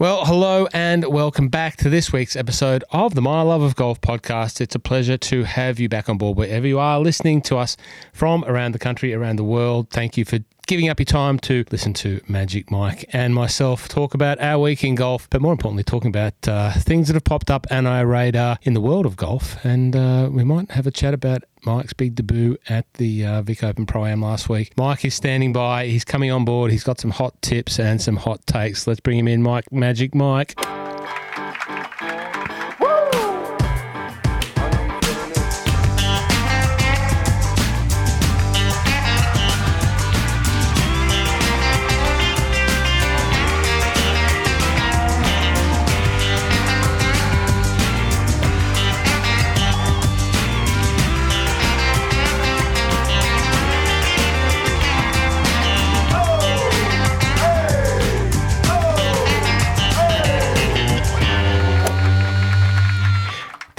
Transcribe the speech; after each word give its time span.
Well, 0.00 0.24
hello 0.24 0.66
and 0.72 1.04
welcome 1.04 1.48
back 1.48 1.76
to 1.76 1.90
this 1.90 2.10
week's 2.10 2.34
episode 2.34 2.84
of 2.88 3.14
the 3.14 3.20
My 3.20 3.42
Love 3.42 3.60
of 3.60 3.76
Golf 3.76 4.00
podcast. 4.00 4.62
It's 4.62 4.74
a 4.74 4.78
pleasure 4.78 5.18
to 5.18 5.44
have 5.44 5.78
you 5.78 5.90
back 5.90 6.08
on 6.08 6.16
board 6.16 6.38
wherever 6.38 6.66
you 6.66 6.78
are 6.78 6.98
listening 6.98 7.42
to 7.42 7.58
us 7.58 7.76
from 8.14 8.42
around 8.46 8.72
the 8.72 8.78
country, 8.78 9.12
around 9.12 9.36
the 9.36 9.44
world. 9.44 9.90
Thank 9.90 10.16
you 10.16 10.24
for 10.24 10.38
giving 10.70 10.88
up 10.88 11.00
your 11.00 11.04
time 11.04 11.36
to 11.36 11.64
listen 11.72 11.92
to 11.92 12.20
Magic 12.28 12.70
Mike 12.70 13.04
and 13.12 13.34
myself 13.34 13.88
talk 13.88 14.14
about 14.14 14.40
our 14.40 14.56
week 14.56 14.84
in 14.84 14.94
golf, 14.94 15.28
but 15.28 15.42
more 15.42 15.50
importantly, 15.50 15.82
talking 15.82 16.10
about 16.10 16.32
uh, 16.46 16.72
things 16.74 17.08
that 17.08 17.14
have 17.14 17.24
popped 17.24 17.50
up 17.50 17.66
on 17.72 17.88
our 17.88 18.06
radar 18.06 18.56
in 18.62 18.72
the 18.72 18.80
world 18.80 19.04
of 19.04 19.16
golf. 19.16 19.56
And 19.64 19.96
uh, 19.96 20.28
we 20.30 20.44
might 20.44 20.70
have 20.70 20.86
a 20.86 20.92
chat 20.92 21.12
about 21.12 21.42
Mike's 21.64 21.92
big 21.92 22.14
debut 22.14 22.56
at 22.68 22.86
the 22.94 23.26
uh, 23.26 23.42
Vic 23.42 23.64
Open 23.64 23.84
Pro 23.84 24.06
Am 24.06 24.22
last 24.22 24.48
week. 24.48 24.72
Mike 24.76 25.04
is 25.04 25.12
standing 25.12 25.52
by. 25.52 25.88
He's 25.88 26.04
coming 26.04 26.30
on 26.30 26.44
board. 26.44 26.70
He's 26.70 26.84
got 26.84 27.00
some 27.00 27.10
hot 27.10 27.42
tips 27.42 27.80
and 27.80 28.00
some 28.00 28.14
hot 28.14 28.46
takes. 28.46 28.86
Let's 28.86 29.00
bring 29.00 29.18
him 29.18 29.26
in, 29.26 29.42
Mike. 29.42 29.72
Magic 29.72 30.14
Mike. 30.14 30.54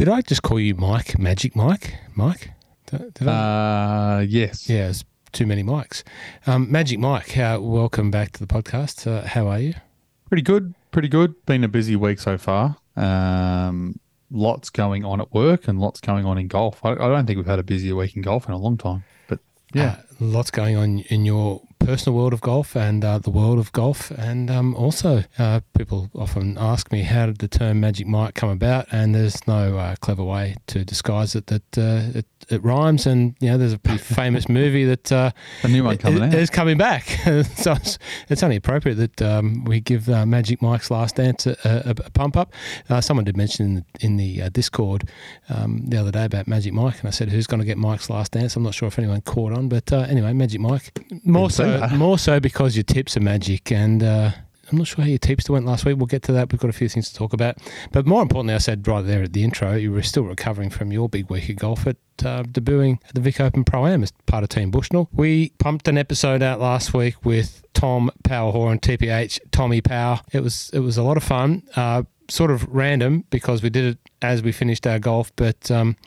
Did 0.01 0.09
I 0.09 0.21
just 0.21 0.41
call 0.41 0.59
you 0.59 0.73
Mike? 0.73 1.19
Magic 1.19 1.55
Mike? 1.55 1.93
Mike? 2.15 2.49
Did, 2.87 3.13
did 3.13 3.27
I? 3.27 4.17
Uh, 4.17 4.19
yes. 4.21 4.67
Yeah, 4.67 4.89
it's 4.89 5.05
too 5.31 5.45
many 5.45 5.61
mics. 5.61 6.01
Um, 6.47 6.71
Magic 6.71 6.97
Mike, 6.97 7.37
uh, 7.37 7.59
welcome 7.61 8.09
back 8.09 8.31
to 8.31 8.39
the 8.39 8.47
podcast. 8.47 9.05
Uh, 9.05 9.21
how 9.27 9.47
are 9.47 9.59
you? 9.59 9.75
Pretty 10.27 10.41
good. 10.41 10.73
Pretty 10.89 11.07
good. 11.07 11.35
Been 11.45 11.63
a 11.63 11.67
busy 11.67 11.95
week 11.95 12.19
so 12.19 12.39
far. 12.39 12.77
Um, 12.95 13.99
lots 14.31 14.71
going 14.71 15.05
on 15.05 15.21
at 15.21 15.31
work 15.35 15.67
and 15.67 15.79
lots 15.79 16.01
going 16.01 16.25
on 16.25 16.39
in 16.39 16.47
golf. 16.47 16.83
I, 16.83 16.93
I 16.93 16.95
don't 16.95 17.27
think 17.27 17.37
we've 17.37 17.45
had 17.45 17.59
a 17.59 17.63
busier 17.63 17.95
week 17.95 18.15
in 18.15 18.23
golf 18.23 18.47
in 18.47 18.55
a 18.55 18.57
long 18.57 18.79
time. 18.79 19.03
But 19.27 19.37
yeah, 19.71 19.97
Uh, 19.99 20.15
lots 20.19 20.49
going 20.49 20.77
on 20.77 20.97
in 21.09 21.25
your 21.25 21.61
personal 21.85 22.17
world 22.17 22.33
of 22.33 22.41
golf 22.41 22.75
and 22.75 23.03
uh, 23.03 23.17
the 23.17 23.29
world 23.29 23.59
of 23.59 23.71
golf. 23.71 24.11
And 24.11 24.49
um, 24.49 24.75
also, 24.75 25.23
uh, 25.37 25.61
people 25.77 26.09
often 26.15 26.57
ask 26.57 26.91
me, 26.91 27.01
how 27.01 27.25
did 27.27 27.39
the 27.39 27.47
term 27.47 27.79
Magic 27.79 28.07
Mike 28.07 28.35
come 28.35 28.49
about? 28.49 28.87
And 28.91 29.15
there's 29.15 29.45
no 29.47 29.77
uh, 29.77 29.95
clever 29.97 30.23
way 30.23 30.55
to 30.67 30.85
disguise 30.85 31.35
it 31.35 31.47
that 31.47 31.77
uh, 31.77 32.19
it, 32.19 32.25
it 32.49 32.63
rhymes. 32.63 33.05
And, 33.05 33.35
you 33.39 33.49
know, 33.49 33.57
there's 33.57 33.73
a 33.73 33.79
pretty 33.79 33.97
famous 34.15 34.47
movie 34.47 34.85
that 34.85 35.11
uh, 35.11 35.31
a 35.63 35.67
new 35.67 35.83
one 35.83 35.97
coming 35.97 36.23
out. 36.23 36.33
is 36.33 36.49
coming 36.49 36.77
back. 36.77 37.05
so 37.55 37.73
it's, 37.73 37.97
it's 38.29 38.43
only 38.43 38.55
appropriate 38.57 38.95
that 38.95 39.21
um, 39.21 39.63
we 39.65 39.79
give 39.79 40.09
uh, 40.09 40.25
Magic 40.25 40.61
Mike's 40.61 40.91
Last 40.91 41.15
Dance 41.15 41.47
a, 41.47 41.55
a, 41.63 41.89
a 41.89 42.09
pump 42.11 42.37
up. 42.37 42.53
Uh, 42.89 43.01
someone 43.01 43.25
did 43.25 43.37
mention 43.37 43.65
in 43.65 43.75
the, 43.75 43.85
in 44.05 44.17
the 44.17 44.43
uh, 44.43 44.49
Discord 44.49 45.09
um, 45.49 45.85
the 45.87 45.97
other 45.97 46.11
day 46.11 46.25
about 46.25 46.47
Magic 46.47 46.73
Mike, 46.73 46.99
and 46.99 47.07
I 47.07 47.11
said, 47.11 47.29
"Who's 47.29 47.47
going 47.47 47.59
to 47.59 47.65
get 47.65 47.77
Mike's 47.77 48.09
Last 48.09 48.33
Dance?" 48.33 48.55
I'm 48.55 48.63
not 48.63 48.73
sure 48.73 48.87
if 48.87 48.97
anyone 48.99 49.21
caught 49.21 49.53
on, 49.53 49.69
but 49.69 49.91
uh, 49.91 50.05
anyway, 50.09 50.33
Magic 50.33 50.61
Mike. 50.61 50.91
More 51.23 51.49
say 51.49 51.70
so, 51.79 51.95
more 51.95 52.17
so 52.17 52.39
because 52.39 52.75
your 52.75 52.83
tips 52.83 53.17
are 53.17 53.21
magic, 53.21 53.71
and 53.71 54.03
uh, 54.03 54.31
I'm 54.71 54.77
not 54.77 54.87
sure 54.87 55.03
how 55.03 55.09
your 55.09 55.17
tips 55.17 55.49
went 55.49 55.65
last 55.65 55.85
week. 55.85 55.97
We'll 55.97 56.05
get 56.05 56.23
to 56.23 56.31
that. 56.33 56.51
We've 56.51 56.59
got 56.59 56.69
a 56.69 56.73
few 56.73 56.87
things 56.87 57.09
to 57.09 57.15
talk 57.15 57.33
about, 57.33 57.57
but 57.91 58.05
more 58.05 58.21
importantly, 58.21 58.53
I 58.53 58.59
said 58.59 58.87
right 58.87 59.01
there 59.01 59.23
at 59.23 59.33
the 59.33 59.43
intro, 59.43 59.75
you 59.75 59.91
were 59.91 60.03
still 60.03 60.23
recovering 60.23 60.69
from 60.69 60.91
your 60.91 61.09
big 61.09 61.29
week 61.29 61.49
of 61.49 61.57
golf 61.57 61.87
at 61.87 61.97
uh, 62.23 62.43
debuting 62.43 62.99
at 63.07 63.15
the 63.15 63.21
Vic 63.21 63.39
Open 63.39 63.63
Pro 63.63 63.85
Am 63.87 64.03
as 64.03 64.11
part 64.27 64.43
of 64.43 64.49
Team 64.49 64.71
Bushnell. 64.71 65.09
We 65.11 65.49
pumped 65.59 65.87
an 65.87 65.97
episode 65.97 66.41
out 66.41 66.59
last 66.59 66.93
week 66.93 67.23
with 67.25 67.63
Tom 67.73 68.11
Power 68.23 68.51
Horan, 68.51 68.79
TPH, 68.79 69.39
Tommy 69.51 69.81
Power. 69.81 70.21
It 70.31 70.41
was 70.41 70.69
it 70.73 70.79
was 70.79 70.97
a 70.97 71.03
lot 71.03 71.17
of 71.17 71.23
fun. 71.23 71.63
Uh, 71.75 72.03
sort 72.29 72.51
of 72.51 72.65
random 72.69 73.25
because 73.29 73.61
we 73.61 73.69
did 73.69 73.83
it 73.85 73.97
as 74.21 74.41
we 74.41 74.51
finished 74.51 74.87
our 74.87 74.99
golf, 74.99 75.35
but 75.35 75.69
um, 75.69 75.97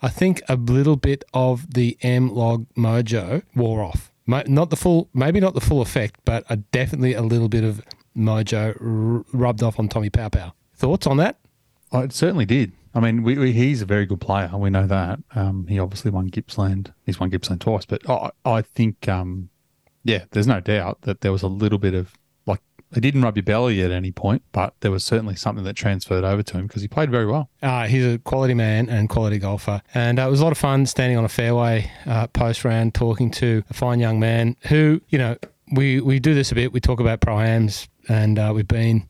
I 0.00 0.08
think 0.08 0.42
a 0.48 0.56
little 0.56 0.96
bit 0.96 1.24
of 1.34 1.74
the 1.74 1.98
MLOG 2.02 2.66
mojo 2.76 3.42
wore 3.54 3.82
off. 3.82 4.12
Not 4.26 4.70
the 4.70 4.76
full, 4.76 5.08
maybe 5.12 5.40
not 5.40 5.54
the 5.54 5.60
full 5.60 5.82
effect, 5.82 6.20
but 6.24 6.44
a, 6.48 6.56
definitely 6.56 7.12
a 7.14 7.22
little 7.22 7.48
bit 7.48 7.64
of 7.64 7.82
mojo 8.16 8.76
r- 8.80 9.24
rubbed 9.32 9.62
off 9.62 9.78
on 9.78 9.88
Tommy 9.88 10.10
Pow 10.10 10.28
Pow. 10.28 10.52
Thoughts 10.74 11.06
on 11.06 11.16
that? 11.18 11.38
Oh, 11.92 12.00
it 12.00 12.12
certainly 12.12 12.46
did. 12.46 12.72
I 12.94 13.00
mean, 13.00 13.22
we, 13.22 13.36
we, 13.36 13.52
he's 13.52 13.82
a 13.82 13.86
very 13.86 14.06
good 14.06 14.20
player. 14.20 14.50
We 14.54 14.70
know 14.70 14.86
that. 14.86 15.18
Um, 15.34 15.66
he 15.66 15.78
obviously 15.78 16.10
won 16.10 16.28
Gippsland. 16.28 16.92
He's 17.04 17.18
won 17.18 17.30
Gippsland 17.30 17.60
twice, 17.60 17.84
but 17.84 18.08
I, 18.08 18.30
I 18.44 18.62
think, 18.62 19.08
um, 19.08 19.50
yeah, 20.04 20.24
there's 20.30 20.46
no 20.46 20.60
doubt 20.60 21.02
that 21.02 21.20
there 21.20 21.32
was 21.32 21.42
a 21.42 21.48
little 21.48 21.78
bit 21.78 21.94
of 21.94 22.14
it 22.96 23.00
didn't 23.00 23.22
rub 23.22 23.36
your 23.36 23.44
belly 23.44 23.82
at 23.82 23.90
any 23.90 24.12
point, 24.12 24.42
but 24.52 24.74
there 24.80 24.90
was 24.90 25.04
certainly 25.04 25.36
something 25.36 25.64
that 25.64 25.74
transferred 25.74 26.24
over 26.24 26.42
to 26.42 26.58
him 26.58 26.66
because 26.66 26.82
he 26.82 26.88
played 26.88 27.10
very 27.10 27.26
well. 27.26 27.48
Uh, 27.62 27.86
he's 27.86 28.04
a 28.04 28.18
quality 28.18 28.54
man 28.54 28.88
and 28.88 29.08
quality 29.08 29.38
golfer. 29.38 29.82
And 29.94 30.18
uh, 30.18 30.26
it 30.26 30.30
was 30.30 30.40
a 30.40 30.44
lot 30.44 30.52
of 30.52 30.58
fun 30.58 30.86
standing 30.86 31.18
on 31.18 31.24
a 31.24 31.28
fairway 31.28 31.90
uh, 32.06 32.26
post 32.28 32.64
round 32.64 32.94
talking 32.94 33.30
to 33.32 33.62
a 33.70 33.74
fine 33.74 34.00
young 34.00 34.20
man 34.20 34.56
who, 34.68 35.00
you 35.08 35.18
know, 35.18 35.36
we, 35.72 36.00
we 36.00 36.20
do 36.20 36.34
this 36.34 36.52
a 36.52 36.54
bit. 36.54 36.72
We 36.72 36.80
talk 36.80 37.00
about 37.00 37.20
pro-ams 37.20 37.88
and 38.08 38.38
uh, 38.38 38.52
we've 38.54 38.68
been 38.68 39.06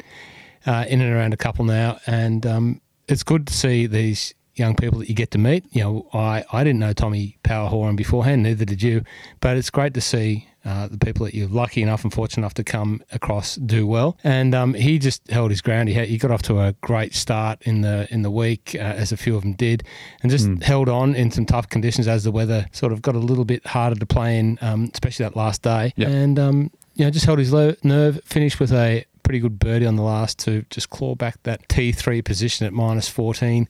uh, 0.66 0.84
in 0.89 1.01
and 1.01 1.12
around 1.12 1.34
a 1.34 1.37
couple 1.37 1.65
now. 1.65 1.99
And 2.06 2.47
um, 2.47 2.81
it's 3.09 3.22
good 3.22 3.47
to 3.49 3.53
see 3.53 3.87
these 3.87 4.34
young 4.54 4.75
people 4.75 4.98
that 5.00 5.09
you 5.09 5.15
get 5.15 5.31
to 5.32 5.38
meet. 5.38 5.65
You 5.72 5.82
know, 5.82 6.09
I, 6.12 6.44
I 6.53 6.65
didn't 6.65 6.81
know 6.81 6.92
Tommy 6.92 7.38
Power 7.42 7.69
Horan 7.69 7.97
beforehand, 7.97 8.42
neither 8.42 8.65
did 8.65 8.82
you. 8.82 9.03
But 9.41 9.56
it's 9.56 9.70
great 9.70 9.94
to 9.94 10.00
see 10.00 10.48
uh, 10.65 10.88
the 10.88 10.98
people 10.98 11.26
that 11.26 11.34
you're 11.34 11.48
lucky 11.48 11.82
enough 11.82 12.04
and 12.04 12.12
fortunate 12.12 12.42
enough 12.42 12.54
to 12.54 12.65
come 12.65 13.03
across 13.12 13.56
do 13.56 13.87
well. 13.87 14.16
And 14.25 14.54
um, 14.54 14.75
he 14.75 14.98
just 14.98 15.28
held 15.31 15.50
his 15.50 15.60
ground. 15.60 15.88
He, 15.88 15.94
had, 15.94 16.09
he 16.09 16.16
got 16.16 16.31
off 16.31 16.42
to 16.42 16.60
a 16.60 16.72
great 16.81 17.15
start 17.15 17.60
in 17.62 17.82
the 17.82 18.06
in 18.10 18.22
the 18.22 18.31
week, 18.31 18.75
uh, 18.75 18.78
as 18.78 19.12
a 19.12 19.16
few 19.16 19.37
of 19.37 19.42
them 19.42 19.53
did, 19.53 19.84
and 20.22 20.31
just 20.31 20.48
held 20.62 20.88
on 20.88 21.15
in 21.15 21.31
some 21.31 21.47
tough 21.47 21.69
conditions 21.69 22.09
as 22.09 22.25
the 22.25 22.32
weather 22.32 22.66
sort 22.72 22.92
of 22.92 23.03
got 23.03 23.15
a 23.15 23.19
little 23.19 23.44
bit 23.44 23.66
harder 23.66 23.97
to 23.97 24.06
play 24.06 24.38
in, 24.38 24.59
um, 24.62 24.91
especially 24.92 25.25
that 25.25 25.36
last 25.36 25.62
day. 25.62 25.92
Yep. 25.97 26.09
And 26.09 26.38
um, 26.38 26.71
you 26.94 27.04
know, 27.04 27.10
just 27.10 27.26
held 27.26 27.38
his 27.38 27.53
low 27.53 27.75
nerve. 27.82 28.21
Finished 28.25 28.60
with 28.60 28.72
a 28.72 29.04
pretty 29.22 29.41
good 29.41 29.59
birdie 29.59 29.86
on 29.86 29.97
the 29.97 30.03
last 30.03 30.38
to 30.38 30.65
just 30.71 30.91
claw 30.91 31.15
back 31.15 31.42
that 31.42 31.66
T3 31.69 32.25
position 32.25 32.66
at 32.66 32.72
minus 32.72 33.09
14. 33.09 33.69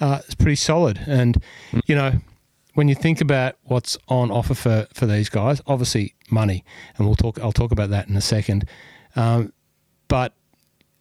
Uh, 0.00 0.20
it's 0.24 0.34
pretty 0.34 0.56
solid. 0.56 1.00
And, 1.06 1.42
you 1.86 1.94
know, 1.94 2.12
when 2.74 2.88
you 2.88 2.94
think 2.94 3.20
about 3.20 3.56
what's 3.64 3.96
on 4.08 4.30
offer 4.30 4.54
for, 4.54 4.86
for 4.92 5.06
these 5.06 5.28
guys, 5.28 5.62
obviously 5.66 6.14
money, 6.30 6.64
and 6.96 7.06
we'll 7.06 7.16
talk. 7.16 7.40
I'll 7.40 7.52
talk 7.52 7.72
about 7.72 7.90
that 7.90 8.08
in 8.08 8.16
a 8.16 8.20
second. 8.20 8.68
Um, 9.16 9.52
but 10.08 10.34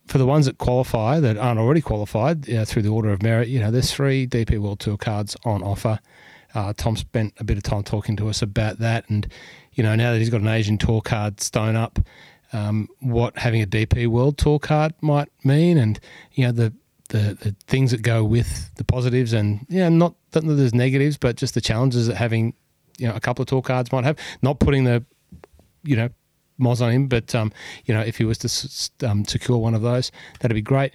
for 0.07 0.17
the 0.17 0.25
ones 0.25 0.45
that 0.45 0.57
qualify 0.57 1.19
that 1.19 1.37
aren't 1.37 1.59
already 1.59 1.81
qualified 1.81 2.47
you 2.47 2.55
know, 2.55 2.65
through 2.65 2.83
the 2.83 2.89
order 2.89 3.09
of 3.09 3.21
merit, 3.21 3.49
you 3.49 3.59
know, 3.59 3.71
there's 3.71 3.93
three 3.93 4.25
DP 4.25 4.59
World 4.59 4.79
Tour 4.79 4.97
cards 4.97 5.35
on 5.43 5.63
offer. 5.63 5.99
Uh, 6.53 6.71
Tom 6.77 6.95
spent 6.95 7.33
a 7.39 7.43
bit 7.43 7.57
of 7.57 7.63
time 7.63 7.83
talking 7.83 8.15
to 8.15 8.29
us 8.29 8.41
about 8.41 8.79
that, 8.79 9.09
and 9.09 9.27
you 9.73 9.83
know, 9.83 9.95
now 9.95 10.13
that 10.13 10.19
he's 10.19 10.29
got 10.29 10.39
an 10.39 10.47
Asian 10.47 10.77
Tour 10.77 11.01
card 11.01 11.41
stone 11.41 11.75
up, 11.75 11.99
um, 12.53 12.87
what 12.99 13.37
having 13.37 13.61
a 13.61 13.67
DP 13.67 14.07
World 14.07 14.37
Tour 14.37 14.59
card 14.59 14.93
might 15.01 15.27
mean, 15.43 15.77
and 15.77 15.99
you 16.31 16.45
know 16.45 16.53
the 16.53 16.73
the, 17.09 17.37
the 17.39 17.55
things 17.67 17.91
that 17.91 18.01
go 18.01 18.23
with 18.23 18.73
the 18.75 18.83
positives, 18.83 19.33
and 19.33 19.65
yeah, 19.69 19.89
not 19.89 20.15
that 20.31 20.41
there's 20.41 20.73
negatives, 20.73 21.17
but 21.17 21.35
just 21.35 21.53
the 21.53 21.61
challenges 21.61 22.07
that 22.07 22.15
having 22.15 22.53
you 22.97 23.07
know 23.07 23.15
a 23.15 23.19
couple 23.19 23.43
of 23.43 23.47
tour 23.47 23.61
cards 23.61 23.91
might 23.91 24.03
have. 24.03 24.17
Not 24.41 24.59
putting 24.59 24.83
the 24.83 25.05
you 25.83 25.95
know 25.95 26.09
moz 26.59 26.81
on 26.81 26.91
him, 26.91 27.07
but 27.07 27.33
um, 27.35 27.51
you 27.85 27.93
know 27.93 28.01
if 28.01 28.17
he 28.17 28.25
was 28.25 28.37
to 28.39 29.09
um, 29.09 29.25
secure 29.25 29.57
one 29.57 29.75
of 29.75 29.81
those, 29.81 30.11
that'd 30.39 30.55
be 30.55 30.61
great. 30.61 30.93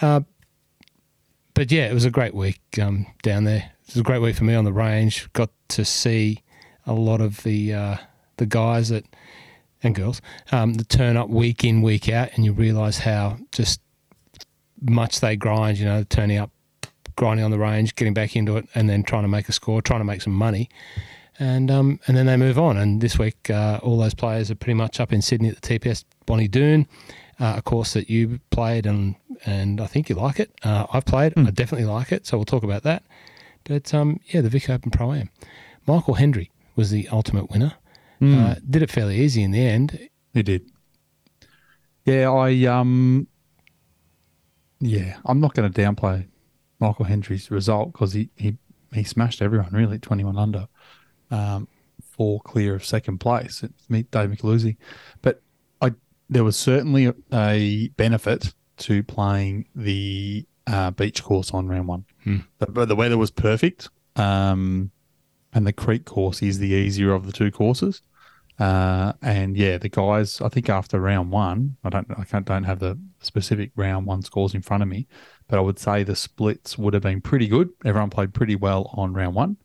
Uh, 0.00 0.20
but 1.54 1.70
yeah, 1.70 1.90
it 1.90 1.94
was 1.94 2.04
a 2.04 2.10
great 2.10 2.34
week 2.34 2.60
um, 2.80 3.06
down 3.22 3.44
there. 3.44 3.72
It 3.82 3.94
was 3.94 4.00
a 4.00 4.02
great 4.02 4.22
week 4.22 4.36
for 4.36 4.44
me 4.44 4.54
on 4.54 4.64
the 4.64 4.72
range. 4.72 5.30
Got 5.32 5.50
to 5.68 5.84
see 5.84 6.42
a 6.86 6.92
lot 6.92 7.20
of 7.20 7.42
the 7.42 7.74
uh, 7.74 7.96
the 8.38 8.46
guys 8.46 8.88
that 8.88 9.04
and 9.82 9.94
girls 9.94 10.20
um, 10.52 10.74
that 10.74 10.88
turn 10.88 11.16
up 11.16 11.28
week 11.28 11.64
in 11.64 11.82
week 11.82 12.08
out, 12.08 12.30
and 12.34 12.44
you 12.44 12.52
realise 12.52 12.98
how 12.98 13.38
just 13.52 13.80
much 14.80 15.20
they 15.20 15.36
grind. 15.36 15.78
You 15.78 15.86
know, 15.86 16.04
turning 16.04 16.38
up, 16.38 16.50
grinding 17.16 17.44
on 17.44 17.50
the 17.50 17.58
range, 17.58 17.94
getting 17.94 18.14
back 18.14 18.36
into 18.36 18.56
it, 18.56 18.68
and 18.74 18.88
then 18.88 19.02
trying 19.02 19.22
to 19.22 19.28
make 19.28 19.48
a 19.48 19.52
score, 19.52 19.82
trying 19.82 20.00
to 20.00 20.04
make 20.04 20.22
some 20.22 20.32
money, 20.32 20.68
and 21.38 21.70
um, 21.70 22.00
and 22.06 22.16
then 22.16 22.26
they 22.26 22.36
move 22.36 22.58
on. 22.58 22.76
And 22.76 23.00
this 23.00 23.18
week, 23.18 23.50
uh, 23.50 23.80
all 23.82 23.98
those 23.98 24.14
players 24.14 24.50
are 24.50 24.54
pretty 24.54 24.74
much 24.74 25.00
up 25.00 25.12
in 25.12 25.22
Sydney 25.22 25.48
at 25.48 25.60
the 25.60 25.78
TPS 25.78 26.04
Bonnie 26.26 26.48
Doon, 26.48 26.86
uh, 27.38 27.54
a 27.56 27.62
course 27.62 27.94
that 27.94 28.10
you 28.10 28.40
played, 28.50 28.86
and 28.86 29.16
and 29.44 29.80
I 29.80 29.86
think 29.86 30.08
you 30.08 30.16
like 30.16 30.38
it. 30.38 30.52
Uh, 30.62 30.86
I've 30.92 31.04
played, 31.04 31.32
I 31.36 31.50
definitely 31.50 31.86
like 31.86 32.12
it. 32.12 32.26
So 32.26 32.36
we'll 32.36 32.44
talk 32.44 32.62
about 32.62 32.82
that. 32.82 33.02
But 33.64 33.92
um, 33.94 34.20
yeah, 34.26 34.40
the 34.40 34.48
Vic 34.48 34.68
Open 34.68 34.90
Pro 34.90 35.12
Am. 35.12 35.30
Michael 35.86 36.14
Hendry 36.14 36.50
was 36.76 36.90
the 36.90 37.08
ultimate 37.08 37.50
winner. 37.50 37.74
Uh, 38.22 38.54
did 38.68 38.82
it 38.82 38.90
fairly 38.90 39.18
easy 39.18 39.42
in 39.42 39.50
the 39.50 39.66
end. 39.66 40.08
He 40.34 40.42
did. 40.42 40.70
Yeah, 42.04 42.30
I 42.30 42.64
um, 42.66 43.28
Yeah, 44.80 45.18
I'm 45.26 45.40
not 45.40 45.54
going 45.54 45.70
to 45.70 45.80
downplay 45.80 46.26
Michael 46.78 47.04
Hendry's 47.04 47.50
result 47.50 47.92
because 47.92 48.14
he, 48.14 48.30
he 48.36 48.56
he 48.92 49.04
smashed 49.04 49.40
everyone 49.40 49.70
really, 49.72 49.98
21 49.98 50.36
under, 50.36 50.66
um, 51.30 51.68
four 52.02 52.40
clear 52.40 52.74
of 52.74 52.84
second 52.84 53.18
place. 53.18 53.62
Meet 53.88 54.10
Dave 54.10 54.30
Micheluzzi, 54.30 54.76
but 55.22 55.42
I 55.80 55.92
there 56.28 56.44
was 56.44 56.56
certainly 56.56 57.12
a 57.32 57.88
benefit 57.96 58.54
to 58.78 59.02
playing 59.02 59.66
the 59.74 60.46
uh, 60.66 60.90
beach 60.92 61.22
course 61.22 61.52
on 61.52 61.68
round 61.68 61.88
one. 61.88 62.04
Hmm. 62.24 62.38
The, 62.58 62.86
the 62.86 62.96
weather 62.96 63.18
was 63.18 63.30
perfect, 63.30 63.90
um, 64.16 64.90
and 65.52 65.66
the 65.66 65.72
creek 65.72 66.06
course 66.06 66.42
is 66.42 66.58
the 66.58 66.70
easier 66.70 67.12
of 67.12 67.26
the 67.26 67.32
two 67.32 67.50
courses. 67.50 68.02
Uh, 68.60 69.14
and 69.22 69.56
yeah, 69.56 69.78
the 69.78 69.88
guys, 69.88 70.42
I 70.42 70.50
think 70.50 70.68
after 70.68 71.00
round 71.00 71.30
one, 71.30 71.78
I 71.82 71.88
don't, 71.88 72.06
I 72.18 72.24
can't, 72.24 72.44
don't 72.44 72.64
have 72.64 72.78
the 72.78 73.00
specific 73.20 73.72
round 73.74 74.04
one 74.04 74.20
scores 74.20 74.54
in 74.54 74.60
front 74.60 74.82
of 74.82 74.88
me, 74.88 75.08
but 75.48 75.58
I 75.58 75.62
would 75.62 75.78
say 75.78 76.02
the 76.02 76.14
splits 76.14 76.76
would 76.76 76.92
have 76.92 77.02
been 77.02 77.22
pretty 77.22 77.48
good. 77.48 77.70
Everyone 77.86 78.10
played 78.10 78.34
pretty 78.34 78.56
well 78.56 78.90
on 78.92 79.14
round 79.14 79.34
one, 79.34 79.56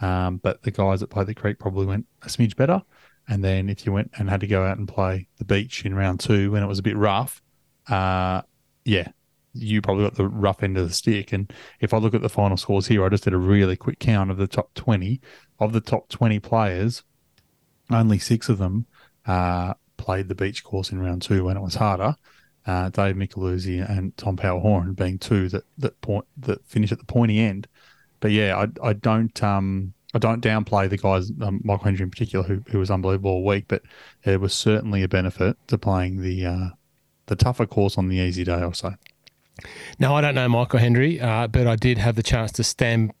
um, 0.00 0.38
but 0.38 0.60
the 0.64 0.72
guys 0.72 0.98
that 1.00 1.10
played 1.10 1.28
the 1.28 1.34
creek 1.34 1.60
probably 1.60 1.86
went 1.86 2.04
a 2.22 2.26
smidge 2.26 2.56
better. 2.56 2.82
And 3.28 3.44
then 3.44 3.68
if 3.68 3.86
you 3.86 3.92
went 3.92 4.10
and 4.18 4.28
had 4.28 4.40
to 4.40 4.48
go 4.48 4.64
out 4.64 4.76
and 4.76 4.88
play 4.88 5.28
the 5.38 5.44
beach 5.44 5.86
in 5.86 5.94
round 5.94 6.18
two 6.18 6.50
when 6.50 6.64
it 6.64 6.66
was 6.66 6.80
a 6.80 6.82
bit 6.82 6.96
rough, 6.96 7.40
uh, 7.88 8.42
yeah, 8.84 9.06
you 9.54 9.80
probably 9.80 10.02
got 10.02 10.16
the 10.16 10.26
rough 10.26 10.64
end 10.64 10.76
of 10.76 10.88
the 10.88 10.94
stick. 10.94 11.32
And 11.32 11.52
if 11.78 11.94
I 11.94 11.98
look 11.98 12.14
at 12.14 12.22
the 12.22 12.28
final 12.28 12.56
scores 12.56 12.88
here, 12.88 13.04
I 13.04 13.08
just 13.08 13.22
did 13.22 13.34
a 13.34 13.38
really 13.38 13.76
quick 13.76 14.00
count 14.00 14.32
of 14.32 14.36
the 14.36 14.48
top 14.48 14.74
20. 14.74 15.20
Of 15.60 15.72
the 15.72 15.80
top 15.80 16.08
20 16.08 16.40
players, 16.40 17.04
only 17.90 18.18
six 18.18 18.48
of 18.48 18.58
them 18.58 18.86
uh, 19.26 19.74
played 19.96 20.28
the 20.28 20.34
beach 20.34 20.64
course 20.64 20.90
in 20.90 21.00
round 21.00 21.22
two 21.22 21.44
when 21.44 21.56
it 21.56 21.62
was 21.62 21.74
harder. 21.74 22.16
Uh, 22.64 22.90
Dave 22.90 23.16
Micheluzzi 23.16 23.88
and 23.88 24.16
Tom 24.16 24.36
Power 24.36 24.80
being 24.92 25.18
two 25.18 25.48
that 25.48 25.64
that 25.78 26.00
point 26.00 26.24
that 26.36 26.64
finish 26.66 26.92
at 26.92 26.98
the 26.98 27.04
pointy 27.04 27.40
end. 27.40 27.66
But 28.20 28.30
yeah, 28.30 28.56
I, 28.56 28.88
I 28.88 28.92
don't 28.92 29.42
um 29.42 29.94
I 30.14 30.18
don't 30.18 30.44
downplay 30.44 30.88
the 30.88 30.96
guys 30.96 31.32
um, 31.40 31.60
Michael 31.64 31.84
Hendry 31.84 32.04
in 32.04 32.10
particular 32.10 32.44
who, 32.44 32.62
who 32.68 32.78
was 32.78 32.90
unbelievable 32.90 33.32
all 33.32 33.44
week, 33.44 33.64
but 33.66 33.82
it 34.24 34.40
was 34.40 34.52
certainly 34.52 35.02
a 35.02 35.08
benefit 35.08 35.56
to 35.68 35.78
playing 35.78 36.22
the 36.22 36.46
uh, 36.46 36.68
the 37.26 37.36
tougher 37.36 37.66
course 37.66 37.98
on 37.98 38.08
the 38.08 38.16
easy 38.16 38.44
day. 38.44 38.68
Say. 38.72 38.90
Now 39.98 40.14
I 40.14 40.20
don't 40.20 40.34
know 40.34 40.48
Michael 40.48 40.78
Hendry, 40.78 41.20
uh, 41.20 41.48
but 41.48 41.66
I 41.66 41.76
did 41.76 41.98
have 41.98 42.14
the 42.14 42.22
chance 42.22 42.52
to 42.52 42.64
stand 42.64 43.12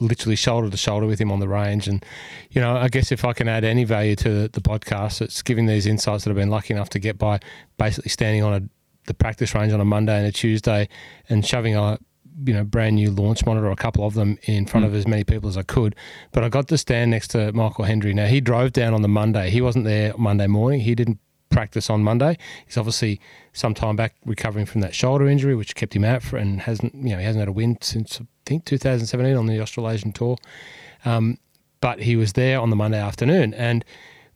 literally 0.00 0.36
shoulder 0.36 0.70
to 0.70 0.76
shoulder 0.76 1.06
with 1.06 1.20
him 1.20 1.30
on 1.30 1.40
the 1.40 1.48
range. 1.48 1.88
And, 1.88 2.04
you 2.50 2.60
know, 2.60 2.76
I 2.76 2.88
guess 2.88 3.12
if 3.12 3.24
I 3.24 3.32
can 3.32 3.48
add 3.48 3.64
any 3.64 3.84
value 3.84 4.16
to 4.16 4.48
the 4.48 4.60
podcast, 4.60 5.20
it's 5.20 5.42
giving 5.42 5.66
these 5.66 5.86
insights 5.86 6.24
that 6.24 6.30
I've 6.30 6.36
been 6.36 6.50
lucky 6.50 6.74
enough 6.74 6.90
to 6.90 6.98
get 6.98 7.18
by 7.18 7.40
basically 7.78 8.10
standing 8.10 8.42
on 8.42 8.54
a, 8.54 8.62
the 9.06 9.14
practice 9.14 9.54
range 9.54 9.72
on 9.72 9.80
a 9.80 9.84
Monday 9.84 10.16
and 10.18 10.26
a 10.26 10.32
Tuesday 10.32 10.88
and 11.28 11.44
shoving 11.46 11.76
a, 11.76 11.98
you 12.44 12.52
know, 12.52 12.64
brand 12.64 12.96
new 12.96 13.10
launch 13.10 13.46
monitor, 13.46 13.70
a 13.70 13.76
couple 13.76 14.04
of 14.04 14.14
them 14.14 14.38
in 14.44 14.66
front 14.66 14.84
mm. 14.84 14.88
of 14.88 14.94
as 14.94 15.06
many 15.06 15.22
people 15.22 15.48
as 15.48 15.56
I 15.56 15.62
could. 15.62 15.94
But 16.32 16.42
I 16.42 16.48
got 16.48 16.66
to 16.68 16.78
stand 16.78 17.12
next 17.12 17.28
to 17.28 17.52
Michael 17.52 17.84
Hendry. 17.84 18.12
Now, 18.12 18.26
he 18.26 18.40
drove 18.40 18.72
down 18.72 18.92
on 18.94 19.02
the 19.02 19.08
Monday. 19.08 19.50
He 19.50 19.60
wasn't 19.60 19.84
there 19.84 20.14
Monday 20.18 20.48
morning. 20.48 20.80
He 20.80 20.94
didn't 20.94 21.20
practice 21.50 21.88
on 21.88 22.02
Monday. 22.02 22.36
He's 22.66 22.76
obviously 22.76 23.20
some 23.52 23.74
time 23.74 23.94
back 23.94 24.16
recovering 24.24 24.66
from 24.66 24.80
that 24.80 24.94
shoulder 24.94 25.28
injury, 25.28 25.54
which 25.54 25.76
kept 25.76 25.94
him 25.94 26.04
out 26.04 26.22
for, 26.22 26.36
and 26.36 26.62
hasn't, 26.62 26.94
you 26.94 27.10
know, 27.10 27.18
he 27.18 27.24
hasn't 27.24 27.40
had 27.40 27.48
a 27.48 27.52
win 27.52 27.78
since 27.80 28.20
think 28.46 28.64
2017 28.64 29.36
on 29.36 29.46
the 29.46 29.60
Australasian 29.60 30.12
tour. 30.12 30.36
Um, 31.04 31.38
but 31.80 32.00
he 32.00 32.16
was 32.16 32.32
there 32.32 32.60
on 32.60 32.70
the 32.70 32.76
Monday 32.76 33.00
afternoon, 33.00 33.52
and 33.54 33.84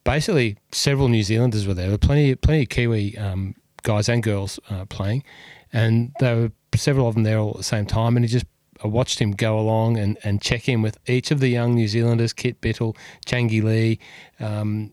basically 0.04 0.58
several 0.70 1.08
New 1.08 1.22
Zealanders 1.22 1.66
were 1.66 1.74
there. 1.74 1.86
There 1.86 1.94
were 1.94 1.98
plenty, 1.98 2.34
plenty 2.34 2.62
of 2.64 2.68
Kiwi 2.68 3.16
um, 3.16 3.54
guys 3.82 4.08
and 4.08 4.22
girls 4.22 4.60
uh, 4.68 4.84
playing, 4.84 5.24
and 5.72 6.12
there 6.20 6.36
were 6.36 6.52
several 6.74 7.08
of 7.08 7.14
them 7.14 7.22
there 7.22 7.38
all 7.38 7.50
at 7.50 7.56
the 7.56 7.62
same 7.62 7.86
time. 7.86 8.16
And 8.16 8.24
he 8.24 8.30
just 8.30 8.44
I 8.82 8.86
watched 8.86 9.18
him 9.18 9.32
go 9.32 9.58
along 9.58 9.98
and, 9.98 10.18
and 10.22 10.40
check 10.40 10.68
in 10.68 10.82
with 10.82 10.98
each 11.08 11.30
of 11.30 11.40
the 11.40 11.48
young 11.48 11.74
New 11.74 11.88
Zealanders, 11.88 12.32
Kit 12.32 12.60
Bittle, 12.60 12.96
Changi 13.26 13.62
Lee, 13.62 13.98
um, 14.40 14.92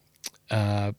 uh, 0.50 0.92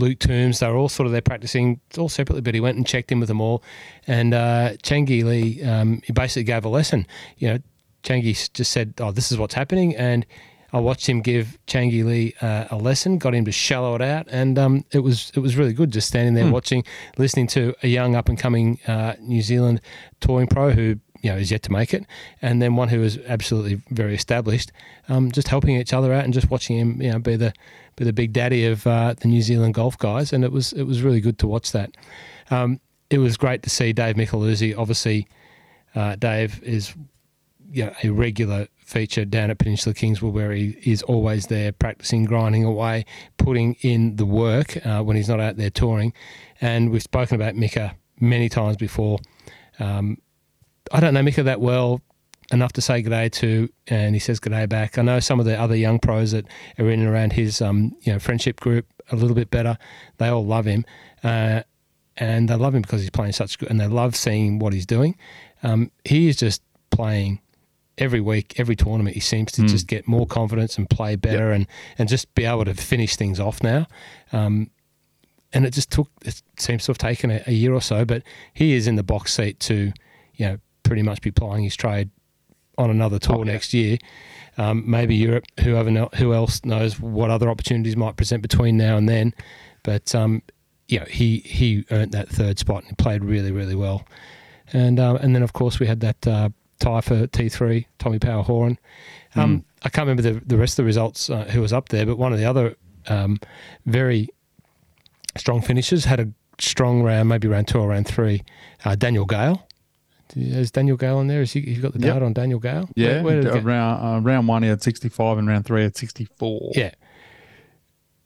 Luke 0.00 0.18
Toombs. 0.18 0.58
They 0.58 0.68
were 0.68 0.76
all 0.76 0.88
sort 0.88 1.06
of 1.06 1.12
there 1.12 1.20
practicing 1.20 1.80
all 1.96 2.08
separately, 2.08 2.40
but 2.40 2.54
he 2.54 2.60
went 2.60 2.76
and 2.76 2.86
checked 2.86 3.12
in 3.12 3.20
with 3.20 3.28
them 3.28 3.40
all. 3.40 3.62
And 4.06 4.34
uh, 4.34 4.70
Changi 4.82 5.24
Lee, 5.24 5.62
um, 5.62 6.02
he 6.04 6.12
basically 6.12 6.44
gave 6.44 6.64
a 6.64 6.68
lesson. 6.68 7.06
You 7.38 7.48
know, 7.48 7.58
Changi 8.02 8.52
just 8.52 8.72
said, 8.72 8.94
"Oh, 8.98 9.12
this 9.12 9.30
is 9.30 9.38
what's 9.38 9.54
happening," 9.54 9.94
and 9.96 10.26
I 10.72 10.78
watched 10.78 11.08
him 11.08 11.20
give 11.20 11.58
Changi 11.66 12.04
Lee 12.04 12.34
uh, 12.40 12.66
a 12.70 12.76
lesson, 12.76 13.18
got 13.18 13.34
him 13.34 13.44
to 13.44 13.52
shallow 13.52 13.94
it 13.94 14.02
out, 14.02 14.26
and 14.30 14.58
um, 14.58 14.84
it 14.92 15.00
was 15.00 15.32
it 15.34 15.40
was 15.40 15.56
really 15.56 15.72
good 15.72 15.90
just 15.90 16.08
standing 16.08 16.34
there 16.34 16.44
mm. 16.44 16.52
watching, 16.52 16.84
listening 17.18 17.46
to 17.48 17.74
a 17.82 17.88
young 17.88 18.14
up 18.14 18.28
and 18.28 18.38
coming 18.38 18.78
uh, 18.86 19.14
New 19.20 19.42
Zealand 19.42 19.80
touring 20.20 20.46
pro 20.46 20.70
who 20.70 20.96
you 21.22 21.30
know 21.30 21.36
is 21.36 21.50
yet 21.50 21.62
to 21.64 21.72
make 21.72 21.92
it, 21.92 22.06
and 22.40 22.62
then 22.62 22.76
one 22.76 22.88
who 22.88 23.02
is 23.02 23.18
absolutely 23.26 23.82
very 23.90 24.14
established, 24.14 24.70
um, 25.08 25.32
just 25.32 25.48
helping 25.48 25.76
each 25.76 25.92
other 25.92 26.12
out 26.12 26.24
and 26.24 26.32
just 26.32 26.50
watching 26.50 26.78
him 26.78 27.02
you 27.02 27.10
know 27.10 27.18
be 27.18 27.36
the 27.36 27.52
be 28.00 28.04
the 28.06 28.12
big 28.14 28.32
daddy 28.32 28.64
of 28.64 28.86
uh, 28.86 29.14
the 29.20 29.28
New 29.28 29.42
Zealand 29.42 29.74
golf 29.74 29.96
guys, 29.98 30.32
and 30.32 30.42
it 30.42 30.50
was 30.50 30.72
it 30.72 30.84
was 30.84 31.02
really 31.02 31.20
good 31.20 31.38
to 31.38 31.46
watch 31.46 31.72
that. 31.72 31.96
Um, 32.50 32.80
it 33.10 33.18
was 33.18 33.36
great 33.36 33.62
to 33.64 33.70
see 33.70 33.92
Dave 33.92 34.16
Micheluzzi. 34.16 34.76
Obviously, 34.76 35.28
uh, 35.94 36.16
Dave 36.16 36.62
is 36.62 36.94
you 37.70 37.84
know, 37.84 37.92
a 38.02 38.08
regular 38.08 38.68
feature 38.78 39.24
down 39.24 39.50
at 39.50 39.58
Peninsula 39.58 39.94
Kingswood 39.94 40.32
where 40.32 40.50
he 40.50 40.76
is 40.82 41.02
always 41.02 41.48
there 41.48 41.72
practicing, 41.72 42.24
grinding 42.24 42.64
away, 42.64 43.04
putting 43.36 43.74
in 43.82 44.16
the 44.16 44.24
work 44.24 44.84
uh, 44.86 45.02
when 45.02 45.16
he's 45.16 45.28
not 45.28 45.38
out 45.38 45.56
there 45.56 45.70
touring. 45.70 46.12
And 46.60 46.90
we've 46.90 47.02
spoken 47.02 47.34
about 47.34 47.54
Mika 47.54 47.94
many 48.18 48.48
times 48.48 48.76
before. 48.76 49.18
Um, 49.78 50.18
I 50.90 51.00
don't 51.00 51.14
know 51.14 51.22
Mika 51.22 51.42
that 51.42 51.60
well 51.60 52.00
enough 52.52 52.72
to 52.72 52.80
say 52.80 53.02
g'day 53.02 53.30
to, 53.32 53.68
and 53.86 54.14
he 54.14 54.18
says 54.18 54.40
g'day 54.40 54.68
back. 54.68 54.98
I 54.98 55.02
know 55.02 55.20
some 55.20 55.40
of 55.40 55.46
the 55.46 55.58
other 55.58 55.76
young 55.76 55.98
pros 55.98 56.32
that 56.32 56.46
are 56.78 56.90
in 56.90 57.00
and 57.00 57.08
around 57.08 57.32
his, 57.32 57.60
um, 57.60 57.96
you 58.02 58.12
know, 58.12 58.18
friendship 58.18 58.60
group 58.60 58.86
a 59.10 59.16
little 59.16 59.34
bit 59.34 59.50
better. 59.50 59.78
They 60.18 60.28
all 60.28 60.44
love 60.44 60.64
him, 60.64 60.84
uh, 61.22 61.62
and 62.16 62.48
they 62.48 62.54
love 62.54 62.74
him 62.74 62.82
because 62.82 63.00
he's 63.00 63.10
playing 63.10 63.32
such 63.32 63.58
good, 63.58 63.70
and 63.70 63.80
they 63.80 63.86
love 63.86 64.16
seeing 64.16 64.58
what 64.58 64.72
he's 64.72 64.86
doing. 64.86 65.16
Um, 65.62 65.90
he 66.04 66.28
is 66.28 66.36
just 66.36 66.62
playing 66.90 67.40
every 67.98 68.20
week, 68.20 68.54
every 68.58 68.76
tournament. 68.76 69.14
He 69.14 69.20
seems 69.20 69.52
to 69.52 69.62
mm. 69.62 69.68
just 69.68 69.86
get 69.86 70.08
more 70.08 70.26
confidence 70.26 70.78
and 70.78 70.88
play 70.88 71.16
better, 71.16 71.48
yep. 71.48 71.56
and 71.56 71.66
and 71.98 72.08
just 72.08 72.34
be 72.34 72.44
able 72.44 72.64
to 72.64 72.74
finish 72.74 73.16
things 73.16 73.38
off 73.38 73.62
now. 73.62 73.86
Um, 74.32 74.70
and 75.52 75.66
it 75.66 75.72
just 75.72 75.90
took 75.90 76.08
it 76.24 76.42
seems 76.58 76.84
to 76.84 76.90
have 76.90 76.98
taken 76.98 77.30
a, 77.30 77.42
a 77.46 77.52
year 77.52 77.74
or 77.74 77.82
so, 77.82 78.04
but 78.04 78.22
he 78.54 78.74
is 78.74 78.86
in 78.86 78.96
the 78.96 79.02
box 79.02 79.34
seat 79.34 79.60
to, 79.60 79.92
you 80.34 80.46
know, 80.46 80.58
pretty 80.82 81.02
much 81.02 81.20
be 81.20 81.30
plying 81.30 81.64
his 81.64 81.76
trade 81.76 82.10
on 82.80 82.90
another 82.90 83.18
tour 83.18 83.36
oh, 83.36 83.44
yeah. 83.44 83.52
next 83.52 83.74
year. 83.74 83.98
Um, 84.58 84.84
maybe 84.86 85.14
Europe. 85.14 85.44
Whoever 85.60 85.90
who 86.16 86.34
else 86.34 86.64
knows 86.64 86.98
what 86.98 87.30
other 87.30 87.48
opportunities 87.48 87.96
might 87.96 88.16
present 88.16 88.42
between 88.42 88.76
now 88.76 88.96
and 88.96 89.08
then. 89.08 89.34
But 89.82 90.14
um, 90.14 90.42
you 90.88 90.98
know, 90.98 91.06
he 91.06 91.38
he 91.38 91.84
earned 91.90 92.12
that 92.12 92.28
third 92.28 92.58
spot 92.58 92.84
and 92.84 92.98
played 92.98 93.24
really 93.24 93.52
really 93.52 93.74
well. 93.74 94.06
And 94.72 94.98
uh, 94.98 95.18
and 95.20 95.34
then 95.34 95.42
of 95.42 95.52
course 95.52 95.78
we 95.78 95.86
had 95.86 96.00
that 96.00 96.26
uh, 96.26 96.50
tie 96.78 97.00
for 97.00 97.26
T 97.28 97.48
three 97.48 97.86
Tommy 97.98 98.18
Power 98.18 98.42
Horan. 98.42 98.78
Um, 99.36 99.58
mm. 99.58 99.64
I 99.82 99.88
can't 99.88 100.06
remember 100.06 100.22
the 100.22 100.40
the 100.44 100.58
rest 100.58 100.74
of 100.78 100.82
the 100.84 100.86
results 100.86 101.30
uh, 101.30 101.44
who 101.44 101.60
was 101.60 101.72
up 101.72 101.88
there, 101.88 102.04
but 102.04 102.18
one 102.18 102.32
of 102.32 102.38
the 102.38 102.44
other 102.44 102.76
um, 103.08 103.38
very 103.86 104.28
strong 105.36 105.62
finishers 105.62 106.04
had 106.04 106.20
a 106.20 106.28
strong 106.58 107.02
round, 107.02 107.28
maybe 107.28 107.48
round 107.48 107.68
two 107.68 107.78
or 107.78 107.88
round 107.88 108.06
three. 108.06 108.42
Uh, 108.84 108.94
Daniel 108.94 109.24
Gale 109.24 109.66
is 110.36 110.70
Daniel 110.70 110.96
Gale 110.96 111.18
on 111.18 111.26
there? 111.26 111.42
Is 111.42 111.52
he, 111.52 111.60
you 111.60 111.80
got 111.80 111.92
the 111.92 111.98
data 111.98 112.14
yep. 112.14 112.22
on 112.22 112.32
Daniel 112.32 112.58
Gale? 112.58 112.88
Yeah, 112.94 113.22
where, 113.22 113.42
where 113.42 113.60
round 113.60 114.26
uh, 114.26 114.28
round 114.28 114.48
one 114.48 114.62
he 114.62 114.68
had 114.68 114.82
sixty 114.82 115.08
five 115.08 115.38
and 115.38 115.48
round 115.48 115.66
three 115.66 115.82
had 115.82 115.96
sixty 115.96 116.24
four. 116.24 116.72
Yeah. 116.74 116.92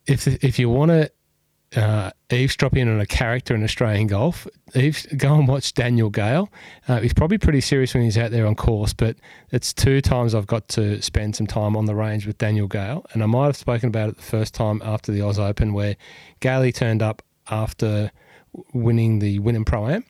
If 0.07 0.27
if 0.27 0.59
you 0.59 0.69
want 0.69 0.91
to 0.91 1.11
uh, 1.77 2.11
eavesdrop 2.31 2.77
in 2.77 2.89
on 2.89 3.01
a 3.01 3.07
character 3.07 3.55
in 3.55 3.65
Australian 3.65 4.07
golf, 4.07 4.47
eaves, 4.75 5.07
go 5.17 5.35
and 5.35 5.49
watch 5.49 5.75
Daniel 5.75 6.11
Gale. 6.11 6.49
Uh, 6.87 7.01
he's 7.01 7.15
probably 7.15 7.39
pretty 7.39 7.61
serious 7.61 7.95
when 7.95 8.05
he's 8.05 8.19
out 8.19 8.31
there 8.31 8.47
on 8.47 8.55
course, 8.55 8.93
but 8.93 9.17
it's 9.51 9.73
two 9.73 10.01
times 10.01 10.35
I've 10.35 10.47
got 10.47 10.69
to 10.69 11.03
spend 11.03 11.37
some 11.37 11.47
time 11.47 11.77
on 11.77 11.87
the 11.87 11.95
range 11.95 12.27
with 12.27 12.39
Daniel 12.39 12.69
Gale, 12.69 13.05
and 13.13 13.23
I 13.23 13.27
might 13.27 13.47
have 13.47 13.57
spoken 13.57 13.89
about 13.89 14.11
it 14.11 14.17
the 14.17 14.23
first 14.23 14.55
time 14.55 14.81
after 14.85 15.11
the 15.11 15.23
Oz 15.23 15.39
Open 15.39 15.73
where 15.73 15.97
Gailey 16.41 16.73
turned 16.73 17.03
up 17.03 17.23
after 17.51 18.11
winning 18.73 19.19
the 19.19 19.41
Wynnum 19.41 19.67
Pro 19.67 19.89
Am 19.89 20.05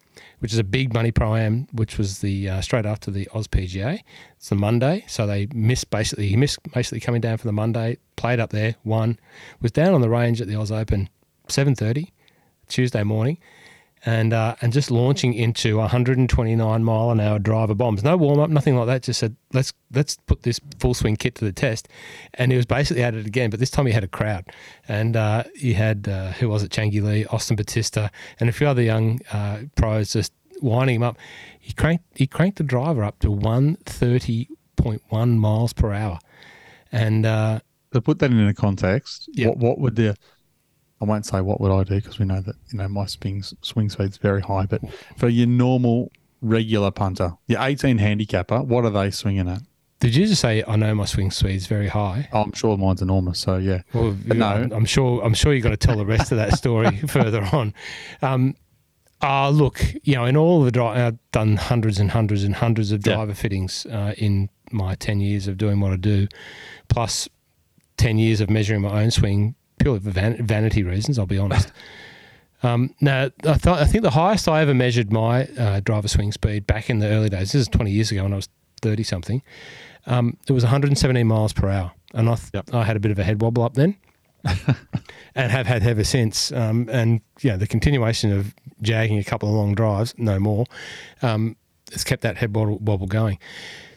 which 0.45 0.53
is 0.53 0.59
a 0.59 0.65
big 0.65 0.93
money 0.93 1.11
pro 1.11 1.37
am, 1.37 1.67
which 1.73 1.97
was 1.97 2.19
the 2.19 2.51
uh, 2.51 2.61
straight 2.61 2.85
after 2.85 3.11
the 3.11 3.27
Oz 3.33 3.49
PGA. 3.49 4.01
It's 4.37 4.51
the 4.51 4.55
Monday, 4.55 5.03
so 5.09 5.27
they 5.27 5.49
missed 5.55 5.89
basically. 5.89 6.29
He 6.29 6.37
missed 6.37 6.59
basically 6.75 7.01
coming 7.01 7.23
down 7.23 7.39
for 7.39 7.47
the 7.47 7.53
Monday. 7.53 7.97
Played 8.17 8.41
up 8.41 8.51
there, 8.51 8.75
won, 8.85 9.19
was 9.63 9.73
down 9.73 9.95
on 9.95 10.03
the 10.03 10.11
range 10.11 10.43
at 10.43 10.47
the 10.47 10.55
Oz 10.55 10.71
Open, 10.71 11.09
seven 11.49 11.75
thirty, 11.75 12.13
Tuesday 12.69 13.03
morning, 13.03 13.39
and 14.06 14.32
uh, 14.32 14.54
and 14.61 14.73
just 14.73 14.90
launching 14.90 15.32
into 15.34 15.78
129 15.78 16.84
mile 16.84 17.11
an 17.11 17.20
hour 17.20 17.38
driver 17.38 17.75
bombs. 17.75 18.04
No 18.04 18.16
warm 18.16 18.38
up, 18.38 18.50
nothing 18.50 18.76
like 18.76 18.87
that. 18.87 19.02
Just 19.02 19.20
said 19.20 19.37
let's 19.52 19.73
let's 19.92 20.16
put 20.26 20.42
this 20.42 20.61
full 20.78 20.94
swing 20.94 21.16
kit 21.16 21.34
to 21.37 21.44
the 21.44 21.52
test, 21.52 21.88
and 22.34 22.50
he 22.52 22.56
was 22.56 22.66
basically 22.66 23.02
at 23.02 23.14
it 23.14 23.26
again. 23.26 23.50
But 23.50 23.61
this 23.61 23.70
time 23.70 23.87
he 23.87 23.92
had 23.92 24.04
a 24.04 24.08
crowd, 24.08 24.44
and 24.88 25.16
uh, 25.16 25.44
he 25.56 25.73
had 25.75 26.08
uh, 26.08 26.32
who 26.32 26.49
was 26.49 26.62
it? 26.62 26.70
Changi 26.70 27.02
Lee, 27.02 27.25
Austin 27.26 27.56
Bautista, 27.56 28.11
and 28.40 28.49
a 28.49 28.52
few 28.52 28.66
other 28.66 28.82
young 28.82 29.20
uh, 29.32 29.61
pros 29.76 30.12
just 30.12 30.32
winding 30.61 30.96
him 30.96 31.02
up. 31.02 31.16
He 31.61 31.73
cranked 31.73 32.04
he 32.14 32.26
cranked 32.26 32.58
the 32.58 32.64
driver 32.64 33.04
up 33.04 33.18
to 33.20 33.30
one 33.30 33.76
thirty 33.87 34.49
point 34.76 35.02
one 35.08 35.38
miles 35.38 35.73
per 35.73 35.92
hour, 35.92 36.18
and 36.92 37.25
uh, 37.25 37.61
To 37.92 38.00
put 38.00 38.18
that 38.18 38.30
into 38.30 38.52
context, 38.54 39.28
Yeah. 39.32 39.49
what 39.49 39.58
what 39.58 39.78
would 39.78 39.96
the 39.96 40.16
I 41.01 41.05
won't 41.05 41.27
say 41.27 41.41
what 41.41 41.61
would 41.61 41.73
I 41.73 41.85
do 41.85 41.97
because 41.97 42.19
we 42.19 42.25
know 42.25 42.41
that 42.41 42.55
you 42.71 42.79
know 42.79 42.89
my 42.89 43.07
swing 43.07 43.43
swing 43.63 43.91
speed's 43.91 44.17
very 44.17 44.41
high. 44.41 44.67
But 44.67 44.81
for 45.17 45.29
your 45.29 45.47
normal 45.47 46.11
regular 46.41 46.91
punter, 46.91 47.33
your 47.47 47.61
18 47.63 47.99
handicapper, 47.99 48.63
what 48.63 48.85
are 48.85 48.91
they 48.91 49.11
swinging 49.11 49.49
at? 49.49 49.61
did 50.01 50.15
you 50.15 50.27
just 50.27 50.43
say 50.43 50.63
I 50.69 50.77
know 50.77 50.95
my 50.95 51.07
swing 51.07 51.31
speed's 51.31 51.67
very 51.67 51.89
high? 51.89 52.29
Oh, 52.33 52.43
I'm 52.43 52.53
sure 52.53 52.77
mine's 52.77 53.01
enormous. 53.01 53.39
So 53.39 53.57
yeah, 53.57 53.81
Well, 53.95 54.15
But 54.27 54.37
no. 54.37 54.47
I'm, 54.47 54.73
I'm 54.73 54.85
sure. 54.85 55.23
I'm 55.25 55.33
sure 55.33 55.53
you're 55.55 55.63
going 55.63 55.75
to 55.77 55.87
tell 55.87 55.97
the 55.97 56.05
rest 56.05 56.31
of 56.31 56.37
that 56.37 56.53
story 56.59 56.97
further 57.09 57.43
on. 57.53 57.73
Um, 58.21 58.55
uh, 59.23 59.49
look, 59.49 59.83
you 60.03 60.15
know, 60.17 60.27
in 60.27 60.37
all 60.37 60.63
the 60.63 60.71
dri 60.71 60.83
I've 60.85 61.19
done 61.33 61.57
hundreds 61.57 61.99
and 61.99 62.11
hundreds 62.11 62.45
and 62.45 62.55
hundreds 62.55 62.93
of 62.93 63.07
Yeah. 63.07 63.15
driver 63.15 63.33
fittings 63.35 63.87
uh, 63.87 64.13
in 64.19 64.51
my 64.71 64.95
ten 64.97 65.21
years 65.21 65.49
of 65.49 65.57
doing 65.57 65.81
what 65.81 65.93
I 65.93 65.97
do, 65.97 66.29
plus 66.89 67.27
ten 67.97 68.19
years 68.19 68.43
of 68.43 68.51
measuring 68.51 68.83
my 68.83 69.03
own 69.03 69.11
swing 69.11 69.55
purely 69.85 70.00
for 70.00 70.11
van- 70.11 70.45
vanity 70.45 70.83
reasons. 70.83 71.19
I'll 71.19 71.26
be 71.26 71.38
honest. 71.38 71.71
Um, 72.62 72.95
now, 72.99 73.29
I 73.45 73.55
thought 73.59 73.79
I 73.81 73.85
think 73.85 74.05
the 74.05 74.11
highest 74.12 74.49
I 74.49 74.62
ever 74.62 74.73
measured 74.73 75.12
my 75.12 75.45
uh, 75.59 75.81
driver 75.81 76.09
swing 76.09 76.33
speed 76.33 76.67
back 76.67 76.88
in 76.88 76.99
the 76.99 77.09
early 77.09 77.29
days. 77.29 77.53
This 77.53 77.57
is 77.61 77.69
20 77.69 77.91
years 77.91 78.11
ago 78.11 78.23
when 78.23 78.33
I 78.33 78.37
was 78.37 78.49
30 78.81 79.03
something. 79.03 79.43
Um, 80.07 80.38
it 80.49 80.53
was 80.55 80.64
117 80.64 81.26
miles 81.26 81.53
per 81.53 81.69
hour, 81.69 81.93
and 82.14 82.26
I, 82.31 82.37
th- 82.37 82.49
Yep. 82.55 82.73
I 82.73 82.85
had 82.85 82.97
a 82.97 83.00
bit 83.00 83.11
of 83.11 83.19
a 83.19 83.23
head 83.23 83.43
wobble 83.43 83.64
up 83.64 83.75
then, 83.75 83.99
and 85.35 85.53
have 85.53 85.67
had 85.67 85.83
ever 85.83 86.05
since. 86.05 86.53
Um, 86.53 86.88
and 86.91 87.21
yeah, 87.43 87.57
the 87.57 87.67
continuation 87.67 88.33
of 88.33 88.55
jagging 88.81 89.19
a 89.19 89.25
couple 89.25 89.50
of 89.50 89.55
long 89.57 89.75
drives, 89.75 90.14
no 90.17 90.38
more, 90.38 90.64
um, 91.21 91.57
has 91.93 92.03
kept 92.03 92.23
that 92.23 92.38
head 92.38 92.57
wobble, 92.57 92.79
wobble 92.79 93.07
going. 93.09 93.38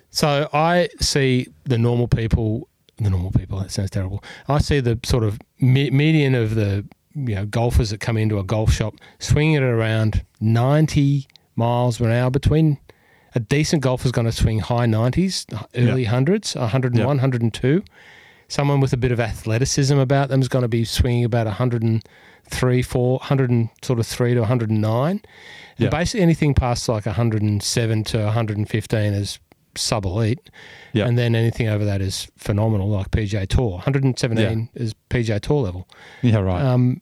So 0.10 0.50
I 0.52 0.90
see 1.00 1.48
the 1.64 1.78
normal 1.78 2.10
people, 2.10 2.68
the 2.98 3.10
normal 3.10 3.32
people. 3.32 3.60
That 3.60 3.72
sounds 3.72 3.90
terrible. 3.90 4.24
I 4.48 4.60
see 4.60 4.80
the 4.80 5.00
sort 5.04 5.24
of 5.24 5.40
me- 5.60 5.90
median 5.92 6.36
of 6.36 6.56
the 6.56 6.86
you 7.16 7.36
know 7.36 7.46
golfers 7.46 7.90
that 7.90 8.00
come 8.00 8.16
into 8.18 8.38
a 8.40 8.44
golf 8.44 8.72
shop 8.72 8.94
swinging 9.20 9.56
it 9.56 9.64
around 9.64 10.24
90 10.40 11.28
miles 11.56 11.98
per 11.98 12.12
hour 12.12 12.30
between. 12.30 12.78
A 13.36 13.40
decent 13.40 13.84
golfer's 13.84 14.12
going 14.12 14.26
to 14.26 14.32
swing 14.32 14.60
high 14.60 14.86
90s, 14.88 15.46
early 15.76 16.06
hundreds, 16.06 16.56
101, 16.56 17.00
Yeah. 17.00 17.06
102. 17.06 17.84
Someone 18.48 18.80
with 18.80 18.94
a 18.94 18.98
bit 18.98 19.12
of 19.12 19.20
athleticism 19.20 19.98
about 19.98 20.30
them 20.30 20.42
is 20.42 20.48
going 20.48 20.62
to 20.64 20.68
be 20.70 20.86
swinging 20.86 21.24
about 21.26 21.46
103, 21.46 22.82
4, 22.82 23.18
100 23.18 23.50
and 23.50 23.70
sort 23.84 24.00
of 24.00 24.08
3 24.08 24.34
to 24.34 24.40
109. 24.40 25.22
Yeah. 25.78 25.86
And 25.86 25.92
basically 25.92 26.22
anything 26.22 26.54
past 26.54 26.88
like 26.90 27.06
107 27.06 28.04
to 28.06 28.18
115 28.24 29.14
is 29.14 29.40
sub 29.78 30.06
elite. 30.06 30.50
Yeah. 30.94 31.08
And 31.08 31.18
then 31.18 31.36
anything 31.36 31.68
over 31.68 31.86
that 31.86 32.02
is 32.02 32.28
phenomenal, 32.38 32.90
like 32.90 33.12
PGA 33.12 33.48
Tour. 33.48 33.72
117 33.72 34.70
is 34.74 34.96
PGA 35.10 35.40
Tour 35.40 35.62
level. 35.62 35.88
yeah, 36.22 36.38
right. 36.38 36.62
Um, 36.62 37.02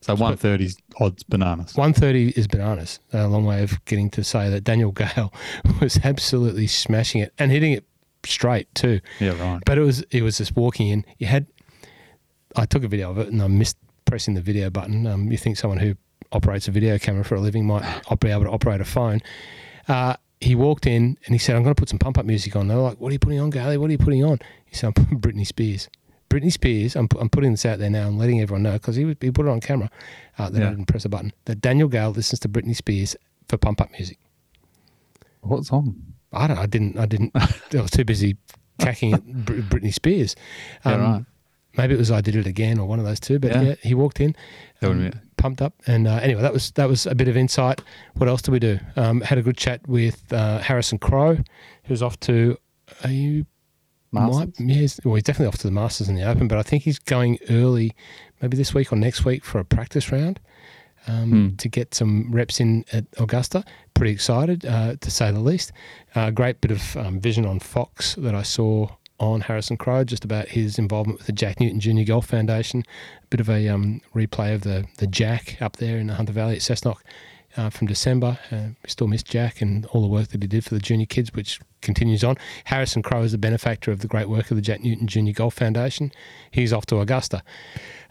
so 0.00 0.14
130's 0.14 0.76
odds 1.00 1.22
bananas. 1.22 1.74
130 1.76 2.38
is 2.38 2.46
bananas. 2.46 3.00
A 3.14 3.26
long 3.26 3.46
way 3.46 3.62
of 3.62 3.82
getting 3.86 4.10
to 4.10 4.22
say 4.22 4.50
that 4.50 4.62
Daniel 4.62 4.92
Gale 4.92 5.32
was 5.80 5.98
absolutely 6.04 6.66
smashing 6.66 7.22
it 7.22 7.32
and 7.38 7.50
hitting 7.50 7.72
it 7.72 7.84
straight 8.26 8.72
too. 8.74 9.00
Yeah, 9.18 9.40
right. 9.40 9.62
But 9.64 9.78
it 9.78 9.80
was 9.80 10.02
it 10.10 10.22
was 10.22 10.36
just 10.38 10.56
walking 10.56 10.88
in. 10.88 11.06
You 11.18 11.26
had 11.26 11.46
I 12.54 12.66
took 12.66 12.84
a 12.84 12.88
video 12.88 13.10
of 13.10 13.18
it 13.18 13.28
and 13.28 13.42
I 13.42 13.46
missed 13.46 13.78
pressing 14.04 14.34
the 14.34 14.42
video 14.42 14.68
button. 14.68 15.06
Um, 15.06 15.30
you 15.30 15.38
think 15.38 15.56
someone 15.56 15.78
who 15.78 15.94
operates 16.32 16.68
a 16.68 16.70
video 16.70 16.98
camera 16.98 17.24
for 17.24 17.36
a 17.36 17.40
living 17.40 17.66
might 17.66 17.84
be 18.20 18.28
able 18.28 18.44
to 18.44 18.50
operate 18.50 18.80
a 18.82 18.84
phone. 18.84 19.20
Uh, 19.88 20.16
he 20.44 20.54
walked 20.54 20.86
in 20.86 21.16
and 21.24 21.34
he 21.34 21.38
said, 21.38 21.56
"I'm 21.56 21.62
going 21.62 21.74
to 21.74 21.80
put 21.80 21.88
some 21.88 21.98
pump 21.98 22.18
up 22.18 22.26
music 22.26 22.54
on." 22.56 22.68
They're 22.68 22.76
like, 22.78 23.00
"What 23.00 23.10
are 23.10 23.12
you 23.12 23.18
putting 23.18 23.40
on, 23.40 23.50
Gally? 23.50 23.76
What 23.76 23.88
are 23.88 23.92
you 23.92 23.98
putting 23.98 24.24
on?" 24.24 24.38
He 24.66 24.74
said, 24.76 24.88
"I'm 24.88 24.92
putting 24.92 25.20
Britney 25.20 25.46
Spears." 25.46 25.88
Britney 26.30 26.52
Spears. 26.52 26.96
I'm, 26.96 27.08
I'm 27.20 27.28
putting 27.28 27.52
this 27.52 27.64
out 27.64 27.78
there 27.78 27.90
now 27.90 28.08
I'm 28.08 28.18
letting 28.18 28.40
everyone 28.40 28.64
know 28.64 28.72
because 28.72 28.96
he, 28.96 29.04
he 29.20 29.30
put 29.30 29.46
it 29.46 29.48
on 29.48 29.60
camera. 29.60 29.88
Uh, 30.36 30.50
that 30.50 30.62
I 30.62 30.70
didn't 30.70 30.86
press 30.86 31.04
a 31.04 31.08
button. 31.08 31.32
That 31.44 31.60
Daniel 31.60 31.86
Gale 31.88 32.10
listens 32.10 32.40
to 32.40 32.48
Britney 32.48 32.74
Spears 32.74 33.14
for 33.48 33.56
pump 33.56 33.80
up 33.80 33.90
music. 33.92 34.18
What's 35.42 35.70
on? 35.70 36.14
I 36.32 36.46
don't. 36.48 36.58
I 36.58 36.66
didn't. 36.66 36.98
I 36.98 37.06
didn't. 37.06 37.30
I 37.36 37.80
was 37.80 37.90
too 37.90 38.04
busy 38.04 38.36
cacking 38.80 39.14
at 39.14 39.24
Britney 39.24 39.92
Spears. 39.94 40.34
Yeah, 40.84 40.92
Um, 40.92 41.00
right. 41.00 41.24
Maybe 41.76 41.94
it 41.94 41.98
was 41.98 42.10
I 42.10 42.20
did 42.20 42.36
it 42.36 42.46
again 42.46 42.78
or 42.78 42.86
one 42.86 42.98
of 42.98 43.04
those 43.04 43.20
two. 43.20 43.38
But 43.38 43.52
yeah, 43.52 43.62
Yeah. 43.62 43.74
he 43.82 43.94
walked 43.94 44.20
in, 44.20 44.34
um, 44.82 45.12
pumped 45.36 45.60
up, 45.62 45.74
and 45.86 46.06
uh, 46.06 46.20
anyway, 46.22 46.42
that 46.42 46.52
was 46.52 46.70
that 46.72 46.88
was 46.88 47.06
a 47.06 47.14
bit 47.14 47.28
of 47.28 47.36
insight. 47.36 47.80
What 48.14 48.28
else 48.28 48.42
did 48.42 48.52
we 48.52 48.58
do? 48.60 48.78
Um, 48.96 49.20
had 49.22 49.38
a 49.38 49.42
good 49.42 49.56
chat 49.56 49.80
with 49.88 50.32
uh, 50.32 50.58
Harrison 50.58 50.98
Crowe, 50.98 51.38
who's 51.84 52.02
off 52.02 52.18
to. 52.20 52.56
Are 53.02 53.10
you? 53.10 53.46
Masters? 54.12 54.36
Might, 54.60 54.68
yeah, 54.70 54.74
he's, 54.82 55.00
well, 55.04 55.14
he's 55.16 55.24
definitely 55.24 55.48
off 55.48 55.58
to 55.58 55.66
the 55.66 55.72
Masters 55.72 56.08
in 56.08 56.14
the 56.14 56.22
Open, 56.22 56.46
but 56.46 56.56
I 56.56 56.62
think 56.62 56.84
he's 56.84 57.00
going 57.00 57.38
early, 57.50 57.96
maybe 58.40 58.56
this 58.56 58.72
week 58.72 58.92
or 58.92 58.96
next 58.96 59.24
week 59.24 59.44
for 59.44 59.58
a 59.58 59.64
practice 59.64 60.12
round 60.12 60.38
um, 61.08 61.30
Hmm. 61.50 61.56
to 61.56 61.68
get 61.68 61.94
some 61.94 62.30
reps 62.30 62.60
in 62.60 62.84
at 62.92 63.06
Augusta. 63.18 63.64
Pretty 63.94 64.12
excited, 64.12 64.64
uh, 64.64 64.94
to 65.00 65.10
say 65.10 65.32
the 65.32 65.40
least. 65.40 65.72
Uh, 66.14 66.30
great 66.30 66.60
bit 66.60 66.70
of 66.70 66.96
um, 66.96 67.18
vision 67.18 67.44
on 67.44 67.58
Fox 67.58 68.14
that 68.14 68.36
I 68.36 68.42
saw 68.42 68.88
on 69.32 69.40
Harrison 69.42 69.76
Crowe, 69.76 70.04
just 70.04 70.24
about 70.24 70.48
his 70.48 70.78
involvement 70.78 71.18
with 71.18 71.26
the 71.26 71.32
Jack 71.32 71.60
Newton 71.60 71.80
Junior 71.80 72.04
Golf 72.04 72.26
Foundation. 72.26 72.84
A 73.22 73.26
bit 73.26 73.40
of 73.40 73.48
a 73.48 73.68
um, 73.68 74.00
replay 74.14 74.54
of 74.54 74.62
the 74.62 74.86
the 74.98 75.06
Jack 75.06 75.58
up 75.60 75.76
there 75.76 75.98
in 75.98 76.08
the 76.08 76.14
Hunter 76.14 76.32
Valley 76.32 76.56
at 76.56 76.60
Cessnock 76.60 76.98
uh, 77.56 77.70
from 77.70 77.86
December. 77.86 78.38
Uh, 78.50 78.68
we 78.82 78.88
still 78.88 79.06
miss 79.06 79.22
Jack 79.22 79.60
and 79.60 79.86
all 79.86 80.02
the 80.02 80.08
work 80.08 80.28
that 80.28 80.42
he 80.42 80.48
did 80.48 80.64
for 80.64 80.74
the 80.74 80.80
junior 80.80 81.06
kids, 81.06 81.32
which 81.34 81.60
continues 81.80 82.24
on. 82.24 82.36
Harrison 82.64 83.02
Crowe 83.02 83.22
is 83.22 83.32
the 83.32 83.38
benefactor 83.38 83.92
of 83.92 84.00
the 84.00 84.08
great 84.08 84.28
work 84.28 84.50
of 84.50 84.56
the 84.56 84.62
Jack 84.62 84.82
Newton 84.82 85.06
Junior 85.06 85.32
Golf 85.32 85.54
Foundation. 85.54 86.12
He's 86.50 86.72
off 86.72 86.86
to 86.86 87.00
Augusta. 87.00 87.42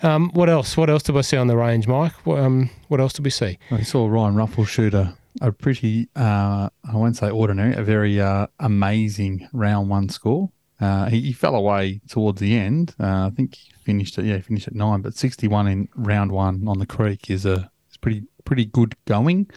Um, 0.01 0.29
what 0.33 0.49
else? 0.49 0.77
What 0.77 0.89
else 0.89 1.03
did 1.03 1.17
I 1.17 1.21
see 1.21 1.37
on 1.37 1.47
the 1.47 1.57
range, 1.57 1.87
Mike? 1.87 2.13
What, 2.25 2.39
um, 2.39 2.69
what 2.87 2.99
else 2.99 3.13
did 3.13 3.25
we 3.25 3.31
see? 3.31 3.57
I 3.71 3.81
saw 3.81 4.07
Ryan 4.07 4.35
Ruffels 4.35 4.67
shoot 4.67 4.93
a, 4.93 5.15
a 5.41 5.51
pretty, 5.51 6.09
uh, 6.15 6.69
I 6.83 6.95
won't 6.95 7.17
say 7.17 7.29
ordinary, 7.29 7.75
a 7.75 7.83
very 7.83 8.19
uh, 8.19 8.47
amazing 8.59 9.49
round 9.53 9.89
one 9.89 10.09
score. 10.09 10.49
Uh, 10.81 11.05
he, 11.05 11.21
he 11.21 11.33
fell 11.33 11.55
away 11.55 12.01
towards 12.09 12.41
the 12.41 12.55
end. 12.57 12.93
Uh, 12.99 13.27
I 13.27 13.29
think 13.35 13.55
he 13.55 13.71
finished 13.83 14.17
at 14.17 14.25
yeah, 14.25 14.35
he 14.37 14.41
finished 14.41 14.67
at 14.67 14.75
nine, 14.75 15.01
but 15.01 15.15
sixty-one 15.15 15.67
in 15.67 15.87
round 15.95 16.31
one 16.31 16.67
on 16.67 16.79
the 16.79 16.85
creek 16.85 17.29
is 17.29 17.45
a 17.45 17.69
is 17.89 17.97
pretty 17.97 18.23
pretty 18.43 18.65
good 18.65 18.95
going. 19.05 19.49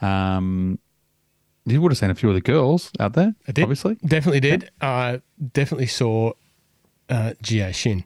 Um, 0.00 0.78
you 1.66 1.82
would 1.82 1.92
have 1.92 1.98
seen 1.98 2.10
a 2.10 2.14
few 2.14 2.28
of 2.30 2.34
the 2.34 2.40
girls 2.40 2.90
out 2.98 3.12
there, 3.12 3.34
I 3.46 3.52
did. 3.52 3.62
obviously. 3.62 3.96
Definitely 4.04 4.40
did. 4.40 4.70
Uh, 4.80 5.18
definitely 5.52 5.86
saw 5.86 6.32
uh, 7.10 7.32
Jiyai 7.42 7.74
Shin, 7.74 8.04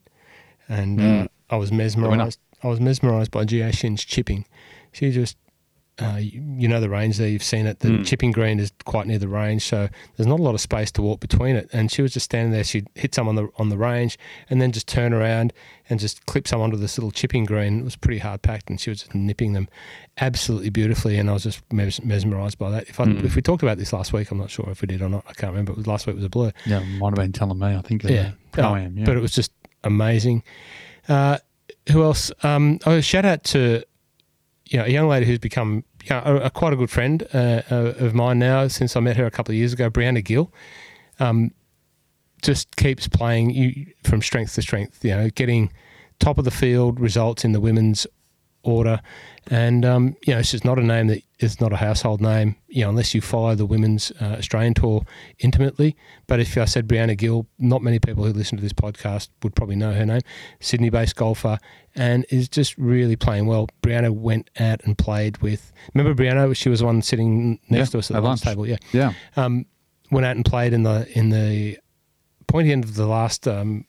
and 0.68 1.00
uh, 1.00 1.02
Mm. 1.04 1.28
I 1.50 1.56
was 1.56 1.70
mesmerized. 1.70 2.40
I 2.62 2.66
was 2.68 2.80
mesmerized 2.80 3.30
by 3.30 3.44
Jiyai 3.44 3.72
Shin's 3.72 4.04
chipping. 4.04 4.46
She 4.90 5.10
just, 5.12 5.36
uh, 6.02 6.16
you, 6.18 6.42
you 6.58 6.66
know, 6.66 6.80
the 6.80 6.88
range 6.88 7.18
there. 7.18 7.28
You've 7.28 7.42
seen 7.44 7.66
it. 7.66 7.78
The 7.78 7.88
Mm. 7.88 8.04
chipping 8.06 8.32
green 8.32 8.58
is 8.58 8.72
quite 8.84 9.06
near 9.06 9.18
the 9.18 9.28
range, 9.28 9.62
so 9.62 9.88
there's 10.16 10.26
not 10.26 10.40
a 10.40 10.42
lot 10.42 10.54
of 10.54 10.60
space 10.60 10.90
to 10.92 11.02
walk 11.02 11.20
between 11.20 11.54
it. 11.54 11.68
And 11.72 11.90
she 11.90 12.02
was 12.02 12.12
just 12.12 12.24
standing 12.24 12.50
there. 12.52 12.64
She'd 12.64 12.88
hit 12.96 13.14
some 13.14 13.28
on 13.28 13.36
the 13.36 13.48
on 13.58 13.68
the 13.68 13.78
range, 13.78 14.18
and 14.50 14.60
then 14.60 14.72
just 14.72 14.88
turn 14.88 15.12
around 15.12 15.52
and 15.88 16.00
just 16.00 16.26
clip 16.26 16.48
some 16.48 16.60
onto 16.60 16.76
this 16.76 16.98
little 16.98 17.10
chipping 17.12 17.44
green. 17.44 17.78
It 17.80 17.84
was 17.84 17.94
pretty 17.94 18.18
hard 18.18 18.42
packed, 18.42 18.70
and 18.70 18.80
she 18.80 18.90
was 18.90 19.00
just 19.00 19.14
nipping 19.14 19.52
them 19.52 19.68
absolutely 20.18 20.70
beautifully. 20.70 21.16
And 21.18 21.30
I 21.30 21.34
was 21.34 21.44
just 21.44 21.62
mes- 21.72 22.02
mesmerized 22.02 22.58
by 22.58 22.70
that. 22.70 22.88
If 22.88 22.98
I, 22.98 23.04
Mm. 23.04 23.24
if 23.24 23.36
we 23.36 23.42
talked 23.42 23.62
about 23.62 23.78
this 23.78 23.92
last 23.92 24.12
week, 24.12 24.30
I'm 24.32 24.38
not 24.38 24.50
sure 24.50 24.68
if 24.70 24.80
we 24.82 24.86
did 24.86 25.00
or 25.00 25.08
not. 25.08 25.24
I 25.28 25.32
can't 25.34 25.52
remember. 25.52 25.74
Was 25.74 25.86
last 25.86 26.06
week 26.08 26.16
was 26.16 26.24
a 26.24 26.28
blur. 26.28 26.52
Yeah, 26.66 26.80
might 26.80 27.10
have 27.10 27.14
been 27.16 27.32
telling 27.32 27.58
me. 27.58 27.68
I 27.74 27.80
think. 27.82 28.02
Yeah, 28.02 28.32
Oh, 28.58 28.74
am. 28.74 28.98
Yeah, 28.98 29.04
but 29.04 29.16
it 29.16 29.20
was 29.20 29.32
just 29.32 29.52
amazing. 29.84 30.42
Uh, 31.08 31.38
who 31.92 32.02
else? 32.02 32.32
Um, 32.42 32.78
oh, 32.86 33.00
shout 33.00 33.24
out 33.24 33.44
to 33.44 33.84
you 34.66 34.78
know 34.78 34.84
a 34.84 34.88
young 34.88 35.08
lady 35.08 35.26
who's 35.26 35.38
become 35.38 35.84
you 36.04 36.10
know, 36.10 36.22
a, 36.24 36.36
a 36.36 36.50
quite 36.50 36.72
a 36.72 36.76
good 36.76 36.90
friend 36.90 37.26
uh, 37.34 37.62
uh, 37.70 37.94
of 37.98 38.14
mine 38.14 38.38
now 38.38 38.68
since 38.68 38.96
I 38.96 39.00
met 39.00 39.16
her 39.16 39.26
a 39.26 39.30
couple 39.30 39.52
of 39.52 39.56
years 39.56 39.72
ago. 39.72 39.90
Brianna 39.90 40.24
Gill, 40.24 40.52
um, 41.18 41.50
just 42.42 42.76
keeps 42.76 43.08
playing 43.08 43.50
you 43.50 43.86
from 44.04 44.22
strength 44.22 44.54
to 44.54 44.62
strength. 44.62 45.04
You 45.04 45.16
know, 45.16 45.30
getting 45.30 45.72
top 46.18 46.38
of 46.38 46.44
the 46.44 46.50
field 46.50 47.00
results 47.00 47.44
in 47.44 47.52
the 47.52 47.60
women's 47.60 48.06
order, 48.62 49.00
and 49.48 49.84
um, 49.84 50.16
you 50.26 50.34
know, 50.34 50.40
it's 50.40 50.64
not 50.64 50.78
a 50.78 50.82
name 50.82 51.08
that 51.08 51.22
is 51.44 51.60
not 51.60 51.72
a 51.72 51.76
household 51.76 52.20
name. 52.20 52.56
You 52.68 52.82
know, 52.82 52.88
unless 52.90 53.14
you 53.14 53.20
follow 53.20 53.54
the 53.54 53.66
women's 53.66 54.10
uh, 54.20 54.36
Australian 54.38 54.74
tour 54.74 55.04
intimately. 55.38 55.94
But 56.26 56.40
if 56.40 56.56
I 56.58 56.64
said 56.64 56.88
Brianna 56.88 57.16
Gill, 57.16 57.46
not 57.58 57.82
many 57.82 57.98
people 57.98 58.24
who 58.24 58.32
listen 58.32 58.56
to 58.58 58.62
this 58.62 58.72
podcast 58.72 59.28
would 59.42 59.54
probably 59.54 59.76
know 59.76 59.92
her 59.92 60.04
name. 60.04 60.22
Sydney-based 60.60 61.14
golfer, 61.16 61.58
and 61.94 62.26
is 62.30 62.48
just 62.48 62.76
really 62.78 63.14
playing 63.16 63.46
well. 63.46 63.68
Brianna 63.82 64.10
went 64.10 64.50
out 64.58 64.80
and 64.84 64.98
played 64.98 65.38
with. 65.38 65.72
Remember 65.94 66.20
Brianna? 66.20 66.56
She 66.56 66.68
was 66.68 66.80
the 66.80 66.86
one 66.86 67.02
sitting 67.02 67.60
next 67.68 67.88
Yeah, 67.88 67.92
to 67.92 67.98
us 67.98 68.10
at 68.10 68.14
the 68.14 68.20
lunch 68.20 68.40
table. 68.40 68.66
Yeah 68.66 68.76
yeah. 68.92 69.12
um, 69.36 69.66
went 70.10 70.26
out 70.26 70.36
and 70.36 70.44
played 70.44 70.72
in 70.72 70.82
the 70.82 71.06
in 71.18 71.30
the 71.30 71.78
pointy 72.46 72.72
end 72.72 72.84
of 72.84 72.94
the 72.94 73.06
last 73.06 73.46
um, 73.48 73.84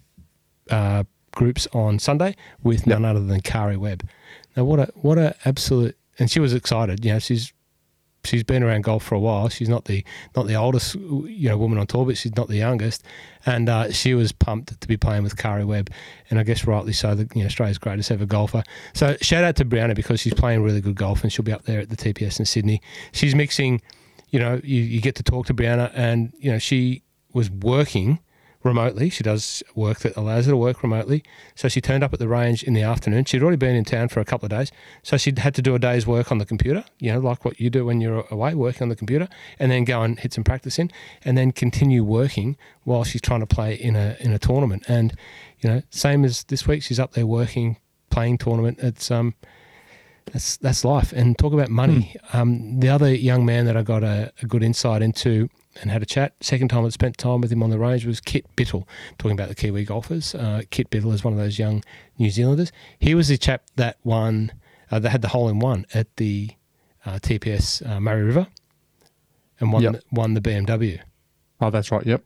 uh, 0.70 1.04
groups 1.32 1.68
on 1.74 2.00
Sunday 2.00 2.36
with 2.64 2.88
none 2.88 3.06
other 3.06 3.20
than 3.24 3.42
Karrie 3.42 3.78
Webb. 3.78 4.08
Now, 4.56 4.64
what 4.64 4.80
a 4.80 4.92
what 4.96 5.18
a 5.18 5.36
absolute! 5.46 5.98
And 6.20 6.30
she 6.30 6.40
was 6.40 6.54
excited. 6.54 7.04
You 7.04 7.14
know, 7.14 7.20
she's 7.20 7.54
she's 8.26 8.44
been 8.44 8.64
around 8.64 8.84
golf 8.84 9.04
for 9.04 9.16
a 9.16 9.20
while. 9.20 9.50
She's 9.50 9.70
not 9.70 9.86
the 9.86 10.04
not 10.36 10.48
the 10.48 10.56
oldest 10.56 10.96
you 10.96 11.50
know 11.50 11.58
woman 11.58 11.78
on 11.78 11.88
tour, 11.88 12.06
but 12.06 12.18
she's 12.18 12.36
not 12.36 12.48
the 12.48 12.58
youngest. 12.58 13.04
And 13.46 13.70
uh, 13.70 13.92
she 13.92 14.14
was 14.14 14.32
pumped 14.32 14.80
to 14.80 14.88
be 14.88 14.98
playing 14.98 15.24
with 15.24 15.36
Karrie 15.36 15.66
Webb, 15.66 15.90
and 16.30 16.40
I 16.40 16.44
guess 16.44 16.66
rightly 16.66 16.94
so. 16.94 17.16
The, 17.16 17.30
you 17.36 17.42
know, 17.42 17.48
Australia's 17.48 17.78
greatest 17.78 18.12
ever 18.12 18.26
golfer. 18.26 18.64
So 18.94 19.16
shout 19.22 19.44
out 19.44 19.56
to 19.58 19.66
Brianna 19.66 19.96
because 19.96 20.20
she's 20.20 20.34
playing 20.34 20.64
really 20.64 20.82
good 20.82 20.96
golf, 20.96 21.24
and 21.24 21.32
she'll 21.32 21.46
be 21.46 21.54
up 21.54 21.64
there 21.64 21.80
at 21.80 21.90
the 21.90 21.98
TPS 21.98 22.40
in 22.40 22.46
Sydney. 22.46 22.82
She's 23.12 23.36
mixing. 23.36 23.82
You 24.30 24.40
know, 24.40 24.60
you, 24.64 24.82
you 24.82 25.02
get 25.02 25.16
to 25.16 25.24
talk 25.24 25.46
to 25.48 25.54
Brianna, 25.54 25.92
and 25.94 26.34
you 26.40 26.52
know 26.52 26.60
she 26.60 27.04
was 27.34 27.50
working 27.50 28.20
remotely. 28.66 29.10
She 29.10 29.24
does 29.24 29.64
work 29.76 30.00
that 30.00 30.18
allows 30.18 30.46
her 30.48 30.52
to 30.52 30.58
work 30.58 30.84
remotely. 30.84 31.24
So 31.54 31.70
she 31.70 31.80
turned 31.80 32.04
up 32.04 32.12
at 32.12 32.20
the 32.20 32.28
range 32.28 32.64
in 32.64 32.74
the 32.74 32.82
afternoon. 32.82 33.26
She'd 33.26 33.42
already 33.42 33.58
been 33.58 33.76
in 33.76 33.86
town 33.86 34.10
for 34.10 34.20
a 34.20 34.26
couple 34.26 34.48
of 34.48 34.50
days. 34.50 34.72
So 35.04 35.18
she'd 35.18 35.40
had 35.40 35.54
to 35.56 35.62
do 35.62 35.76
a 35.76 35.80
day's 35.80 36.06
work 36.08 36.32
on 36.32 36.40
the 36.40 36.46
computer, 36.46 36.84
you 37.00 37.14
know, 37.14 37.20
like 37.20 37.46
what 37.46 37.60
you 37.60 37.70
do 37.70 37.86
when 37.86 38.02
you're 38.02 38.26
away, 38.32 38.56
working 38.56 38.84
on 38.84 38.90
the 38.90 38.96
computer, 38.96 39.30
and 39.60 39.72
then 39.72 39.86
go 39.86 40.02
and 40.02 40.20
hit 40.20 40.34
some 40.34 40.44
practice 40.44 40.80
in, 40.80 40.92
and 41.24 41.38
then 41.38 41.52
continue 41.52 42.04
working 42.04 42.58
while 42.84 43.04
she's 43.04 43.22
trying 43.22 43.42
to 43.42 43.48
play 43.48 43.76
in 43.76 43.96
a 43.96 44.18
in 44.20 44.34
a 44.34 44.40
tournament. 44.40 44.84
And, 44.88 45.14
you 45.60 45.70
know, 45.70 45.82
same 45.90 46.26
as 46.26 46.44
this 46.46 46.68
week, 46.68 46.84
she's 46.84 47.00
up 47.00 47.14
there 47.14 47.28
working, 47.28 47.78
playing 48.10 48.40
tournament. 48.40 48.80
It's 48.82 49.12
um 49.12 49.36
that's 50.32 50.58
that's 50.58 50.84
life. 50.84 51.14
And 51.14 51.38
talk 51.38 51.54
about 51.54 51.70
money. 51.70 52.16
Mm. 52.32 52.36
Um, 52.36 52.80
the 52.80 52.90
other 52.90 53.14
young 53.14 53.46
man 53.46 53.66
that 53.66 53.78
I 53.78 53.84
got 53.84 54.04
a, 54.04 54.34
a 54.42 54.46
good 54.48 54.64
insight 54.64 55.02
into 55.04 55.50
and 55.82 55.92
had 55.92 56.02
a 56.02 56.06
chat. 56.06 56.34
Second 56.42 56.70
time 56.70 56.86
I 56.86 56.90
spent 56.90 57.18
time 57.18 57.42
with 57.42 57.52
him 57.52 57.64
on 57.64 57.70
the 57.70 57.80
range 57.80 58.06
was 58.06 58.20
Kit 58.20 58.46
Bittle, 58.56 58.88
talking 59.18 59.34
about 59.34 59.50
the 59.50 59.56
Kiwi 59.56 59.86
golfers. 59.86 60.36
Uh, 60.36 60.64
Kit 60.70 60.90
Bittle 60.90 61.14
is 61.14 61.24
one 61.24 61.34
of 61.34 61.40
those 61.40 61.60
young 61.60 61.84
New 62.18 62.30
Zealanders. 62.30 62.72
He 63.00 63.16
was 63.16 63.28
the 63.28 63.38
chap 63.38 63.64
that 63.76 63.98
won, 64.04 64.54
uh, 64.92 65.00
that 65.00 65.10
had 65.10 65.22
the 65.22 65.30
hole 65.30 65.50
in 65.50 65.60
one 65.60 65.86
at 65.94 66.16
the 66.18 66.52
uh, 67.06 67.20
TPS 67.20 67.88
uh, 67.88 68.00
Murray 68.00 68.24
River 68.24 68.48
and 69.60 69.72
won, 69.72 69.84
yep. 69.84 70.04
won 70.12 70.34
the 70.34 70.42
BMW. 70.42 71.00
Oh, 71.62 71.70
that's 71.70 71.92
right. 71.92 72.06
Yep. 72.06 72.24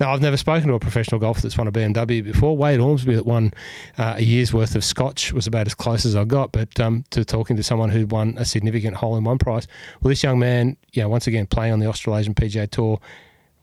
Now, 0.00 0.12
I've 0.12 0.20
never 0.20 0.36
spoken 0.36 0.68
to 0.68 0.74
a 0.74 0.80
professional 0.80 1.20
golfer 1.20 1.42
that's 1.42 1.56
won 1.56 1.68
a 1.68 1.72
BMW 1.72 2.22
before. 2.22 2.56
Wade 2.56 2.80
Ormsby 2.80 3.14
that 3.14 3.26
won 3.26 3.52
uh, 3.98 4.14
a 4.16 4.22
year's 4.22 4.52
worth 4.52 4.74
of 4.74 4.84
scotch 4.84 5.32
was 5.32 5.46
about 5.46 5.66
as 5.66 5.74
close 5.74 6.04
as 6.04 6.16
I 6.16 6.24
got, 6.24 6.52
but 6.52 6.78
um, 6.80 7.04
to 7.10 7.24
talking 7.24 7.56
to 7.56 7.62
someone 7.62 7.90
who 7.90 8.06
won 8.06 8.34
a 8.38 8.44
significant 8.44 8.96
hole 8.96 9.16
in 9.16 9.24
one 9.24 9.38
prize. 9.38 9.66
Well, 10.00 10.08
this 10.08 10.22
young 10.22 10.38
man, 10.38 10.76
you 10.92 11.02
know, 11.02 11.08
once 11.08 11.26
again 11.26 11.46
playing 11.46 11.72
on 11.72 11.78
the 11.78 11.86
Australasian 11.86 12.34
PGA 12.34 12.70
Tour, 12.70 13.00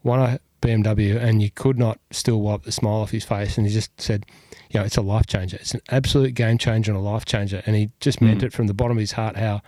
won 0.03 0.19
a 0.19 0.39
BMW, 0.61 1.21
and 1.21 1.41
you 1.41 1.49
could 1.51 1.77
not 1.77 1.99
still 2.11 2.41
wipe 2.41 2.63
the 2.63 2.71
smile 2.71 3.01
off 3.01 3.11
his 3.11 3.25
face. 3.25 3.57
And 3.57 3.67
he 3.67 3.73
just 3.73 3.99
said, 3.99 4.25
you 4.69 4.79
know, 4.79 4.85
it's 4.85 4.97
a 4.97 5.01
life 5.01 5.27
changer. 5.27 5.57
It's 5.57 5.73
an 5.73 5.81
absolute 5.89 6.33
game 6.33 6.57
changer 6.57 6.91
and 6.91 6.99
a 6.99 7.03
life 7.03 7.25
changer. 7.25 7.61
And 7.65 7.75
he 7.75 7.89
just 7.99 8.19
mm. 8.19 8.27
meant 8.27 8.43
it 8.43 8.53
from 8.53 8.67
the 8.67 8.73
bottom 8.73 8.97
of 8.97 9.01
his 9.01 9.11
heart 9.11 9.35
how 9.35 9.61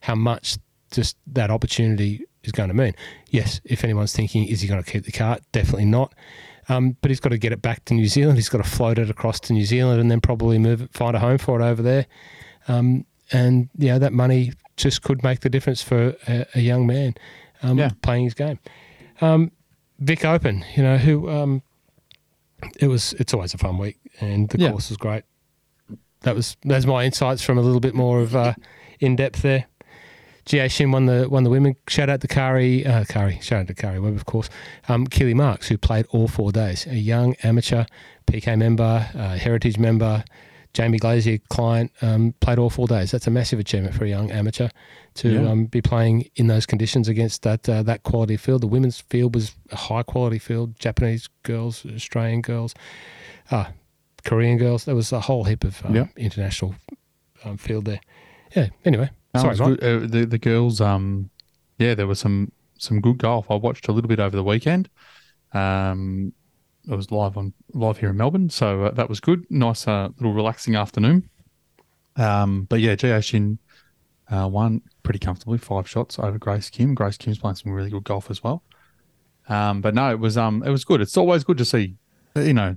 how 0.00 0.14
much 0.14 0.58
just 0.90 1.16
that 1.26 1.50
opportunity 1.50 2.24
is 2.48 2.52
going 2.52 2.68
to 2.68 2.74
mean. 2.74 2.94
Yes, 3.30 3.60
if 3.64 3.84
anyone's 3.84 4.12
thinking, 4.12 4.46
is 4.46 4.60
he 4.60 4.68
going 4.68 4.82
to 4.82 4.90
keep 4.90 5.04
the 5.04 5.12
cart? 5.12 5.42
Definitely 5.52 5.86
not. 5.86 6.14
Um, 6.68 6.96
but 7.00 7.10
he's 7.10 7.20
got 7.20 7.30
to 7.30 7.38
get 7.38 7.52
it 7.52 7.62
back 7.62 7.84
to 7.86 7.94
New 7.94 8.06
Zealand. 8.06 8.36
He's 8.36 8.48
got 8.48 8.62
to 8.62 8.68
float 8.68 8.98
it 8.98 9.08
across 9.08 9.40
to 9.40 9.52
New 9.52 9.64
Zealand 9.64 10.00
and 10.00 10.10
then 10.10 10.20
probably 10.20 10.58
move 10.58 10.82
it, 10.82 10.92
find 10.92 11.16
a 11.16 11.18
home 11.18 11.38
for 11.38 11.60
it 11.60 11.64
over 11.64 11.82
there. 11.82 12.06
Um, 12.66 13.06
and 13.32 13.68
you 13.76 13.88
know 13.88 13.98
that 13.98 14.12
money 14.12 14.52
just 14.76 15.02
could 15.02 15.22
make 15.22 15.40
the 15.40 15.50
difference 15.50 15.82
for 15.82 16.16
a, 16.26 16.46
a 16.54 16.60
young 16.60 16.86
man 16.86 17.14
um, 17.62 17.78
yeah. 17.78 17.90
playing 18.02 18.24
his 18.24 18.34
game. 18.34 18.58
Um, 19.20 19.50
Vic 19.98 20.24
Open, 20.24 20.64
you 20.76 20.82
know, 20.82 20.98
who 20.98 21.28
um, 21.28 21.62
it 22.78 22.88
was. 22.88 23.14
It's 23.14 23.34
always 23.34 23.54
a 23.54 23.58
fun 23.58 23.78
week, 23.78 23.98
and 24.20 24.48
the 24.48 24.58
yeah. 24.58 24.70
course 24.70 24.88
was 24.90 24.96
great. 24.96 25.24
That 26.22 26.34
was 26.34 26.56
that's 26.64 26.86
my 26.86 27.04
insights 27.04 27.42
from 27.42 27.58
a 27.58 27.62
little 27.62 27.80
bit 27.80 27.94
more 27.94 28.20
of 28.20 28.36
uh, 28.36 28.54
in 29.00 29.16
depth 29.16 29.42
there. 29.42 29.66
Jiyai 30.48 30.70
Shin 30.70 30.90
won 30.90 31.04
the 31.04 31.28
won 31.28 31.44
the 31.44 31.50
women. 31.50 31.76
Shout 31.88 32.08
out 32.08 32.22
to 32.22 32.26
Karrie, 32.26 32.86
uh, 32.86 33.04
Karrie, 33.04 33.40
shout 33.42 33.60
out 33.60 33.66
to 33.66 33.74
Karrie 33.74 34.02
Webb, 34.02 34.16
of 34.16 34.24
course. 34.24 34.48
Um, 34.88 35.06
Keely 35.06 35.34
Marks, 35.34 35.68
who 35.68 35.76
played 35.76 36.06
all 36.08 36.26
four 36.26 36.52
days, 36.52 36.86
a 36.86 36.94
young 36.94 37.34
amateur 37.42 37.84
PK 38.26 38.56
member, 38.56 39.06
uh, 39.14 39.36
heritage 39.36 39.78
member. 39.78 40.24
Jamie 40.74 40.98
Glazier, 40.98 41.38
client, 41.48 41.90
um, 42.02 42.34
played 42.40 42.58
all 42.58 42.70
four 42.70 42.86
days. 42.86 43.10
That's 43.10 43.26
a 43.26 43.30
massive 43.30 43.58
achievement 43.58 43.94
for 43.94 44.04
a 44.04 44.08
young 44.08 44.30
amateur 44.30 44.68
to 45.14 45.30
yeah. 45.30 45.50
um, 45.50 45.64
be 45.64 45.80
playing 45.80 46.28
in 46.36 46.46
those 46.46 46.66
conditions 46.66 47.08
against 47.08 47.42
that 47.42 47.68
uh, 47.68 47.82
that 47.82 48.02
quality 48.02 48.36
field. 48.36 48.62
The 48.62 48.68
women's 48.68 49.00
field 49.00 49.34
was 49.34 49.54
a 49.70 49.76
high 49.76 50.02
quality 50.02 50.38
field. 50.38 50.78
Japanese 50.78 51.28
girls, 51.42 51.84
Australian 51.84 52.42
girls, 52.42 52.74
uh, 53.50 53.66
Korean 54.24 54.56
girls. 54.56 54.84
There 54.84 54.94
was 54.94 55.10
a 55.12 55.20
whole 55.20 55.44
heap 55.44 55.64
of 55.64 55.84
um, 55.84 55.94
yeah. 55.94 56.06
international 56.16 56.74
um, 57.44 57.56
field 57.56 57.86
there. 57.86 58.00
Yeah. 58.54 58.68
Anyway, 58.84 59.10
Sorry, 59.38 59.56
good. 59.56 59.82
Uh, 59.82 60.06
the 60.06 60.26
the 60.26 60.38
girls, 60.38 60.80
um, 60.80 61.30
yeah, 61.78 61.94
there 61.94 62.06
was 62.06 62.18
some 62.18 62.52
some 62.78 63.00
good 63.00 63.18
golf. 63.18 63.50
I 63.50 63.54
watched 63.54 63.88
a 63.88 63.92
little 63.92 64.08
bit 64.08 64.20
over 64.20 64.36
the 64.36 64.44
weekend. 64.44 64.88
Um, 65.52 66.32
it 66.88 66.94
was 66.94 67.10
live 67.10 67.36
on 67.36 67.52
live 67.74 67.98
here 67.98 68.10
in 68.10 68.16
Melbourne, 68.16 68.50
so 68.50 68.84
uh, 68.84 68.90
that 68.92 69.08
was 69.08 69.20
good. 69.20 69.44
Nice 69.50 69.86
uh, 69.86 70.08
little 70.16 70.32
relaxing 70.32 70.76
afternoon. 70.76 71.28
Um, 72.16 72.64
but 72.64 72.80
yeah, 72.80 72.96
Jiyai 72.96 73.22
Shin 73.22 73.58
uh, 74.30 74.48
won 74.50 74.82
pretty 75.02 75.18
comfortably, 75.18 75.58
five 75.58 75.88
shots 75.88 76.18
over 76.18 76.38
Grace 76.38 76.70
Kim. 76.70 76.94
Grace 76.94 77.16
Kim's 77.16 77.38
playing 77.38 77.56
some 77.56 77.72
really 77.72 77.90
good 77.90 78.04
golf 78.04 78.30
as 78.30 78.42
well. 78.42 78.62
Um, 79.48 79.80
but 79.80 79.94
no, 79.94 80.10
it 80.10 80.18
was 80.18 80.36
um, 80.36 80.62
it 80.62 80.70
was 80.70 80.84
good. 80.84 81.00
It's 81.00 81.16
always 81.16 81.44
good 81.44 81.58
to 81.58 81.64
see. 81.64 81.96
You 82.34 82.54
know, 82.54 82.76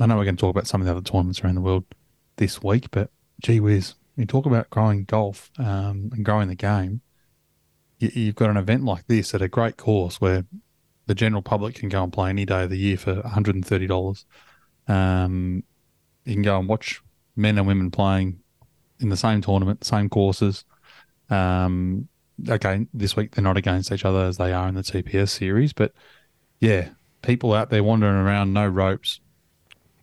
I 0.00 0.06
know 0.06 0.16
we're 0.16 0.24
going 0.24 0.36
to 0.36 0.40
talk 0.40 0.50
about 0.50 0.66
some 0.66 0.80
of 0.80 0.86
the 0.86 0.92
other 0.92 1.00
tournaments 1.02 1.42
around 1.42 1.54
the 1.54 1.60
world 1.60 1.84
this 2.36 2.62
week, 2.62 2.90
but 2.90 3.10
gee 3.42 3.60
whiz, 3.60 3.94
you 4.18 4.26
talk 4.26 4.46
about 4.46 4.70
growing 4.70 5.04
golf 5.04 5.50
um, 5.58 6.10
and 6.12 6.24
growing 6.24 6.48
the 6.48 6.54
game, 6.54 7.00
you, 7.98 8.26
have 8.26 8.34
got 8.34 8.50
an 8.50 8.56
event 8.56 8.84
like 8.84 9.06
this 9.06 9.34
at 9.34 9.42
a 9.42 9.48
great 9.48 9.76
course 9.76 10.20
where 10.20 10.44
the 11.06 11.14
general 11.14 11.42
public 11.42 11.74
can 11.74 11.88
go 11.88 12.02
and 12.02 12.12
play 12.12 12.30
any 12.30 12.44
day 12.44 12.64
of 12.64 12.70
the 12.70 12.78
year 12.78 12.96
for 12.96 13.22
$130. 13.22 14.24
Um, 14.88 15.64
you 16.24 16.34
can 16.34 16.42
go 16.42 16.58
and 16.58 16.68
watch 16.68 17.00
men 17.34 17.58
and 17.58 17.66
women 17.66 17.90
playing 17.90 18.40
in 19.00 19.08
the 19.08 19.16
same 19.16 19.40
tournament, 19.40 19.84
same 19.84 20.08
courses. 20.08 20.64
Um, 21.30 22.08
okay, 22.48 22.86
this 22.92 23.16
week 23.16 23.34
they're 23.34 23.44
not 23.44 23.56
against 23.56 23.92
each 23.92 24.04
other 24.04 24.24
as 24.24 24.36
they 24.36 24.52
are 24.52 24.68
in 24.68 24.74
the 24.74 24.82
TPS 24.82 25.30
series, 25.30 25.72
but 25.72 25.92
yeah, 26.60 26.90
people 27.22 27.54
out 27.54 27.70
there 27.70 27.84
wandering 27.84 28.16
around, 28.16 28.52
no 28.52 28.66
ropes, 28.66 29.20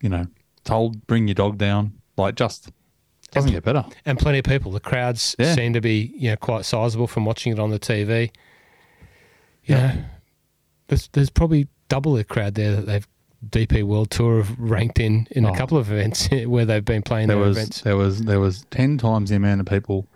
you 0.02 0.10
know, 0.10 0.28
told 0.64 1.06
bring 1.08 1.28
your 1.28 1.36
dog 1.36 1.58
down, 1.58 1.94
like 2.18 2.36
just 2.36 2.72
doesn't 3.36 3.52
get 3.52 3.64
better. 3.64 3.86
And 4.06 4.18
plenty 4.18 4.40
of 4.40 4.46
people. 4.46 4.72
The 4.72 4.80
crowds 4.80 5.36
yeah. 5.38 5.54
seem 5.54 5.74
to 5.74 5.82
be, 5.82 6.14
you 6.18 6.32
know, 6.32 6.38
quite 6.38 6.66
sizable 6.66 7.08
from 7.08 7.26
watching 7.26 7.54
it 7.54 7.60
on 7.60 7.70
the 7.70 7.80
TV. 7.80 8.32
You 9.64 9.76
yeah. 9.76 9.88
know, 9.88 10.04
there's 10.88 11.08
there's 11.10 11.30
probably 11.30 11.68
double 11.90 12.14
the 12.14 12.24
crowd 12.24 12.56
there 12.56 12.76
that 12.76 12.86
they've 12.86 13.08
DP 13.50 13.84
World 13.84 14.10
Tour 14.10 14.42
have 14.42 14.60
ranked 14.60 15.00
in 15.00 15.28
in 15.32 15.46
oh. 15.46 15.54
a 15.54 15.58
couple 15.58 15.78
of 15.78 15.92
events 15.92 16.28
where 16.46 16.66
they've 16.66 16.86
been 16.86 17.02
playing 17.02 17.28
there 17.28 17.38
their 17.38 17.48
was, 17.48 17.58
events. 17.58 17.82
There 17.82 17.98
was 17.98 18.22
there 18.24 18.40
was 18.40 18.66
ten 18.72 18.98
times 18.98 19.30
the 19.30 19.36
amount 19.36 19.62
of 19.62 19.68
people 19.68 20.08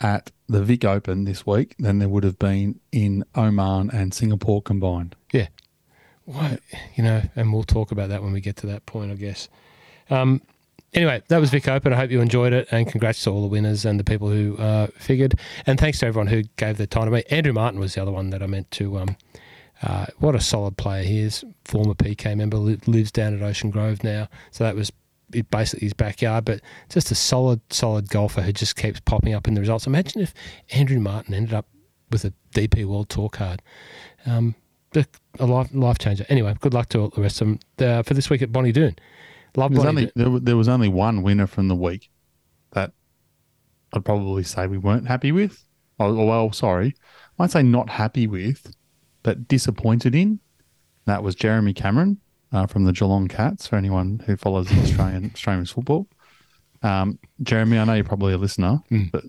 at 0.00 0.30
the 0.48 0.62
Vic 0.62 0.84
Open 0.84 1.24
this 1.24 1.46
week 1.46 1.74
than 1.78 1.98
there 1.98 2.08
would 2.08 2.24
have 2.24 2.38
been 2.38 2.80
in 2.92 3.24
Oman 3.34 3.90
and 3.90 4.12
Singapore 4.12 4.62
combined. 4.62 5.16
Yeah. 5.32 5.48
Well, 6.26 6.58
you 6.96 7.04
know, 7.04 7.22
and 7.36 7.52
we'll 7.52 7.64
talk 7.64 7.92
about 7.92 8.08
that 8.08 8.22
when 8.22 8.32
we 8.32 8.40
get 8.40 8.56
to 8.56 8.66
that 8.66 8.84
point, 8.84 9.12
I 9.12 9.14
guess. 9.14 9.48
Um, 10.10 10.42
anyway, 10.96 11.22
that 11.28 11.38
was 11.38 11.50
Vic 11.50 11.68
Open. 11.68 11.92
I 11.92 11.96
hope 11.96 12.10
you 12.10 12.20
enjoyed 12.20 12.52
it, 12.52 12.66
and 12.70 12.88
congrats 12.88 13.22
to 13.24 13.30
all 13.30 13.42
the 13.42 13.46
winners 13.46 13.84
and 13.84 14.00
the 14.00 14.04
people 14.04 14.28
who 14.28 14.56
uh, 14.56 14.88
figured. 14.98 15.38
And 15.66 15.78
thanks 15.78 16.00
to 16.00 16.06
everyone 16.06 16.26
who 16.26 16.42
gave 16.56 16.78
their 16.78 16.86
time 16.86 17.04
to 17.04 17.10
me. 17.10 17.22
Andrew 17.30 17.52
Martin 17.52 17.78
was 17.78 17.94
the 17.94 18.02
other 18.02 18.10
one 18.10 18.30
that 18.30 18.42
I 18.42 18.46
meant 18.46 18.70
to. 18.72 18.98
Um, 18.98 19.16
uh, 19.82 20.06
what 20.18 20.34
a 20.34 20.40
solid 20.40 20.76
player 20.76 21.04
he 21.04 21.20
is. 21.20 21.44
Former 21.64 21.94
PK 21.94 22.36
member, 22.36 22.56
lives 22.56 23.12
down 23.12 23.34
at 23.34 23.42
Ocean 23.42 23.70
Grove 23.70 24.02
now. 24.02 24.28
So 24.50 24.64
that 24.64 24.74
was 24.74 24.90
basically 25.50 25.86
his 25.86 25.92
backyard, 25.92 26.44
but 26.44 26.60
just 26.88 27.10
a 27.10 27.14
solid, 27.14 27.60
solid 27.70 28.08
golfer 28.08 28.40
who 28.42 28.52
just 28.52 28.76
keeps 28.76 29.00
popping 29.00 29.34
up 29.34 29.46
in 29.46 29.54
the 29.54 29.60
results. 29.60 29.86
Imagine 29.86 30.22
if 30.22 30.32
Andrew 30.70 31.00
Martin 31.00 31.34
ended 31.34 31.52
up 31.52 31.66
with 32.10 32.24
a 32.24 32.32
DP 32.54 32.86
World 32.86 33.08
Tour 33.08 33.28
card. 33.28 33.60
Um, 34.24 34.54
a 35.38 35.46
life, 35.46 35.68
life 35.74 35.98
changer. 35.98 36.24
Anyway, 36.30 36.56
good 36.60 36.72
luck 36.72 36.88
to 36.90 37.00
all 37.00 37.08
the 37.10 37.20
rest 37.20 37.42
of 37.42 37.48
them 37.48 37.58
uh, 37.86 38.02
for 38.02 38.14
this 38.14 38.30
week 38.30 38.40
at 38.40 38.50
Bonnie 38.50 38.72
Doon. 38.72 38.96
Love 39.56 39.72
there 39.72 39.80
was, 39.80 39.86
only, 39.86 40.12
there, 40.14 40.40
there 40.40 40.56
was 40.56 40.68
only 40.68 40.88
one 40.88 41.22
winner 41.22 41.46
from 41.46 41.68
the 41.68 41.74
week 41.74 42.10
that 42.72 42.92
I'd 43.92 44.04
probably 44.04 44.42
say 44.42 44.66
we 44.66 44.78
weren't 44.78 45.08
happy 45.08 45.32
with. 45.32 45.64
Oh, 45.98 46.24
well, 46.24 46.52
sorry. 46.52 46.94
I'd 47.38 47.50
say 47.50 47.62
not 47.62 47.88
happy 47.88 48.26
with, 48.26 48.74
but 49.22 49.48
disappointed 49.48 50.14
in. 50.14 50.40
That 51.06 51.22
was 51.22 51.34
Jeremy 51.34 51.72
Cameron 51.72 52.20
uh, 52.52 52.66
from 52.66 52.84
the 52.84 52.92
Geelong 52.92 53.28
Cats, 53.28 53.66
for 53.66 53.76
anyone 53.76 54.22
who 54.26 54.36
follows 54.36 54.70
Australian 54.72 55.30
Australian 55.34 55.66
football. 55.66 56.06
Um, 56.82 57.18
Jeremy, 57.42 57.78
I 57.78 57.84
know 57.84 57.94
you're 57.94 58.04
probably 58.04 58.32
a 58.32 58.38
listener, 58.38 58.80
mm. 58.90 59.10
but 59.10 59.24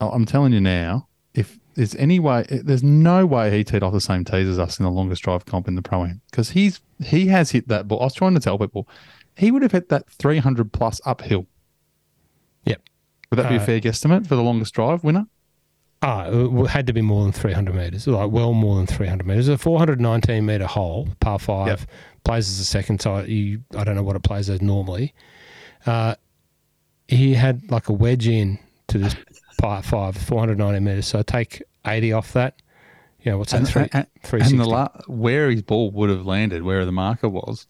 I'm 0.00 0.24
telling 0.24 0.52
you 0.52 0.60
now, 0.60 1.08
there's 1.74 1.94
any 1.96 2.18
way, 2.18 2.44
there's 2.48 2.82
no 2.82 3.24
way 3.26 3.50
he 3.56 3.64
teed 3.64 3.82
off 3.82 3.92
the 3.92 4.00
same 4.00 4.24
tees 4.24 4.48
as 4.48 4.58
us 4.58 4.78
in 4.78 4.84
the 4.84 4.90
longest 4.90 5.22
drive 5.22 5.46
comp 5.46 5.68
in 5.68 5.74
the 5.76 5.82
pro 5.82 6.04
am 6.04 6.20
because 6.30 6.50
he's 6.50 6.80
he 7.04 7.26
has 7.28 7.50
hit 7.52 7.68
that 7.68 7.88
ball. 7.88 8.00
I 8.00 8.04
was 8.04 8.14
trying 8.14 8.34
to 8.34 8.40
tell 8.40 8.58
people 8.58 8.88
he 9.36 9.50
would 9.50 9.62
have 9.62 9.72
hit 9.72 9.88
that 9.88 10.08
300 10.10 10.72
plus 10.72 11.00
uphill. 11.06 11.46
Yep. 12.64 12.82
Would 13.30 13.36
that 13.38 13.48
be 13.48 13.56
uh, 13.56 13.62
a 13.62 13.64
fair 13.64 13.80
guesstimate 13.80 14.26
for 14.26 14.34
the 14.36 14.42
longest 14.42 14.74
drive 14.74 15.02
winner? 15.04 15.26
Ah, 16.02 16.26
it 16.30 16.66
had 16.68 16.86
to 16.86 16.92
be 16.94 17.02
more 17.02 17.24
than 17.24 17.32
300 17.32 17.74
metres, 17.74 18.06
like 18.06 18.30
well 18.30 18.54
more 18.54 18.76
than 18.76 18.86
300 18.86 19.26
metres. 19.26 19.48
A 19.48 19.58
419 19.58 20.44
metre 20.46 20.66
hole, 20.66 21.08
par 21.20 21.38
five, 21.38 21.66
Yep. 21.68 21.80
plays 22.24 22.48
as 22.48 22.58
a 22.58 22.64
second. 22.64 23.00
So 23.02 23.20
you, 23.20 23.62
I 23.76 23.84
don't 23.84 23.96
know 23.96 24.02
what 24.02 24.16
it 24.16 24.22
plays 24.22 24.48
as 24.48 24.62
normally. 24.62 25.14
Uh, 25.86 26.14
he 27.06 27.34
had 27.34 27.70
like 27.70 27.88
a 27.88 27.92
wedge 27.92 28.26
in 28.28 28.58
to 28.88 28.98
this 28.98 29.14
par 29.60 29.82
five, 29.82 30.16
490 30.16 30.80
metres. 30.80 31.06
So 31.06 31.22
take 31.22 31.62
80 31.86 32.12
off 32.12 32.32
that. 32.32 32.60
You 33.22 33.32
know, 33.32 33.38
what's 33.38 33.52
that? 33.52 33.58
And, 33.58 33.68
Three, 33.68 33.88
and, 33.92 34.06
and 34.52 34.60
the 34.60 34.64
la- 34.64 34.88
where 35.06 35.50
his 35.50 35.62
ball 35.62 35.90
would 35.90 36.08
have 36.08 36.24
landed, 36.24 36.62
where 36.62 36.84
the 36.86 36.92
marker 36.92 37.28
was, 37.28 37.66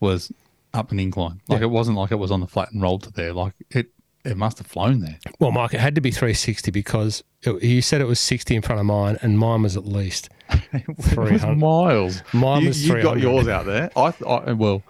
was 0.00 0.30
up 0.74 0.92
an 0.92 1.00
incline. 1.00 1.40
Like 1.48 1.60
Yeah. 1.60 1.66
it 1.66 1.70
wasn't 1.70 1.96
like 1.96 2.10
it 2.12 2.16
was 2.16 2.30
on 2.30 2.40
the 2.40 2.46
flat 2.46 2.72
and 2.72 2.82
rolled 2.82 3.04
to 3.04 3.12
there. 3.12 3.32
Like 3.32 3.54
it, 3.70 3.86
it 4.24 4.36
must 4.36 4.58
have 4.58 4.66
flown 4.66 5.00
there. 5.00 5.18
well, 5.40 5.50
Mike, 5.50 5.72
it 5.74 5.80
had 5.80 5.94
to 5.94 6.00
be 6.00 6.10
360 6.10 6.70
because 6.70 7.24
it, 7.42 7.62
he 7.62 7.80
said 7.80 8.00
it 8.00 8.06
was 8.06 8.20
60 8.20 8.54
in 8.54 8.62
front 8.62 8.80
of 8.80 8.86
mine, 8.86 9.18
and 9.22 9.38
mine 9.38 9.62
was 9.62 9.76
at 9.76 9.86
least. 9.86 10.28
it 10.72 10.84
300. 11.02 11.56
miles. 11.56 12.22
Mine 12.32 12.62
you, 12.62 12.68
was 12.68 12.86
you 12.86 13.02
got 13.02 13.18
yours 13.18 13.48
out 13.48 13.64
there. 13.66 13.90
I, 13.96 14.10
th- 14.10 14.28
I 14.30 14.52
well, 14.52 14.82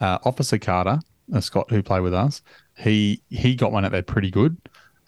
uh, 0.00 0.18
Officer 0.24 0.58
Carter, 0.58 1.00
uh, 1.34 1.40
Scott, 1.40 1.70
who 1.70 1.82
played 1.82 2.00
with 2.00 2.14
us, 2.14 2.40
he 2.78 3.20
he 3.28 3.54
got 3.56 3.72
one 3.72 3.84
out 3.84 3.92
there 3.92 4.02
pretty 4.02 4.30
good, 4.30 4.56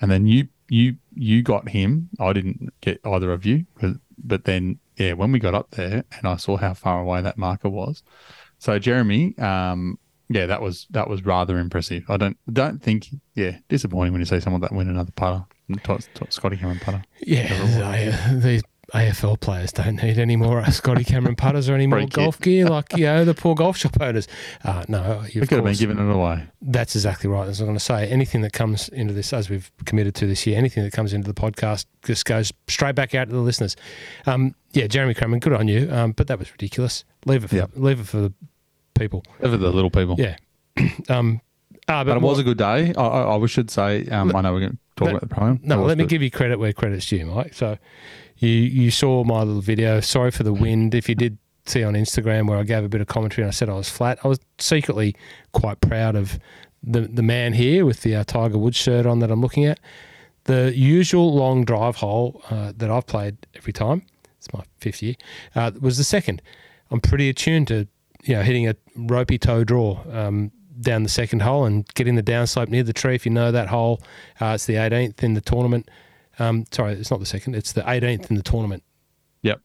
and 0.01 0.11
then 0.11 0.27
you 0.27 0.49
you 0.73 0.97
you 1.15 1.43
got 1.43 1.69
him. 1.69 2.09
I 2.19 2.33
didn't 2.33 2.73
get 2.81 2.99
either 3.05 3.31
of 3.31 3.45
you, 3.45 3.67
but, 3.79 3.97
but 4.17 4.45
then 4.45 4.79
yeah, 4.97 5.13
when 5.13 5.31
we 5.31 5.39
got 5.39 5.55
up 5.55 5.71
there 5.73 6.05
and 6.17 6.27
I 6.27 6.37
saw 6.37 6.57
how 6.57 6.73
far 6.73 7.03
away 7.03 7.21
that 7.21 7.37
marker 7.37 7.69
was, 7.69 8.03
so 8.59 8.79
Jeremy, 8.79 9.37
um, 9.37 9.99
yeah, 10.31 10.47
that 10.47 10.63
was 10.63 10.87
that 10.91 11.11
was 11.11 11.27
rather 11.27 11.59
impressive. 11.59 12.05
I 12.09 12.17
don't 12.17 12.39
don't 12.51 12.83
think 12.83 13.09
yeah, 13.35 13.59
disappointing 13.69 14.15
when 14.15 14.23
you 14.23 14.27
see 14.27 14.41
someone 14.41 14.63
that 14.63 14.73
win 14.73 14.89
another 14.89 15.13
putter, 15.13 15.45
Scotty 16.31 16.57
Cameron 16.57 16.81
putter. 16.81 17.05
Yeah, 17.21 17.49
the, 17.49 18.41
these 18.43 18.63
AFL 18.95 19.41
players 19.41 19.73
don't 19.73 20.03
need 20.03 20.19
any 20.19 20.37
more 20.37 20.61
uh, 20.61 20.71
Scotty 20.71 21.03
Cameron 21.03 21.35
putters 21.35 21.69
or 21.69 21.75
any 21.75 21.87
more 21.87 22.05
golf 22.07 22.39
gear 22.41 22.67
like, 22.67 22.95
you 22.97 23.05
know, 23.07 23.25
the 23.25 23.33
poor 23.33 23.55
golf 23.55 23.77
shop 23.79 23.97
owners. 24.01 24.29
Uh, 24.65 24.85
no, 24.87 25.25
you 25.31 25.41
could 25.41 25.51
have 25.53 25.65
been 25.65 25.75
giving 25.75 25.99
it 25.99 26.15
away. 26.15 26.45
That's 26.61 26.95
exactly 26.95 27.31
right. 27.31 27.49
As 27.49 27.61
I'm 27.61 27.67
going 27.67 27.79
to 27.79 27.83
say, 27.85 28.07
anything 28.09 28.43
that 28.43 28.53
comes 28.53 28.91
into 28.91 29.15
this, 29.15 29.33
as 29.33 29.49
we've 29.49 29.71
committed 29.87 30.15
to 30.17 30.27
this 30.27 30.47
year, 30.47 30.59
anything 30.59 30.83
that 30.85 30.93
comes 30.93 31.13
into 31.15 31.27
the 31.27 31.41
podcast 31.41 31.87
just 32.05 32.27
goes 32.27 32.53
straight 32.69 32.95
back 32.95 33.15
out 33.15 33.29
to 33.29 33.33
the 33.33 33.41
listeners. 33.41 33.77
Um, 34.27 34.55
yeah, 34.73 34.87
Jeremy 34.89 35.15
Cameron, 35.15 35.41
good 35.41 35.55
on 35.55 35.69
you, 35.69 35.89
um, 35.91 36.13
but 36.13 36.27
that 36.27 36.39
was 36.39 36.51
ridiculous. 36.53 37.05
Leave 37.25 37.45
it 37.45 37.49
for 37.49 37.57
Yep. 37.57 37.71
leave 37.77 38.01
it 38.01 38.07
for 38.07 38.19
the 38.19 38.33
people. 38.95 39.25
Ever 39.43 39.57
the 39.57 39.71
little 39.71 39.91
people. 39.91 40.17
Yeah. 40.19 40.37
um, 41.09 41.41
ah, 41.89 42.05
But 42.05 42.19
it 42.19 42.21
more- 42.21 42.31
was 42.31 42.39
a 42.39 42.45
good 42.45 42.59
day. 42.59 42.93
I, 42.97 43.03
I, 43.03 43.39
I 43.43 43.47
should 43.47 43.71
say. 43.71 44.07
Um, 44.09 44.37
I 44.37 44.43
know 44.43 44.53
we're 44.53 44.61
going 44.61 44.73
to 44.73 44.79
talk 44.97 45.07
Let- 45.07 45.11
about 45.17 45.21
the 45.29 45.35
program. 45.35 45.61
No, 45.63 45.83
let 45.83 45.97
me 45.97 46.05
good. 46.05 46.11
give 46.11 46.23
you 46.23 46.31
credit 46.31 46.59
where 46.59 46.73
credit's 46.75 47.07
due, 47.07 47.25
Mike. 47.27 47.55
So 47.55 47.79
you 48.43 48.51
you 48.51 48.91
saw 48.91 49.25
my 49.25 49.43
little 49.43 49.61
video. 49.61 50.01
Sorry 50.01 50.31
for 50.31 50.43
the 50.43 50.53
wind. 50.53 50.95
If 50.95 51.09
you 51.09 51.15
did 51.15 51.39
see 51.65 51.85
on 51.85 51.95
Instagram 51.95 52.49
where 52.49 52.59
I 52.59 52.65
gave 52.65 52.85
a 52.85 52.89
bit 52.89 53.01
of 53.01 53.07
commentary 53.07 53.45
and 53.45 53.49
I 53.49 53.53
said 53.53 53.69
I 53.69 53.75
was 53.75 53.89
flat, 53.89 54.19
I 54.25 54.29
was 54.29 54.41
secretly 54.59 55.15
quite 55.53 55.81
proud 55.81 56.17
of 56.17 56.39
the 56.83 57.03
the 57.03 57.23
man 57.23 57.53
here 57.53 57.87
with 57.87 58.03
the 58.03 58.17
uh, 58.17 58.25
Tiger 58.25 58.59
Woods 58.59 58.77
shirt 58.77 59.07
on 59.07 59.21
that 59.21 59.31
I'm 59.31 59.41
looking 59.41 59.65
at. 59.65 59.79
The 60.45 60.77
usual 60.77 61.33
long 61.33 61.65
drive 61.65 61.97
hole 61.97 62.43
uh, 62.51 62.73
that 62.77 62.91
I've 62.91 63.07
played 63.07 63.37
every 63.55 63.73
time. 63.73 64.03
It's 64.39 64.53
my 64.53 64.65
fifth 64.79 65.03
year. 65.03 65.15
Uh, 65.55 65.71
was 65.81 65.99
the 65.99 66.05
second. 66.05 66.43
I'm 66.91 67.01
pretty 67.01 67.29
attuned 67.29 67.69
to 67.69 67.87
you 68.25 68.35
know 68.35 68.43
hitting 68.43 68.69
a 68.69 68.75
ropey 68.97 69.39
toe 69.39 69.65
draw. 69.65 70.01
Um, 70.11 70.51
down 70.81 71.03
the 71.03 71.09
second 71.09 71.43
hole 71.43 71.65
and 71.65 71.87
getting 71.95 72.17
the 72.17 72.23
downslope 72.23 72.69
near 72.69 72.83
the 72.83 72.93
tree. 72.93 73.15
If 73.15 73.25
you 73.25 73.31
know 73.31 73.53
that 73.53 73.69
hole, 73.69 74.03
uh, 74.41 74.53
it's 74.55 74.67
the 74.67 74.75
18th 74.75 75.23
in 75.23 75.35
the 75.35 75.41
tournament. 75.41 75.89
Um, 76.39 76.65
sorry, 76.73 76.95
it's 76.95 77.11
not 77.11 77.21
the 77.21 77.27
second. 77.27 77.55
It's 77.55 77.73
the 77.73 77.83
18th 77.83 78.31
in 78.31 78.37
the 78.37 78.43
tournament. 78.43 78.83
Yep. 79.43 79.61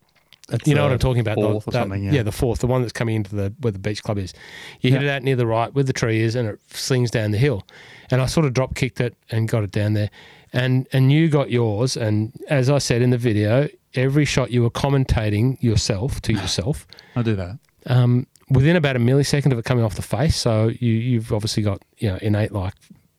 That's 0.50 0.68
You 0.68 0.76
know 0.76 0.84
what 0.84 0.94
I'm 0.94 1.00
talking 1.00 1.20
about? 1.22 1.36
the- 1.36 1.42
Fourth 1.42 1.68
or 1.68 1.72
that- 1.72 1.82
something. 1.84 2.04
Yeah. 2.14 2.24
the 2.24 2.32
fourth, 2.32 2.60
the 2.60 2.68
one 2.68 2.82
that's 2.82 2.94
coming 2.94 3.16
into 3.16 3.36
the 3.36 3.54
where 3.60 3.72
the 3.72 3.80
beach 3.80 4.02
club 4.04 4.18
is. 4.18 4.34
You 4.82 4.92
hit 4.92 5.02
Yeah. 5.02 5.08
it 5.10 5.16
out 5.18 5.24
near 5.24 5.36
the 5.36 5.46
right 5.48 5.74
where 5.74 5.84
the 5.84 5.94
tree 5.94 6.22
is, 6.22 6.36
and 6.36 6.48
it 6.48 6.60
slings 6.70 7.12
down 7.12 7.32
the 7.32 7.38
hill. 7.38 7.66
And 8.12 8.22
I 8.22 8.28
sort 8.28 8.46
of 8.46 8.54
drop 8.54 8.76
kicked 8.76 9.02
it 9.02 9.16
and 9.30 9.48
got 9.50 9.64
it 9.64 9.72
down 9.72 9.94
there. 9.94 10.10
And 10.54 10.88
and 10.94 11.12
you 11.12 11.28
got 11.28 11.52
yours. 11.52 11.98
And 11.98 12.32
as 12.50 12.70
I 12.70 12.78
said 12.78 13.02
in 13.02 13.10
the 13.10 13.18
video, 13.18 13.68
every 13.94 14.24
shot 14.24 14.50
you 14.52 14.64
were 14.64 14.70
commentating 14.70 15.62
yourself 15.62 16.22
to 16.22 16.34
yourself. 16.42 16.88
I'll 17.16 17.24
do 17.24 17.36
that. 17.36 17.60
Um, 17.88 18.28
within 18.50 18.78
about 18.78 18.96
a 18.96 19.00
millisecond 19.00 19.52
of 19.52 19.60
it 19.60 19.66
coming 19.66 19.84
off 19.84 19.96
the 19.96 20.02
face, 20.02 20.38
so 20.38 20.68
you 20.80 20.94
you've 20.94 21.34
obviously 21.34 21.62
got 21.64 21.82
you 21.98 22.10
know 22.10 22.18
innate 22.22 22.54
like 22.54 22.74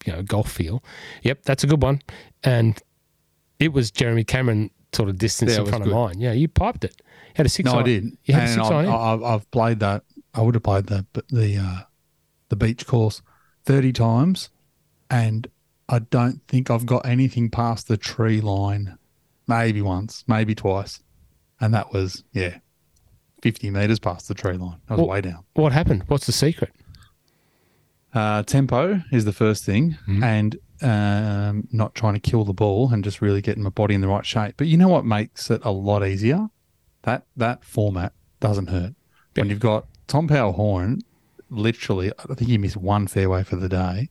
you 0.06 0.12
know 0.14 0.22
golf 0.22 0.50
feel. 0.50 0.82
Yep, 1.24 1.42
that's 1.44 1.62
a 1.62 1.66
good 1.66 1.82
one. 1.82 2.00
And 2.42 2.80
it 3.58 3.72
was 3.72 3.90
Jeremy 3.90 4.24
Cameron 4.24 4.70
sort 4.92 5.08
of 5.08 5.18
distance 5.18 5.52
Yeah, 5.52 5.60
in 5.60 5.66
front 5.66 5.84
good. 5.84 5.90
of 5.92 5.96
mine. 5.98 6.20
Yeah, 6.20 6.32
you 6.32 6.48
piped 6.48 6.84
it. 6.84 6.94
You 6.98 7.32
Had 7.36 7.46
a 7.46 7.48
six. 7.48 7.66
No, 7.70 7.78
I 7.78 7.82
did. 7.82 8.16
You 8.24 8.34
had 8.34 8.44
a 8.44 8.48
six 8.48 8.66
I've, 8.66 8.72
iron? 8.72 8.86
I've, 8.88 9.22
I've 9.22 9.50
played 9.50 9.80
that. 9.80 10.02
I 10.34 10.42
would 10.42 10.54
have 10.54 10.62
played 10.62 10.86
the 10.86 11.06
the 11.28 11.56
uh, 11.58 11.80
the 12.48 12.56
beach 12.56 12.86
course 12.86 13.22
thirty 13.64 13.92
times, 13.92 14.50
and 15.10 15.46
I 15.88 15.98
don't 16.00 16.40
think 16.48 16.70
I've 16.70 16.86
got 16.86 17.04
anything 17.06 17.50
past 17.50 17.88
the 17.88 17.96
tree 17.96 18.40
line. 18.40 18.98
Maybe 19.46 19.80
once, 19.80 20.24
maybe 20.26 20.54
twice, 20.54 21.00
and 21.60 21.72
that 21.74 21.92
was 21.92 22.22
yeah, 22.32 22.58
fifty 23.42 23.70
meters 23.70 23.98
past 23.98 24.28
the 24.28 24.34
tree 24.34 24.56
line. 24.58 24.80
I 24.88 24.94
was 24.96 25.06
way 25.06 25.20
down. 25.22 25.44
What 25.54 25.72
happened? 25.72 26.04
What's 26.08 26.26
the 26.26 26.32
secret? 26.32 26.70
Uh, 28.14 28.42
tempo 28.42 29.02
is 29.12 29.24
the 29.24 29.32
first 29.32 29.64
thing, 29.64 29.96
Mhm. 30.06 30.22
and 30.22 30.56
um, 30.82 31.66
not 31.72 31.94
trying 31.94 32.14
to 32.14 32.20
kill 32.20 32.44
the 32.44 32.52
ball 32.52 32.92
and 32.92 33.02
just 33.04 33.20
really 33.20 33.40
getting 33.40 33.62
my 33.62 33.70
body 33.70 33.94
in 33.94 34.00
the 34.00 34.08
right 34.08 34.26
shape. 34.26 34.54
But 34.56 34.66
you 34.66 34.76
know 34.76 34.88
what 34.88 35.04
makes 35.04 35.50
it 35.50 35.60
a 35.64 35.70
lot 35.70 36.06
easier? 36.06 36.48
That 37.02 37.24
that 37.36 37.64
format 37.64 38.12
doesn't 38.40 38.68
hurt. 38.68 38.94
When 39.34 39.50
you've 39.50 39.60
got 39.60 39.86
Tom 40.06 40.28
Power 40.28 40.52
Horan, 40.52 41.00
literally, 41.50 42.12
I 42.18 42.34
think 42.34 42.50
he 42.50 42.58
missed 42.58 42.76
one 42.76 43.06
fairway 43.06 43.44
for 43.44 43.56
the 43.56 43.68
day, 43.68 44.10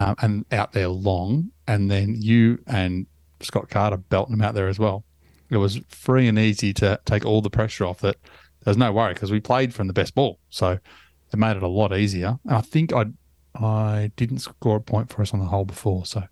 um, 0.00 0.14
and 0.20 0.44
out 0.50 0.72
there 0.72 0.88
long, 0.88 1.50
and 1.66 1.90
then 1.90 2.14
you 2.18 2.62
and 2.66 3.06
Scott 3.40 3.68
Carter 3.68 3.96
belting 3.96 4.34
him 4.34 4.42
out 4.42 4.54
there 4.54 4.68
as 4.68 4.78
well. 4.78 5.04
It 5.50 5.58
was 5.58 5.80
free 5.88 6.28
and 6.28 6.38
easy 6.38 6.72
to 6.74 6.98
take 7.04 7.26
all 7.26 7.42
the 7.42 7.50
pressure 7.50 7.84
off. 7.84 8.00
That 8.00 8.16
there's 8.64 8.78
no 8.78 8.92
worry 8.92 9.14
because 9.14 9.30
we 9.30 9.40
played 9.40 9.74
from 9.74 9.86
the 9.86 9.92
best 9.92 10.14
ball, 10.14 10.38
so 10.48 10.78
it 11.32 11.38
made 11.38 11.56
it 11.56 11.62
a 11.62 11.68
lot 11.68 11.96
easier. 11.96 12.38
And 12.46 12.56
I 12.56 12.60
think 12.60 12.92
I 12.92 13.06
I 13.54 14.10
didn't 14.16 14.38
score 14.38 14.76
a 14.76 14.80
point 14.80 15.10
for 15.10 15.22
us 15.22 15.32
on 15.32 15.40
the 15.40 15.46
hole 15.46 15.64
before, 15.64 16.06
so 16.06 16.20
a 16.20 16.28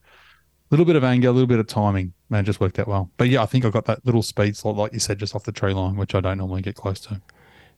little 0.70 0.87
bit 0.87 0.96
of 0.96 1.04
anger, 1.04 1.28
a 1.28 1.33
little 1.33 1.46
bit 1.46 1.59
of 1.59 1.66
timing, 1.66 2.12
man, 2.28 2.44
just 2.44 2.61
worked 2.61 2.78
out 2.78 2.88
well. 2.88 3.11
But 3.16 3.28
yeah, 3.28 3.42
I 3.42 3.46
think 3.46 3.64
I 3.64 3.70
got 3.70 3.87
that 3.87 4.04
little 4.06 4.22
speed 4.22 4.56
slot, 4.56 4.76
like 4.76 4.92
you 4.92 5.00
said, 5.00 5.18
just 5.18 5.35
off 5.35 5.44
the 5.44 5.52
tree 5.52 5.72
line, 5.74 5.96
which 5.96 6.14
I 6.14 6.20
don't 6.20 6.38
normally 6.38 6.62
get 6.62 6.76
close 6.76 7.00
to. 7.00 7.20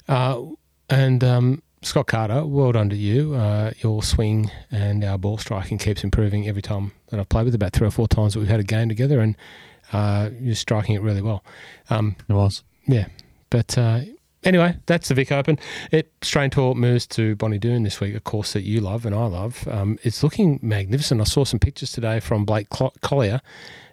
Uh, 0.09 0.42
and 0.90 1.24
um, 1.24 1.62
Scott 1.81 2.07
Carter, 2.07 2.44
well 2.44 2.72
done 2.72 2.90
to 2.90 2.96
you. 2.96 3.35
Uh, 3.35 3.72
your 3.81 4.02
swing 4.02 4.50
and 4.70 5.02
our 5.05 5.18
ball 5.18 5.38
striking 5.38 5.78
keeps 5.78 6.05
improving 6.05 6.46
every 6.46 6.62
time 6.62 6.92
that 7.09 7.18
I've 7.18 7.28
played 7.28 7.46
with. 7.46 7.55
About 7.55 7.72
three 7.72 7.88
or 7.88 7.90
four 7.90 8.09
times 8.09 8.35
that 8.35 8.40
we've 8.40 8.48
had 8.48 8.61
a 8.61 8.64
game 8.64 8.88
together, 8.88 9.20
and 9.20 9.37
uh, 9.92 10.31
you're 10.38 10.55
striking 10.55 10.94
it 10.94 11.02
really 11.02 11.22
well. 11.22 11.44
Um, 11.90 12.16
It 12.28 12.35
was. 12.35 12.62
Yeah. 12.87 13.07
But 13.50 13.76
uh, 13.78 14.00
anyway, 14.44 14.76
that's 14.87 15.09
the 15.09 15.14
Vic 15.14 15.33
Open. 15.33 15.59
It 15.90 16.12
Strain 16.22 16.50
Tour 16.50 16.74
moves 16.74 17.07
to 17.09 17.37
Bonnie 17.37 17.59
Doon 17.59 17.83
this 17.83 18.00
week, 18.00 18.14
a 18.14 18.20
course 18.20 18.52
that 18.52 18.62
you 18.62 18.81
love 18.81 19.07
and 19.07 19.14
I 19.14 19.26
love. 19.26 19.66
Um, 19.68 19.98
it's 20.02 20.22
looking 20.22 20.59
magnificent. 20.62 21.20
I 21.20 21.24
saw 21.24 21.44
some 21.44 21.61
pictures 21.61 21.92
today 21.92 22.20
from 22.20 22.44
Blake 22.44 22.68
Collier, 22.68 23.40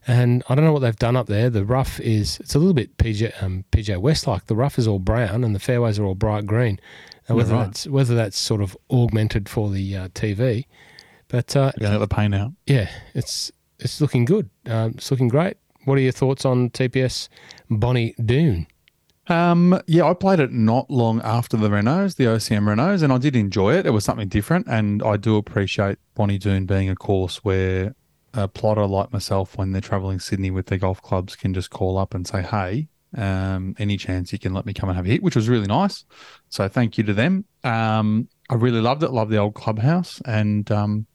and 0.08 0.44
I 0.50 0.56
don't 0.56 0.66
know 0.66 0.74
what 0.74 0.80
they've 0.80 0.96
done 0.96 1.16
up 1.16 1.28
there. 1.28 1.50
The 1.50 1.66
rough 1.66 2.00
is 2.00 2.40
it's 2.40 2.56
a 2.56 2.60
little 2.60 2.74
bit 2.74 2.98
PJ 2.98 3.42
um, 3.44 3.66
PJ 3.72 3.98
West 4.00 4.28
like. 4.28 4.48
The 4.48 4.56
rough 4.56 4.78
is 4.78 4.88
all 4.88 5.00
brown 5.00 5.44
and 5.44 5.54
the 5.54 5.60
fairways 5.60 6.00
are 6.00 6.06
all 6.06 6.16
bright 6.16 6.46
green. 6.46 6.80
And 7.28 7.38
whether 7.38 7.54
right. 7.54 7.66
that's 7.66 7.88
whether 7.88 8.16
that's 8.16 8.38
sort 8.38 8.62
of 8.62 8.76
augmented 8.90 9.48
for 9.48 9.70
the 9.70 9.96
uh, 9.96 10.08
TV, 10.10 10.66
but 11.28 11.56
uh, 11.56 11.72
We're 11.78 11.82
going 11.82 11.94
to 11.94 12.00
get 12.00 12.10
the 12.10 12.16
pain 12.16 12.34
out. 12.34 12.54
yeah, 12.66 12.90
it's 13.14 13.52
it's 13.78 14.02
looking 14.02 14.26
good. 14.26 14.50
Um, 14.66 14.96
it's 14.98 15.12
looking 15.12 15.28
great. 15.28 15.58
What 15.86 15.98
are 15.98 16.02
your 16.02 16.12
thoughts 16.12 16.44
on 16.44 16.70
TPS 16.72 17.30
Bonnie 17.70 18.16
Doon? 18.24 18.68
Um, 19.30 19.80
yeah, 19.86 20.06
I 20.06 20.16
played 20.16 20.40
it 20.40 20.52
not 20.52 20.90
long 20.90 21.22
after 21.22 21.56
the 21.56 21.70
Renaults, 21.70 22.16
the 22.16 22.26
OCM 22.26 22.64
Renaults, 22.64 23.04
and 23.04 23.14
I 23.14 23.20
did 23.20 23.36
enjoy 23.36 23.76
it. 23.76 23.86
It 23.86 23.92
was 23.92 24.04
something 24.04 24.28
different, 24.28 24.68
and 24.68 25.04
I 25.04 25.18
do 25.18 25.38
appreciate 25.38 26.00
Bonnie 26.16 26.40
Doon 26.40 26.66
being 26.66 26.90
a 26.90 26.96
course 26.96 27.44
where 27.44 27.96
a 28.34 28.48
plotter 28.48 28.88
like 28.88 29.14
myself, 29.14 29.56
when 29.56 29.72
they're 29.72 29.82
traveling 29.82 30.20
Sydney 30.20 30.50
with 30.50 30.66
their 30.66 30.80
golf 30.80 31.02
clubs, 31.02 31.36
can 31.36 31.54
just 31.54 31.70
call 31.70 32.00
up 32.00 32.16
and 32.16 32.28
say, 32.28 32.42
"Hey, 32.42 32.88
um, 33.16 33.76
any 33.78 33.98
chance 33.98 34.34
you 34.34 34.40
can 34.40 34.54
let 34.54 34.66
me 34.66 34.74
come 34.74 34.90
and 34.90 34.96
have 34.96 35.06
a 35.06 35.10
hit?" 35.10 35.22
Which 35.22 35.36
was 35.36 35.48
really 35.48 35.68
nice. 35.68 36.06
So 36.50 36.68
thank 36.68 36.98
you 36.98 37.04
to 37.04 37.14
them. 37.14 37.46
Um, 37.64 38.30
I 38.50 38.56
really 38.56 38.82
loved 38.82 39.04
it. 39.04 39.12
Loved 39.12 39.32
the 39.32 39.38
old 39.38 39.54
clubhouse, 39.54 40.22
and 40.26 40.72
um, 40.72 41.06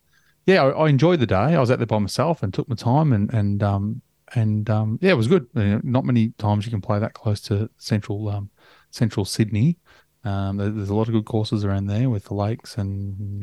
yeah, 0.46 0.62
I, 0.62 0.70
I 0.70 0.88
enjoyed 0.88 1.18
the 1.18 1.26
day. 1.26 1.36
I 1.36 1.58
was 1.58 1.70
out 1.70 1.78
there 1.78 1.86
by 1.86 1.98
myself 1.98 2.44
and 2.44 2.54
took 2.54 2.68
my 2.68 2.76
time, 2.76 3.12
and 3.12 3.32
and 3.34 3.60
um, 3.62 4.02
and 4.34 4.68
um, 4.70 4.98
yeah, 5.02 5.10
it 5.12 5.16
was 5.16 5.28
good. 5.28 5.46
You 5.54 5.62
know, 5.64 5.80
not 5.84 6.04
many 6.04 6.30
times 6.38 6.64
you 6.66 6.70
can 6.70 6.80
play 6.80 6.98
that 6.98 7.14
close 7.14 7.40
to 7.42 7.68
central 7.78 8.28
um, 8.28 8.50
central 8.90 9.24
Sydney. 9.24 9.78
Um, 10.24 10.56
there- 10.56 10.70
there's 10.70 10.88
a 10.88 10.94
lot 10.94 11.08
of 11.08 11.12
good 11.14 11.26
courses 11.26 11.64
around 11.64 11.86
there 11.86 12.08
with 12.08 12.24
the 12.24 12.34
lakes 12.34 12.78
and 12.78 13.42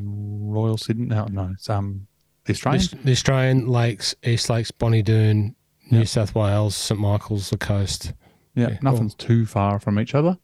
Royal 0.54 0.78
Sydney. 0.78 1.06
No, 1.08 1.26
no, 1.26 1.50
it's 1.54 1.70
um 1.70 2.08
the 2.46 2.54
Australian. 2.54 2.84
The, 3.04 3.12
Australian 3.12 3.67
Lakes, 3.67 4.15
East 4.24 4.50
Lakes, 4.50 4.72
Bonnie 4.72 5.04
Doon, 5.04 5.56
New 5.91 6.00
Yep. 6.00 6.08
South 6.08 6.34
Wales, 6.36 6.76
St 6.76 7.00
Michael's, 7.00 7.50
the 7.52 7.58
coast. 7.58 8.13
Yeah, 8.56 8.70
Yeah, 8.72 8.78
nothing's 8.82 9.13
too 9.15 9.46
far 9.46 9.80
from 9.80 10.00
each 10.00 10.15
other. 10.15 10.38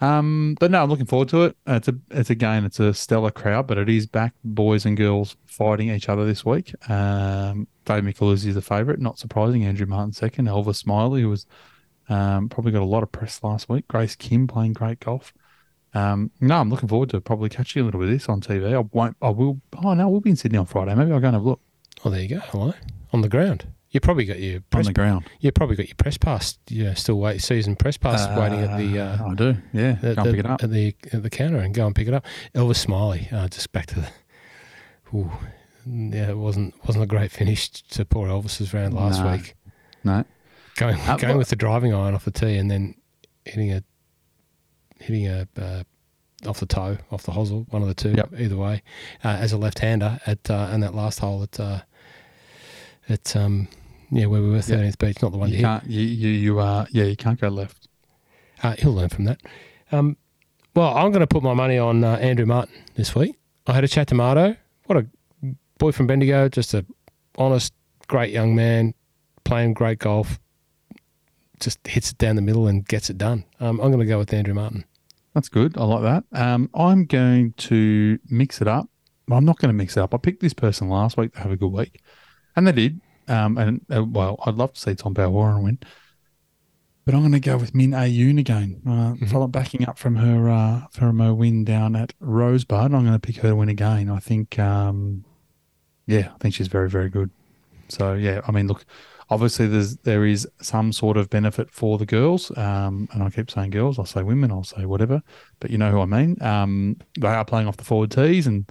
Um, 0.00 0.56
but 0.60 0.70
no, 0.70 0.82
I'm 0.82 0.90
looking 0.90 1.06
forward 1.06 1.28
to 1.30 1.44
it. 1.44 1.56
It's 1.66 1.88
a, 1.88 1.94
it's 2.10 2.30
again, 2.30 2.64
it's 2.64 2.80
a 2.80 2.92
stellar 2.92 3.30
crowd, 3.30 3.66
but 3.66 3.78
it 3.78 3.88
is 3.88 4.06
back, 4.06 4.34
boys 4.44 4.84
and 4.84 4.96
girls 4.96 5.36
fighting 5.46 5.90
each 5.90 6.08
other 6.08 6.26
this 6.26 6.44
week. 6.44 6.74
Um, 6.90 7.66
Dave 7.84 8.02
Micheluzzi 8.02 8.48
is 8.48 8.54
the 8.54 8.62
favourite, 8.62 9.00
not 9.00 9.18
surprising. 9.18 9.64
Andrew 9.64 9.86
Martin 9.86 10.12
second. 10.12 10.46
Elvis 10.46 10.84
Smylie, 10.84 11.20
who 11.20 11.30
was 11.30 11.46
um, 12.08 12.48
probably 12.48 12.72
got 12.72 12.82
a 12.82 12.84
lot 12.84 13.02
of 13.02 13.10
press 13.10 13.42
last 13.42 13.68
week. 13.68 13.88
Grace 13.88 14.14
Kim 14.14 14.46
playing 14.46 14.74
great 14.74 15.00
golf. 15.00 15.32
Um, 15.94 16.30
no, 16.40 16.56
I'm 16.56 16.68
looking 16.68 16.88
forward 16.88 17.08
to 17.10 17.20
probably 17.22 17.48
catching 17.48 17.80
a 17.80 17.84
little 17.86 18.00
bit 18.00 18.10
of 18.10 18.14
this 18.14 18.28
on 18.28 18.42
TV. 18.42 18.74
I 18.74 18.86
won't. 18.92 19.16
I 19.22 19.30
will. 19.30 19.60
Oh 19.82 19.94
no, 19.94 20.08
we'll 20.08 20.20
be 20.20 20.30
in 20.30 20.36
Sydney 20.36 20.58
on 20.58 20.66
Friday. 20.66 20.94
Maybe 20.94 21.12
I'll 21.12 21.20
go 21.20 21.28
and 21.28 21.36
have 21.36 21.44
a 21.44 21.48
look 21.48 21.60
Oh, 22.04 22.10
there 22.10 22.20
you 22.20 22.28
go. 22.28 22.38
Hello. 22.38 22.74
On 23.12 23.22
the 23.22 23.28
ground. 23.28 23.66
You 23.90 24.00
probably 24.00 24.24
got 24.26 24.38
your 24.40 24.60
on 24.74 24.82
the 24.82 24.92
ground. 24.92 25.24
You 25.40 25.52
probably 25.52 25.76
got 25.76 25.86
your 25.86 25.94
press 25.94 26.18
pass. 26.18 26.58
Yeah, 26.68 26.94
still 26.94 27.18
wait 27.18 27.40
season 27.40 27.76
press 27.76 27.96
pass 27.96 28.26
waiting 28.38 28.60
at 28.60 28.76
the. 28.76 28.98
Uh, 29.00 29.30
I 29.30 29.34
do. 29.34 29.56
Yeah, 29.72 29.92
the, 29.92 30.14
go 30.14 30.24
the- 30.24 30.30
pick 30.32 30.40
it 30.40 30.46
up. 30.46 30.62
at 30.62 30.70
the 30.70 30.94
at 31.12 31.22
the 31.22 31.30
counter 31.30 31.58
and 31.58 31.72
go 31.74 31.86
and 31.86 31.94
pick 31.94 32.08
it 32.08 32.12
up. 32.14 32.24
Elvis 32.54 32.84
Smylie, 32.86 33.32
uh, 33.32 33.48
just 33.48 33.72
back 33.72 33.86
to 33.86 34.00
the. 34.00 34.08
Ooh, 35.14 35.30
yeah, 35.86 36.30
it 36.30 36.36
wasn't 36.36 36.74
wasn't 36.86 37.04
a 37.04 37.06
great 37.06 37.30
finish 37.30 37.70
to 37.70 38.04
poor 38.04 38.28
Elvis's 38.28 38.74
round 38.74 38.92
last 38.94 39.22
No. 39.22 39.32
week. 39.32 39.54
No, 40.04 40.24
Going 40.76 41.00
Uh, 41.00 41.16
going 41.16 41.38
with 41.38 41.48
the 41.48 41.56
driving 41.56 41.94
iron 41.94 42.14
off 42.14 42.24
the 42.24 42.30
tee 42.32 42.56
and 42.56 42.70
then 42.70 42.96
hitting 43.44 43.72
a 43.72 43.82
hitting 45.00 45.26
a 45.28 45.46
uh, 45.58 45.82
off 46.46 46.60
the 46.60 46.66
toe, 46.66 46.98
off 47.10 47.22
the 47.22 47.32
hosel, 47.32 47.66
one 47.70 47.82
of 47.82 47.88
the 47.88 47.94
two, 47.94 48.10
Yep. 48.12 48.34
either 48.38 48.56
way, 48.56 48.82
uh, 49.24 49.28
as 49.28 49.52
a 49.52 49.56
left-hander 49.58 50.20
at 50.26 50.50
uh, 50.50 50.68
and 50.70 50.82
that 50.82 50.94
last 50.94 51.20
hole 51.20 51.42
at 51.42 51.58
at 53.08 53.36
um 53.36 53.68
yeah 54.10 54.26
where 54.26 54.42
we 54.42 54.50
were 54.50 54.62
thirteenth 54.62 54.98
beach, 54.98 55.22
not 55.22 55.32
the 55.32 55.38
one 55.38 55.50
you, 55.50 55.56
you 55.56 55.62
can't. 55.62 55.86
You 55.86 56.00
you 56.00 56.28
you 56.28 56.58
uh 56.58 56.86
yeah 56.90 57.04
you 57.04 57.16
can't 57.16 57.40
go 57.40 57.48
left. 57.48 57.88
Uh, 58.62 58.74
he'll 58.78 58.94
learn 58.94 59.08
from 59.08 59.24
that. 59.24 59.40
Um, 59.92 60.16
well, 60.74 60.94
I'm 60.96 61.10
going 61.10 61.20
to 61.20 61.26
put 61.26 61.42
my 61.42 61.54
money 61.54 61.78
on 61.78 62.04
uh, 62.04 62.16
Andrew 62.16 62.46
Martin 62.46 62.74
this 62.94 63.14
week. 63.14 63.36
I 63.66 63.72
had 63.72 63.84
a 63.84 63.88
chat 63.88 64.08
to 64.08 64.14
Marto. 64.14 64.56
What 64.84 64.98
a 64.98 65.06
boy 65.78 65.92
from 65.92 66.06
Bendigo, 66.06 66.48
just 66.48 66.74
a 66.74 66.84
honest, 67.36 67.72
great 68.08 68.32
young 68.32 68.54
man, 68.54 68.94
playing 69.44 69.74
great 69.74 69.98
golf. 69.98 70.38
Just 71.60 71.86
hits 71.86 72.12
it 72.12 72.18
down 72.18 72.36
the 72.36 72.42
middle 72.42 72.66
and 72.66 72.86
gets 72.86 73.08
it 73.08 73.16
done. 73.18 73.44
Um, 73.60 73.80
I'm 73.80 73.90
going 73.90 74.00
to 74.00 74.06
go 74.06 74.18
with 74.18 74.32
Andrew 74.32 74.54
Martin. 74.54 74.84
That's 75.34 75.48
good. 75.48 75.76
I 75.76 75.84
like 75.84 76.02
that. 76.02 76.24
Um, 76.32 76.70
I'm 76.74 77.04
going 77.06 77.52
to 77.58 78.18
mix 78.28 78.60
it 78.60 78.68
up. 78.68 78.88
I'm 79.30 79.44
not 79.44 79.58
going 79.58 79.70
to 79.70 79.74
mix 79.74 79.96
it 79.96 80.00
up. 80.00 80.14
I 80.14 80.18
picked 80.18 80.40
this 80.40 80.54
person 80.54 80.88
last 80.88 81.16
week 81.16 81.34
to 81.34 81.40
have 81.40 81.50
a 81.50 81.56
good 81.56 81.72
week, 81.72 82.00
and 82.56 82.66
they 82.66 82.72
did. 82.72 83.00
Um, 83.28 83.58
and 83.58 83.80
uh, 83.94 84.04
well, 84.04 84.38
I'd 84.46 84.54
love 84.54 84.72
to 84.74 84.80
see 84.80 84.94
Tom 84.94 85.14
Warren 85.14 85.62
win, 85.62 85.78
but 87.04 87.14
I'm 87.14 87.20
going 87.20 87.32
to 87.32 87.40
go 87.40 87.56
with 87.56 87.74
Min 87.74 87.92
A 87.92 88.08
Yoon 88.10 88.38
again. 88.38 88.80
Uh, 88.86 89.14
Mhm. 89.14 89.30
Follow 89.30 89.48
backing 89.48 89.88
up 89.88 89.98
from 89.98 90.16
her 90.16 90.48
uh, 90.48 90.82
from 90.92 91.18
her 91.18 91.34
win 91.34 91.64
down 91.64 91.96
at 91.96 92.12
Rosebud. 92.20 92.94
I'm 92.94 93.02
going 93.04 93.12
to 93.12 93.18
pick 93.18 93.36
her 93.38 93.48
to 93.50 93.56
win 93.56 93.68
again. 93.68 94.08
I 94.08 94.18
think, 94.20 94.58
um, 94.58 95.24
yeah, 96.06 96.30
I 96.34 96.38
think 96.38 96.54
she's 96.54 96.68
very 96.68 96.88
very 96.88 97.10
good. 97.10 97.30
So 97.88 98.14
yeah, 98.14 98.40
I 98.46 98.52
mean, 98.52 98.66
look, 98.68 98.84
obviously 99.28 99.66
there's 99.66 99.96
there 99.98 100.24
is 100.24 100.46
some 100.60 100.92
sort 100.92 101.16
of 101.16 101.28
benefit 101.30 101.70
for 101.72 101.98
the 101.98 102.06
girls, 102.06 102.56
um, 102.56 103.08
and 103.12 103.22
I 103.24 103.30
keep 103.30 103.50
saying 103.50 103.70
girls, 103.70 103.98
I'll 103.98 104.06
say 104.06 104.22
women, 104.22 104.50
I'll 104.52 104.64
say 104.64 104.86
whatever, 104.86 105.20
but 105.60 105.70
you 105.70 105.78
know 105.78 105.90
who 105.90 106.00
I 106.00 106.06
mean. 106.06 106.40
Um, 106.42 106.96
they 107.18 107.26
are 107.28 107.44
playing 107.44 107.66
off 107.68 107.76
the 107.76 107.84
forward 107.84 108.10
tees, 108.12 108.46
and 108.46 108.70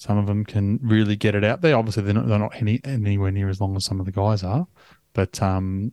some 0.00 0.16
of 0.16 0.26
them 0.26 0.46
can 0.46 0.80
really 0.82 1.14
get 1.14 1.34
it 1.34 1.44
out 1.44 1.60
there. 1.60 1.76
Obviously, 1.76 2.02
they're 2.02 2.14
not, 2.14 2.26
they're 2.26 2.38
not 2.38 2.56
any, 2.56 2.80
anywhere 2.84 3.30
near 3.30 3.50
as 3.50 3.60
long 3.60 3.76
as 3.76 3.84
some 3.84 4.00
of 4.00 4.06
the 4.06 4.12
guys 4.12 4.42
are, 4.42 4.66
but 5.12 5.42
um, 5.42 5.92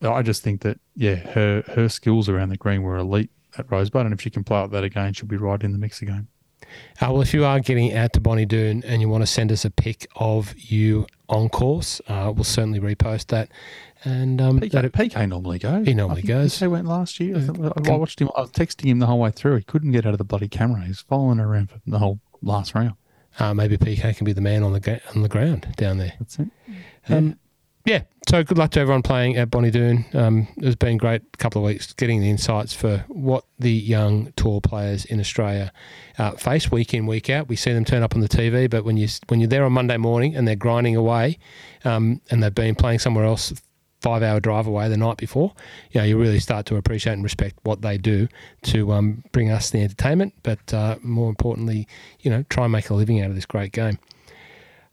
I 0.00 0.22
just 0.22 0.42
think 0.42 0.62
that 0.62 0.80
yeah, 0.96 1.16
her 1.16 1.62
her 1.74 1.88
skills 1.90 2.30
around 2.30 2.48
the 2.48 2.56
green 2.56 2.82
were 2.82 2.96
elite 2.96 3.30
at 3.58 3.70
Rosebud, 3.70 4.06
and 4.06 4.14
if 4.14 4.22
she 4.22 4.30
can 4.30 4.42
play 4.42 4.58
like 4.62 4.70
that 4.70 4.84
again, 4.84 5.12
she'll 5.12 5.26
be 5.28 5.36
right 5.36 5.62
in 5.62 5.72
the 5.72 5.78
mix 5.78 6.00
again. 6.00 6.28
Uh, 7.02 7.12
well, 7.12 7.20
if 7.20 7.34
you 7.34 7.44
are 7.44 7.60
getting 7.60 7.92
out 7.92 8.14
to 8.14 8.20
Bonnie 8.20 8.46
Doon 8.46 8.82
and 8.86 9.02
you 9.02 9.08
want 9.10 9.20
to 9.22 9.26
send 9.26 9.52
us 9.52 9.66
a 9.66 9.70
pic 9.70 10.06
of 10.16 10.54
you 10.56 11.06
on 11.28 11.50
course, 11.50 12.00
uh, 12.08 12.32
we'll 12.34 12.44
certainly 12.44 12.80
repost 12.80 13.26
that. 13.26 13.50
And 14.04 14.40
um, 14.40 14.58
PK, 14.60 14.70
that 14.70 14.92
PK 14.92 15.28
normally 15.28 15.58
goes. 15.58 15.86
He 15.86 15.92
normally 15.92 16.22
think 16.22 16.28
goes. 16.28 16.54
PK 16.58 16.70
went 16.70 16.86
last 16.86 17.20
year. 17.20 17.36
I, 17.36 17.40
thought- 17.42 17.88
I 17.88 17.96
watched 17.96 18.20
him. 18.22 18.30
I 18.34 18.40
was 18.40 18.50
texting 18.52 18.86
him 18.86 19.00
the 19.00 19.06
whole 19.06 19.18
way 19.18 19.30
through. 19.30 19.56
He 19.56 19.64
couldn't 19.64 19.92
get 19.92 20.06
out 20.06 20.12
of 20.14 20.18
the 20.18 20.24
bloody 20.24 20.48
camera. 20.48 20.82
He's 20.86 21.00
following 21.00 21.38
around 21.40 21.70
for 21.70 21.78
the 21.86 21.98
whole 21.98 22.20
last 22.40 22.74
round. 22.74 22.94
Uh, 23.38 23.54
maybe 23.54 23.76
PK 23.76 24.16
can 24.16 24.24
be 24.24 24.32
the 24.32 24.40
man 24.40 24.62
on 24.62 24.72
the 24.72 24.80
ga- 24.80 25.00
on 25.14 25.22
the 25.22 25.28
ground 25.28 25.66
down 25.76 25.98
there. 25.98 26.12
That's 26.18 26.38
it. 26.38 26.48
Um, 27.08 27.38
yeah. 27.84 28.02
So 28.28 28.44
good 28.44 28.56
luck 28.58 28.70
to 28.72 28.80
everyone 28.80 29.02
playing 29.02 29.36
at 29.36 29.50
Bonnie 29.50 29.72
Doon. 29.72 30.04
Um, 30.14 30.48
it's 30.58 30.76
been 30.76 30.94
a 30.94 30.98
great 30.98 31.38
couple 31.38 31.60
of 31.60 31.66
weeks 31.66 31.92
getting 31.92 32.20
the 32.20 32.30
insights 32.30 32.72
for 32.72 33.04
what 33.08 33.44
the 33.58 33.72
young 33.72 34.32
tour 34.36 34.60
players 34.60 35.04
in 35.04 35.18
Australia 35.18 35.72
uh, 36.18 36.32
face 36.32 36.70
week 36.70 36.94
in 36.94 37.06
week 37.06 37.28
out. 37.28 37.48
We 37.48 37.56
see 37.56 37.72
them 37.72 37.84
turn 37.84 38.02
up 38.04 38.14
on 38.14 38.20
the 38.20 38.28
TV, 38.28 38.70
but 38.70 38.84
when 38.84 38.96
you 38.96 39.08
when 39.26 39.40
you're 39.40 39.48
there 39.48 39.64
on 39.64 39.72
Monday 39.72 39.96
morning 39.96 40.36
and 40.36 40.46
they're 40.46 40.54
grinding 40.54 40.94
away, 40.94 41.38
um, 41.84 42.20
and 42.30 42.42
they've 42.42 42.54
been 42.54 42.76
playing 42.76 43.00
somewhere 43.00 43.24
else. 43.24 43.52
Five 44.02 44.24
hour 44.24 44.40
drive 44.40 44.66
away 44.66 44.88
the 44.88 44.96
night 44.96 45.16
before, 45.16 45.52
you 45.92 46.00
know, 46.00 46.04
you 46.04 46.18
really 46.18 46.40
start 46.40 46.66
to 46.66 46.76
appreciate 46.76 47.12
and 47.12 47.22
respect 47.22 47.56
what 47.62 47.82
they 47.82 47.98
do 47.98 48.26
to 48.64 48.92
um, 48.92 49.22
bring 49.30 49.48
us 49.48 49.70
the 49.70 49.80
entertainment, 49.80 50.34
but 50.42 50.74
uh, 50.74 50.96
more 51.02 51.28
importantly, 51.28 51.86
you 52.18 52.28
know, 52.28 52.42
try 52.48 52.64
and 52.64 52.72
make 52.72 52.90
a 52.90 52.94
living 52.94 53.20
out 53.20 53.30
of 53.30 53.36
this 53.36 53.46
great 53.46 53.70
game. 53.70 54.00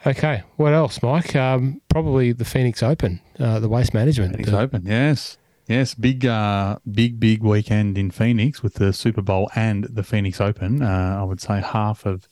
Okay, 0.06 0.44
what 0.58 0.74
else, 0.74 1.02
Mike? 1.02 1.36
Um, 1.36 1.82
probably 1.90 2.32
the 2.32 2.46
Phoenix 2.46 2.84
Open, 2.84 3.20
uh, 3.40 3.60
the 3.60 3.68
waste 3.68 3.96
management. 3.96 4.34
Phoenix 4.34 4.54
Uh, 4.54 4.60
Open, 4.60 4.84
yes. 4.86 5.38
Yes, 5.68 5.94
big, 5.94 6.26
uh, 6.26 6.78
big, 6.92 7.20
big 7.20 7.44
weekend 7.44 7.98
in 7.98 8.10
Phoenix 8.12 8.64
with 8.64 8.76
the 8.76 8.94
Super 8.94 9.22
Bowl 9.22 9.50
and 9.56 9.86
the 9.86 10.04
Phoenix 10.04 10.40
Open. 10.40 10.82
Uh, 10.82 11.18
I 11.20 11.24
would 11.24 11.42
say 11.42 11.62
half 11.62 12.06
of 12.06 12.28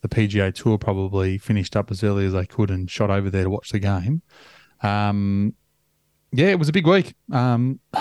the 0.00 0.08
PGA 0.08 0.52
Tour 0.52 0.78
probably 0.78 1.38
finished 1.38 1.76
up 1.76 1.90
as 1.90 2.02
early 2.02 2.26
as 2.26 2.32
they 2.32 2.44
could 2.44 2.70
and 2.70 2.90
shot 2.90 3.10
over 3.10 3.30
there 3.30 3.44
to 3.44 3.50
watch 3.50 3.70
the 3.70 3.78
game. 3.78 4.22
Um, 4.82 5.54
yeah, 6.32 6.48
it 6.48 6.58
was 6.58 6.68
a 6.68 6.72
big 6.72 6.86
week. 6.86 7.14
Um, 7.30 7.80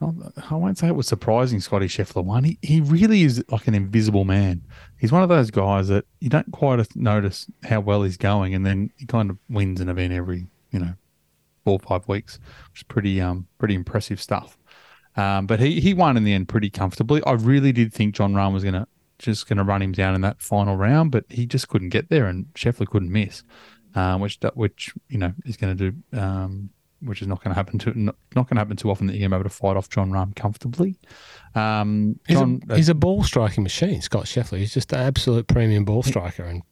I 0.00 0.54
won't 0.54 0.76
say 0.76 0.88
it 0.88 0.96
was 0.96 1.06
surprising 1.06 1.60
Scotty 1.60 1.86
Scheffler 1.86 2.24
won. 2.24 2.44
He, 2.44 2.58
he 2.62 2.80
really 2.80 3.22
is 3.22 3.42
like 3.48 3.68
an 3.68 3.74
invisible 3.74 4.24
man. 4.24 4.62
He's 4.98 5.12
one 5.12 5.22
of 5.22 5.28
those 5.28 5.50
guys 5.50 5.88
that 5.88 6.04
you 6.20 6.28
don't 6.28 6.50
quite 6.52 6.94
notice 6.96 7.46
how 7.62 7.80
well 7.80 8.02
he's 8.02 8.16
going, 8.16 8.54
and 8.54 8.66
then 8.66 8.90
he 8.96 9.06
kind 9.06 9.30
of 9.30 9.38
wins 9.48 9.80
an 9.80 9.88
event 9.88 10.12
every, 10.12 10.46
you 10.70 10.78
know, 10.78 10.94
four 11.64 11.74
or 11.74 11.78
five 11.78 12.06
weeks, 12.08 12.38
which 12.70 12.80
is 12.80 12.82
pretty 12.84 13.20
um 13.20 13.46
pretty 13.58 13.74
impressive 13.74 14.20
stuff. 14.20 14.58
Um, 15.16 15.46
but 15.46 15.60
he 15.60 15.80
he 15.80 15.94
won 15.94 16.16
in 16.16 16.24
the 16.24 16.32
end 16.32 16.48
pretty 16.48 16.70
comfortably. 16.70 17.22
I 17.24 17.32
really 17.32 17.72
did 17.72 17.92
think 17.92 18.14
Jon 18.14 18.34
Rahm 18.34 18.52
was 18.52 18.64
gonna 18.64 18.86
just 19.18 19.48
gonna 19.48 19.64
run 19.64 19.80
him 19.80 19.92
down 19.92 20.14
in 20.14 20.20
that 20.22 20.42
final 20.42 20.76
round, 20.76 21.12
but 21.12 21.24
he 21.30 21.46
just 21.46 21.68
couldn't 21.68 21.90
get 21.90 22.10
there, 22.10 22.26
and 22.26 22.46
Scheffler 22.54 22.86
couldn't 22.86 23.12
miss, 23.12 23.42
um, 23.94 24.20
which 24.20 24.38
which 24.54 24.92
you 25.08 25.18
know 25.18 25.32
is 25.46 25.56
going 25.56 25.76
to 25.76 25.90
do. 25.90 26.18
Um, 26.18 26.70
which 27.00 27.20
is 27.22 27.28
not 27.28 27.42
going 27.42 27.50
to 27.50 27.54
happen 27.54 27.78
to 27.80 27.98
not, 27.98 28.16
not 28.34 28.48
going 28.48 28.56
to 28.56 28.60
happen 28.60 28.76
too 28.76 28.90
often 28.90 29.06
that 29.06 29.14
you're 29.14 29.28
going 29.28 29.30
to 29.30 29.36
be 29.36 29.40
able 29.40 29.50
to 29.50 29.56
fight 29.56 29.76
off 29.76 29.88
Jon 29.88 30.10
Rahm 30.10 30.34
comfortably. 30.34 30.96
Um, 31.54 32.18
He's, 32.26 32.38
John, 32.38 32.62
a, 32.68 32.76
he's 32.76 32.88
a 32.88 32.94
ball 32.94 33.22
striking 33.22 33.62
machine, 33.62 34.00
Scott 34.02 34.24
Scheffler. 34.24 34.58
He's 34.58 34.74
just 34.74 34.92
an 34.92 35.00
absolute 35.00 35.46
premium 35.46 35.84
ball 35.84 36.02
striker 36.02 36.44
and 36.44 36.62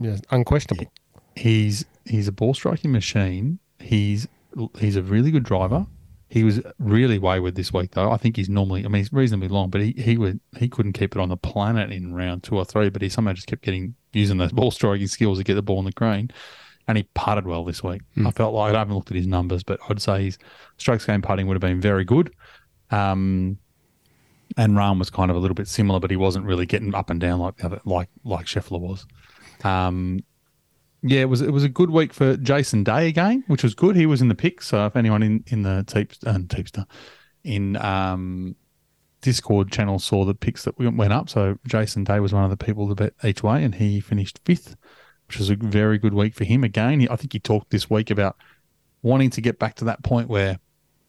you 0.00 0.10
know, 0.10 0.16
unquestionable. 0.30 0.90
he's 1.36 1.84
he's 2.04 2.28
a 2.28 2.32
ball 2.32 2.54
striking 2.54 2.92
machine. 2.92 3.58
He's 3.78 4.28
he's 4.78 4.96
a 4.96 5.02
really 5.02 5.30
good 5.30 5.44
driver. 5.44 5.86
He 6.28 6.44
was 6.44 6.60
really 6.78 7.18
wayward 7.18 7.56
this 7.56 7.72
week 7.72 7.90
though. 7.92 8.10
I 8.10 8.16
think 8.16 8.36
he's 8.36 8.48
normally 8.48 8.84
I 8.84 8.88
mean 8.88 9.00
he's 9.00 9.12
reasonably 9.12 9.48
long, 9.48 9.68
but 9.70 9.80
he 9.80 9.92
he 9.96 10.16
would 10.16 10.38
he 10.56 10.68
couldn't 10.68 10.92
keep 10.92 11.16
it 11.16 11.20
on 11.20 11.28
the 11.28 11.36
planet 11.36 11.90
in 11.90 12.14
round 12.14 12.44
two 12.44 12.56
or 12.56 12.64
three, 12.64 12.88
but 12.88 13.02
he 13.02 13.08
somehow 13.08 13.32
just 13.32 13.48
kept 13.48 13.62
getting 13.62 13.94
using 14.12 14.38
those 14.38 14.52
ball 14.52 14.70
striking 14.70 15.06
skills 15.06 15.38
to 15.38 15.44
get 15.44 15.54
the 15.54 15.62
ball 15.62 15.80
in 15.80 15.84
the 15.84 15.92
green. 15.92 16.30
And 16.90 16.96
he 16.96 17.04
putted 17.14 17.46
well 17.46 17.64
this 17.64 17.84
week. 17.84 18.02
Hmm. 18.16 18.26
I 18.26 18.32
felt 18.32 18.52
like 18.52 18.74
I 18.74 18.78
haven't 18.78 18.96
looked 18.96 19.12
at 19.12 19.16
his 19.16 19.28
numbers, 19.28 19.62
but 19.62 19.78
I'd 19.88 20.02
say 20.02 20.24
his 20.24 20.38
strokes 20.76 21.06
gained 21.06 21.22
putting 21.22 21.46
would 21.46 21.54
have 21.54 21.60
been 21.60 21.80
very 21.80 22.04
good. 22.04 22.34
Um, 22.90 23.58
and 24.56 24.72
Rahm 24.72 24.98
was 24.98 25.08
kind 25.08 25.30
of 25.30 25.36
a 25.36 25.38
little 25.38 25.54
bit 25.54 25.68
similar, 25.68 26.00
but 26.00 26.10
he 26.10 26.16
wasn't 26.16 26.46
really 26.46 26.66
getting 26.66 26.92
up 26.92 27.08
and 27.08 27.20
down 27.20 27.38
like 27.38 27.58
the 27.58 27.66
other, 27.66 27.80
like 27.84 28.08
like 28.24 28.46
Scheffler 28.46 28.80
was. 28.80 29.06
Um, 29.62 30.18
yeah, 31.02 31.20
it 31.20 31.28
was 31.28 31.42
it 31.42 31.52
was 31.52 31.62
a 31.62 31.68
good 31.68 31.90
week 31.90 32.12
for 32.12 32.36
Jason 32.38 32.82
Day 32.82 33.06
again, 33.06 33.44
which 33.46 33.62
was 33.62 33.76
good. 33.76 33.94
He 33.94 34.06
was 34.06 34.20
in 34.20 34.26
the 34.26 34.34
picks. 34.34 34.66
So 34.66 34.84
if 34.86 34.96
anyone 34.96 35.22
in 35.22 35.44
in 35.46 35.62
the 35.62 35.84
Teepster, 35.86 36.26
uh, 36.26 36.38
Teepster 36.48 36.86
in 37.44 37.76
um, 37.76 38.56
Discord 39.20 39.70
channel 39.70 40.00
saw 40.00 40.24
the 40.24 40.34
picks 40.34 40.64
that 40.64 40.76
went 40.76 41.12
up, 41.12 41.30
so 41.30 41.56
Jason 41.66 42.02
Day 42.02 42.18
was 42.18 42.32
one 42.32 42.42
of 42.42 42.50
the 42.50 42.56
people 42.56 42.88
to 42.88 42.96
bet 42.96 43.14
each 43.22 43.44
way, 43.44 43.62
and 43.62 43.76
he 43.76 44.00
finished 44.00 44.40
fifth, 44.44 44.74
which 45.30 45.38
was 45.38 45.48
a 45.48 45.54
very 45.54 45.96
good 45.96 46.12
week 46.12 46.34
for 46.34 46.42
him. 46.42 46.64
Again, 46.64 47.06
I 47.08 47.14
think 47.14 47.32
he 47.32 47.38
talked 47.38 47.70
this 47.70 47.88
week 47.88 48.10
about 48.10 48.36
wanting 49.00 49.30
to 49.30 49.40
get 49.40 49.60
back 49.60 49.76
to 49.76 49.84
that 49.84 50.02
point 50.02 50.28
where 50.28 50.58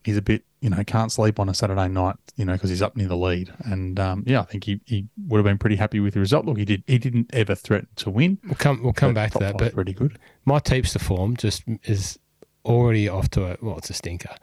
he's 0.04 0.16
a 0.16 0.22
bit, 0.22 0.44
you 0.60 0.70
know, 0.70 0.84
can't 0.84 1.12
sleep 1.12 1.40
on 1.40 1.50
a 1.50 1.56
Saturday 1.56 1.88
night, 1.88 2.18
you 2.36 2.46
know, 2.46 2.54
because 2.54 2.70
he's 2.70 2.84
up 2.84 2.96
near 2.96 3.08
the 3.08 3.18
lead. 3.18 3.52
And 3.66 4.00
um, 4.00 4.24
yeah, 4.28 4.42
I 4.42 4.44
think 4.44 4.66
he, 4.66 4.80
he 4.86 5.08
would 5.28 5.40
have 5.40 5.44
been 5.44 5.58
pretty 5.58 5.76
happy 5.76 6.00
with 6.00 6.14
the 6.14 6.20
result. 6.20 6.46
Look, 6.46 6.60
he 6.60 6.66
did 6.66 6.84
he 6.86 7.00
didn't 7.00 7.32
ever 7.34 7.56
threaten 7.56 7.88
to 7.96 8.12
win. 8.12 8.38
We'll 8.44 8.54
come 8.54 8.84
we'll 8.84 8.94
come 8.94 9.16
back 9.16 9.32
to 9.32 9.40
that, 9.40 9.58
but 9.58 9.74
pretty 9.74 9.94
good. 9.94 10.20
my 10.46 10.60
Teepster 10.60 11.00
form 11.00 11.36
just 11.36 11.64
is 11.86 12.20
already 12.64 13.10
off 13.10 13.32
to 13.32 13.54
a 13.54 13.58
well, 13.60 13.80
it's 13.80 13.90
a 13.90 13.94
stinker. 13.94 14.36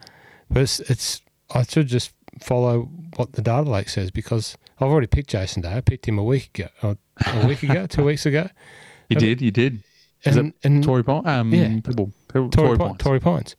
But 0.51 0.63
it's, 0.63 0.81
it's 0.81 1.21
I 1.55 1.63
should 1.63 1.87
just 1.87 2.13
follow 2.41 2.89
what 3.15 3.31
the 3.31 3.41
data 3.41 3.69
lake 3.69 3.87
says 3.87 4.11
because 4.11 4.57
I've 4.77 4.89
already 4.89 5.07
picked 5.07 5.29
Jason 5.29 5.61
Day. 5.61 5.77
I 5.77 5.79
picked 5.79 6.05
him 6.05 6.19
a 6.19 6.23
week 6.23 6.59
ago, 6.59 6.97
a 7.25 7.47
week 7.47 7.63
ago, 7.63 7.87
two 7.89 8.03
weeks 8.03 8.25
ago. 8.25 8.49
You 9.09 9.15
Um, 9.17 9.19
did, 9.19 9.41
you 9.41 9.51
did. 9.51 9.83
Is 10.23 10.37
And, 10.37 10.53
and 10.63 10.83
Torrey 10.83 11.03
Pines? 11.03 11.25
Um, 11.27 11.53
Yeah. 11.53 11.79
Torrey, 12.29 12.49
Torrey 12.49 12.77
Pines. 12.77 12.97
Torrey 12.99 13.19
Pines. 13.19 13.55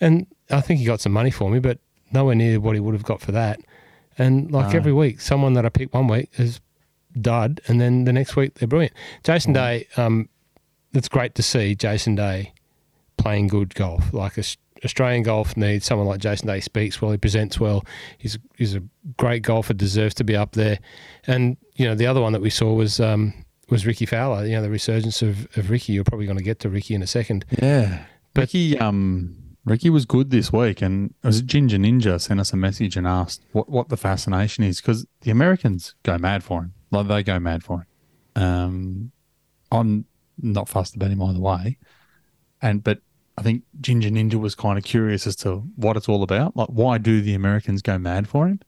And 0.00 0.26
I 0.50 0.60
think 0.60 0.80
he 0.80 0.86
got 0.86 1.00
some 1.00 1.12
money 1.12 1.30
for 1.30 1.50
me, 1.50 1.58
but 1.58 1.78
nowhere 2.12 2.34
near 2.34 2.60
what 2.60 2.74
he 2.74 2.80
would 2.80 2.94
have 2.94 3.04
got 3.04 3.20
for 3.20 3.32
that. 3.32 3.60
And 4.18 4.50
like 4.52 4.70
No. 4.72 4.76
every 4.78 4.92
week, 4.92 5.20
someone 5.20 5.54
that 5.54 5.64
I 5.64 5.68
pick 5.70 5.92
one 5.92 6.06
week 6.06 6.30
is 6.38 6.60
dud, 7.20 7.60
and 7.66 7.80
then 7.80 8.04
the 8.04 8.12
next 8.12 8.36
week 8.36 8.54
they're 8.54 8.68
brilliant. 8.68 8.92
Jason 9.24 9.52
Mm. 9.52 9.56
Day, 9.56 9.86
um, 9.96 10.28
it's 10.92 11.08
great 11.08 11.34
to 11.36 11.42
see 11.42 11.74
Jason 11.74 12.14
Day 12.14 12.52
playing 13.16 13.48
good 13.48 13.74
golf. 13.74 14.12
Like 14.12 14.38
Australian 14.84 15.22
golf 15.22 15.56
needs 15.56 15.86
someone 15.86 16.06
like 16.06 16.20
Jason 16.20 16.46
Day. 16.46 16.56
He 16.56 16.60
speaks 16.60 17.00
well, 17.00 17.10
he 17.12 17.16
presents 17.16 17.58
well. 17.58 17.84
He's 18.18 18.38
he's 18.56 18.74
a 18.76 18.82
great 19.16 19.42
golfer, 19.42 19.74
deserves 19.74 20.14
to 20.16 20.24
be 20.24 20.36
up 20.36 20.52
there. 20.52 20.78
And 21.26 21.56
you 21.76 21.86
know 21.86 21.94
the 21.94 22.06
other 22.06 22.20
one 22.20 22.32
that 22.34 22.42
we 22.42 22.50
saw 22.50 22.72
was 22.74 23.00
um, 23.00 23.32
was 23.70 23.86
Rickie 23.86 24.06
Fowler. 24.06 24.44
You 24.46 24.56
know 24.56 24.62
the 24.62 24.70
resurgence 24.70 25.22
of, 25.22 25.48
of 25.56 25.70
Rickie. 25.70 25.92
You're 25.92 26.04
probably 26.04 26.26
going 26.26 26.38
to 26.38 26.44
get 26.44 26.60
to 26.60 26.68
Rickie 26.68 26.94
in 26.94 27.02
a 27.02 27.06
second. 27.06 27.44
Yeah. 27.60 28.04
But- 28.34 28.42
Rickie, 28.42 28.78
um, 28.78 29.36
Rickie 29.64 29.90
was 29.90 30.04
good 30.04 30.30
this 30.30 30.52
week, 30.52 30.82
and 30.82 31.14
it 31.22 31.26
was 31.26 31.40
Ginger 31.40 31.78
Ninja 31.78 32.20
sent 32.20 32.40
us 32.40 32.52
a 32.52 32.56
message 32.56 32.96
and 32.96 33.06
asked 33.06 33.42
what, 33.52 33.68
what 33.68 33.88
the 33.88 33.96
fascination 33.96 34.64
is 34.64 34.80
because 34.80 35.06
the 35.22 35.30
Americans 35.30 35.94
go 36.02 36.18
mad 36.18 36.44
for 36.44 36.62
him. 36.62 36.74
Like 36.90 37.08
they 37.08 37.22
go 37.22 37.38
mad 37.38 37.64
for 37.64 37.86
him. 38.34 38.42
Um, 38.42 39.12
I'm 39.72 40.04
not 40.40 40.68
fussed 40.68 40.96
about 40.96 41.10
him 41.10 41.22
either 41.22 41.40
way, 41.40 41.78
and 42.60 42.84
but 42.84 42.98
I 43.38 43.42
think 43.42 43.62
Ginger 43.80 44.10
Ninja 44.10 44.34
was 44.34 44.54
kind 44.54 44.76
of 44.78 44.84
curious 44.84 45.26
as 45.26 45.36
to 45.36 45.56
what 45.76 45.96
it's 45.96 46.08
all 46.08 46.22
about. 46.22 46.56
Like, 46.56 46.68
why 46.68 46.98
do 46.98 47.20
the 47.20 47.34
Americans 47.34 47.82
go 47.82 47.98
mad 47.98 48.28
for 48.28 48.46
him? 48.46 48.60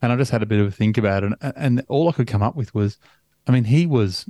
And 0.00 0.12
I 0.12 0.16
just 0.16 0.30
had 0.32 0.42
a 0.42 0.46
bit 0.46 0.60
of 0.60 0.66
a 0.66 0.70
think 0.70 0.98
about 0.98 1.24
it, 1.24 1.32
and, 1.40 1.52
and 1.56 1.84
all 1.88 2.08
I 2.08 2.12
could 2.12 2.26
come 2.26 2.42
up 2.42 2.56
with 2.56 2.74
was, 2.74 2.98
I 3.46 3.52
mean, 3.52 3.64
he 3.64 3.86
was, 3.86 4.28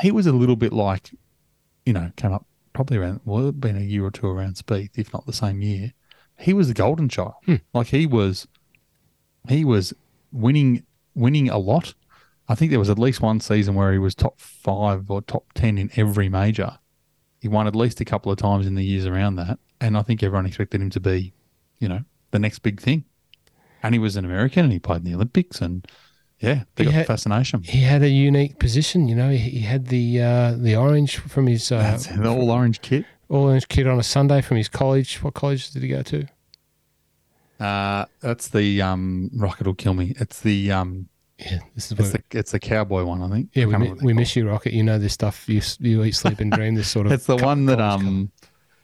he 0.00 0.10
was 0.10 0.26
a 0.26 0.32
little 0.32 0.56
bit 0.56 0.72
like, 0.72 1.10
you 1.86 1.92
know, 1.92 2.10
came 2.16 2.32
up 2.32 2.46
probably 2.72 2.96
around 2.96 3.20
well, 3.24 3.42
it'd 3.42 3.60
been 3.60 3.76
a 3.76 3.80
year 3.80 4.04
or 4.04 4.10
two 4.10 4.26
around 4.26 4.56
Spieth, 4.56 4.98
if 4.98 5.12
not 5.12 5.26
the 5.26 5.32
same 5.32 5.62
year. 5.62 5.92
He 6.38 6.52
was 6.52 6.68
the 6.68 6.74
golden 6.74 7.08
child. 7.08 7.34
Hmm. 7.46 7.56
Like 7.72 7.88
he 7.88 8.06
was, 8.06 8.48
he 9.48 9.64
was 9.64 9.94
winning, 10.32 10.84
winning 11.14 11.48
a 11.48 11.58
lot. 11.58 11.94
I 12.48 12.54
think 12.54 12.70
there 12.70 12.80
was 12.80 12.90
at 12.90 12.98
least 12.98 13.20
one 13.20 13.40
season 13.40 13.74
where 13.74 13.92
he 13.92 13.98
was 13.98 14.14
top 14.14 14.40
five 14.40 15.10
or 15.10 15.22
top 15.22 15.52
ten 15.54 15.78
in 15.78 15.90
every 15.96 16.28
major. 16.28 16.78
He 17.40 17.48
won 17.48 17.66
at 17.66 17.76
least 17.76 18.00
a 18.00 18.04
couple 18.04 18.32
of 18.32 18.38
times 18.38 18.66
in 18.66 18.74
the 18.74 18.84
years 18.84 19.06
around 19.06 19.36
that, 19.36 19.58
and 19.80 19.96
I 19.96 20.02
think 20.02 20.22
everyone 20.22 20.46
expected 20.46 20.80
him 20.80 20.90
to 20.90 21.00
be, 21.00 21.32
you 21.78 21.88
know, 21.88 22.00
the 22.32 22.38
next 22.38 22.60
big 22.60 22.80
thing. 22.80 23.04
And 23.82 23.94
he 23.94 23.98
was 23.98 24.16
an 24.16 24.24
American, 24.24 24.64
and 24.64 24.72
he 24.72 24.78
played 24.78 24.98
in 24.98 25.04
the 25.04 25.14
Olympics, 25.14 25.60
and 25.60 25.86
yeah, 26.44 26.62
they 26.76 26.84
He 26.84 26.90
got 26.90 26.94
had- 26.94 27.06
fascination. 27.06 27.62
he 27.62 27.80
had 27.80 28.02
a 28.02 28.08
unique 28.08 28.58
position. 28.58 29.08
You 29.08 29.14
know, 29.16 29.30
he, 29.30 29.38
he 29.38 29.60
had 29.60 29.86
the 29.88 30.20
uh, 30.22 30.52
the 30.56 30.76
orange 30.76 31.16
from 31.18 31.46
his 31.46 31.70
uh, 31.72 31.78
That's 31.78 32.06
the 32.06 32.28
all 32.28 32.50
orange 32.50 32.80
kit. 32.80 33.04
all 33.28 33.44
orange 33.44 33.68
kit 33.68 33.86
on 33.86 33.98
a 33.98 34.02
Sunday 34.02 34.40
from 34.42 34.56
his 34.58 34.68
college. 34.68 35.22
What 35.22 35.34
college 35.34 35.70
did 35.70 35.82
he 35.82 35.88
go 35.88 36.02
to? 36.02 36.26
Uh, 37.60 38.04
that's 38.20 38.48
the 38.48 38.82
um, 38.82 39.30
rocket 39.34 39.66
will 39.66 39.74
kill 39.74 39.94
me. 39.94 40.14
It's 40.18 40.40
the 40.40 40.72
um, 40.72 41.08
Yeah, 41.38 41.60
this 41.74 41.90
is 41.92 41.98
it's 41.98 42.10
the 42.10 42.22
it's 42.32 42.50
the 42.52 42.58
cowboy 42.60 43.04
one, 43.04 43.22
I 43.22 43.28
think. 43.30 43.50
yeah. 43.54 43.64
I 43.64 43.66
We, 43.66 43.76
mi- 43.78 43.94
we 44.02 44.12
miss 44.12 44.34
you, 44.36 44.48
Rocket. 44.48 44.72
You 44.72 44.82
know 44.82 44.98
this 44.98 45.12
stuff. 45.12 45.48
You 45.48 45.60
you 45.80 46.02
eat, 46.04 46.14
sleep, 46.16 46.40
and 46.40 46.50
dream. 46.50 46.74
This 46.74 46.88
sort 46.88 47.06
of. 47.06 47.12
It's 47.16 47.26
the 47.26 47.36
one 47.36 47.66
that 47.66 47.80
um, 47.80 48.30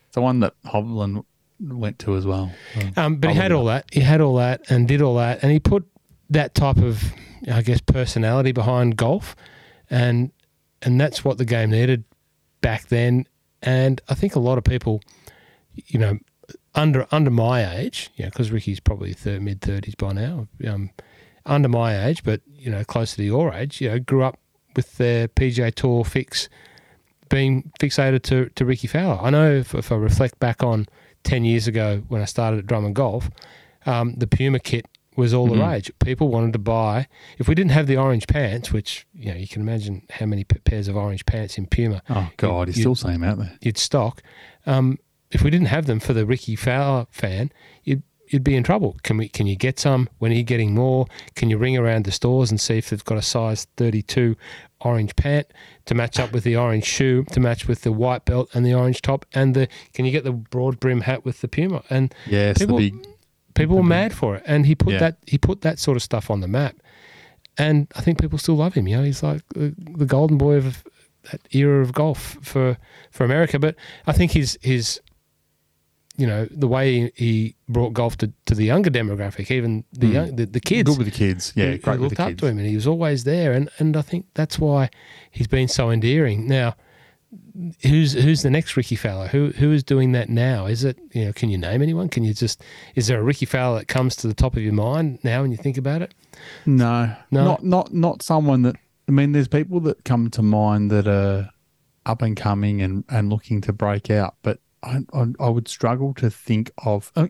it's 0.06 0.14
the 0.14 0.20
one 0.22 0.40
that 0.40 0.54
Hovland 0.64 1.24
went 1.60 1.98
to 2.00 2.16
as 2.16 2.24
well. 2.26 2.50
Um, 2.96 3.16
but 3.16 3.30
he 3.30 3.36
had 3.36 3.52
all 3.52 3.64
that. 3.66 3.86
He 3.92 4.00
had 4.00 4.20
all 4.20 4.36
that 4.36 4.62
and 4.70 4.86
did 4.86 5.02
all 5.02 5.16
that, 5.16 5.42
and 5.42 5.50
he 5.52 5.58
put 5.58 5.84
that 6.30 6.54
type 6.54 6.78
of, 6.78 7.02
I 7.50 7.62
guess, 7.62 7.80
personality 7.80 8.52
behind 8.52 8.96
golf, 8.96 9.36
and 9.88 10.32
and 10.82 11.00
that's 11.00 11.24
what 11.24 11.38
the 11.38 11.44
game 11.44 11.70
needed 11.70 12.04
back 12.60 12.88
then. 12.88 13.26
And 13.62 14.00
I 14.08 14.14
think 14.14 14.34
a 14.34 14.40
lot 14.40 14.58
of 14.58 14.64
people, 14.64 15.02
you 15.74 15.98
know, 15.98 16.18
under 16.74 17.06
under 17.10 17.30
my 17.30 17.78
age, 17.78 18.10
you 18.16 18.24
know, 18.24 18.30
because 18.30 18.50
Rickie's 18.50 18.80
probably 18.80 19.14
mid 19.24 19.60
thirties 19.60 19.94
by 19.94 20.12
now, 20.12 20.48
um, 20.66 20.90
under 21.46 21.68
my 21.68 22.06
age, 22.06 22.22
but 22.24 22.40
you 22.46 22.70
know, 22.70 22.84
closer 22.84 23.16
to 23.16 23.24
your 23.24 23.52
age, 23.52 23.80
you 23.80 23.88
know, 23.88 23.98
grew 23.98 24.22
up 24.22 24.38
with 24.76 24.96
their 24.96 25.28
PGA 25.28 25.74
Tour 25.74 26.04
fix 26.04 26.48
being 27.30 27.72
fixated 27.80 28.22
to, 28.22 28.50
to 28.50 28.64
Rickie 28.66 28.88
Fowler. 28.88 29.18
I 29.22 29.30
know 29.30 29.50
if, 29.50 29.74
if 29.74 29.90
I 29.90 29.94
reflect 29.94 30.38
back 30.40 30.62
on 30.62 30.86
10 31.24 31.44
years 31.44 31.66
ago 31.66 32.02
when 32.08 32.20
I 32.20 32.26
started 32.26 32.58
at 32.58 32.66
Drummond 32.66 32.96
Golf, 32.96 33.30
um, 33.86 34.14
the 34.16 34.26
Puma 34.26 34.58
kit 34.58 34.86
was 35.20 35.32
all 35.32 35.46
the 35.46 35.54
Mhm. 35.56 35.70
rage. 35.70 35.92
People 36.00 36.28
wanted 36.28 36.52
to 36.54 36.58
buy, 36.58 37.06
if 37.38 37.46
we 37.46 37.54
didn't 37.54 37.70
have 37.72 37.86
the 37.86 37.96
orange 37.96 38.26
pants, 38.26 38.72
which, 38.72 39.06
you 39.14 39.30
know, 39.30 39.36
you 39.38 39.46
can 39.46 39.62
imagine 39.62 40.02
how 40.10 40.26
many 40.26 40.42
p- 40.44 40.58
pairs 40.64 40.88
of 40.88 40.96
orange 40.96 41.24
pants 41.26 41.56
in 41.58 41.66
Puma 41.66 42.02
Oh 42.10 42.30
God, 42.36 42.68
you- 42.68 42.74
still 42.74 42.94
saying 42.96 43.22
out 43.22 43.38
there. 43.38 43.52
you'd 43.62 43.78
stock. 43.78 44.22
Um, 44.66 44.98
if 45.30 45.42
we 45.44 45.50
didn't 45.50 45.68
have 45.68 45.86
them 45.86 46.00
for 46.00 46.12
the 46.12 46.26
Rickie 46.26 46.56
Fowler 46.56 47.06
fan, 47.10 47.52
you'd 47.84 48.02
you'd 48.32 48.44
be 48.44 48.54
in 48.54 48.62
trouble. 48.62 48.96
Can 49.02 49.16
we? 49.16 49.28
Can 49.28 49.48
you 49.48 49.56
get 49.56 49.80
some? 49.80 50.08
When 50.18 50.30
are 50.30 50.36
you 50.36 50.44
getting 50.44 50.72
more? 50.72 51.06
Can 51.34 51.50
you 51.50 51.58
ring 51.58 51.76
around 51.76 52.04
the 52.04 52.12
stores 52.12 52.48
and 52.52 52.60
see 52.60 52.78
if 52.78 52.88
they've 52.90 53.04
got 53.04 53.18
a 53.18 53.22
size 53.22 53.66
thirty-two 53.76 54.36
orange 54.82 55.16
pant 55.16 55.48
to 55.86 55.94
match 55.96 56.18
up 56.20 56.32
with 56.32 56.44
the 56.44 56.54
orange 56.54 56.84
shoe, 56.84 57.24
to 57.32 57.40
match 57.40 57.66
with 57.66 57.82
the 57.82 57.90
white 57.90 58.24
belt 58.24 58.48
and 58.54 58.64
the 58.64 58.72
orange 58.72 59.02
top, 59.02 59.26
and 59.34 59.54
the 59.56 59.66
can 59.94 60.04
you 60.04 60.12
get 60.12 60.22
the 60.22 60.30
broad 60.32 60.78
brim 60.78 61.00
hat 61.02 61.24
with 61.24 61.40
the 61.40 61.48
Puma? 61.48 61.82
And 61.90 62.14
Yes, 62.28 62.58
People- 62.58 62.78
the 62.78 62.90
big. 62.92 63.06
People 63.54 63.76
were 63.76 63.82
mad 63.82 64.12
for 64.12 64.36
it, 64.36 64.42
and 64.46 64.66
he 64.66 64.74
put 64.74 64.92
Yeah. 64.94 64.98
that 65.00 65.18
he 65.26 65.38
put 65.38 65.60
that 65.62 65.78
sort 65.78 65.96
of 65.96 66.02
stuff 66.02 66.30
on 66.30 66.40
the 66.40 66.48
map, 66.48 66.76
and 67.58 67.86
I 67.96 68.00
think 68.00 68.20
people 68.20 68.38
still 68.38 68.56
love 68.56 68.74
him. 68.74 68.86
You 68.88 68.96
know, 68.98 69.02
he's 69.04 69.22
like 69.22 69.42
the, 69.54 69.74
the 69.96 70.06
golden 70.06 70.38
boy 70.38 70.54
of 70.56 70.82
that 71.30 71.40
era 71.50 71.82
of 71.82 71.92
golf 71.92 72.38
for 72.42 72.76
for 73.10 73.24
America. 73.24 73.58
But 73.58 73.74
I 74.06 74.12
think 74.12 74.32
his 74.32 74.58
his 74.62 75.00
you 76.16 76.26
know 76.26 76.46
the 76.50 76.68
way 76.68 77.10
he 77.14 77.54
brought 77.68 77.92
golf 77.94 78.16
to, 78.18 78.32
to 78.46 78.54
the 78.54 78.64
younger 78.64 78.90
demographic, 78.90 79.50
even 79.50 79.84
the 79.92 80.06
Mm. 80.08 80.12
young 80.12 80.36
the, 80.36 80.46
the 80.46 80.60
kids. 80.60 80.90
Good 80.90 80.98
with 80.98 81.06
the 81.12 81.18
kids. 81.18 81.52
Yeah, 81.56 81.72
who- 81.72 81.78
great 81.78 81.96
who 81.96 82.00
with 82.02 82.10
looked 82.10 82.16
the 82.16 82.22
up 82.22 82.28
kids. 82.30 82.40
to 82.40 82.46
him, 82.46 82.58
and 82.58 82.66
he 82.66 82.74
was 82.74 82.86
always 82.86 83.24
there. 83.24 83.52
And 83.52 83.68
and 83.78 83.96
I 83.96 84.02
think 84.02 84.26
that's 84.34 84.58
why 84.58 84.90
he's 85.30 85.46
been 85.48 85.68
so 85.68 85.90
endearing. 85.90 86.46
Now, 86.46 86.74
who's 87.82 88.12
who's 88.12 88.42
the 88.42 88.50
next 88.50 88.76
Rickie 88.76 88.96
Fowler? 88.96 89.28
Who 89.28 89.50
who 89.50 89.72
is 89.72 89.82
doing 89.84 90.12
that 90.12 90.28
now? 90.28 90.66
Is 90.66 90.84
it 90.84 90.98
you 91.12 91.26
know? 91.26 91.32
Can 91.32 91.48
you 91.50 91.58
name 91.58 91.82
anyone? 91.82 92.08
Can 92.08 92.24
you 92.24 92.34
just 92.34 92.62
is 92.94 93.06
there 93.06 93.20
a 93.20 93.22
Rickie 93.22 93.46
Fowler 93.46 93.78
that 93.80 93.88
comes 93.88 94.16
to 94.16 94.28
the 94.28 94.34
top 94.34 94.56
of 94.56 94.62
your 94.62 94.72
mind 94.72 95.18
now 95.22 95.42
when 95.42 95.50
you 95.50 95.56
think 95.56 95.76
about 95.76 96.02
it? 96.02 96.14
No, 96.66 97.14
No. 97.30 97.44
not 97.44 97.64
not 97.64 97.94
not 97.94 98.22
someone 98.22 98.62
that. 98.62 98.76
I 99.08 99.12
mean, 99.12 99.32
there's 99.32 99.48
people 99.48 99.80
that 99.80 100.04
come 100.04 100.30
to 100.30 100.42
mind 100.42 100.90
that 100.90 101.08
are 101.08 101.50
up 102.06 102.22
and 102.22 102.36
coming 102.36 102.80
and 102.82 103.04
and 103.08 103.28
looking 103.30 103.60
to 103.62 103.72
break 103.72 104.10
out, 104.10 104.34
but 104.42 104.58
I 104.82 105.00
I, 105.12 105.26
I 105.38 105.48
would 105.48 105.68
struggle 105.68 106.14
to 106.14 106.30
think 106.30 106.70
of. 106.84 107.12
uh, 107.16 107.28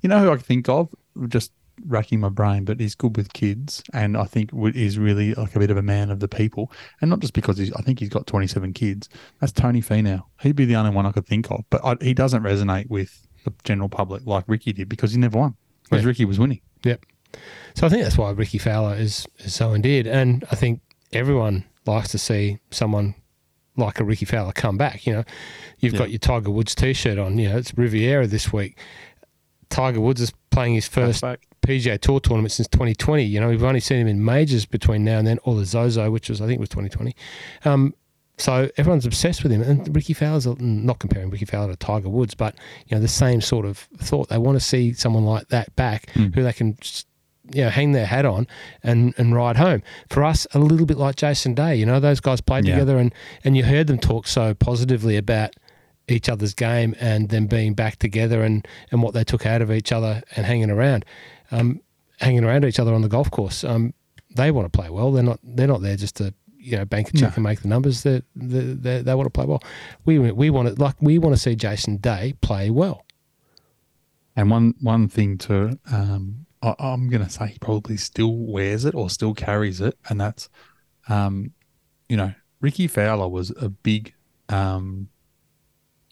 You 0.00 0.08
know 0.08 0.20
who 0.20 0.30
I 0.30 0.36
think 0.36 0.68
of? 0.68 0.88
Just 1.28 1.52
racking 1.86 2.20
my 2.20 2.28
brain, 2.28 2.64
but 2.64 2.80
he's 2.80 2.94
good 2.94 3.16
with 3.16 3.32
kids, 3.32 3.82
and 3.92 4.16
I 4.16 4.24
think 4.24 4.50
is 4.74 4.98
really 4.98 5.34
like 5.34 5.54
a 5.56 5.58
bit 5.58 5.70
of 5.70 5.76
a 5.76 5.82
man 5.82 6.10
of 6.10 6.20
the 6.20 6.28
people, 6.28 6.70
and 7.00 7.10
not 7.10 7.20
just 7.20 7.32
because 7.34 7.58
he's. 7.58 7.72
I 7.74 7.82
think 7.82 7.98
he's 7.98 8.08
got 8.08 8.26
27 8.26 8.72
kids. 8.72 9.08
That's 9.40 9.52
Tony 9.52 9.80
Finau. 9.82 10.22
He'd 10.40 10.56
be 10.56 10.64
the 10.64 10.76
only 10.76 10.90
one 10.90 11.06
I 11.06 11.12
could 11.12 11.26
think 11.26 11.50
of, 11.50 11.64
but 11.70 11.84
I, 11.84 11.96
he 12.00 12.14
doesn't 12.14 12.42
resonate 12.42 12.88
with 12.90 13.26
the 13.44 13.52
general 13.64 13.88
public 13.88 14.24
like 14.26 14.44
Rickie 14.46 14.72
did 14.72 14.88
because 14.88 15.12
he 15.12 15.18
never 15.18 15.38
won. 15.38 15.56
Whereas 15.88 16.04
Yeah. 16.04 16.08
Rickie 16.08 16.24
was 16.24 16.38
winning. 16.38 16.60
Yep. 16.84 17.04
So 17.74 17.86
I 17.86 17.90
think 17.90 18.02
that's 18.02 18.18
why 18.18 18.30
Rickie 18.30 18.58
Fowler 18.58 18.94
is, 18.94 19.26
is 19.38 19.54
so 19.54 19.74
endeared, 19.74 20.06
and 20.06 20.44
I 20.50 20.54
think 20.56 20.80
everyone 21.12 21.64
likes 21.86 22.08
to 22.10 22.18
see 22.18 22.58
someone 22.70 23.14
like 23.76 23.98
a 24.00 24.04
Rickie 24.04 24.26
Fowler 24.26 24.52
come 24.52 24.76
back. 24.76 25.06
You 25.06 25.14
know, 25.14 25.24
you've 25.78 25.94
Yeah. 25.94 25.98
got 26.00 26.10
your 26.10 26.18
Tiger 26.18 26.50
Woods 26.50 26.74
T-shirt 26.74 27.18
on. 27.18 27.38
You 27.38 27.48
know, 27.48 27.56
it's 27.56 27.76
Riviera 27.76 28.26
this 28.26 28.52
week. 28.52 28.78
Tiger 29.72 30.00
Woods 30.00 30.20
is 30.20 30.32
playing 30.50 30.74
his 30.74 30.86
first. 30.88 31.22
PGA 31.62 31.98
Tour 32.00 32.18
tournament 32.20 32.50
since 32.52 32.66
2020. 32.68 33.22
You 33.22 33.40
know, 33.40 33.48
we've 33.48 33.62
only 33.62 33.78
seen 33.80 33.98
him 34.00 34.08
in 34.08 34.24
majors 34.24 34.66
between 34.66 35.04
now 35.04 35.18
and 35.18 35.26
then, 35.26 35.38
or 35.44 35.54
the 35.54 35.64
Zozo, 35.64 36.10
which 36.10 36.28
was 36.28 36.40
I 36.40 36.46
think 36.46 36.58
was 36.58 36.68
2020. 36.68 37.14
Um, 37.64 37.94
so 38.36 38.68
everyone's 38.76 39.06
obsessed 39.06 39.44
with 39.44 39.52
him, 39.52 39.62
and 39.62 39.94
Rickie 39.94 40.14
Fowler's 40.14 40.46
not 40.58 40.98
comparing 40.98 41.30
Rickie 41.30 41.44
Fowler 41.44 41.70
to 41.72 41.76
Tiger 41.76 42.08
Woods, 42.08 42.34
but 42.34 42.56
you 42.88 42.96
know 42.96 43.00
the 43.00 43.06
same 43.06 43.40
sort 43.40 43.64
of 43.64 43.78
thought. 43.98 44.28
They 44.28 44.38
want 44.38 44.56
to 44.56 44.64
see 44.64 44.92
someone 44.92 45.24
like 45.24 45.48
that 45.48 45.74
back, 45.76 46.06
Mm. 46.14 46.34
who 46.34 46.42
they 46.42 46.52
can, 46.52 46.76
just, 46.80 47.06
you 47.54 47.62
know, 47.62 47.70
hang 47.70 47.92
their 47.92 48.06
hat 48.06 48.24
on 48.24 48.48
and 48.82 49.14
and 49.16 49.32
ride 49.34 49.56
home. 49.56 49.82
For 50.08 50.24
us, 50.24 50.46
a 50.54 50.58
little 50.58 50.86
bit 50.86 50.96
like 50.96 51.14
Jason 51.14 51.54
Day. 51.54 51.76
You 51.76 51.86
know, 51.86 52.00
those 52.00 52.18
guys 52.18 52.40
played 52.40 52.64
Yeah. 52.64 52.74
together, 52.74 52.98
and 52.98 53.14
and 53.44 53.56
you 53.56 53.62
heard 53.64 53.86
them 53.86 53.98
talk 53.98 54.26
so 54.26 54.54
positively 54.54 55.16
about 55.16 55.54
each 56.08 56.28
other's 56.28 56.54
game 56.54 56.94
and 57.00 57.28
them 57.28 57.46
being 57.46 57.74
back 57.74 57.98
together 57.98 58.42
and, 58.42 58.66
and 58.90 59.02
what 59.02 59.14
they 59.14 59.24
took 59.24 59.46
out 59.46 59.62
of 59.62 59.70
each 59.70 59.92
other 59.92 60.22
and 60.36 60.44
hanging 60.46 60.70
around, 60.70 61.04
um, 61.50 61.80
hanging 62.20 62.44
around 62.44 62.64
each 62.64 62.80
other 62.80 62.92
on 62.94 63.02
the 63.02 63.08
golf 63.08 63.30
course. 63.30 63.64
Um, 63.64 63.94
they 64.34 64.50
want 64.50 64.70
to 64.72 64.76
play 64.76 64.90
well. 64.90 65.12
They're 65.12 65.22
not. 65.22 65.40
They're 65.42 65.66
not 65.68 65.82
there 65.82 65.96
just 65.96 66.16
to 66.16 66.32
you 66.56 66.76
know 66.76 66.84
bank 66.84 67.08
a 67.10 67.12
check 67.12 67.30
No. 67.30 67.34
and 67.36 67.42
make 67.44 67.60
the 67.60 67.68
numbers. 67.68 68.02
They 68.02 68.22
they 68.34 68.60
they, 68.60 69.02
they 69.02 69.14
want 69.14 69.26
to 69.26 69.30
play 69.30 69.44
well. 69.46 69.62
We 70.04 70.18
we 70.18 70.48
want 70.50 70.68
to 70.74 70.82
like 70.82 70.96
we 71.00 71.18
want 71.18 71.34
to 71.34 71.40
see 71.40 71.54
Jason 71.54 71.98
Day 71.98 72.34
play 72.40 72.70
well. 72.70 73.04
And 74.34 74.50
one 74.50 74.74
one 74.80 75.08
thing 75.08 75.36
to, 75.38 75.78
um, 75.92 76.46
I, 76.62 76.74
I'm 76.78 77.10
going 77.10 77.22
to 77.22 77.30
say 77.30 77.48
he 77.48 77.58
probably 77.58 77.98
still 77.98 78.34
wears 78.34 78.86
it 78.86 78.94
or 78.94 79.10
still 79.10 79.34
carries 79.34 79.80
it, 79.82 79.98
and 80.08 80.18
that's, 80.18 80.48
um, 81.08 81.52
you 82.08 82.16
know, 82.16 82.32
Rickie 82.62 82.86
Fowler 82.86 83.28
was 83.28 83.50
a 83.60 83.68
big, 83.68 84.14
um, 84.48 85.08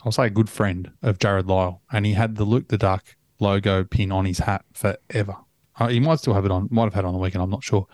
I'll 0.05 0.13
say 0.13 0.27
a 0.27 0.31
good 0.31 0.49
friend 0.49 0.91
of 1.03 1.19
Jarrod 1.19 1.49
Lyle, 1.49 1.83
and 1.93 2.07
he 2.07 2.13
had 2.13 2.37
the 2.37 2.47
Leuk 2.47 2.69
the 2.69 2.79
Duck 2.79 3.17
logo 3.39 3.85
pin 3.85 4.13
on 4.13 4.25
his 4.25 4.39
hat 4.39 4.65
forever. 4.73 5.37
Uh, 5.79 5.89
he 5.89 6.01
might 6.01 6.19
still 6.19 6.35
have 6.35 6.45
it 6.45 6.51
on, 6.51 6.69
might 6.71 6.85
have 6.85 6.95
had 6.95 7.05
it 7.05 7.09
on 7.09 7.15
the 7.15 7.19
weekend, 7.19 7.43
I'm 7.43 7.51
not 7.51 7.65
sure. 7.65 7.87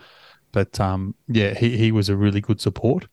But 0.51 0.79
um, 0.79 1.15
yeah, 1.27 1.53
he, 1.53 1.77
he 1.77 1.91
was 1.91 2.09
a 2.09 2.15
really 2.15 2.41
good 2.41 2.59
support. 2.59 3.07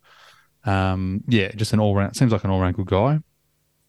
Um, 0.65 1.23
yeah, 1.29 1.53
just 1.53 1.73
an 1.73 1.81
all 1.81 1.95
round, 1.95 2.17
seems 2.17 2.33
like 2.33 2.45
an 2.45 2.51
all 2.51 2.61
round 2.61 2.77
good 2.77 2.87
guy. 2.87 3.19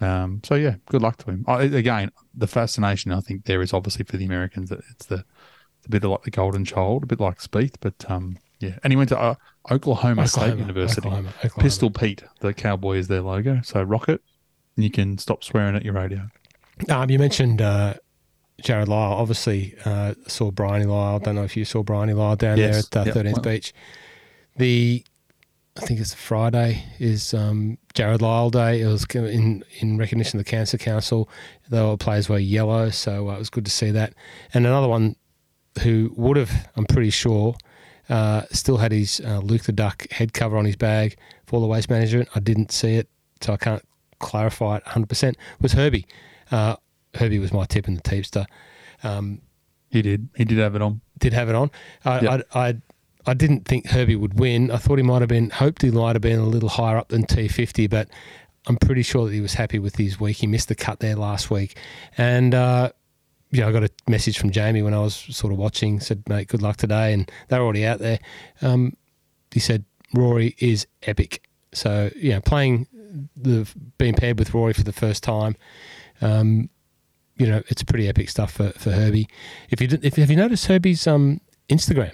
Um, 0.01 0.41
so 0.43 0.55
yeah, 0.55 0.75
good 0.87 1.01
luck 1.01 1.17
to 1.17 1.31
him. 1.31 1.45
I, 1.47 1.63
again, 1.63 2.11
the 2.33 2.47
fascination 2.47 3.11
I 3.11 3.21
think 3.21 3.45
there 3.45 3.61
is 3.61 3.73
obviously 3.73 4.05
for 4.05 4.17
the 4.17 4.25
Americans 4.25 4.69
that 4.69 4.79
it's 4.91 5.05
the 5.05 5.23
it's 5.79 5.87
a 5.87 5.89
bit 5.89 6.03
like 6.03 6.23
the 6.23 6.31
golden 6.31 6.65
child, 6.65 7.03
a 7.03 7.05
bit 7.05 7.19
like 7.19 7.39
Spieth, 7.39 7.75
but 7.79 8.09
um, 8.09 8.37
yeah. 8.59 8.77
And 8.83 8.91
he 8.91 8.97
went 8.97 9.09
to 9.09 9.19
uh, 9.19 9.35
Oklahoma, 9.71 10.23
Oklahoma, 10.23 10.27
State 10.27 10.57
University. 10.57 11.07
Oklahoma, 11.07 11.29
Oklahoma. 11.37 11.63
Pistol 11.63 11.91
Pete, 11.91 12.23
the 12.41 12.53
cowboy 12.53 12.97
is 12.97 13.07
their 13.07 13.21
logo. 13.21 13.61
So 13.63 13.81
rocket, 13.83 14.21
you 14.75 14.89
can 14.89 15.17
stop 15.17 15.43
swearing 15.43 15.75
at 15.75 15.83
your 15.83 15.93
radio. 15.93 16.29
Um, 16.89 17.09
you 17.09 17.17
mentioned 17.19 17.61
uh, 17.61 17.95
Jarrod 18.61 18.87
Lyle. 18.87 19.13
Obviously, 19.13 19.75
uh, 19.85 20.13
saw 20.27 20.51
Briony 20.51 20.85
Lyle. 20.85 21.15
I 21.15 21.19
don't 21.19 21.35
know 21.35 21.43
if 21.43 21.55
you 21.55 21.65
saw 21.65 21.83
Briony 21.83 22.13
Lyle 22.13 22.35
down 22.35 22.57
Yes. 22.57 22.87
there 22.89 23.01
at 23.01 23.07
uh, 23.07 23.11
Yep. 23.13 23.25
13th 23.25 23.33
Well- 23.33 23.41
Beach. 23.53 23.73
The 24.57 25.03
I 25.77 25.81
think 25.81 25.99
it's 25.99 26.13
Friday 26.13 26.85
is 26.99 27.33
um, 27.33 27.77
Jarrod 27.93 28.21
Lyle 28.21 28.49
Day. 28.49 28.79
It 28.81 28.87
was 28.87 29.05
in 29.13 29.63
in 29.79 29.97
recognition 29.97 30.39
of 30.39 30.45
the 30.45 30.49
Cancer 30.49 30.77
Council. 30.77 31.27
The 31.69 31.97
players 31.97 32.29
were 32.29 32.37
yellow, 32.39 32.89
so 32.91 33.29
uh, 33.29 33.35
it 33.35 33.39
was 33.39 33.49
good 33.49 33.65
to 33.65 33.71
see 33.71 33.91
that. 33.91 34.13
And 34.53 34.65
another 34.65 34.87
one 34.87 35.17
who 35.83 36.13
would 36.15 36.37
have, 36.37 36.69
I'm 36.77 36.85
pretty 36.85 37.09
sure, 37.09 37.55
uh, 38.07 38.43
still 38.51 38.77
had 38.77 38.93
his 38.93 39.19
uh, 39.19 39.41
Leuk 39.41 39.63
the 39.63 39.73
Duck 39.73 40.09
head 40.11 40.31
cover 40.33 40.55
on 40.55 40.63
his 40.63 40.77
bag 40.77 41.17
for 41.45 41.59
the 41.59 41.67
waste 41.67 41.89
management. 41.89 42.29
I 42.33 42.39
didn't 42.39 42.71
see 42.71 42.95
it, 42.95 43.09
so 43.41 43.51
I 43.51 43.57
can't 43.57 43.83
clarify 44.19 44.77
it 44.77 44.85
100%. 44.85 45.35
Was 45.61 45.73
Herbie. 45.73 46.05
Uh, 46.51 46.75
Herbie 47.15 47.39
was 47.39 47.51
my 47.53 47.65
tip 47.65 47.87
in 47.87 47.95
the 47.95 48.01
Teepster. 48.01 48.45
Um, 49.03 49.41
He 49.89 50.01
did. 50.01 50.29
He 50.35 50.45
did 50.45 50.57
have 50.57 50.75
it 50.75 50.81
on. 50.81 51.01
did 51.19 51.33
have 51.33 51.49
it 51.49 51.55
on. 51.55 51.71
I, 52.03 52.19
Yep. 52.21 52.47
I, 52.53 52.67
I, 52.69 52.75
I 53.27 53.33
didn't 53.33 53.65
think 53.65 53.87
Herbie 53.87 54.15
would 54.15 54.39
win. 54.39 54.69
I 54.69 54.77
thought 54.77 54.97
he 54.97 55.03
might 55.03 55.21
have 55.21 55.29
been, 55.29 55.49
hoped 55.49 55.81
he 55.81 55.91
might 55.91 56.15
have 56.15 56.21
been 56.21 56.39
a 56.39 56.45
little 56.45 56.69
higher 56.69 56.97
up 56.97 57.07
than 57.09 57.23
T50, 57.25 57.89
but 57.89 58.09
I'm 58.67 58.77
pretty 58.77 59.01
sure 59.03 59.25
that 59.25 59.33
he 59.33 59.41
was 59.41 59.53
happy 59.55 59.79
with 59.79 59.95
his 59.95 60.19
week. 60.19 60.37
He 60.37 60.47
missed 60.47 60.67
the 60.67 60.75
cut 60.75 60.99
there 60.99 61.15
last 61.15 61.49
week. 61.49 61.77
And, 62.17 62.53
uh, 62.53 62.91
yeah, 63.51 63.67
I 63.67 63.71
got 63.71 63.83
a 63.83 63.89
message 64.07 64.37
from 64.37 64.51
Jamie 64.51 64.81
when 64.81 64.93
I 64.93 64.99
was 64.99 65.15
sort 65.15 65.53
of 65.53 65.59
watching, 65.59 65.99
said, 65.99 66.23
mate, 66.27 66.47
good 66.49 66.61
luck 66.61 66.77
today. 66.77 67.13
And 67.13 67.31
they're 67.47 67.61
already 67.61 67.85
out 67.85 67.99
there. 67.99 68.19
Um, 68.61 68.93
he 69.51 69.59
said, 69.59 69.85
Rory 70.13 70.55
is 70.59 70.85
epic. 71.03 71.47
So, 71.73 72.09
yeah, 72.15 72.39
playing 72.41 72.87
the, 73.35 73.67
being 73.97 74.13
paired 74.13 74.39
with 74.39 74.53
Rory 74.53 74.73
for 74.73 74.83
the 74.83 74.93
first 74.93 75.23
time, 75.23 75.55
um, 76.21 76.69
you 77.37 77.47
know, 77.47 77.61
it's 77.67 77.83
pretty 77.83 78.07
epic 78.07 78.29
stuff 78.29 78.51
for, 78.51 78.69
for 78.71 78.91
Herbie. 78.91 79.27
If 79.69 79.81
you 79.81 79.89
if 80.01 80.15
have 80.15 80.29
you 80.29 80.37
noticed 80.37 80.67
Herbie's 80.67 81.05
um, 81.05 81.41
Instagram? 81.69 82.13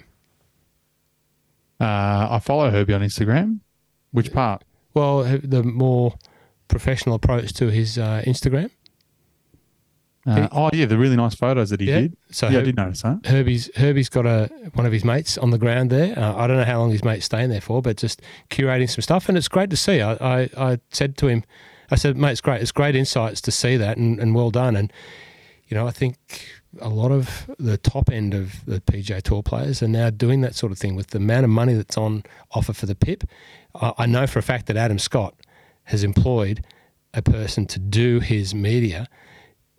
Uh, 1.80 2.28
I 2.30 2.40
follow 2.42 2.70
Herbie 2.70 2.94
on 2.94 3.02
Instagram. 3.02 3.60
Which 4.10 4.32
part? 4.32 4.64
Well, 4.94 5.22
the 5.22 5.62
more 5.62 6.14
professional 6.68 7.14
approach 7.14 7.52
to 7.54 7.68
his 7.68 7.98
uh, 7.98 8.22
Instagram. 8.26 8.70
Uh, 10.24 10.48
oh 10.52 10.70
yeah, 10.72 10.86
the 10.86 10.96
really 10.96 11.16
nice 11.16 11.34
photos 11.34 11.70
that 11.70 11.80
he 11.80 11.88
Yeah. 11.88 12.00
did. 12.02 12.16
So 12.30 12.48
yeah, 12.48 12.60
I 12.60 12.62
did 12.62 12.76
notice 12.76 13.02
that. 13.02 13.26
Herbie's 13.26 13.70
Herbie's 13.76 14.08
got 14.08 14.24
a 14.24 14.48
one 14.74 14.86
of 14.86 14.92
his 14.92 15.04
mates 15.04 15.36
on 15.36 15.50
the 15.50 15.58
ground 15.58 15.90
there. 15.90 16.16
Uh, 16.16 16.36
I 16.36 16.46
don't 16.46 16.56
know 16.58 16.64
how 16.64 16.78
long 16.78 16.90
his 16.90 17.02
mate's 17.02 17.24
staying 17.24 17.50
there 17.50 17.60
for, 17.60 17.82
but 17.82 17.96
just 17.96 18.22
curating 18.50 18.88
some 18.88 19.02
stuff, 19.02 19.28
and 19.28 19.36
it's 19.36 19.48
great 19.48 19.70
to 19.70 19.76
see. 19.76 20.00
I, 20.00 20.12
I, 20.14 20.50
I 20.56 20.78
said 20.90 21.16
to 21.18 21.26
him, 21.28 21.42
I 21.90 21.96
said, 21.96 22.16
mate, 22.16 22.32
it's 22.32 22.40
great. 22.40 22.62
It's 22.62 22.70
great 22.72 22.94
insights 22.94 23.40
to 23.42 23.50
see 23.50 23.76
that, 23.76 23.96
and, 23.96 24.20
and 24.20 24.32
well 24.34 24.50
done. 24.52 24.76
And 24.76 24.92
you 25.66 25.76
know, 25.76 25.88
I 25.88 25.90
think 25.90 26.16
a 26.80 26.88
lot 26.88 27.10
of 27.10 27.50
the 27.58 27.76
top 27.76 28.08
end 28.08 28.32
of 28.32 28.64
the 28.64 28.80
PJ 28.80 29.22
Tour 29.22 29.42
players 29.42 29.82
are 29.82 29.88
now 29.88 30.08
doing 30.10 30.40
that 30.42 30.54
sort 30.54 30.70
of 30.70 30.78
thing 30.78 30.94
with 30.94 31.08
the 31.08 31.18
amount 31.18 31.44
of 31.44 31.50
money 31.50 31.74
that's 31.74 31.98
on 31.98 32.22
offer 32.52 32.72
for 32.72 32.86
the 32.86 32.94
PIP. 32.94 33.24
I, 33.74 33.92
I 33.98 34.06
know 34.06 34.28
for 34.28 34.38
a 34.38 34.42
fact 34.42 34.66
that 34.66 34.76
Adam 34.76 35.00
Scott 35.00 35.34
has 35.84 36.04
employed 36.04 36.64
a 37.12 37.22
person 37.22 37.66
to 37.66 37.78
do 37.80 38.20
his 38.20 38.54
media 38.54 39.08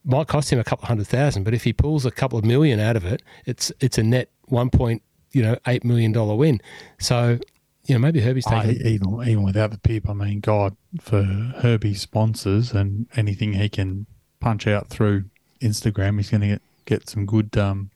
might 0.06 0.28
cost 0.28 0.52
him 0.52 0.60
a 0.60 0.64
couple 0.64 0.84
of 0.84 0.88
hundred 0.88 1.08
thousand, 1.08 1.44
but 1.44 1.54
if 1.54 1.64
he 1.64 1.74
pulls 1.74 2.06
a 2.06 2.12
couple 2.12 2.38
of 2.38 2.46
million 2.46 2.80
out 2.80 2.96
of 2.96 3.06
it, 3.06 3.22
it's 3.46 3.72
it's 3.80 3.98
a 3.98 4.04
net 4.04 4.30
one 4.46 4.70
point 4.70 5.02
you 5.32 5.42
know 5.42 5.58
eight 5.68 5.84
million 5.84 6.12
dollar 6.12 6.36
win. 6.36 6.62
So 7.00 7.40
you 7.86 7.96
know 7.96 8.00
maybe 8.00 8.22
Herbie's 8.22 8.48
I, 8.48 8.66
taking. 8.66 8.88
even 8.88 9.22
even 9.28 9.44
without 9.44 9.72
the 9.72 9.80
pip, 9.80 10.10
I 10.10 10.14
mean, 10.14 10.40
God, 10.40 10.76
for 11.02 11.24
Herbie's 11.24 12.02
sponsors 12.02 12.72
and 12.72 13.08
anything 13.16 13.54
he 13.54 13.70
can 13.70 14.06
punch 14.40 14.68
out 14.68 14.90
through 14.90 15.26
Instagram, 15.62 16.18
he's 16.18 16.30
going 16.30 16.42
to 16.42 16.48
get 16.48 16.62
get 16.86 17.10
some 17.10 17.26
good 17.26 17.58
um 17.58 17.90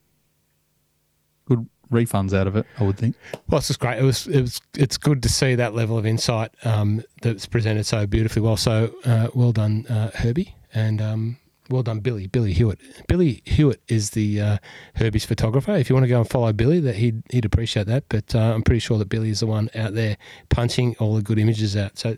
good 1.46 1.68
refunds 1.92 2.34
out 2.34 2.48
of 2.48 2.56
it. 2.56 2.66
I 2.80 2.84
would 2.84 2.98
think. 2.98 3.16
Well, 3.48 3.60
it's 3.60 3.68
just 3.68 3.80
great. 3.80 4.00
It 4.00 4.04
was 4.04 4.28
it 4.28 4.42
was 4.42 4.62
it's 4.76 4.98
good 4.98 5.24
to 5.24 5.30
see 5.30 5.56
that 5.56 5.74
level 5.74 5.98
of 5.98 6.06
insight 6.06 6.52
um, 6.64 7.04
that's 7.22 7.46
presented 7.46 7.86
so 7.86 8.06
beautifully 8.06 8.42
well. 8.42 8.58
So 8.58 8.94
uh, 9.06 9.28
well 9.34 9.52
done, 9.52 9.86
uh, 9.88 10.12
Herbie, 10.14 10.56
and 10.74 11.02
um, 11.02 11.38
well 11.70 11.84
done, 11.84 12.00
Billy. 12.00 12.28
Billy 12.28 12.54
Hewitt. 12.54 12.80
Billy 13.08 13.42
Hewitt 13.46 13.82
is 13.88 14.12
the 14.12 14.42
uh, 14.42 14.58
Herbie's 14.96 15.26
photographer. 15.26 15.72
If 15.76 15.90
you 15.90 15.96
want 15.96 16.04
to 16.06 16.10
go 16.10 16.20
and 16.20 16.30
follow 16.30 16.52
Billy, 16.54 16.80
that 16.82 16.96
he'd 16.96 17.24
he'd 17.32 17.46
appreciate 17.46 17.88
that. 17.88 18.06
But 18.10 18.34
uh, 18.36 18.54
I'm 18.54 18.64
pretty 18.64 18.80
sure 18.80 18.98
that 19.00 19.10
Billy 19.10 19.30
is 19.30 19.40
the 19.42 19.48
one 19.48 19.70
out 19.76 19.94
there 19.94 20.18
punching 20.50 20.96
all 21.00 21.16
the 21.16 21.22
good 21.22 21.40
images 21.40 21.76
out. 21.78 21.98
So 21.98 22.16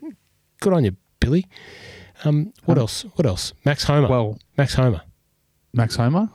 good 0.60 0.72
on 0.72 0.84
you, 0.84 0.96
Billy. 1.20 1.46
Um, 2.24 2.52
what 2.66 2.76
Um, 2.76 2.82
else? 2.82 3.02
What 3.14 3.26
else? 3.26 3.52
Max 3.64 3.84
Homa. 3.84 4.08
Well, 4.08 4.38
Max 4.58 4.74
Homa. 4.74 5.04
Max 5.72 5.96
Homa. 5.96 6.30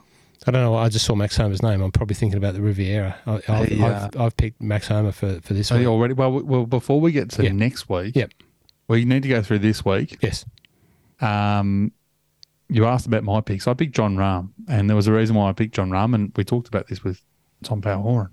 I 0.48 0.50
don't 0.52 0.62
know. 0.62 0.76
I 0.76 0.88
just 0.88 1.04
saw 1.04 1.14
Max 1.16 1.36
Homa's 1.36 1.62
name. 1.62 1.80
I'm 1.82 1.90
probably 1.90 2.14
thinking 2.14 2.36
about 2.38 2.54
the 2.54 2.60
Riviera. 2.62 3.16
I, 3.26 3.40
I've, 3.48 4.16
I've 4.16 4.36
picked 4.36 4.62
Max 4.62 4.86
Homa 4.88 5.10
for, 5.12 5.40
for 5.40 5.54
this 5.54 5.70
week. 5.72 5.80
you 5.80 5.88
already 5.88 6.14
well, 6.14 6.30
well 6.42 6.66
before 6.66 7.00
we 7.00 7.10
get 7.10 7.30
to 7.30 7.42
Yeah. 7.44 7.50
next 7.52 7.88
week. 7.88 8.14
Yep. 8.14 8.30
We 8.88 9.04
need 9.04 9.24
to 9.24 9.28
go 9.28 9.42
through 9.42 9.58
this 9.60 9.84
week. 9.84 10.18
Yes. 10.22 10.44
Um, 11.20 11.90
you 12.68 12.86
asked 12.86 13.06
about 13.06 13.24
my 13.24 13.40
picks. 13.40 13.66
I 13.66 13.74
picked 13.74 13.94
Jon 13.94 14.16
Rahm, 14.16 14.50
and 14.68 14.88
there 14.88 14.96
was 14.96 15.06
a 15.06 15.12
reason 15.12 15.36
why 15.36 15.48
I 15.48 15.52
picked 15.52 15.74
Jon 15.74 15.90
Rahm, 15.90 16.14
and 16.14 16.32
we 16.36 16.44
talked 16.44 16.68
about 16.68 16.88
this 16.88 17.04
with 17.04 17.22
Tom 17.62 17.80
Power 17.80 18.02
Horan. 18.02 18.30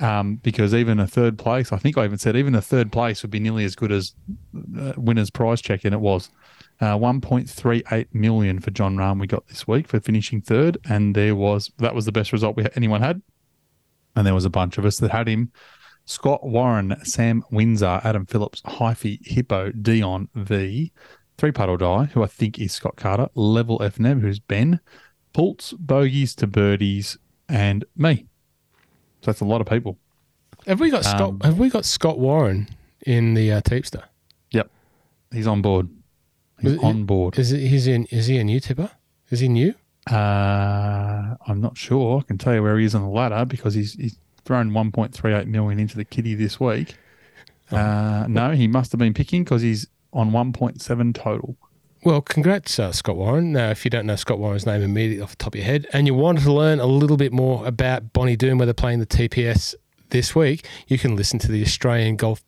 Um, 0.00 0.36
because 0.36 0.74
even 0.74 1.00
a 1.00 1.08
third 1.08 1.38
place, 1.38 1.72
I 1.72 1.76
think 1.76 1.98
I 1.98 2.04
even 2.04 2.18
said 2.18 2.36
even 2.36 2.54
a 2.54 2.62
third 2.62 2.92
place 2.92 3.22
would 3.22 3.32
be 3.32 3.40
nearly 3.40 3.64
as 3.64 3.74
good 3.74 3.90
as 3.90 4.14
uh, 4.78 4.92
winner's 4.96 5.30
prize 5.30 5.60
check, 5.60 5.84
and 5.84 5.92
it 5.92 6.00
was 6.00 6.30
uh, 6.80 6.96
1.38 6.96 8.06
million 8.12 8.60
for 8.60 8.70
Jon 8.70 8.96
Rahm. 8.96 9.20
We 9.20 9.26
got 9.26 9.48
this 9.48 9.66
week 9.66 9.88
for 9.88 9.98
finishing 9.98 10.40
third, 10.40 10.78
and 10.88 11.16
there 11.16 11.34
was 11.34 11.72
that 11.78 11.94
was 11.94 12.04
the 12.04 12.12
best 12.12 12.32
result 12.32 12.56
we 12.56 12.66
anyone 12.76 13.02
had, 13.02 13.20
and 14.14 14.24
there 14.26 14.34
was 14.34 14.44
a 14.44 14.50
bunch 14.50 14.78
of 14.78 14.84
us 14.84 14.98
that 14.98 15.10
had 15.10 15.28
him. 15.28 15.50
Scott 16.04 16.46
Warren, 16.46 16.96
Sam 17.02 17.44
Windsor, 17.50 18.00
Adam 18.02 18.24
Phillips, 18.24 18.62
Hyphy, 18.62 19.18
Hippo, 19.26 19.72
Dion 19.72 20.28
V, 20.34 20.90
Three 21.38 21.52
Putt 21.52 21.68
or 21.68 21.78
Die, 21.78 22.04
who 22.12 22.22
I 22.22 22.26
think 22.26 22.58
is 22.58 22.72
Scott 22.72 22.96
Carter, 22.96 23.28
Level 23.34 23.80
F 23.82 23.98
Neb, 24.00 24.20
who's 24.20 24.40
Ben, 24.40 24.80
Pultz, 25.32 25.72
Bogies 25.72 26.34
to 26.36 26.46
Birdies, 26.46 27.16
and 27.48 27.84
me. 27.96 28.26
So 29.22 29.26
that's 29.30 29.40
a 29.40 29.44
lot 29.44 29.60
of 29.60 29.66
people. 29.68 29.96
Have 30.66 30.80
we 30.80 30.90
got 30.90 31.04
Scott? 31.04 31.30
Um, 31.30 31.40
Have 31.42 31.58
we 31.58 31.70
got 31.70 31.84
Scott 31.84 32.18
Warren 32.18 32.68
in 33.06 33.34
the 33.34 33.52
uh, 33.52 33.60
Teepster? 33.62 34.02
Yep. 34.50 34.68
He's 35.32 35.46
on 35.46 35.62
board. 35.62 35.88
He's 36.60 36.72
it- 36.72 36.82
on 36.82 37.04
board. 37.04 37.38
Is 37.38 37.52
it, 37.52 37.60
he's 37.60 37.86
in? 37.86 38.04
Is 38.06 38.26
he 38.26 38.38
a 38.38 38.44
new 38.44 38.58
tipper? 38.58 38.90
Is 39.30 39.40
he 39.40 39.48
new? 39.48 39.74
Uh, 40.10 41.36
I'm 41.46 41.60
not 41.60 41.76
sure. 41.76 42.18
I 42.20 42.22
can 42.22 42.38
tell 42.38 42.54
you 42.54 42.62
where 42.62 42.78
he 42.78 42.84
is 42.84 42.94
on 42.94 43.02
the 43.02 43.08
ladder 43.08 43.44
because 43.44 43.74
he's 43.74 43.92
he's 43.94 44.18
thrown 44.44 44.70
1.38 44.70 45.46
million 45.46 45.78
into 45.78 45.96
the 45.96 46.04
kitty 46.04 46.34
this 46.34 46.58
week. 46.58 46.96
Uh, 47.70 48.24
no, 48.30 48.52
he 48.52 48.66
must 48.66 48.92
have 48.92 48.98
been 48.98 49.12
picking 49.12 49.44
because 49.44 49.60
he's 49.60 49.86
on 50.18 50.32
1.7 50.32 51.14
total. 51.14 51.56
Well, 52.04 52.20
congrats, 52.20 52.78
uh, 52.78 52.92
Scott 52.92 53.16
Warren. 53.16 53.52
Now, 53.52 53.70
if 53.70 53.84
you 53.84 53.90
don't 53.90 54.06
know 54.06 54.16
Scott 54.16 54.38
Warren's 54.38 54.66
name 54.66 54.82
immediately 54.82 55.22
off 55.22 55.30
the 55.30 55.36
top 55.36 55.54
of 55.54 55.58
your 55.58 55.66
head, 55.66 55.86
and 55.92 56.06
you 56.06 56.14
wanted 56.14 56.42
to 56.44 56.52
learn 56.52 56.80
a 56.80 56.86
little 56.86 57.16
bit 57.16 57.32
more 57.32 57.66
about 57.66 58.12
Bonnie 58.12 58.36
Doon, 58.36 58.58
where 58.58 58.66
they're 58.66 58.74
playing 58.74 58.98
the 59.00 59.06
TPS 59.06 59.74
this 60.10 60.34
week, 60.34 60.66
you 60.86 60.98
can 60.98 61.16
listen 61.16 61.38
to 61.40 61.50
the 61.50 61.62
Australian 61.62 62.16
Golf 62.16 62.42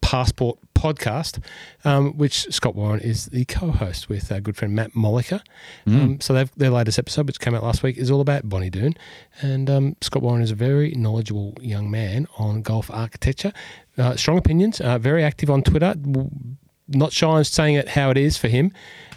Passport 0.00 0.58
podcast, 0.74 1.42
um, 1.86 2.16
which 2.18 2.46
Scott 2.54 2.74
Warren 2.74 3.00
is 3.00 3.26
the 3.26 3.46
co-host 3.46 4.10
with 4.10 4.30
our 4.30 4.40
good 4.40 4.54
friend 4.54 4.74
Matt 4.74 4.92
Molliker. 4.92 5.40
Um, 5.86 6.20
so 6.20 6.34
they've, 6.34 6.52
their 6.56 6.70
latest 6.70 6.98
episode, 6.98 7.26
which 7.26 7.40
came 7.40 7.54
out 7.54 7.62
last 7.62 7.82
week, 7.82 7.96
is 7.96 8.10
all 8.10 8.20
about 8.20 8.46
Bonnie 8.48 8.68
Doon, 8.68 8.94
and 9.40 9.70
um, 9.70 9.96
Scott 10.02 10.22
Warren 10.22 10.42
is 10.42 10.50
a 10.50 10.54
very 10.54 10.90
knowledgeable 10.92 11.54
young 11.60 11.90
man 11.90 12.26
on 12.38 12.60
golf 12.60 12.90
architecture. 12.90 13.52
Uh, 13.96 14.14
strong 14.14 14.36
opinions, 14.36 14.80
uh, 14.82 14.98
very 14.98 15.24
active 15.24 15.48
on 15.50 15.62
Twitter. 15.62 15.94
Not 16.88 17.12
shy 17.12 17.26
on 17.26 17.44
saying 17.44 17.76
it 17.76 17.90
how 17.90 18.10
it 18.10 18.16
is 18.16 18.36
for 18.36 18.48
him, 18.48 18.72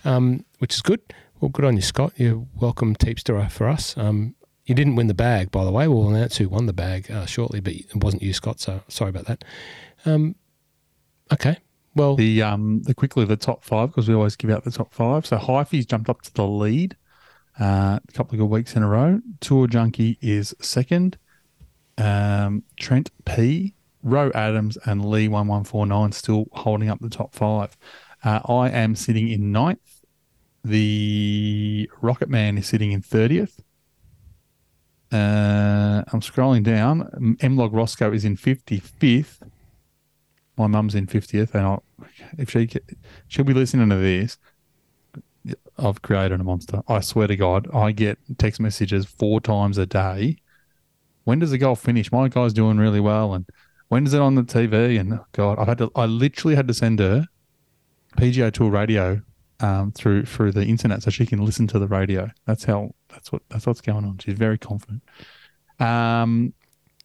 um, 0.05 0.45
which 0.59 0.73
is 0.73 0.81
good. 0.81 1.01
Well, 1.39 1.49
good 1.49 1.65
on 1.65 1.75
you, 1.75 1.81
Scott. 1.81 2.13
You're 2.15 2.45
welcome, 2.55 2.95
Teepster, 2.95 3.49
for 3.51 3.67
us. 3.67 3.95
Um, 3.97 4.35
you 4.65 4.73
didn't 4.75 4.95
win 4.95 5.07
the 5.07 5.13
bag, 5.13 5.51
by 5.51 5.63
the 5.63 5.71
way. 5.71 5.87
We'll 5.87 6.09
announce 6.09 6.37
who 6.37 6.49
won 6.49 6.65
the 6.65 6.73
bag 6.73 7.11
uh, 7.11 7.25
shortly, 7.25 7.59
but 7.59 7.73
it 7.73 7.95
wasn't 7.95 8.23
you, 8.23 8.33
Scott. 8.33 8.59
So 8.59 8.81
sorry 8.87 9.09
about 9.09 9.25
that. 9.25 9.43
Um, 10.05 10.35
okay. 11.31 11.57
Well, 11.95 12.15
The 12.15 12.43
um 12.43 12.83
the 12.83 12.93
quickly 12.93 13.25
the 13.25 13.35
top 13.35 13.63
five 13.63 13.89
because 13.89 14.07
we 14.07 14.13
always 14.13 14.35
give 14.35 14.51
out 14.51 14.63
the 14.63 14.71
top 14.71 14.93
five. 14.93 15.25
So 15.25 15.37
Hyphy's 15.37 15.85
jumped 15.85 16.09
up 16.09 16.21
to 16.21 16.33
the 16.33 16.45
lead 16.45 16.95
uh, 17.59 17.99
a 18.07 18.11
couple 18.13 18.35
of 18.35 18.39
good 18.39 18.53
weeks 18.53 18.75
in 18.75 18.83
a 18.83 18.87
row. 18.87 19.19
Tour 19.39 19.67
Junkie 19.67 20.19
is 20.21 20.53
second. 20.61 21.17
Um, 21.97 22.61
Trent 22.79 23.09
P, 23.25 23.73
Roe 24.03 24.31
Adams, 24.33 24.77
and 24.85 25.03
Lee 25.09 25.27
one 25.27 25.47
one 25.47 25.63
four 25.63 25.85
nine 25.85 26.11
still 26.11 26.45
holding 26.51 26.89
up 26.89 26.99
the 26.99 27.09
top 27.09 27.33
five. 27.33 27.75
Uh, 28.23 28.39
I 28.47 28.69
am 28.69 28.95
sitting 28.95 29.27
in 29.29 29.51
ninth. 29.51 30.03
The 30.63 31.89
Rocket 32.01 32.29
Man 32.29 32.57
is 32.57 32.67
sitting 32.67 32.91
in 32.91 33.01
thirtieth. 33.01 33.59
Uh, 35.11 36.03
I'm 36.11 36.21
scrolling 36.21 36.63
down. 36.63 37.37
MLOG 37.39 37.71
Rossco 37.71 38.13
is 38.13 38.25
in 38.25 38.35
fifty 38.35 38.79
fifth. 38.79 39.41
My 40.57 40.67
mum's 40.67 40.95
in 40.95 41.07
fiftieth, 41.07 41.55
and 41.55 41.65
I, 41.65 41.77
if 42.37 42.49
she 42.49 42.69
she'll 43.27 43.45
be 43.45 43.53
listening 43.53 43.89
to 43.89 43.95
this, 43.95 44.37
I've 45.77 46.01
created 46.01 46.41
a 46.41 46.43
monster. 46.43 46.81
I 46.87 46.99
swear 46.99 47.27
to 47.27 47.35
God, 47.35 47.67
I 47.73 47.91
get 47.91 48.17
text 48.37 48.59
messages 48.59 49.05
four 49.05 49.39
times 49.39 49.77
a 49.77 49.85
day. 49.85 50.37
When 51.23 51.39
does 51.39 51.51
the 51.51 51.57
golf 51.57 51.81
finish? 51.81 52.11
My 52.11 52.27
guy's 52.27 52.53
doing 52.53 52.77
really 52.77 52.99
well, 52.99 53.33
and 53.33 53.45
when 53.89 54.05
is 54.05 54.13
it 54.13 54.21
on 54.21 54.35
the 54.35 54.43
TV? 54.43 54.99
And 54.99 55.13
oh 55.13 55.25
God, 55.31 55.59
I've 55.59 55.67
had 55.67 55.77
to. 55.79 55.91
I 55.95 56.05
literally 56.05 56.55
had 56.55 56.67
to 56.67 56.73
send 56.73 56.99
her 56.99 57.25
PGA 58.17 58.51
Tour 58.51 58.69
radio 58.69 59.21
um, 59.59 59.91
through 59.91 60.25
through 60.25 60.51
the 60.51 60.65
internet 60.65 61.03
so 61.03 61.09
she 61.09 61.25
can 61.25 61.43
listen 61.45 61.67
to 61.67 61.79
the 61.79 61.87
radio. 61.87 62.29
That's 62.45 62.63
how. 62.65 62.93
That's 63.09 63.31
what. 63.31 63.41
That's 63.49 63.65
what's 63.65 63.81
going 63.81 64.05
on. 64.05 64.17
She's 64.19 64.37
very 64.37 64.57
confident. 64.57 65.03
Um, 65.79 66.53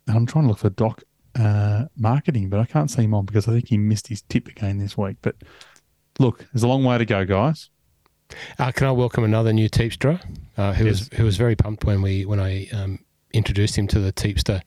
and 0.07 0.17
I'm 0.17 0.27
trying 0.27 0.45
to 0.45 0.49
look 0.49 0.59
for 0.59 0.71
Doc 0.71 1.03
uh, 1.39 1.85
marketing, 1.97 2.49
but 2.49 2.61
I 2.61 2.65
can't 2.65 2.91
see 2.91 3.03
him 3.03 3.15
on 3.15 3.25
because 3.25 3.47
I 3.49 3.53
think 3.53 3.69
he 3.69 3.79
missed 3.79 4.09
his 4.09 4.23
tip 4.23 4.49
again 4.49 4.79
this 4.79 4.97
week. 4.99 5.17
But 5.23 5.37
look, 6.19 6.47
there's 6.53 6.63
a 6.63 6.69
long 6.69 6.85
way 6.85 6.99
to 6.99 7.05
go, 7.05 7.25
guys. 7.25 7.71
Uh, 8.59 8.73
can 8.73 8.87
I 8.87 8.93
welcome 8.93 9.25
another 9.25 9.53
new 9.53 9.69
Teepster 9.69 10.19
uh, 10.57 10.73
who 10.73 10.87
Yes. 10.87 11.01
was 11.01 11.09
who 11.19 11.25
was 11.25 11.37
very 11.37 11.55
pumped 11.55 11.85
when 11.85 12.01
we 12.03 12.25
when 12.25 12.41
I 12.41 12.67
um, 12.73 12.99
introduced 13.35 13.77
him 13.77 13.87
to 13.89 14.01
the 14.01 14.13
Teepster 14.13 14.63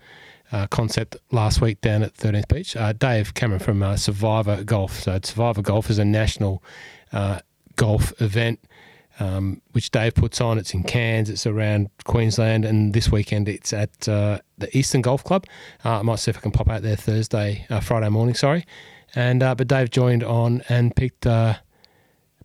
uh, 0.55 0.67
concept 0.67 1.17
last 1.31 1.59
week 1.59 1.81
down 1.81 2.01
at 2.01 2.13
13th 2.15 2.47
Beach. 2.47 2.77
Uh, 2.77 2.93
Dave 2.93 3.33
Cameron 3.33 3.59
from 3.59 3.83
uh, 3.83 3.97
Survivor 3.97 4.63
Golf. 4.63 5.01
So 5.01 5.19
Survivor 5.21 5.61
Golf 5.61 5.89
is 5.89 5.99
a 5.99 6.05
national 6.05 6.63
uh, 7.11 7.39
golf 7.75 8.13
event 8.21 8.59
um, 9.19 9.61
which 9.73 9.91
Dave 9.91 10.15
puts 10.15 10.39
on. 10.39 10.57
It's 10.57 10.73
in 10.73 10.83
Cairns. 10.83 11.29
It's 11.29 11.45
around 11.45 11.89
Queensland, 12.05 12.63
and 12.63 12.93
this 12.93 13.11
weekend 13.11 13.49
it's 13.49 13.73
at 13.73 14.07
uh, 14.07 14.39
the 14.57 14.75
Eastern 14.77 15.01
Golf 15.01 15.25
Club. 15.25 15.45
Uh, 15.83 15.99
I 15.99 16.01
might 16.03 16.19
see 16.19 16.31
if 16.31 16.37
I 16.37 16.41
can 16.41 16.51
pop 16.51 16.69
out 16.69 16.81
there 16.81 16.95
Thursday, 16.95 17.65
Friday 17.81 18.09
morning. 18.09 18.35
Sorry, 18.35 18.65
and 19.13 19.39
but 19.39 19.67
Dave 19.67 19.89
joined 19.89 20.23
on 20.23 20.63
and 20.69 20.95
picked. 20.95 21.27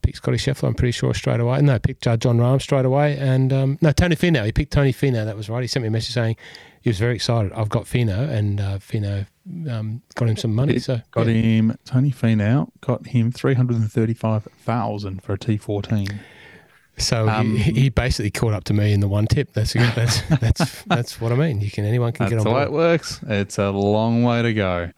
Picked 0.02 0.16
Scotty 0.16 0.38
Scheffler, 0.38 0.68
I'm 0.68 0.74
pretty 0.74 0.92
sure, 0.92 1.12
straight 1.12 1.40
away. 1.40 1.60
No, 1.60 1.78
picked 1.78 2.04
Jon 2.04 2.38
Rahm 2.38 2.62
straight 2.62 2.86
away. 2.86 3.18
And 3.18 3.52
um, 3.52 3.78
no, 3.82 3.92
Tony 3.92 4.16
Finau. 4.16 4.46
He 4.46 4.50
picked 4.50 4.72
Tony 4.72 4.94
Finau. 4.94 5.26
That 5.26 5.36
was 5.36 5.50
right. 5.50 5.60
He 5.60 5.66
sent 5.66 5.82
me 5.82 5.88
a 5.88 5.90
message 5.90 6.14
saying 6.14 6.36
he 6.80 6.90
was 6.90 6.98
very 6.98 7.14
excited. 7.14 7.52
I've 7.52 7.68
got 7.68 7.84
Finau, 7.84 8.28
and 8.28 8.60
uh, 8.60 8.78
Finau 8.78 9.26
um, 9.70 10.02
got 10.14 10.28
him 10.28 10.36
some 10.36 10.54
money. 10.54 10.78
So 10.78 11.00
Got 11.10 11.26
yeah. 11.26 11.32
him 11.34 11.76
Tony 11.84 12.10
Finau, 12.10 12.70
got 12.80 13.06
him 13.08 13.30
three 13.32 13.54
hundred 13.54 13.76
and 13.78 13.90
thirty 13.90 14.14
five 14.14 14.44
thousand 14.44 15.22
for 15.22 15.34
a 15.34 15.38
T 15.38 15.56
fourteen. 15.56 16.20
So 16.98 17.28
Um, 17.28 17.56
he, 17.56 17.72
he 17.82 17.88
basically 17.88 18.30
caught 18.30 18.52
up 18.52 18.64
to 18.64 18.74
me 18.74 18.92
in 18.92 19.00
the 19.00 19.08
one 19.08 19.26
tip. 19.26 19.52
That's 19.54 19.72
that's 19.72 20.20
that's 20.40 20.82
that's 20.84 21.20
what 21.20 21.32
I 21.32 21.34
mean. 21.36 21.60
You 21.60 21.70
can 21.70 21.84
anyone 21.84 22.12
can 22.12 22.26
That's 22.28 22.44
get 22.44 22.46
on 22.46 22.54
way 22.54 22.64
board. 22.66 22.68
it 22.68 22.72
works. 22.72 23.20
It's 23.26 23.58
a 23.58 23.70
long 23.70 24.22
way 24.22 24.42
to 24.42 24.52
go. 24.52 24.90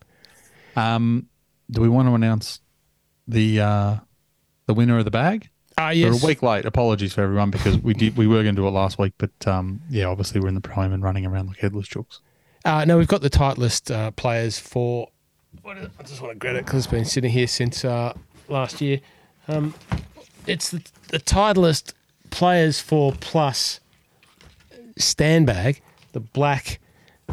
Um, 0.77 1.29
do 1.71 1.81
we 1.81 1.89
want 1.89 2.09
to 2.09 2.15
announce 2.15 2.61
the 3.29 3.61
uh, 3.61 3.97
the 4.67 4.75
winner 4.75 4.99
of 4.99 5.05
the 5.05 5.11
bag? 5.11 5.49
Ah, 5.79 5.89
We're 5.89 5.93
yes. 6.13 6.23
a 6.23 6.27
week 6.27 6.43
late. 6.43 6.65
Apologies 6.65 7.13
for 7.15 7.23
everyone 7.23 7.51
because 7.51 7.79
we 7.79 7.95
did 7.95 8.17
we 8.17 8.27
were 8.27 8.43
going 8.43 8.55
to 8.55 8.61
do 8.63 8.67
it 8.67 8.71
last 8.73 8.99
week, 8.99 9.15
but 9.19 9.31
um, 9.47 9.81
yeah, 9.91 10.05
obviously 10.07 10.41
we're 10.41 10.49
in 10.49 10.55
the 10.55 10.61
prime 10.61 10.93
and 10.93 11.03
running 11.03 11.25
around 11.27 11.47
like 11.49 11.59
headless 11.59 11.89
chooks. 11.89 12.19
Uh, 12.65 12.85
no, 12.85 12.99
we've 12.99 13.09
got 13.09 13.23
the 13.23 13.31
tight 13.31 13.59
list 13.59 13.91
uh, 13.91 14.11
players 14.13 14.59
for. 14.59 15.09
What 15.63 15.79
is, 15.79 15.89
I 15.99 16.03
just 16.03 16.21
want 16.21 16.33
to 16.35 16.39
grab 16.39 16.57
it 16.57 16.65
because 16.65 16.85
it's 16.85 16.93
been 16.93 17.05
sitting 17.05 17.31
here 17.31 17.47
since 17.47 17.85
uh, 17.85 18.15
last 18.49 18.81
year. 18.81 19.01
Um, 19.49 19.75
it's 20.47 20.71
the, 20.71 20.83
the 21.09 21.19
tight 21.19 21.57
list 21.57 21.95
players 22.31 22.81
for 22.81 23.13
plus 23.21 23.81
stand 24.97 25.47
bag, 25.47 25.81
the 26.13 26.21
black 26.21 26.79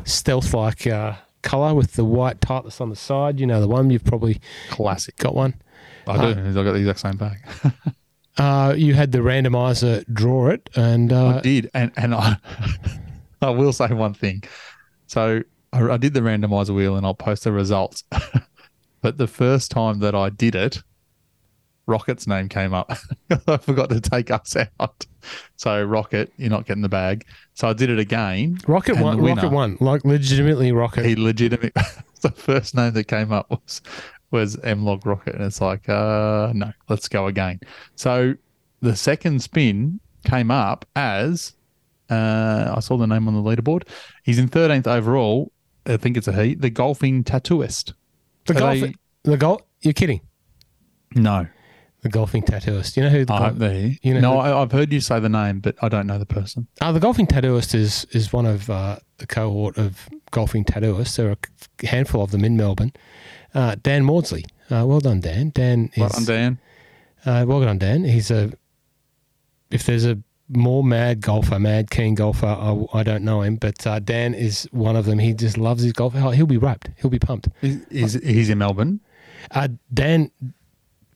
stealth 0.05 0.53
like 0.53 0.87
uh, 0.87 1.15
color 1.41 1.73
with 1.73 1.93
the 1.93 2.05
white 2.05 2.41
tightless 2.41 2.79
on 2.81 2.89
the 2.89 2.95
side. 2.95 3.39
You 3.39 3.45
know 3.47 3.61
the 3.61 3.67
one 3.67 3.89
you've 3.89 4.05
probably 4.05 4.39
Classic. 4.69 5.15
got 5.17 5.35
one. 5.35 5.55
I 6.07 6.17
do. 6.33 6.39
I've 6.39 6.53
got 6.55 6.63
the 6.73 6.75
exact 6.79 6.99
same 6.99 7.17
bag. 7.17 7.37
Uh, 8.39 8.73
you 8.77 8.93
had 8.93 9.11
the 9.11 9.19
randomizer 9.19 10.05
draw 10.13 10.47
it, 10.47 10.69
and 10.75 11.11
uh, 11.11 11.37
I 11.37 11.41
did, 11.41 11.69
and 11.73 11.91
and 11.97 12.15
I 12.15 12.37
I 13.41 13.49
will 13.49 13.73
say 13.73 13.87
one 13.87 14.13
thing. 14.13 14.43
So 15.07 15.43
I, 15.73 15.81
I 15.81 15.97
did 15.97 16.13
the 16.13 16.21
randomizer 16.21 16.73
wheel, 16.73 16.95
and 16.95 17.05
I'll 17.05 17.13
post 17.13 17.43
the 17.43 17.51
results. 17.51 18.05
but 19.01 19.17
the 19.17 19.27
first 19.27 19.71
time 19.71 19.99
that 19.99 20.15
I 20.15 20.29
did 20.29 20.55
it, 20.55 20.81
Rocket's 21.85 22.27
name 22.27 22.47
came 22.47 22.73
up. 22.73 22.91
I 23.47 23.57
forgot 23.57 23.89
to 23.89 23.99
take 23.99 24.31
us 24.31 24.55
out. 24.79 25.05
So 25.57 25.83
Rocket, 25.83 26.31
you're 26.37 26.49
not 26.49 26.65
getting 26.65 26.81
the 26.81 26.87
bag. 26.89 27.25
So 27.55 27.67
I 27.67 27.73
did 27.73 27.89
it 27.89 27.99
again. 27.99 28.59
Rocket 28.67 28.97
won. 28.99 29.17
the 29.17 29.23
Rocket 29.23 29.43
winner- 29.43 29.53
won. 29.53 29.77
Like 29.81 30.05
legitimately, 30.05 30.71
Rocket. 30.71 31.05
He 31.05 31.15
legitimate. 31.15 31.73
the 32.21 32.31
first 32.31 32.73
name 32.73 32.93
that 32.93 33.09
came 33.09 33.33
up 33.33 33.49
was 33.49 33.81
was 34.31 34.55
MLOG 34.57 35.05
Rocket, 35.05 35.35
and 35.35 35.43
it's 35.43 35.61
like, 35.61 35.87
uh, 35.89 36.51
no, 36.53 36.71
let's 36.87 37.07
go 37.07 37.27
again. 37.27 37.59
So 37.95 38.35
the 38.81 38.95
second 38.95 39.41
spin 39.41 39.99
came 40.25 40.51
up 40.51 40.85
as 40.95 41.53
uh, 42.09 42.73
I 42.75 42.79
saw 42.79 42.97
the 42.97 43.07
name 43.07 43.27
on 43.27 43.33
the 43.33 43.41
leaderboard. 43.41 43.83
He's 44.23 44.39
in 44.39 44.47
thirteenth 44.47 44.87
overall. 44.87 45.51
I 45.85 45.97
think 45.97 46.17
it's 46.17 46.27
a 46.27 46.33
he. 46.43 46.55
The 46.55 46.69
golfing 46.69 47.23
tattooist. 47.23 47.93
the 48.45 48.55
Are 48.55 48.59
golf. 48.59 48.79
they- 48.81 48.95
The 49.23 49.37
golf. 49.37 49.61
You're 49.81 49.93
kidding. 49.93 50.21
No, 51.15 51.47
The 52.01 52.09
golfing 52.09 52.43
tattooist. 52.43 52.95
You 52.95 53.03
know 53.03 53.09
who? 53.09 53.25
The 53.25 53.37
gol- 53.37 53.71
you 54.01 54.13
know 54.13 54.19
no, 54.21 54.31
who- 54.33 54.39
I, 54.39 54.61
I've 54.61 54.71
heard 54.71 54.93
you 54.93 55.01
say 55.01 55.19
the 55.19 55.27
name, 55.29 55.59
but 55.59 55.75
I 55.81 55.89
don't 55.89 56.07
know 56.07 56.17
the 56.17 56.25
person. 56.25 56.67
Uh, 56.79 56.91
the 56.93 56.99
golfing 56.99 57.27
tattooist 57.27 57.75
is 57.75 58.05
is 58.11 58.31
one 58.31 58.45
of 58.45 58.69
uh, 58.69 58.99
the 59.17 59.27
cohort 59.27 59.77
of 59.77 60.07
golfing 60.31 60.63
tattooists. 60.63 61.17
There 61.17 61.29
are 61.29 61.35
a 61.83 61.87
handful 61.87 62.23
of 62.23 62.31
them 62.31 62.45
in 62.45 62.55
Melbourne. 62.55 62.93
Uh, 63.53 63.75
Dan 63.81 64.05
Maudsley. 64.05 64.45
Uh, 64.71 64.85
well 64.87 64.99
done, 65.01 65.19
Dan. 65.19 65.49
Dan 65.53 65.89
is 65.95 65.99
Well 65.99 66.09
done, 66.09 66.25
Dan. 66.25 66.59
Uh, 67.25 67.45
well 67.47 67.59
done, 67.61 67.77
Dan. 67.79 68.03
He's 68.05 68.31
a. 68.31 68.51
If 69.71 69.83
there's 69.85 70.05
a 70.05 70.17
more 70.47 70.83
mad 70.83 71.21
golfer, 71.21 71.59
mad 71.59 71.91
keen 71.91 72.15
golfer, 72.15 72.45
I, 72.47 72.85
I 72.93 73.03
don't 73.03 73.23
know 73.23 73.41
him, 73.41 73.57
but 73.57 73.85
uh, 73.85 73.99
Dan 73.99 74.33
is 74.33 74.67
one 74.71 74.95
of 74.95 75.05
them. 75.05 75.19
He 75.19 75.33
just 75.33 75.57
loves 75.57 75.83
his 75.83 75.93
golf. 75.93 76.13
He'll 76.13 76.45
be 76.47 76.57
wrapped. 76.57 76.89
He'll 76.97 77.11
be 77.11 77.19
pumped. 77.19 77.49
Is, 77.61 77.85
is 77.89 78.13
he's 78.23 78.49
in 78.49 78.57
Melbourne? 78.57 78.99
Uh, 79.51 79.67
Dan, 79.93 80.31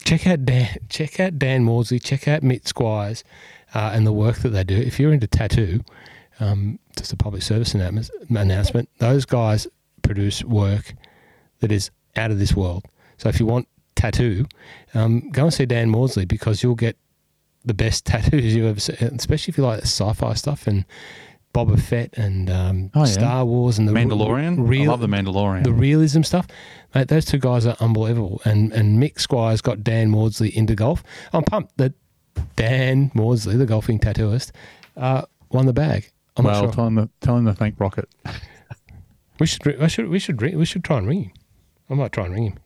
check 0.04 0.28
out 0.28 0.46
Dan. 0.46 0.78
Check 0.90 1.20
out 1.20 1.40
Dan 1.40 1.64
Maudsley. 1.64 2.00
Check 2.00 2.28
out 2.28 2.44
Mitt 2.44 2.68
Squires, 2.68 3.24
uh, 3.74 3.92
and 3.94 4.06
the 4.06 4.14
work 4.14 4.38
that 4.38 4.50
they 4.50 4.64
do. 4.64 4.76
If 4.76 5.00
you're 5.00 5.14
into 5.14 5.28
tattoo, 5.28 5.82
um, 6.40 6.80
just 6.98 7.14
a 7.14 7.18
public 7.18 7.42
service 7.42 7.74
announcement. 7.74 8.90
Those 9.00 9.26
guys 9.26 9.68
produce 10.02 10.44
work 10.44 10.94
that 11.60 11.72
is 11.72 11.92
out 12.16 12.32
of 12.32 12.40
this 12.40 12.56
world. 12.56 12.86
So 13.18 13.30
if 13.30 13.40
you 13.40 13.46
want 13.46 13.68
tattoo, 13.96 14.46
um, 14.94 15.30
go 15.32 15.44
and 15.44 15.54
see 15.54 15.66
Dan 15.66 15.90
Maudsley 15.90 16.26
because 16.26 16.62
you'll 16.62 16.76
get 16.76 16.98
the 17.66 17.74
best 17.74 18.06
tattoos 18.06 18.56
you've 18.56 18.66
ever 18.66 18.80
see, 18.80 18.94
especially 18.94 19.52
if 19.52 19.58
you 19.58 19.64
like 19.64 19.82
sci-fi 19.82 20.34
stuff 20.34 20.68
and 20.68 20.86
Boba 21.54 21.80
Fett 21.80 22.10
and 22.18 22.50
um, 22.50 22.90
Oh, 22.96 23.02
yeah. 23.02 23.06
Star 23.06 23.46
Wars 23.46 23.78
and 23.78 23.88
the 23.88 23.92
Mandalorian. 23.94 24.68
Real, 24.68 24.84
I 24.84 24.88
love 24.88 25.02
the 25.02 25.08
Mandalorian. 25.08 25.64
the 25.64 25.72
realism 25.72 26.24
stuff. 26.24 26.48
Mate, 26.96 27.08
those 27.10 27.26
two 27.26 27.38
guys 27.38 27.66
are 27.66 27.76
unbelievable. 27.80 28.42
And 28.46 28.72
and 28.74 29.02
Mick 29.02 29.20
Squires 29.20 29.62
got 29.62 29.84
Dan 29.84 30.10
Maudsley 30.10 30.56
into 30.56 30.76
golf. 30.76 31.04
I'm 31.32 31.44
pumped 31.44 31.78
that 31.78 31.94
Dan 32.56 33.12
Maudsley, 33.14 33.56
the 33.58 33.66
golfing 33.68 34.00
tattooist, 34.00 34.52
uh, 34.98 35.24
won 35.52 35.66
the 35.68 35.74
bag. 35.74 36.12
I'm 36.36 36.46
well, 36.46 36.54
not 36.56 36.62
sure. 36.66 36.74
tell 36.74 36.88
him 36.88 36.96
to, 36.96 37.10
tell 37.22 37.38
him 37.38 37.46
to 37.46 37.54
thank 37.54 37.80
Rocket. 37.80 38.10
We 39.40 39.48
should 39.48 39.66
ri- 39.66 39.78
I 39.80 39.88
should 39.88 40.10
we 40.10 40.20
should 40.20 40.40
we 40.40 40.64
should 40.64 40.84
try 40.84 41.00
and 41.00 41.08
ring 41.08 41.24
him. 41.24 41.32
I 41.90 41.96
might 41.96 42.12
try 42.12 42.26
and 42.26 42.34
ring 42.34 42.46
him. 42.46 42.60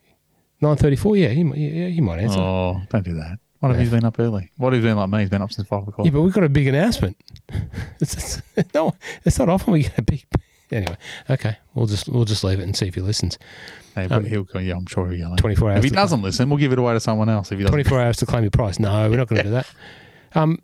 Nine 0.62 0.76
thirty 0.76 0.98
four. 0.98 1.16
Yeah, 1.16 1.30
he 1.30 1.44
might, 1.44 1.58
yeah, 1.58 1.88
he 1.88 2.02
might 2.02 2.20
answer. 2.20 2.40
Oh, 2.40 2.82
don't 2.90 3.06
do 3.06 3.14
that. 3.16 3.40
What 3.60 3.72
if 3.72 3.76
Yeah. 3.78 3.82
he's 3.82 3.92
been 3.92 4.06
up 4.06 4.20
early? 4.20 4.52
What 4.58 4.74
have 4.74 4.82
he's 4.84 4.90
been 4.90 4.98
like 4.98 5.10
me? 5.10 5.20
He's 5.20 5.30
been 5.30 5.42
up 5.42 5.52
since 5.52 5.68
five 5.68 5.88
o'clock. 5.88 6.06
Yeah, 6.06 6.12
but 6.12 6.22
we've 6.22 6.34
got 6.34 6.44
a 6.44 6.50
big 6.50 6.68
announcement. 6.68 7.18
it's, 8.00 8.14
it's, 8.14 8.42
no, 8.74 8.94
it's 9.26 9.40
not 9.40 9.50
often 9.50 9.74
we 9.74 9.84
get 9.84 9.98
a 9.98 10.02
big. 10.02 10.26
Anyway, 10.70 10.98
okay, 11.30 11.56
we'll 11.76 11.86
just 11.86 12.10
we'll 12.10 12.26
just 12.26 12.44
leave 12.44 12.60
it 12.60 12.64
and 12.64 12.76
see 12.76 12.88
if 12.88 12.96
he 12.96 13.00
listens. 13.00 13.38
Hey, 13.96 14.08
but 14.08 14.26
he'll 14.26 14.44
go, 14.44 14.60
yeah, 14.60 14.76
I'm 14.76 14.86
sure 14.86 15.08
he'll. 15.12 15.34
Twenty 15.38 15.56
four 15.56 15.72
hours. 15.72 15.78
If 15.78 15.86
he 15.86 15.90
doesn't 15.92 16.22
listen, 16.22 16.50
we'll 16.50 16.60
give 16.60 16.74
it 16.74 16.78
away 16.78 16.92
to 16.92 17.00
someone 17.00 17.30
else. 17.30 17.54
If 17.54 17.58
he 17.58 17.64
doesn't, 17.64 17.72
24 17.72 18.02
hours 18.02 18.18
to 18.18 18.26
claim 18.26 18.44
your 18.44 18.52
price. 18.52 18.78
No, 18.78 19.10
we're 19.10 19.16
not 19.16 19.30
going 19.30 19.38
to 19.38 19.44
do 19.44 19.50
that. 19.52 19.66
Um, 20.36 20.60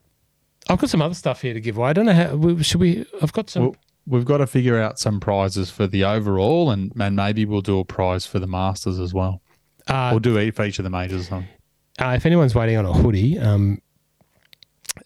I've 0.67 0.77
got 0.77 0.89
some 0.89 1.01
other 1.01 1.13
stuff 1.13 1.41
here 1.41 1.53
to 1.53 1.61
give 1.61 1.77
away. 1.77 1.91
I 1.91 1.93
don't 1.93 2.05
know 2.05 2.13
how. 2.13 2.35
we- 2.35 2.61
Should 2.63 2.81
we? 2.81 3.05
I've 3.21 3.31
got 3.31 3.49
some. 3.49 3.63
Well, 3.63 3.75
we've 4.05 4.25
got 4.25 4.39
to 4.39 4.45
figure 4.47 4.77
out 4.77 4.99
some 4.99 5.21
prizes 5.21 5.69
for 5.69 5.87
the 5.87 6.03
overall, 6.03 6.69
and, 6.69 6.91
and 6.99 7.15
maybe 7.15 7.45
we'll 7.45 7.61
do 7.61 7.79
a 7.79 7.85
prize 7.85 8.25
for 8.25 8.39
the 8.39 8.47
Masters 8.47 8.99
as 8.99 9.13
well. 9.13 9.41
uh, 9.87 10.09
We'll 10.11 10.19
do 10.19 10.51
for 10.51 10.65
each 10.65 10.79
of 10.79 10.83
the 10.83 10.89
majors. 10.89 11.21
or 11.21 11.23
something. 11.23 11.49
Uh, 11.99 12.13
if 12.15 12.25
anyone's 12.25 12.55
waiting 12.55 12.77
on 12.77 12.85
a 12.85 12.93
hoodie, 12.93 13.37
um, 13.39 13.79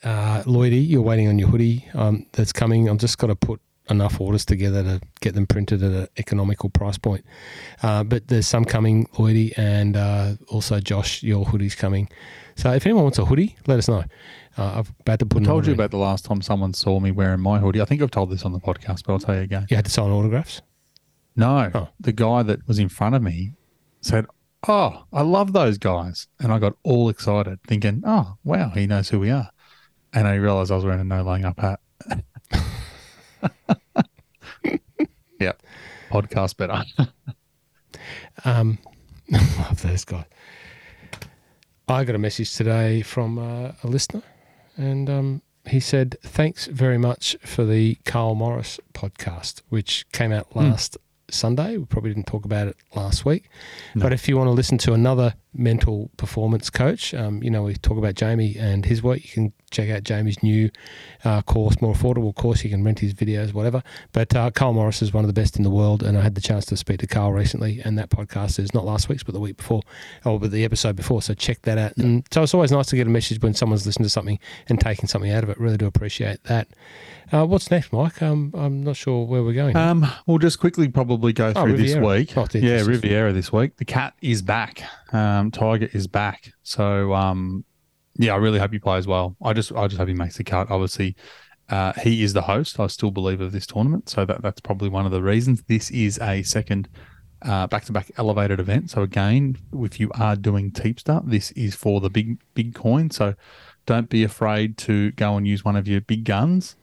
uh, 0.04 0.42
Lloydie, 0.46 0.88
you're 0.88 1.02
waiting 1.02 1.28
on 1.28 1.38
your 1.40 1.50
hoodie 1.50 1.86
um, 1.94 2.26
that's 2.34 2.54
coming. 2.54 2.90
I've 2.90 2.98
just 2.98 3.18
got 3.18 3.28
to 3.28 3.36
put 3.36 3.62
enough 3.90 4.20
orders 4.20 4.44
together 4.46 4.84
to 4.84 5.02
get 5.22 5.34
them 5.34 5.48
printed 5.48 5.82
at 5.82 5.92
an 5.92 6.08
economical 6.18 6.70
price 6.70 6.98
point. 6.98 7.26
Uh, 7.82 8.04
but 8.04 8.28
there's 8.28 8.48
some 8.48 8.66
coming, 8.66 9.06
Lloydie, 9.14 9.58
and 9.58 9.96
uh, 9.96 10.34
also 10.50 10.80
Josh, 10.80 11.24
your 11.24 11.46
hoodie's 11.46 11.76
coming. 11.76 12.10
So 12.56 12.72
if 12.74 12.86
anyone 12.86 13.04
wants 13.04 13.18
a 13.20 13.26
hoodie, 13.26 13.56
let 13.66 13.78
us 13.80 13.88
know. 13.88 14.04
Uh, 14.58 14.80
I've 14.80 14.90
about 15.02 15.20
to 15.20 15.26
put 15.26 15.44
I 15.44 15.46
told 15.46 15.66
you 15.68 15.74
in. 15.74 15.80
about 15.80 15.92
the 15.92 15.98
last 15.98 16.26
time 16.26 16.42
someone 16.42 16.74
saw 16.74 17.00
me 17.00 17.12
wearing 17.12 17.40
my 17.40 17.60
hoodie. 17.60 17.80
I 17.82 17.86
think 17.86 18.02
I've 18.02 18.12
told 18.12 18.30
this 18.32 18.44
on 18.44 18.52
the 18.54 18.60
podcast, 18.60 19.04
but 19.06 19.14
I'll 19.14 19.20
tell 19.20 19.36
you 19.36 19.42
again. 19.42 19.68
You 19.70 19.76
had 19.76 19.86
to 19.86 19.92
sign 19.92 20.10
autographs. 20.10 20.62
No, 21.36 21.70
Oh. 21.74 21.90
the 22.00 22.12
guy 22.14 22.44
that 22.44 22.68
was 22.68 22.80
in 22.80 22.90
front 22.90 23.14
of 23.16 23.22
me 23.22 23.52
said, 24.02 24.26
"Oh, 24.68 25.04
I 25.14 25.22
love 25.22 25.54
those 25.54 25.78
guys," 25.78 26.28
and 26.40 26.52
I 26.52 26.60
got 26.60 26.74
all 26.84 27.10
excited, 27.10 27.60
thinking, 27.64 28.04
"Oh, 28.06 28.38
wow, 28.44 28.70
he 28.70 28.88
knows 28.88 29.10
who 29.10 29.20
we 29.20 29.30
are." 29.32 29.50
And 30.14 30.28
I 30.28 30.36
realised 30.36 30.72
I 30.72 30.76
was 30.76 30.86
wearing 30.86 31.02
a 31.02 31.04
no 31.04 31.24
laying 31.24 31.46
up 31.46 31.60
hat. 31.60 31.80
yep, 35.40 35.62
podcast 36.10 36.58
better. 36.58 36.84
Um, 38.46 38.78
love 39.32 39.82
those 39.82 40.06
guys. 40.06 40.26
I 41.88 42.04
got 42.04 42.16
a 42.16 42.20
message 42.20 42.56
today 42.56 43.02
from 43.02 43.40
uh, 43.40 43.72
a 43.84 43.88
listener, 43.88 44.24
and 44.76 45.10
um, 45.10 45.42
he 45.68 45.80
said, 45.80 46.18
"Thanks 46.22 46.68
very 46.68 46.98
much 46.98 47.36
for 47.44 47.66
the 47.66 47.96
Carl 48.06 48.36
Morris 48.36 48.80
podcast, 48.94 49.62
which 49.70 50.06
came 50.12 50.32
out 50.32 50.56
last 50.56 50.98
Sunday. 51.30 51.78
We 51.78 51.86
probably 51.86 52.14
didn't 52.14 52.28
talk 52.28 52.46
about 52.46 52.68
it 52.68 52.78
last 52.96 53.26
week, 53.26 53.50
No. 53.96 54.04
but 54.04 54.14
if 54.14 54.28
you 54.28 54.38
want 54.38 54.48
to 54.48 54.52
listen 54.52 54.78
to 54.80 54.94
another 54.94 55.34
mental 55.58 56.10
performance 56.18 56.70
coach, 56.70 57.14
um, 57.14 57.42
you 57.44 57.50
know, 57.50 57.64
we 57.64 57.74
talk 57.76 57.98
about 57.98 58.16
Jamie 58.16 58.56
and 58.58 58.86
his 58.86 59.02
work. 59.04 59.24
You 59.24 59.30
can 59.32 59.54
check 59.70 59.90
out 59.90 60.04
Jamie's 60.04 60.42
new 60.42 60.70
uh, 61.26 61.42
course, 61.42 61.82
more 61.82 61.94
affordable 61.94 62.34
course. 62.34 62.64
You 62.64 62.70
can 62.70 62.84
rent 62.84 63.00
his 63.00 63.14
videos, 63.14 63.54
whatever. 63.54 63.84
But 64.14 64.34
uh, 64.36 64.52
Carl 64.52 64.74
Morris 64.74 65.02
is 65.02 65.14
one 65.14 65.24
of 65.24 65.28
the 65.28 65.34
best 65.34 65.58
in 65.58 65.64
the 65.64 65.70
world, 65.70 66.04
and 66.04 66.18
I 66.18 66.22
had 66.22 66.36
the 66.36 66.42
chance 66.42 66.66
to 66.68 66.78
speak 66.78 67.00
to 67.00 67.08
Carl 67.08 67.34
recently, 67.34 67.82
and 67.84 67.98
that 67.98 68.10
podcast 68.10 68.60
is 68.60 68.74
not 68.74 68.86
last 68.86 69.10
week's, 69.10 69.24
but 69.24 69.34
the 69.34 69.40
week 69.42 69.58
before, 69.58 69.82
or 70.26 70.40
but 70.40 70.52
the 70.52 70.64
episode 70.64 70.96
before. 70.96 71.22
So 71.22 71.34
check 71.34 71.62
that 71.64 71.78
out. 71.78 71.98
And 71.98 72.24
so 72.32 72.44
it's 72.44 72.54
always 72.54 72.72
nice 72.72 72.88
to 72.88 72.96
get 72.96 73.08
a 73.08 73.10
message 73.10 73.42
when 73.42 73.54
someone's 73.54 73.86
listening 73.86 74.06
to 74.06 74.10
something 74.10 74.40
and 74.70 74.80
taking 74.80 75.08
something 75.08 75.32
out 75.32 75.44
of 75.44 75.50
it. 75.50 75.60
Really 75.60 75.78
do 75.78 75.86
appreciate 75.86 76.44
that. 76.46 76.68
Uh, 77.30 77.46
what's 77.46 77.70
next, 77.70 77.92
Mike? 77.92 78.22
Um, 78.22 78.52
I'm 78.56 78.84
not 78.84 78.96
sure 78.96 79.26
where 79.26 79.44
we're 79.44 79.52
going. 79.54 79.76
Um, 79.76 80.08
we'll 80.28 80.38
just 80.38 80.60
quickly 80.60 80.88
probably 80.88 81.34
go 81.34 81.52
Oh, 81.56 81.64
through 81.64 81.76
this 81.76 81.96
week. 81.98 82.38
Oh, 82.38 82.48
yeah, 82.54 82.82
Riviera 82.86 83.34
this 83.34 83.52
week. 83.52 83.76
The 83.76 83.86
cat 83.86 84.14
is 84.22 84.42
back. 84.42 84.82
Um, 85.14 85.52
Tiger 85.52 85.90
is 85.94 86.08
back. 86.08 86.52
So 86.64 87.14
um, 87.14 87.64
yeah, 88.16 88.34
I 88.34 88.38
really 88.38 88.60
hope 88.60 88.72
he 88.72 88.80
plays 88.80 89.08
well. 89.08 89.36
I 89.44 89.54
just 89.54 89.72
I 89.72 89.88
just 89.88 89.98
hope 90.00 90.08
he 90.08 90.14
makes 90.14 90.38
the 90.38 90.44
cut. 90.44 90.70
Obviously, 90.70 91.16
uh, 91.70 91.94
he 91.94 92.24
is 92.24 92.34
the 92.34 92.42
host. 92.42 92.80
I 92.80 92.88
still 92.88 93.12
believe 93.12 93.42
of 93.42 93.52
this 93.52 93.68
tournament, 93.68 94.10
so 94.10 94.26
that 94.26 94.42
that's 94.42 94.62
probably 94.62 94.90
one 94.90 95.06
of 95.06 95.12
the 95.12 95.22
reasons. 95.22 95.64
This 95.64 95.92
is 95.92 96.20
a 96.20 96.44
second 96.44 96.90
uh, 97.44 97.68
back-to-back 97.68 98.12
elevated 98.18 98.60
event. 98.60 98.90
So 98.90 99.04
again, 99.04 99.58
if 99.74 100.00
you 100.00 100.10
are 100.16 100.36
doing 100.36 100.72
Teepster, 100.72 101.22
this 101.26 101.52
is 101.52 101.76
for 101.76 102.02
the 102.02 102.10
big 102.10 102.40
big 102.54 102.74
coin. 102.74 103.12
So 103.12 103.36
don't 103.86 104.10
be 104.10 104.24
afraid 104.24 104.78
to 104.80 105.12
go 105.12 105.38
and 105.38 105.48
use 105.48 105.64
one 105.64 105.76
of 105.76 105.88
your 105.88 106.02
big 106.02 106.26
guns. 106.26 106.76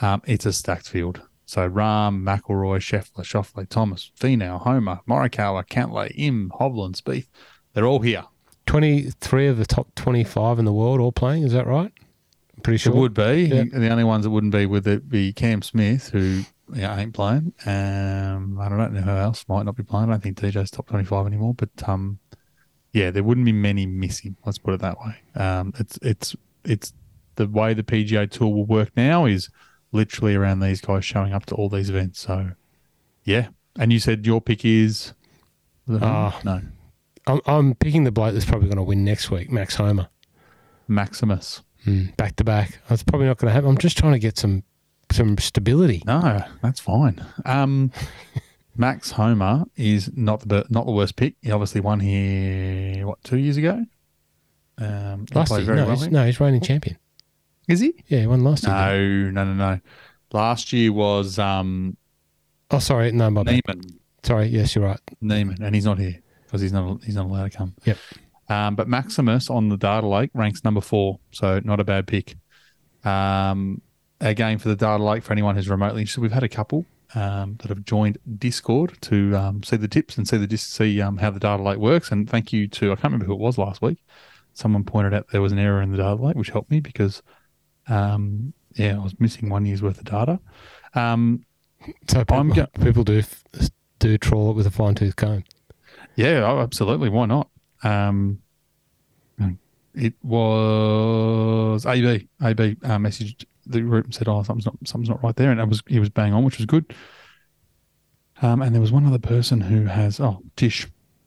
Um, 0.00 0.22
it's 0.26 0.46
a 0.46 0.52
stacked 0.52 0.88
field. 0.88 1.22
So 1.46 1.68
Rahm, 1.68 2.22
McIlroy, 2.22 2.78
Scheffler, 2.78 3.24
Schauffele, 3.24 3.68
Thomas, 3.68 4.12
Finau, 4.18 4.60
Homa, 4.60 5.02
Morikawa, 5.08 5.66
Cantlay, 5.66 6.12
Im, 6.14 6.52
Hovland, 6.60 7.00
Spieth. 7.00 7.26
They're 7.72 7.86
all 7.86 8.00
here. 8.00 8.24
23 8.66 9.48
of 9.48 9.56
the 9.58 9.66
top 9.66 9.94
25 9.94 10.58
in 10.58 10.64
the 10.64 10.72
world 10.72 11.00
all 11.00 11.12
playing. 11.12 11.42
Is 11.42 11.52
that 11.52 11.66
right? 11.66 11.92
I'm 12.54 12.62
pretty 12.62 12.78
sure. 12.78 12.94
It 12.94 12.98
would 12.98 13.14
be. 13.14 13.50
Yeah. 13.52 13.64
The 13.72 13.88
only 13.88 14.04
ones 14.04 14.24
that 14.24 14.30
wouldn't 14.30 14.52
be 14.52 14.66
would 14.66 14.86
it 14.86 15.08
be 15.08 15.32
Cam 15.32 15.62
Smith, 15.62 16.10
who 16.10 16.42
yeah, 16.72 16.96
ain't 16.98 17.14
playing. 17.14 17.52
Um, 17.66 18.58
I 18.60 18.68
don't 18.68 18.92
know 18.92 19.00
who 19.00 19.10
else 19.10 19.44
might 19.48 19.64
not 19.64 19.76
be 19.76 19.82
playing. 19.82 20.08
I 20.08 20.12
don't 20.12 20.22
think 20.22 20.38
DJ's 20.38 20.70
top 20.70 20.86
twenty-five 20.88 21.26
anymore. 21.26 21.54
But 21.54 21.70
um, 21.88 22.18
yeah, 22.92 23.10
there 23.10 23.22
wouldn't 23.24 23.44
be 23.46 23.52
many 23.52 23.86
missing. 23.86 24.36
Let's 24.44 24.58
put 24.58 24.74
it 24.74 24.80
that 24.80 24.98
way. 25.00 25.16
Um, 25.34 25.72
it's 25.78 25.98
it's 26.02 26.36
it's 26.64 26.92
the 27.36 27.48
way 27.48 27.74
the 27.74 27.82
PGA 27.82 28.30
Tour 28.30 28.48
will 28.48 28.66
work 28.66 28.90
now 28.96 29.24
is 29.24 29.48
literally 29.92 30.34
around 30.34 30.60
these 30.60 30.80
guys 30.80 31.04
showing 31.04 31.32
up 31.32 31.46
to 31.46 31.54
all 31.54 31.68
these 31.68 31.90
events. 31.90 32.20
So 32.20 32.52
yeah, 33.24 33.48
and 33.78 33.92
you 33.92 33.98
said 33.98 34.26
your 34.26 34.40
pick 34.40 34.64
is 34.64 35.14
Ah. 35.90 36.38
no 36.44 36.62
I'm, 37.30 37.40
I'm 37.46 37.74
picking 37.74 38.04
the 38.04 38.10
bloke 38.10 38.32
that's 38.34 38.44
probably 38.44 38.68
going 38.68 38.78
to 38.78 38.82
win 38.82 39.04
next 39.04 39.30
week, 39.30 39.50
Max 39.50 39.76
Homa. 39.76 40.10
Maximus. 40.88 41.62
Mm, 41.86 42.16
back 42.16 42.36
to 42.36 42.44
back. 42.44 42.80
That's 42.88 43.02
probably 43.02 43.26
not 43.28 43.38
going 43.38 43.48
to 43.48 43.52
happen. 43.52 43.70
I'm 43.70 43.78
just 43.78 43.96
trying 43.96 44.12
to 44.12 44.18
get 44.18 44.36
some 44.36 44.64
some 45.12 45.38
stability. 45.38 46.02
No, 46.06 46.42
that's 46.62 46.80
fine. 46.80 47.24
Um, 47.44 47.92
Max 48.76 49.12
Homa 49.12 49.66
is 49.76 50.10
not 50.14 50.46
the 50.46 50.66
not 50.68 50.86
the 50.86 50.92
worst 50.92 51.16
pick. 51.16 51.36
He 51.40 51.52
obviously 51.52 51.80
won 51.80 52.00
here 52.00 53.06
what 53.06 53.22
two 53.22 53.38
years 53.38 53.56
ago. 53.56 53.84
Um, 54.78 55.26
Last 55.34 55.52
year, 55.52 55.74
no, 55.74 55.86
well 55.86 55.96
he's, 55.96 56.08
no, 56.08 56.26
he's 56.26 56.40
reigning 56.40 56.62
champion. 56.62 56.98
Is 57.68 57.80
he? 57.80 57.94
Yeah, 58.08 58.20
he 58.20 58.26
won 58.26 58.42
last 58.42 58.64
year. 58.64 58.74
No, 58.74 59.30
no, 59.30 59.44
no, 59.44 59.54
no. 59.54 59.80
Last 60.32 60.72
year 60.72 60.92
was 60.92 61.38
um, 61.38 61.96
Oh, 62.70 62.78
sorry, 62.78 63.12
no, 63.12 63.30
my 63.30 63.42
bad. 63.42 63.60
Niemann. 63.66 64.00
Sorry, 64.22 64.46
yes, 64.48 64.74
you're 64.74 64.84
right. 64.84 65.00
Niemann, 65.20 65.62
and 65.62 65.74
he's 65.74 65.84
not 65.84 65.98
here 65.98 66.20
because 66.50 66.60
he's 66.62 66.72
not 66.72 67.02
he's 67.04 67.14
not 67.14 67.26
allowed 67.26 67.50
to 67.52 67.56
come. 67.56 67.74
Yep. 67.84 67.98
Um, 68.48 68.74
but 68.74 68.88
Maximus 68.88 69.48
on 69.48 69.68
the 69.68 69.76
data 69.76 70.06
lake 70.08 70.30
ranks 70.34 70.64
number 70.64 70.80
four, 70.80 71.20
so 71.30 71.60
not 71.64 71.78
a 71.78 71.84
bad 71.84 72.06
pick. 72.08 72.36
Um, 73.04 73.80
again 74.20 74.58
for 74.58 74.68
the 74.68 74.76
data 74.76 75.02
lake 75.02 75.22
for 75.22 75.32
anyone 75.32 75.54
who's 75.54 75.68
remotely 75.68 76.02
interested, 76.02 76.20
we've 76.20 76.32
had 76.32 76.42
a 76.42 76.48
couple 76.48 76.84
um, 77.14 77.56
that 77.60 77.68
have 77.68 77.84
joined 77.84 78.18
Discord 78.38 78.98
to 79.02 79.36
um, 79.36 79.62
see 79.62 79.76
the 79.76 79.88
tips 79.88 80.16
and 80.18 80.26
see 80.28 80.36
the 80.36 80.56
see 80.58 81.00
um, 81.00 81.18
how 81.18 81.30
the 81.30 81.40
data 81.40 81.62
lake 81.62 81.78
works. 81.78 82.10
And 82.10 82.28
thank 82.28 82.52
you 82.52 82.66
to 82.68 82.86
I 82.92 82.94
can't 82.96 83.04
remember 83.04 83.26
who 83.26 83.34
it 83.34 83.38
was 83.40 83.56
last 83.58 83.80
week. 83.82 83.98
Someone 84.54 84.84
pointed 84.84 85.14
out 85.14 85.28
there 85.30 85.40
was 85.40 85.52
an 85.52 85.58
error 85.58 85.80
in 85.80 85.92
the 85.92 85.96
data 85.98 86.16
lake, 86.20 86.34
which 86.36 86.50
helped 86.50 86.70
me 86.70 86.80
because 86.80 87.22
um, 87.88 88.52
yeah, 88.74 88.96
I 88.96 88.98
was 89.02 89.18
missing 89.20 89.48
one 89.48 89.64
year's 89.64 89.82
worth 89.82 89.98
of 89.98 90.04
data. 90.04 90.38
Um, 90.94 91.44
So 92.08 92.24
people, 92.24 92.44
go- 92.54 92.66
people 92.84 93.04
do 93.04 93.18
f- 93.20 93.44
do 94.00 94.18
trawl 94.18 94.50
it 94.50 94.54
with 94.56 94.66
a 94.66 94.70
fine 94.70 94.94
tooth 94.94 95.16
comb. 95.16 95.44
Yeah, 96.16 96.44
oh, 96.44 96.60
absolutely. 96.60 97.08
Why 97.08 97.26
not? 97.26 97.48
Um, 97.82 98.40
it 99.94 100.14
was 100.22 101.84
AB. 101.86 102.28
AB 102.42 102.76
uh, 102.84 102.98
messaged 102.98 103.44
the 103.66 103.80
group 103.80 104.04
and 104.04 104.14
said, 104.14 104.28
"Oh, 104.28 104.42
something's 104.42 104.66
not 104.66 104.76
something's 104.84 105.08
not 105.08 105.22
right 105.22 105.36
there," 105.36 105.50
and 105.50 105.60
it 105.60 105.68
was 105.68 105.82
he 105.86 105.98
was 105.98 106.08
bang 106.08 106.32
on, 106.32 106.44
which 106.44 106.58
was 106.58 106.66
good. 106.66 106.94
Um, 108.42 108.62
and 108.62 108.74
there 108.74 108.80
was 108.80 108.92
one 108.92 109.06
other 109.06 109.18
person 109.18 109.60
who 109.60 109.84
has 109.86 110.20
oh 110.20 110.42
Tish, 110.56 110.86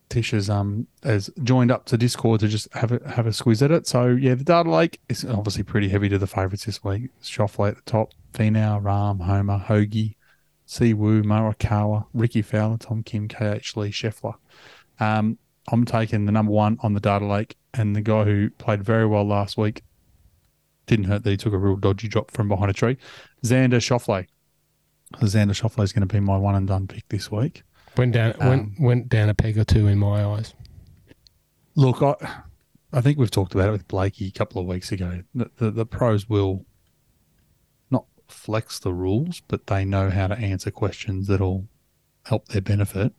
Tish 0.10 0.32
has 0.32 0.50
um 0.50 0.88
has 1.04 1.30
joined 1.44 1.72
up 1.72 1.86
to 1.86 1.98
Discord 1.98 2.40
to 2.40 2.48
just 2.48 2.72
have 2.74 2.92
a 2.92 3.02
have 3.10 3.28
a 3.28 3.34
squeeze 3.34 3.62
at 3.62 3.72
it. 3.72 3.88
So 3.88 4.08
yeah, 4.08 4.36
the 4.36 4.44
data 4.44 4.70
lake 4.70 5.00
is 5.10 5.26
obviously 5.26 5.64
pretty 5.64 5.90
heavy 5.90 6.10
to 6.10 6.18
the 6.18 6.28
favourites 6.28 6.66
this 6.66 6.84
week. 6.84 7.10
Schauffele 7.22 7.70
at 7.70 7.76
the 7.76 7.82
top, 7.84 8.14
Finau, 8.34 8.82
Rahm, 8.82 9.22
Homa, 9.22 9.64
Hoagie, 9.68 10.16
Siwoo, 10.68 11.24
Morikawa, 11.24 12.06
Rickie 12.14 12.42
Fowler, 12.42 12.78
Tom 12.78 13.04
Kim, 13.04 13.28
KH 13.28 13.76
Lee, 13.76 13.92
Scheffler. 13.92 14.36
Um, 15.00 15.38
I'm 15.72 15.86
taking 15.86 16.26
the 16.26 16.32
number 16.32 16.52
one 16.52 16.78
on 16.82 16.94
the 16.94 17.00
data 17.00 17.26
lake, 17.26 17.56
and 17.74 17.96
the 17.96 18.02
guy 18.02 18.24
who 18.24 18.50
played 18.52 18.84
very 18.84 19.06
well 19.06 19.26
last 19.26 19.58
week 19.58 19.82
didn't 20.86 21.06
hurt 21.06 21.24
that 21.24 21.30
he 21.30 21.38
took 21.38 21.54
a 21.54 21.58
real 21.58 21.76
dodgy 21.78 22.08
drop 22.08 22.32
from 22.32 22.48
behind 22.48 22.70
a 22.70 22.74
tree. 22.74 22.98
Xander 23.44 23.80
Schauffele. 23.80 24.28
Xander 25.22 25.52
Schauffele 25.52 25.84
is 25.84 25.94
going 25.94 26.08
to 26.08 26.14
be 26.14 26.20
my 26.20 26.38
one 26.38 26.56
and 26.56 26.68
done 26.68 26.88
pick 26.88 27.08
this 27.10 27.32
week. 27.32 27.64
Went 27.96 28.14
down, 28.14 28.34
Um, 28.40 28.50
went 28.50 28.80
went 28.80 29.10
down 29.10 29.30
a 29.30 29.34
peg 29.34 29.58
or 29.58 29.64
two 29.64 29.88
in 29.88 30.00
my 30.00 30.24
eyes. 30.26 30.54
Look, 31.76 32.02
I, 32.02 32.16
I 32.92 33.02
think 33.02 33.18
we've 33.18 33.32
talked 33.32 33.54
about 33.54 33.70
it 33.70 33.72
with 33.72 33.88
Blakey 33.88 34.28
a 34.28 34.32
couple 34.32 34.62
of 34.62 34.68
weeks 34.68 34.92
ago. 34.92 35.24
The, 35.34 35.50
the, 35.58 35.72
the 35.72 35.86
pros 35.86 36.28
will 36.28 36.66
flex 38.34 38.80
the 38.80 38.94
rules, 38.94 39.42
but 39.48 39.68
they 39.68 39.86
know 39.86 40.10
how 40.10 40.28
to 40.28 40.36
answer 40.38 40.72
questions 40.72 41.28
that'll 41.28 41.68
help 42.26 42.48
their 42.50 42.62
benefit. 42.62 43.14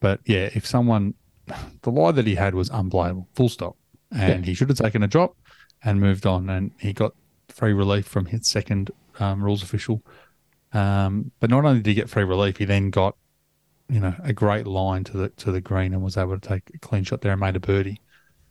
But 0.00 0.20
yeah, 0.24 0.50
if 0.54 0.66
someone, 0.66 1.14
the 1.82 1.90
lie 1.90 2.12
that 2.12 2.26
he 2.26 2.34
had 2.34 2.54
was 2.54 2.70
unplayable, 2.70 3.28
full 3.34 3.48
stop. 3.48 3.76
And 4.12 4.44
he 4.44 4.54
should 4.54 4.68
have 4.70 4.78
taken 4.78 5.04
a 5.04 5.06
drop 5.06 5.36
and 5.84 6.00
moved 6.00 6.26
on. 6.26 6.50
And 6.50 6.72
he 6.80 6.92
got 6.92 7.14
free 7.48 7.72
relief 7.72 8.06
from 8.06 8.26
his 8.26 8.48
second 8.48 8.90
um, 9.20 9.44
rules 9.44 9.62
official. 9.62 10.02
Um, 10.72 11.30
but 11.38 11.48
not 11.48 11.64
only 11.64 11.78
did 11.78 11.86
he 11.86 11.94
get 11.94 12.10
free 12.10 12.24
relief, 12.24 12.56
he 12.56 12.64
then 12.64 12.90
got 12.90 13.14
you 13.90 13.98
know, 13.98 14.14
a 14.22 14.32
great 14.32 14.66
line 14.66 15.02
to 15.04 15.16
the 15.16 15.28
to 15.30 15.50
the 15.50 15.60
green 15.60 15.92
and 15.92 16.02
was 16.02 16.16
able 16.16 16.38
to 16.38 16.48
take 16.48 16.70
a 16.74 16.78
clean 16.78 17.02
shot 17.02 17.20
there 17.20 17.32
and 17.32 17.40
made 17.40 17.56
a 17.56 17.60
birdie. 17.60 18.00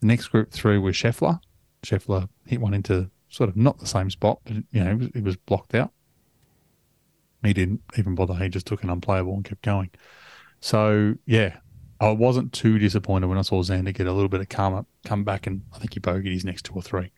The 0.00 0.06
next 0.06 0.28
group 0.28 0.50
through 0.50 0.82
was 0.82 0.94
Scheffler. 0.94 1.40
Scheffler 1.82 2.28
hit 2.46 2.60
one 2.60 2.74
into 2.74 3.10
sort 3.30 3.48
of 3.48 3.56
not 3.56 3.78
the 3.78 3.86
same 3.86 4.10
spot, 4.10 4.40
but 4.44 4.56
you 4.70 4.84
know, 4.84 4.90
it 4.90 4.98
was, 4.98 5.08
it 5.14 5.24
was 5.24 5.36
blocked 5.36 5.74
out. 5.74 5.92
He 7.42 7.54
didn't 7.54 7.80
even 7.96 8.14
bother. 8.14 8.34
He 8.34 8.50
just 8.50 8.66
took 8.66 8.82
an 8.82 8.90
unplayable 8.90 9.32
and 9.32 9.44
kept 9.44 9.62
going. 9.62 9.90
So 10.60 11.14
yeah, 11.24 11.56
I 12.00 12.10
wasn't 12.10 12.52
too 12.52 12.78
disappointed 12.78 13.28
when 13.28 13.38
I 13.38 13.42
saw 13.42 13.62
Xander 13.62 13.94
get 13.94 14.06
a 14.06 14.12
little 14.12 14.28
bit 14.28 14.40
of 14.40 14.74
up, 14.74 14.86
come 15.04 15.24
back, 15.24 15.46
and 15.46 15.62
I 15.72 15.78
think 15.78 15.94
he 15.94 16.00
bogeyed 16.00 16.32
his 16.32 16.44
next 16.44 16.66
two 16.66 16.74
or 16.74 16.82
three. 16.82 17.12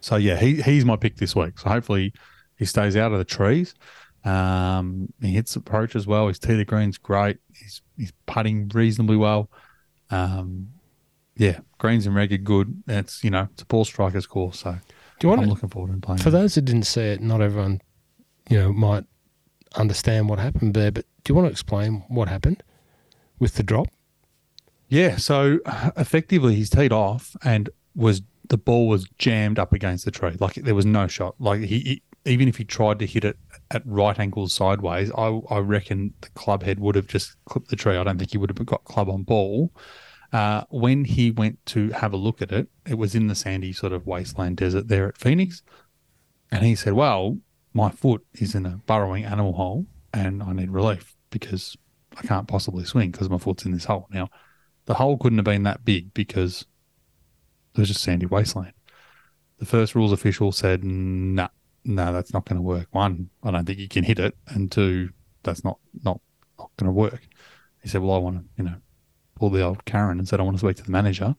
So 0.00 0.16
yeah, 0.16 0.36
he 0.36 0.62
he's 0.62 0.84
my 0.84 0.96
pick 0.96 1.16
this 1.16 1.36
week. 1.36 1.58
So 1.58 1.68
hopefully 1.68 2.12
he 2.56 2.64
stays 2.64 2.96
out 2.96 3.12
of 3.12 3.18
the 3.18 3.24
trees. 3.24 3.74
Um, 4.24 5.12
he 5.20 5.32
hits 5.32 5.56
approach 5.56 5.96
as 5.96 6.06
well. 6.06 6.28
His 6.28 6.38
tee 6.38 6.56
to 6.56 6.64
green's 6.64 6.96
great. 6.96 7.38
He's 7.54 7.82
he's 7.96 8.12
putting 8.26 8.68
reasonably 8.68 9.16
well. 9.16 9.50
Um, 10.10 10.68
yeah, 11.36 11.60
greens 11.78 12.06
and 12.06 12.14
reg 12.14 12.32
are 12.32 12.38
good. 12.38 12.82
It's 12.86 13.22
you 13.24 13.30
know 13.30 13.48
it's 13.52 13.62
a 13.62 13.66
ball 13.66 13.84
striker's 13.84 14.26
course. 14.26 14.60
So 14.60 14.72
Do 14.72 14.78
you 15.26 15.28
want 15.28 15.40
I'm 15.40 15.46
to, 15.48 15.54
looking 15.54 15.68
forward 15.68 15.92
to 15.94 16.00
playing. 16.06 16.20
for 16.20 16.30
those 16.30 16.54
that 16.54 16.62
didn't 16.62 16.84
see 16.84 17.02
it, 17.02 17.20
not 17.20 17.40
everyone, 17.40 17.80
you 18.48 18.58
know, 18.58 18.72
might 18.72 19.04
understand 19.76 20.28
what 20.28 20.38
happened 20.38 20.74
there. 20.74 20.90
But 20.92 21.06
do 21.24 21.30
you 21.30 21.34
want 21.34 21.46
to 21.46 21.50
explain 21.52 22.04
what 22.08 22.28
happened 22.28 22.62
with 23.38 23.54
the 23.54 23.62
drop? 23.62 23.88
Yeah, 24.88 25.16
so 25.16 25.58
effectively 25.96 26.54
he's 26.56 26.68
teed 26.68 26.92
off 26.92 27.34
and 27.42 27.70
was 27.94 28.20
the 28.48 28.58
ball 28.58 28.88
was 28.88 29.06
jammed 29.18 29.58
up 29.58 29.72
against 29.72 30.04
the 30.04 30.10
tree. 30.10 30.36
Like 30.38 30.54
there 30.56 30.74
was 30.74 30.84
no 30.84 31.06
shot. 31.06 31.34
Like 31.38 31.60
he, 31.62 31.78
he 31.80 32.02
even 32.24 32.46
if 32.46 32.56
he 32.58 32.64
tried 32.64 32.98
to 32.98 33.06
hit 33.06 33.24
it 33.24 33.36
at 33.70 33.82
right 33.86 34.18
angles 34.18 34.52
sideways, 34.52 35.10
I 35.16 35.40
I 35.48 35.58
reckon 35.60 36.12
the 36.20 36.28
club 36.30 36.62
head 36.62 36.78
would 36.78 36.94
have 36.94 37.06
just 37.06 37.36
clipped 37.46 37.68
the 37.68 37.76
tree. 37.76 37.96
I 37.96 38.04
don't 38.04 38.18
think 38.18 38.32
he 38.32 38.38
would 38.38 38.50
have 38.50 38.66
got 38.66 38.84
club 38.84 39.08
on 39.08 39.22
ball. 39.22 39.72
Uh, 40.32 40.64
when 40.70 41.04
he 41.04 41.30
went 41.30 41.64
to 41.66 41.90
have 41.90 42.12
a 42.12 42.16
look 42.16 42.40
at 42.40 42.52
it, 42.52 42.68
it 42.86 42.96
was 42.96 43.14
in 43.14 43.26
the 43.26 43.34
sandy 43.34 43.72
sort 43.72 43.92
of 43.92 44.06
wasteland 44.06 44.56
desert 44.56 44.88
there 44.88 45.06
at 45.06 45.18
Phoenix, 45.18 45.62
and 46.50 46.64
he 46.64 46.74
said, 46.74 46.94
"Well, 46.94 47.38
my 47.74 47.90
foot 47.90 48.24
is 48.34 48.54
in 48.54 48.64
a 48.64 48.80
burrowing 48.86 49.24
animal 49.24 49.52
hole, 49.52 49.86
and 50.12 50.42
I 50.42 50.52
need 50.52 50.70
relief 50.70 51.16
because 51.30 51.76
I 52.16 52.22
can't 52.22 52.48
possibly 52.48 52.84
swing 52.84 53.10
because 53.10 53.28
my 53.28 53.38
foot's 53.38 53.66
in 53.66 53.72
this 53.72 53.84
hole 53.84 54.08
now." 54.10 54.30
The 54.86 54.94
hole 54.94 55.18
couldn't 55.18 55.38
have 55.38 55.44
been 55.44 55.62
that 55.64 55.84
big 55.84 56.12
because 56.14 56.64
it 57.74 57.80
was 57.80 57.88
just 57.88 58.02
sandy 58.02 58.26
wasteland. 58.26 58.72
The 59.58 59.66
first 59.66 59.94
rules 59.94 60.12
official 60.12 60.50
said, 60.50 60.82
"No, 60.82 61.48
no, 61.84 62.12
that's 62.12 62.32
not 62.32 62.46
going 62.46 62.56
to 62.56 62.62
work. 62.62 62.88
One, 62.92 63.30
I 63.42 63.50
don't 63.50 63.66
think 63.66 63.78
you 63.78 63.88
can 63.88 64.04
hit 64.04 64.18
it, 64.18 64.34
and 64.48 64.72
two, 64.72 65.10
that's 65.42 65.62
not 65.62 65.78
not 66.02 66.20
not 66.58 66.70
going 66.78 66.88
to 66.88 66.92
work." 66.92 67.28
He 67.82 67.88
said, 67.88 68.00
"Well, 68.00 68.16
I 68.16 68.18
want 68.18 68.38
to, 68.38 68.44
you 68.56 68.64
know, 68.64 68.76
pull 69.42 69.50
the 69.50 69.60
old 69.60 69.84
Karen 69.86 70.20
and 70.20 70.28
said 70.28 70.38
I 70.38 70.44
want 70.44 70.56
to 70.56 70.64
speak 70.64 70.76
to 70.76 70.84
the 70.84 70.92
manager, 70.92 71.34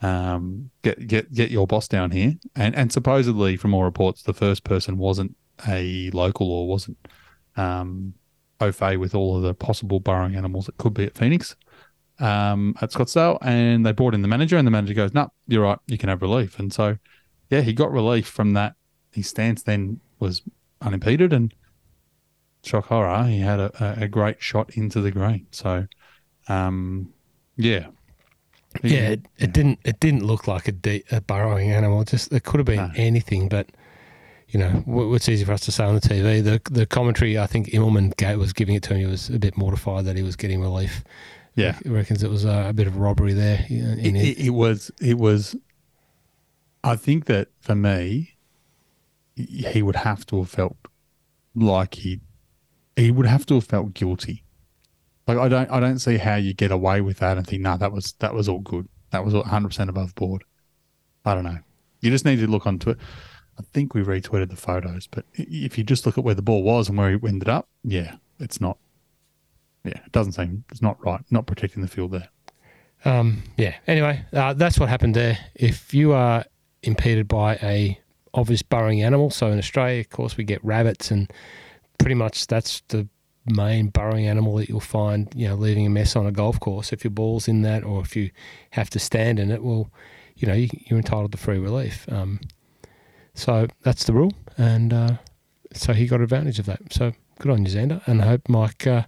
um, 0.00 0.70
get 0.80 1.06
get 1.06 1.30
get 1.34 1.50
your 1.50 1.66
boss 1.66 1.86
down 1.86 2.10
here." 2.10 2.34
And 2.56 2.74
and 2.74 2.90
supposedly, 2.90 3.58
from 3.58 3.74
all 3.74 3.84
reports, 3.84 4.22
the 4.22 4.32
first 4.32 4.64
person 4.64 4.96
wasn't 4.96 5.36
a 5.68 6.10
local 6.12 6.50
or 6.50 6.66
wasn't 6.66 6.96
um, 7.58 8.14
au 8.58 8.72
fait 8.72 8.96
with 8.96 9.14
all 9.14 9.36
of 9.36 9.42
the 9.42 9.52
possible 9.52 10.00
burrowing 10.00 10.34
animals 10.34 10.64
that 10.64 10.78
could 10.78 10.94
be 10.94 11.04
at 11.04 11.14
Phoenix 11.14 11.54
um, 12.20 12.74
at 12.80 12.90
Scottsdale, 12.90 13.36
and 13.42 13.84
they 13.84 13.92
brought 13.92 14.14
in 14.14 14.22
the 14.22 14.28
manager, 14.28 14.56
and 14.56 14.66
the 14.66 14.70
manager 14.70 14.94
goes, 14.94 15.12
"No, 15.12 15.30
you're 15.46 15.64
right, 15.64 15.78
you 15.88 15.98
can 15.98 16.08
have 16.08 16.22
relief." 16.22 16.58
And 16.58 16.72
so, 16.72 16.96
yeah, 17.50 17.60
he 17.60 17.74
got 17.74 17.92
relief 17.92 18.26
from 18.26 18.54
that. 18.54 18.76
His 19.12 19.28
stance 19.28 19.62
then 19.62 20.00
was 20.20 20.40
unimpeded, 20.80 21.34
and 21.34 21.52
shock 22.64 22.86
horror, 22.86 23.24
he 23.24 23.40
had 23.40 23.60
a, 23.60 23.98
a, 24.00 24.04
a 24.04 24.08
great 24.08 24.40
shot 24.40 24.70
into 24.70 25.02
the 25.02 25.10
green. 25.10 25.48
So, 25.50 25.86
um, 26.48 27.12
yeah, 27.56 27.86
He- 28.82 28.94
Yeah, 28.94 29.10
it, 29.10 29.26
it 29.38 29.52
didn't. 29.52 29.78
It 29.84 30.00
didn't 30.00 30.24
look 30.24 30.46
like 30.48 30.68
a, 30.68 30.72
de- 30.72 31.04
a 31.10 31.20
burrowing 31.20 31.70
animal. 31.70 32.04
Just 32.04 32.32
it 32.32 32.44
could 32.44 32.58
have 32.58 32.66
been 32.66 32.76
No. 32.88 32.92
anything, 32.96 33.48
but 33.48 33.68
you 34.48 34.58
know, 34.60 34.82
what's 34.86 35.28
easy 35.28 35.44
for 35.44 35.52
us 35.52 35.60
to 35.62 35.72
say 35.72 35.84
on 35.84 35.94
the 35.94 36.00
TV. 36.00 36.42
The 36.42 36.60
the 36.70 36.86
commentary, 36.86 37.38
I 37.38 37.46
think 37.46 37.68
Immelman 37.68 38.12
was 38.38 38.52
giving 38.52 38.74
it 38.74 38.82
to 38.84 38.94
him. 38.94 39.00
He 39.00 39.06
was 39.06 39.28
a 39.30 39.38
bit 39.38 39.56
mortified 39.56 40.04
that 40.06 40.16
he 40.16 40.22
was 40.22 40.36
getting 40.36 40.60
relief. 40.60 41.04
Yeah. 41.54 41.78
he 41.82 41.90
reckons 41.90 42.22
it 42.22 42.30
was 42.30 42.46
uh, 42.46 42.64
a 42.68 42.72
bit 42.72 42.86
of 42.86 42.96
robbery 42.96 43.34
there. 43.34 43.66
It, 43.68 44.14
it. 44.16 44.38
it, 44.46 44.50
was 44.50 44.90
it 45.02 45.18
was 45.18 45.54
i 46.82 46.96
think 46.96 47.26
that 47.26 47.48
for 47.60 47.74
me 47.74 48.34
he 49.36 49.44
he 49.72 49.82
would 49.82 49.96
have 49.96 50.24
to 50.26 50.38
have 50.38 50.48
felt 50.50 50.76
like 51.54 51.94
he 51.96 52.20
he 52.96 53.10
would 53.10 53.26
have 53.26 53.44
to 53.46 53.54
have 53.54 53.64
felt 53.64 53.92
guilty 53.94 54.41
like 55.34 55.46
i 55.46 55.48
don't 55.48 55.70
i 55.70 55.80
don't 55.80 55.98
see 55.98 56.16
how 56.16 56.36
you 56.36 56.54
get 56.54 56.70
away 56.70 57.00
with 57.00 57.18
that 57.18 57.36
and 57.36 57.46
think 57.46 57.62
no 57.62 57.76
that 57.76 57.92
was 57.92 58.12
that 58.20 58.34
was 58.34 58.48
all 58.48 58.60
good. 58.60 58.88
That 59.10 59.26
was 59.26 59.34
100% 59.34 59.88
above 59.90 60.14
board. 60.14 60.42
I 61.26 61.34
don't 61.34 61.44
know. 61.44 61.58
You 62.00 62.10
just 62.10 62.24
need 62.24 62.36
to 62.36 62.46
look 62.46 62.66
onto 62.66 62.90
it 62.90 62.98
i 63.58 63.62
think 63.74 63.94
we 63.94 64.02
retweeted 64.02 64.48
the 64.48 64.56
photos 64.56 65.06
but 65.06 65.26
if 65.34 65.76
you 65.76 65.84
just 65.84 66.06
look 66.06 66.16
at 66.16 66.24
where 66.24 66.34
the 66.34 66.42
ball 66.42 66.62
was 66.62 66.88
and 66.88 66.96
where 66.96 67.10
he 67.10 67.18
ended 67.28 67.48
up 67.48 67.68
yeah 67.84 68.16
it's 68.40 68.60
not 68.60 68.78
yeah 69.84 70.00
it 70.04 70.12
doesn't 70.12 70.32
seem 70.32 70.64
it's 70.70 70.80
not 70.80 70.96
right 71.04 71.20
not 71.30 71.46
protecting 71.46 71.82
the 71.82 71.88
field 71.88 72.12
there. 72.12 72.28
Um, 73.04 73.42
yeah. 73.56 73.74
Anyway, 73.86 74.24
uh, 74.32 74.52
that's 74.54 74.78
what 74.78 74.88
happened 74.88 75.14
there. 75.14 75.38
If 75.54 75.92
you 75.92 76.12
are 76.12 76.44
impeded 76.82 77.28
by 77.28 77.56
a 77.56 77.98
obvious 78.34 78.62
burrowing 78.62 79.02
animal, 79.02 79.30
so 79.30 79.48
in 79.48 79.58
Australia, 79.58 80.00
of 80.00 80.10
course, 80.10 80.36
we 80.36 80.44
get 80.44 80.64
rabbits, 80.64 81.10
and 81.10 81.32
pretty 81.98 82.14
much 82.14 82.46
that's 82.46 82.82
the 82.88 83.08
main 83.46 83.88
burrowing 83.88 84.26
animal 84.26 84.56
that 84.56 84.68
you'll 84.68 84.80
find, 84.80 85.28
you 85.34 85.48
know, 85.48 85.54
leaving 85.54 85.86
a 85.86 85.90
mess 85.90 86.14
on 86.16 86.26
a 86.26 86.32
golf 86.32 86.60
course. 86.60 86.92
If 86.92 87.04
your 87.04 87.10
ball's 87.10 87.48
in 87.48 87.62
that, 87.62 87.82
or 87.84 88.00
if 88.00 88.14
you 88.14 88.30
have 88.70 88.90
to 88.90 88.98
stand 88.98 89.38
in 89.38 89.50
it, 89.50 89.62
well, 89.62 89.90
you 90.36 90.46
know, 90.48 90.54
you, 90.54 90.68
you're 90.86 90.98
entitled 90.98 91.32
to 91.32 91.38
free 91.38 91.58
relief. 91.58 92.10
Um, 92.10 92.40
so 93.34 93.66
that's 93.82 94.04
the 94.04 94.12
rule, 94.12 94.32
and 94.56 94.92
uh, 94.92 95.16
so 95.72 95.92
he 95.92 96.06
got 96.06 96.20
advantage 96.20 96.58
of 96.58 96.66
that. 96.66 96.92
So 96.92 97.12
good 97.38 97.50
on 97.50 97.64
you, 97.64 97.70
Xander, 97.70 98.06
and 98.06 98.20
I 98.22 98.26
hope 98.26 98.48
Mike. 98.48 98.86
Uh, 98.86 99.02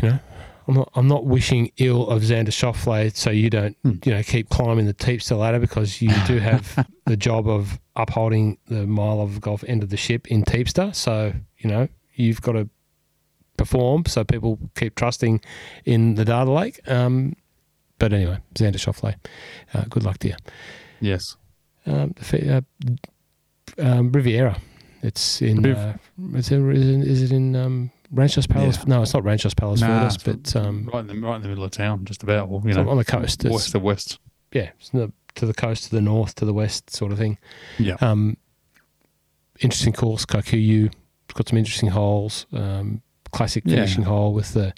you 0.00 0.08
know, 0.08 0.18
I'm 0.68 0.74
not, 0.74 0.90
I'm 0.94 1.08
not 1.08 1.26
wishing 1.26 1.70
ill 1.78 2.08
of 2.08 2.22
Xander 2.22 2.48
Schauffele 2.48 3.14
so 3.14 3.30
you 3.30 3.50
don't, 3.50 3.76
Hmm. 3.82 3.92
you 4.04 4.12
know, 4.12 4.22
keep 4.22 4.48
climbing 4.48 4.86
the 4.86 4.92
teeps 4.92 5.26
Teepster 5.26 5.38
ladder 5.38 5.58
because 5.58 6.00
you 6.00 6.10
do 6.26 6.38
have 6.38 6.86
the 7.06 7.16
job 7.16 7.48
of 7.48 7.78
upholding 7.96 8.58
the 8.68 8.86
mile 8.86 9.20
of 9.20 9.40
golf 9.40 9.64
end 9.66 9.82
of 9.82 9.90
the 9.90 9.96
ship 9.96 10.26
in 10.28 10.44
Teepster. 10.44 10.94
So, 10.94 11.34
you 11.58 11.68
know, 11.70 11.88
you've 12.14 12.42
got 12.42 12.52
to 12.52 12.68
perform 13.56 14.04
so 14.06 14.24
people 14.24 14.58
keep 14.74 14.94
trusting 14.94 15.40
in 15.84 16.14
the 16.14 16.24
data 16.24 16.50
lake. 16.50 16.80
Um, 16.88 17.34
but 17.98 18.12
anyway, 18.12 18.38
Xander 18.54 18.76
Schauffele, 18.76 19.14
uh, 19.74 19.84
good 19.88 20.02
luck 20.02 20.18
to 20.18 20.28
you. 20.28 20.34
yes 21.00 21.36
Um, 21.86 22.14
uh, 22.32 22.60
um, 23.78 24.10
Riviera, 24.12 24.56
it's 25.02 25.40
in, 25.42 25.64
uh, 25.64 25.96
is, 26.34 26.50
it, 26.50 26.60
is 26.60 26.88
it, 26.88 27.06
is 27.06 27.22
it 27.22 27.32
in 27.32 27.54
um, 27.56 27.90
Ranchos 28.10 28.46
Palace? 28.46 28.78
Yeah. 28.78 28.84
No, 28.86 29.02
it's 29.02 29.14
not 29.14 29.24
Ranchos 29.24 29.54
Palace 29.54 29.80
Nah, 29.80 30.06
it's 30.06 30.16
but 30.16 30.54
um, 30.56 30.88
right 30.92 31.00
in 31.00 31.06
the 31.06 31.14
right 31.26 31.36
in 31.36 31.42
the 31.42 31.48
middle 31.48 31.64
of 31.64 31.70
town, 31.70 32.04
just 32.04 32.22
about. 32.22 32.48
Well, 32.48 32.62
you 32.64 32.74
know, 32.74 32.88
on 32.88 32.98
the 32.98 33.04
coast. 33.04 33.44
It's, 33.44 33.52
west 33.52 33.74
of 33.74 33.82
west. 33.82 34.18
yeah, 34.52 34.70
it's 34.78 34.90
the, 34.90 35.12
to 35.36 35.46
the 35.46 35.54
coast, 35.54 35.84
to 35.84 35.90
the 35.90 36.00
north, 36.00 36.34
to 36.36 36.44
the 36.44 36.52
west, 36.52 36.90
sort 36.90 37.12
of 37.12 37.18
thing. 37.18 37.38
Yeah, 37.78 37.96
Um, 38.00 38.36
interesting 39.60 39.92
course, 39.92 40.26
Kikuyu. 40.26 40.92
It's 41.32 41.38
got 41.38 41.48
some 41.48 41.56
interesting 41.58 41.88
holes. 41.88 42.44
Um, 42.52 43.00
classic 43.32 43.62
Yeah. 43.64 43.76
finishing 43.76 44.02
hole 44.04 44.34
with 44.34 44.52
the 44.52 44.74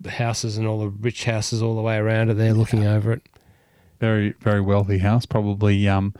the 0.00 0.12
houses 0.12 0.56
and 0.56 0.66
all 0.66 0.78
the 0.78 0.88
rich 0.88 1.24
houses 1.24 1.60
all 1.60 1.74
the 1.74 1.82
way 1.82 1.96
around 1.96 2.30
it. 2.30 2.34
There, 2.34 2.54
looking 2.54 2.86
over 2.86 3.12
it. 3.12 3.28
very 3.98 4.32
very 4.40 4.60
wealthy 4.60 4.98
house. 4.98 5.26
Probably 5.26 5.88
um, 5.88 6.14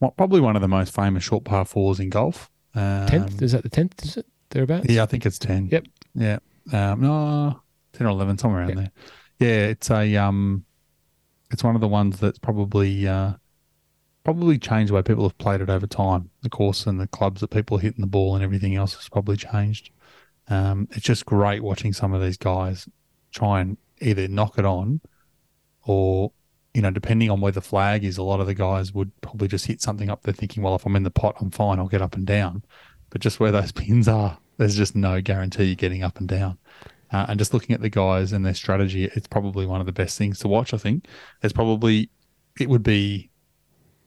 well, 0.00 0.10
probably 0.10 0.40
one 0.40 0.56
of 0.56 0.62
the 0.62 0.68
most 0.68 0.92
famous 0.92 1.22
short 1.22 1.44
par 1.44 1.64
fours 1.64 2.00
in 2.00 2.10
golf. 2.10 2.50
Um, 2.74 3.06
Tenth 3.06 3.40
is 3.40 3.52
that 3.52 3.62
the 3.62 3.68
tenth? 3.68 4.04
Is 4.04 4.16
it 4.16 4.26
thereabouts? 4.50 4.86
Yeah, 4.88 5.04
I 5.04 5.06
think 5.06 5.24
it's 5.26 5.38
ten. 5.38 5.68
Yep. 5.70 5.86
Yeah. 6.16 6.38
Um, 6.72 7.00
no, 7.02 7.60
ten 7.92 8.08
or 8.08 8.10
eleven, 8.10 8.36
somewhere 8.36 8.62
around 8.62 8.68
Yeah. 8.70 8.74
there. 8.74 8.90
Yeah, 9.38 9.66
it's 9.68 9.90
a 9.92 10.16
um, 10.16 10.64
it's 11.52 11.62
one 11.62 11.76
of 11.76 11.80
the 11.80 11.86
ones 11.88 12.18
that's 12.18 12.38
probably 12.40 13.06
uh, 13.06 13.34
probably 14.24 14.58
changed 14.58 14.90
the 14.90 14.94
way 14.94 15.02
people 15.02 15.24
have 15.24 15.38
played 15.38 15.60
it 15.60 15.70
over 15.70 15.86
time. 15.86 16.30
The 16.42 16.50
course 16.50 16.86
and 16.86 17.00
the 17.00 17.06
clubs 17.06 17.40
that 17.40 17.48
people 17.48 17.78
are 17.78 17.80
hitting 17.80 18.00
the 18.00 18.06
ball 18.06 18.34
and 18.34 18.44
everything 18.44 18.76
else 18.76 18.94
has 18.94 19.08
probably 19.08 19.36
changed. 19.36 19.90
Um, 20.48 20.88
it's 20.92 21.04
just 21.04 21.26
great 21.26 21.62
watching 21.62 21.92
some 21.92 22.12
of 22.12 22.22
these 22.22 22.36
guys 22.36 22.88
try 23.32 23.60
and 23.60 23.76
either 24.00 24.28
knock 24.28 24.58
it 24.58 24.64
on, 24.64 25.00
or 25.84 26.32
you 26.74 26.82
know, 26.82 26.90
depending 26.90 27.30
on 27.30 27.40
where 27.40 27.52
the 27.52 27.60
flag 27.60 28.04
is, 28.04 28.16
a 28.16 28.22
lot 28.22 28.40
of 28.40 28.46
the 28.46 28.54
guys 28.54 28.92
would 28.94 29.12
probably 29.20 29.48
just 29.48 29.66
hit 29.66 29.82
something 29.82 30.08
up 30.08 30.22
there 30.22 30.32
thinking, 30.34 30.62
well, 30.62 30.74
if 30.74 30.86
I'm 30.86 30.96
in 30.96 31.02
the 31.02 31.10
pot, 31.10 31.36
I'm 31.40 31.50
fine. 31.50 31.78
I'll 31.78 31.88
get 31.88 32.02
up 32.02 32.14
and 32.14 32.26
down. 32.26 32.64
But 33.10 33.20
just 33.20 33.40
where 33.40 33.52
those 33.52 33.72
pins 33.72 34.08
are, 34.08 34.38
there's 34.56 34.76
just 34.76 34.96
no 34.96 35.20
guarantee 35.20 35.64
you're 35.64 35.74
getting 35.74 36.02
up 36.02 36.18
and 36.18 36.28
down. 36.28 36.58
Uh, 37.12 37.26
and 37.28 37.38
just 37.38 37.52
looking 37.52 37.74
at 37.74 37.82
the 37.82 37.90
guys 37.90 38.32
and 38.32 38.44
their 38.44 38.54
strategy, 38.54 39.04
it's 39.14 39.26
probably 39.26 39.66
one 39.66 39.80
of 39.80 39.86
the 39.86 39.92
best 39.92 40.16
things 40.16 40.38
to 40.38 40.48
watch. 40.48 40.72
I 40.72 40.78
think 40.78 41.06
it's 41.42 41.52
probably 41.52 42.08
it 42.58 42.70
would 42.70 42.82
be 42.82 43.30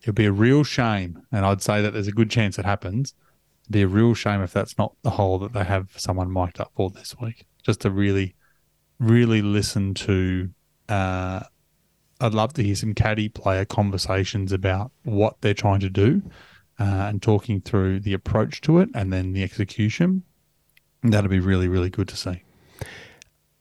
it 0.05 0.09
would 0.09 0.15
be 0.15 0.25
a 0.25 0.31
real 0.31 0.63
shame, 0.63 1.23
and 1.31 1.45
I'd 1.45 1.63
say 1.63 1.81
that 1.81 1.93
there's 1.93 2.07
a 2.07 2.11
good 2.11 2.29
chance 2.29 2.59
it 2.59 2.65
happens. 2.65 3.15
It'd 3.63 3.73
be 3.73 3.81
a 3.81 3.87
real 3.87 4.13
shame 4.13 4.41
if 4.43 4.53
that's 4.53 4.77
not 4.77 4.93
the 5.01 5.09
hole 5.09 5.39
that 5.39 5.53
they 5.53 5.63
have 5.63 5.89
someone 5.97 6.31
mic'd 6.31 6.59
up 6.59 6.71
for 6.75 6.91
this 6.91 7.15
week. 7.19 7.45
Just 7.63 7.81
to 7.81 7.89
really, 7.89 8.35
really 8.99 9.41
listen 9.41 9.95
to 9.95 10.51
uh, 10.87 11.41
I'd 12.21 12.33
love 12.33 12.53
to 12.53 12.63
hear 12.63 12.75
some 12.75 12.93
caddy 12.93 13.29
player 13.29 13.65
conversations 13.65 14.51
about 14.51 14.91
what 15.03 15.41
they're 15.41 15.53
trying 15.53 15.81
to 15.81 15.89
do 15.89 16.21
uh, 16.79 16.83
and 16.83 17.21
talking 17.21 17.61
through 17.61 18.01
the 18.01 18.13
approach 18.13 18.61
to 18.61 18.79
it 18.79 18.89
and 18.93 19.11
then 19.11 19.33
the 19.33 19.43
execution. 19.43 20.23
That'd 21.03 21.29
be 21.29 21.39
really, 21.39 21.67
really 21.67 21.89
good 21.89 22.07
to 22.09 22.15
see. 22.15 22.43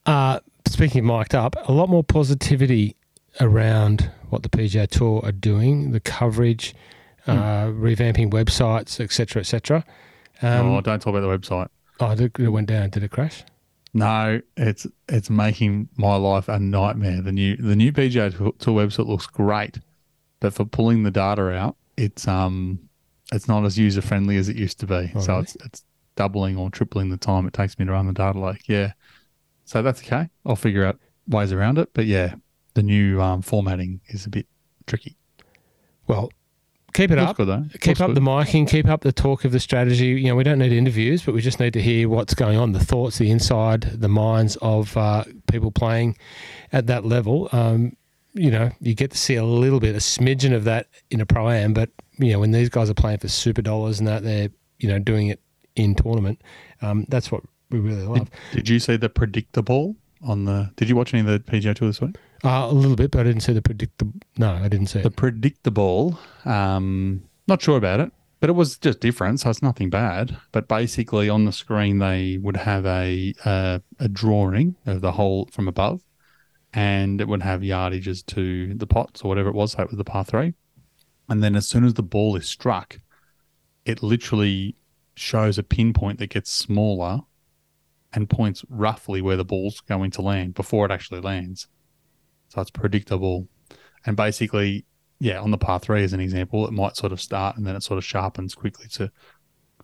Uh, 0.07 0.41
speaking 0.69 1.01
of 1.01 1.05
mic'd 1.07 1.35
up, 1.35 1.57
a 1.69 1.73
lot 1.73 1.89
more 1.89 2.05
positivity 2.05 2.97
around 3.41 4.11
what 4.35 4.43
the 4.43 4.49
PGA 4.49 4.89
Tour 4.89 5.21
are 5.25 5.33
doing, 5.33 5.93
the 5.93 6.01
coverage, 6.01 6.75
uh, 7.29 7.67
revamping 7.67 8.31
websites, 8.31 8.99
etc., 8.99 9.41
etc. 9.41 9.85
Um, 10.43 10.73
oh, 10.73 10.81
don't 10.81 11.01
talk 11.01 11.15
about 11.15 11.21
the 11.21 11.39
website. 11.39 11.69
oh, 12.01 12.11
it 12.11 12.39
it 12.39 12.49
went 12.49 12.69
down. 12.69 12.91
Did 12.91 13.05
it 13.05 13.13
crash? 13.13 13.45
No, 13.95 14.41
it's 14.57 14.89
it's 15.09 15.31
making 15.31 15.89
my 15.97 16.17
life 16.17 16.49
a 16.49 16.59
nightmare. 16.59 17.23
The 17.23 17.31
new 17.31 17.57
the 17.57 17.77
new 17.77 17.93
PGA 17.93 18.37
Tour 18.37 18.53
Tour 18.59 18.85
website 18.85 19.07
looks 19.07 19.29
great, 19.29 19.79
but 20.41 20.53
for 20.53 20.65
pulling 20.65 21.05
the 21.05 21.13
data 21.13 21.51
out, 21.53 21.77
it's 21.97 22.27
um 22.27 22.81
it's 23.33 23.47
not 23.47 23.65
as 23.65 23.79
user 23.79 24.03
friendly 24.03 24.37
as 24.37 24.49
it 24.49 24.57
used 24.57 24.81
to 24.81 24.87
be. 24.87 25.13
Oh, 25.15 25.21
so 25.21 25.33
really? 25.35 25.43
it's 25.45 25.57
it's 25.65 25.85
doubling 26.17 26.57
or 26.57 26.71
tripling 26.71 27.11
the 27.11 27.17
time 27.17 27.47
it 27.47 27.53
takes 27.53 27.79
me 27.79 27.85
to 27.85 27.93
run 27.93 28.09
the 28.09 28.13
data 28.13 28.41
lake. 28.41 28.69
Yeah, 28.69 28.95
so 29.65 29.81
that's 29.81 30.03
okay. 30.03 30.29
I'll 30.45 30.57
figure 30.57 30.85
out 30.85 30.99
ways 31.29 31.53
around 31.53 31.79
it. 31.79 31.91
But 31.95 32.07
yeah, 32.07 32.35
the 32.75 32.83
new 32.83 33.21
um, 33.21 33.43
formatting 33.43 34.01
is 34.09 34.27
a 34.27 34.31
bit 34.31 34.47
tricky. 34.87 35.17
Well, 36.07 36.31
keep 36.93 37.11
it 37.11 37.17
Looks 37.17 37.31
up. 37.31 37.37
good 37.37 37.49
though. 37.49 37.65
Keep 37.73 37.87
Looks 37.87 38.01
up 38.01 38.07
good. 38.09 38.17
the 38.17 38.21
miking, 38.21 38.69
keep 38.69 38.87
up 38.89 39.01
the 39.03 39.13
talk 39.13 39.45
of 39.45 39.53
the 39.53 39.61
strategy. 39.61 40.07
You 40.09 40.29
know, 40.29 40.37
we 40.37 40.45
don't 40.45 40.59
need 40.59 40.73
interviews, 40.73 41.23
but 41.23 41.35
we 41.35 41.41
just 41.41 41.61
need 41.61 41.73
to 41.75 41.83
hear 41.83 42.09
what's 42.09 42.35
going 42.35 42.59
on, 42.59 42.73
the 42.73 42.85
thoughts, 42.85 43.19
the 43.19 43.31
inside, 43.31 43.83
the 43.83 44.09
minds 44.09 44.57
of 44.61 44.97
uh, 44.97 45.25
people 45.51 45.71
playing 45.71 46.17
at 46.73 46.87
that 46.89 47.05
level. 47.05 47.49
Um, 47.53 47.97
you 48.35 48.51
know, 48.51 48.71
you 48.81 48.95
get 48.95 49.13
to 49.13 49.19
see 49.19 49.37
a 49.37 49.45
little 49.45 49.81
bit, 49.81 49.95
a 49.95 49.99
smidgen 49.99 50.53
of 50.55 50.65
that 50.65 50.89
in 51.11 51.21
a 51.21 51.27
pro 51.27 51.49
am, 51.51 51.73
but 51.73 51.91
you 52.19 52.33
know, 52.33 52.41
when 52.41 52.51
these 52.51 52.69
guys 52.69 52.91
are 52.91 52.95
playing 52.95 53.19
for 53.19 53.29
super 53.29 53.63
dollars 53.63 53.99
and 53.99 54.09
that 54.09 54.23
they're 54.23 54.49
you 54.79 54.89
know 54.89 54.99
doing 54.99 55.29
it 55.29 55.41
in 55.77 55.95
tournament, 55.95 56.43
um, 56.83 57.07
that's 57.09 57.31
what 57.33 57.43
we 57.71 57.79
really 57.79 58.05
love. 58.05 58.29
Did 58.53 58.69
you 58.69 58.79
see 58.79 58.97
the 58.97 59.09
predictable 59.09 59.97
on 60.23 60.45
the? 60.45 60.71
Did 60.77 60.89
you 60.89 60.97
watch 60.97 61.15
any 61.15 61.21
of 61.21 61.27
the 61.27 61.39
PGA 61.51 61.75
Tour 61.75 61.89
this 61.89 62.01
week? 62.01 62.17
Uh, 62.45 62.69
a 62.71 62.75
little 62.75 62.97
bit, 62.97 63.11
but 63.11 63.21
I 63.21 63.23
didn't 63.25 63.41
see 63.41 63.55
the 63.55 63.63
predictable. 63.63 64.21
No, 64.37 64.53
I 64.53 64.69
didn't 64.69 64.89
see 64.89 65.01
The 65.01 65.09
it. 65.09 65.17
predictable, 65.17 66.19
um, 66.45 67.23
not 67.49 67.63
sure 67.63 67.79
about 67.79 68.01
it, 68.01 68.13
but 68.41 68.51
it 68.51 68.53
was 68.53 68.77
just 68.77 69.01
different, 69.01 69.41
so 69.41 69.49
it's 69.49 69.63
nothing 69.63 69.89
bad. 69.89 70.37
But 70.53 70.69
basically, 70.69 71.31
on 71.31 71.47
the 71.47 71.53
screen, 71.53 71.99
they 72.01 72.37
would 72.37 72.59
have 72.59 72.85
a 72.85 73.33
uh, 73.47 73.79
a 73.99 74.09
drawing 74.09 74.77
of 74.85 75.01
the 75.01 75.13
hole 75.13 75.49
from 75.53 75.69
above, 75.69 76.03
and 76.75 77.19
it 77.19 77.29
would 77.29 77.43
have 77.43 77.63
yardages 77.63 78.25
to 78.27 78.75
the 78.75 78.87
pots 78.87 79.23
or 79.23 79.29
whatever 79.29 79.49
it 79.49 79.55
was. 79.55 79.73
So 79.73 79.83
it 79.83 79.89
was 79.89 79.97
the 79.97 80.05
par 80.05 80.25
three, 80.25 80.53
and 81.31 81.43
then 81.43 81.57
as 81.57 81.67
soon 81.67 81.85
as 81.85 81.95
the 81.95 82.03
ball 82.03 82.37
is 82.37 82.47
struck, 82.47 82.99
it 83.87 84.03
literally 84.03 84.77
shows 85.15 85.57
a 85.57 85.63
pinpoint 85.63 86.19
that 86.19 86.29
gets 86.29 86.51
smaller 86.51 87.21
and 88.13 88.29
points 88.29 88.65
roughly 88.69 89.23
where 89.23 89.37
the 89.37 89.45
ball's 89.45 89.81
going 89.81 90.11
to 90.11 90.21
land 90.21 90.53
before 90.55 90.85
it 90.85 90.93
actually 90.93 91.21
lands. 91.21 91.69
So 92.55 92.61
it's 92.61 92.71
predictable. 92.71 93.49
And 94.07 94.17
basically, 94.17 94.85
yeah, 95.19 95.41
on 95.41 95.51
the 95.51 95.59
par 95.59 95.81
three 95.81 96.05
as 96.05 96.13
an 96.13 96.21
example, 96.21 96.67
it 96.67 96.73
might 96.73 96.97
sort 96.97 97.13
of 97.13 97.21
start 97.21 97.57
and 97.57 97.67
then 97.67 97.75
it 97.75 97.83
sort 97.83 97.99
of 97.99 98.05
sharpens 98.05 98.55
quickly 98.55 98.87
to 98.93 99.11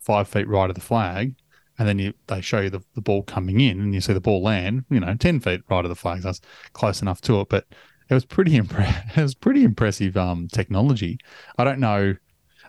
five 0.01 0.29
feet 0.29 0.49
right 0.49 0.71
of 0.71 0.75
the 0.75 0.81
flag. 0.81 1.35
And 1.79 1.89
then 1.89 1.99
you, 1.99 2.12
they 2.27 2.43
show 2.43 2.61
you 2.61 2.71
the, 2.71 2.83
the 2.95 3.01
ball 3.01 3.23
coming 3.23 3.61
in 3.61 3.81
and 3.81 3.95
you 3.95 4.01
see 4.01 4.12
the 4.12 4.21
ball 4.21 4.43
land, 4.43 4.85
you 4.91 5.01
know, 5.01 5.14
10 5.14 5.41
feet 5.41 5.62
right 5.68 5.85
of 5.85 5.89
the 5.89 5.97
flag. 5.97 6.23
So 6.23 6.29
that's 6.29 6.41
close 6.75 7.01
enough 7.01 7.21
to 7.23 7.41
it. 7.41 7.49
But 7.49 7.66
it 8.09 8.14
was 8.14 8.25
pretty 8.25 8.53
impre- 8.61 9.16
it 9.16 9.23
was 9.23 9.35
pretty 9.35 9.64
impressive 9.64 10.16
um, 10.16 10.49
technology. 10.49 11.18
I 11.59 11.64
don't 11.64 11.81
know. 11.81 12.16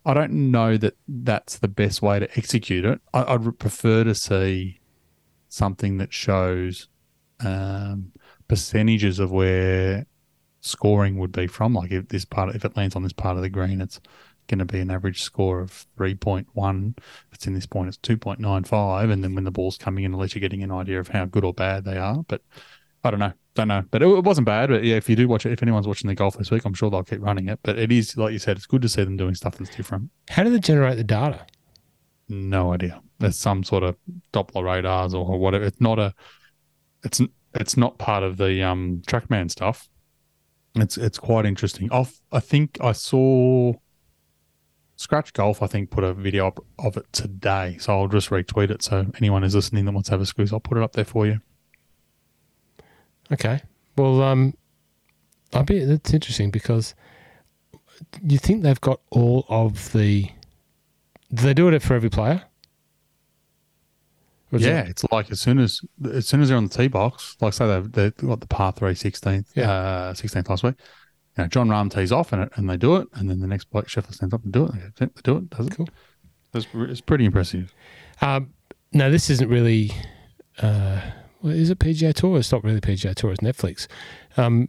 I 0.04 0.14
don't 0.16 0.32
know 0.50 0.78
that 0.78 0.96
that's 1.08 1.60
the 1.60 1.68
best 1.68 2.02
way 2.02 2.20
to 2.20 2.38
execute 2.38 2.86
it. 2.86 3.02
I, 3.14 3.36
I'd 3.36 3.60
prefer 3.60 4.04
to 4.04 4.16
see 4.16 4.80
something 5.50 5.98
that 5.98 6.12
shows 6.12 6.88
um, 7.42 8.14
percentages 8.52 9.18
of 9.20 9.32
where 9.32 10.06
scoring 10.60 11.18
would 11.18 11.32
be 11.32 11.48
from. 11.48 11.74
Like 11.74 11.90
if 11.90 12.10
this 12.10 12.26
part, 12.26 12.54
if 12.54 12.66
it 12.66 12.76
lands 12.76 12.98
on 12.98 13.04
this 13.04 13.14
part 13.14 13.38
of 13.38 13.44
the 13.44 13.50
green, 13.50 13.80
it's 13.80 14.02
going 14.48 14.60
to 14.60 14.66
be 14.66 14.82
an 14.82 14.92
average 14.92 15.22
score 15.22 15.62
of 15.62 15.88
three 15.96 16.16
point 16.16 16.50
one. 16.52 16.96
If 16.98 17.36
it's 17.36 17.48
in 17.48 17.54
this 17.54 17.66
point, 17.66 17.88
it's 17.88 17.96
two 17.96 18.18
point 18.18 18.42
nine 18.42 18.66
five, 18.66 19.10
and 19.10 19.24
then 19.24 19.36
when 19.36 19.46
the 19.46 19.52
ball's 19.52 19.78
coming 19.78 20.04
in, 20.04 20.14
at 20.14 20.20
least 20.20 20.36
you're 20.36 20.42
getting 20.42 20.64
an 20.64 20.72
idea 20.72 21.00
of 21.00 21.08
how 21.08 21.24
good 21.24 21.46
or 21.46 21.54
bad 21.54 21.86
they 21.86 21.98
are. 21.98 22.26
But 22.28 22.42
I 23.06 23.12
don't 23.12 23.22
know, 23.22 23.32
don't 23.56 23.70
know. 23.70 23.86
But 23.90 24.04
it, 24.04 24.10
it 24.10 24.26
wasn't 24.26 24.48
bad. 24.48 24.68
But 24.68 24.84
yeah, 24.84 24.98
if 24.98 25.10
you 25.10 25.16
do 25.16 25.30
watch 25.30 25.46
it, 25.46 25.54
if 25.54 25.64
anyone's 25.64 25.88
watching 25.88 26.10
the 26.10 26.16
golf 26.16 26.38
this 26.38 26.52
week, 26.52 26.66
I'm 26.66 26.74
sure 26.74 26.92
they'll 26.92 27.04
keep 27.04 27.22
running 27.22 27.48
it. 27.48 27.62
But 27.64 27.80
it 27.80 27.90
is, 27.90 28.18
like 28.18 28.34
you 28.34 28.40
said, 28.40 28.58
it's 28.58 28.66
good 28.66 28.82
to 28.82 28.90
see 28.90 29.06
them 29.06 29.16
doing 29.16 29.34
stuff 29.34 29.58
that's 29.58 29.74
different. 29.74 30.10
How 30.30 30.44
do 30.44 30.50
they 30.50 30.60
generate 30.60 30.98
the 30.98 31.06
data? 31.06 31.48
No 32.28 32.74
idea. 32.74 33.02
There's 33.20 33.40
some 33.40 33.64
sort 33.64 33.84
of 33.84 33.96
Doppler 34.34 34.66
radars 34.66 35.14
or 35.14 35.40
whatever. 35.40 35.64
It's 35.64 35.80
not 35.80 35.98
a. 35.98 36.14
It's 37.04 37.22
it's 37.54 37.78
not 37.78 37.98
part 37.98 38.24
of 38.24 38.38
the 38.38 38.64
um 38.64 39.02
TrackMan 39.08 39.52
stuff. 39.52 39.90
It's 40.76 40.98
it's 40.98 41.20
quite 41.20 41.46
interesting. 41.46 41.92
Off, 41.92 42.22
I 42.32 42.40
think 42.40 42.78
I 42.82 42.94
saw 42.94 43.74
Scratch 44.96 45.34
Golf. 45.34 45.62
I 45.62 45.68
think 45.68 45.90
put 45.90 46.04
a 46.04 46.14
video 46.14 46.48
up 46.48 46.64
of 46.80 46.96
it 46.96 47.12
today, 47.12 47.78
so 47.80 48.00
I'll 48.00 48.08
just 48.08 48.30
retweet 48.30 48.70
it. 48.70 48.82
So 48.82 49.08
anyone 49.18 49.42
who's 49.44 49.56
listening 49.56 49.86
that 49.86 49.92
wants 49.92 50.10
to 50.10 50.14
have 50.14 50.22
a 50.22 50.26
squeeze, 50.26 50.54
I'll 50.54 50.60
put 50.60 50.78
it 50.78 50.84
up 50.84 50.94
there 50.94 51.06
for 51.06 51.26
you. 51.26 51.42
Okay. 53.32 53.62
Well, 53.98 54.22
um, 54.22 54.54
I 55.54 55.64
bet 55.64 55.88
that's 55.88 56.14
interesting 56.14 56.52
because 56.52 56.96
you 58.22 58.38
think 58.38 58.64
they've 58.64 58.82
got 58.82 59.02
all 59.10 59.46
of 59.50 59.92
the. 59.92 60.30
Do 61.34 61.44
they 61.44 61.54
do 61.54 61.68
it 61.70 61.82
for 61.82 61.96
every 61.96 62.10
player? 62.10 62.44
Yeah, 64.52 64.82
it- 64.82 64.90
it's 64.90 65.04
like 65.12 65.32
as 65.32 65.40
soon 65.40 65.60
as 65.60 65.82
as 66.12 66.28
soon 66.28 66.42
as 66.42 66.50
they're 66.50 66.58
on 66.58 66.68
the 66.68 66.74
tee 66.76 66.88
box, 66.88 67.38
like 67.42 67.54
say 67.54 67.68
they've 67.68 67.92
they've 67.92 68.16
got 68.18 68.40
the 68.42 68.48
par 68.48 68.72
three 68.72 68.94
16th, 68.94 69.48
Yeah. 69.56 69.72
uh, 69.72 70.14
16th 70.14 70.50
last 70.50 70.64
week. 70.64 70.76
You 71.38 71.44
know, 71.44 71.48
Jon 71.48 71.70
Rahm 71.70 71.90
tees 71.94 72.12
off 72.12 72.34
and 72.34 72.44
it, 72.44 72.52
and 72.56 72.70
they 72.70 72.76
do 72.78 72.98
it, 72.98 73.08
and 73.14 73.30
then 73.30 73.40
the 73.40 73.48
next 73.48 73.70
bloke 73.70 73.88
Scheffler 73.88 74.14
stands 74.14 74.34
up 74.34 74.44
and 74.44 74.52
do 74.52 74.66
it. 74.66 74.74
They, 74.98 75.08
do 75.24 75.38
it, 75.38 75.50
does 75.50 75.68
it? 75.68 75.76
Cool. 75.76 75.88
It's, 76.54 76.68
it's 76.74 77.00
pretty 77.02 77.24
impressive. 77.24 77.74
Um, 78.20 78.54
no, 78.92 79.10
this 79.10 79.30
isn't 79.30 79.48
really. 79.50 79.92
Uh, 80.62 81.00
well, 81.42 81.54
is 81.54 81.70
it 81.70 81.80
PGA 81.80 82.14
Tour? 82.14 82.38
It's 82.40 82.52
not 82.52 82.64
really 82.66 82.82
PGA 82.82 83.16
Tour. 83.16 83.32
It's 83.32 83.40
Netflix. 83.42 83.88
Um, 84.36 84.68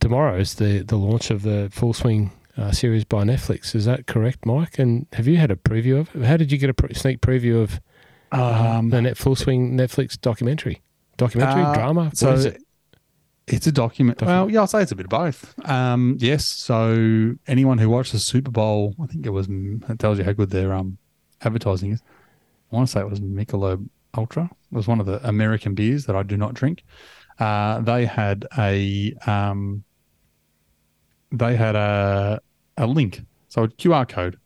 tomorrow 0.00 0.38
is 0.38 0.54
the 0.54 0.80
the 0.82 0.96
launch 0.96 1.30
of 1.30 1.42
the 1.42 1.68
Full 1.72 1.92
Swing 1.92 2.30
uh, 2.56 2.72
series 2.72 3.04
by 3.04 3.24
Netflix. 3.24 3.74
Is 3.74 3.84
that 3.84 4.06
correct, 4.06 4.46
Mike? 4.46 4.78
And 4.78 5.06
have 5.12 5.26
you 5.28 5.36
had 5.36 5.50
a 5.50 5.56
preview 5.56 6.00
of? 6.00 6.14
it? 6.16 6.24
How 6.26 6.36
did 6.38 6.50
you 6.50 6.58
get 6.58 6.70
a 6.70 6.74
pre- 6.74 6.94
sneak 6.94 7.20
preview 7.20 7.62
of 7.62 7.80
Um, 8.32 8.90
the 8.90 9.02
net 9.02 9.16
Full 9.16 9.36
Swing 9.36 9.76
Netflix 9.76 10.20
documentary? 10.20 10.82
Documentary 11.16 11.62
Uh, 11.62 11.74
drama. 11.74 12.04
What 12.06 12.16
so 12.16 12.32
is 12.32 12.44
it? 12.44 12.62
It's 13.46 13.66
a 13.66 13.72
document. 13.72 14.18
Document- 14.18 14.46
Well, 14.46 14.50
yeah, 14.52 14.60
I'll 14.60 14.66
say 14.66 14.82
it's 14.82 14.92
a 14.92 14.96
bit 14.96 15.06
of 15.06 15.10
both. 15.10 15.54
Um, 15.68 16.16
yes. 16.20 16.46
So 16.46 17.34
anyone 17.46 17.78
who 17.78 17.88
watched 17.88 18.12
the 18.12 18.18
Super 18.18 18.50
Bowl, 18.50 18.94
I 19.02 19.06
think 19.06 19.24
it 19.24 19.30
was. 19.30 19.48
It 19.48 19.98
tells 19.98 20.18
you 20.18 20.24
how 20.24 20.32
good 20.32 20.50
their 20.50 20.74
um 20.74 20.98
advertising 21.42 21.92
is. 21.92 22.02
I 22.70 22.76
want 22.76 22.88
to 22.88 22.92
say 22.92 23.00
it 23.00 23.08
was 23.08 23.20
Michelob 23.20 23.88
Ultra. 24.16 24.44
It 24.70 24.74
was 24.76 24.86
one 24.86 25.00
of 25.00 25.06
the 25.06 25.26
American 25.26 25.74
beers 25.74 26.04
that 26.04 26.14
I 26.14 26.22
do 26.22 26.36
not 26.36 26.52
drink. 26.52 26.84
Uh, 27.38 27.80
they 27.80 28.04
had 28.04 28.46
a 28.58 29.14
um, 29.26 29.84
they 31.32 31.56
had 31.56 31.74
a 31.76 32.40
a 32.76 32.86
link, 32.86 33.22
so 33.48 33.62
a 33.64 33.68
QR 33.68 34.06
code 34.06 34.38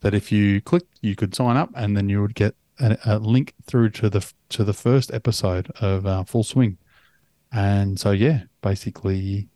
that 0.00 0.14
if 0.14 0.30
you 0.30 0.60
click, 0.60 0.84
you 1.00 1.16
could 1.16 1.34
sign 1.34 1.56
up, 1.56 1.70
and 1.74 1.96
then 1.96 2.08
you 2.08 2.20
would 2.22 2.34
get 2.36 2.54
a, 2.78 2.98
a 3.04 3.18
link 3.18 3.54
through 3.64 3.90
to 3.90 4.10
the 4.10 4.32
to 4.50 4.64
the 4.64 4.72
first 4.72 5.12
episode 5.12 5.70
of 5.80 6.06
uh, 6.06 6.24
Full 6.24 6.44
Swing. 6.44 6.78
And 7.52 7.98
so, 7.98 8.10
yeah, 8.10 8.42
basically 8.60 9.48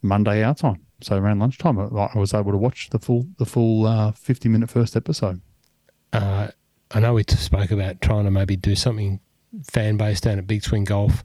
Monday 0.00 0.42
our 0.42 0.54
time. 0.54 0.86
So 1.00 1.16
around 1.16 1.40
lunchtime, 1.40 1.78
I, 1.78 2.16
was 2.16 2.32
able 2.32 2.52
to 2.52 2.58
watch 2.58 2.90
the 2.90 2.98
full 2.98 3.26
the 3.38 3.46
full 3.46 3.86
uh, 3.86 4.12
fifty 4.12 4.48
minute 4.48 4.70
first 4.70 4.96
episode. 4.96 5.40
Uh, 6.12 6.48
I 6.90 7.00
know 7.00 7.14
we 7.14 7.24
spoke 7.28 7.70
about 7.70 8.00
trying 8.00 8.24
to 8.24 8.30
maybe 8.30 8.56
do 8.56 8.74
something 8.74 9.20
fan 9.70 9.96
based 9.96 10.24
down 10.24 10.38
at 10.38 10.46
Big 10.46 10.62
Swing 10.62 10.84
Golf 10.84 11.24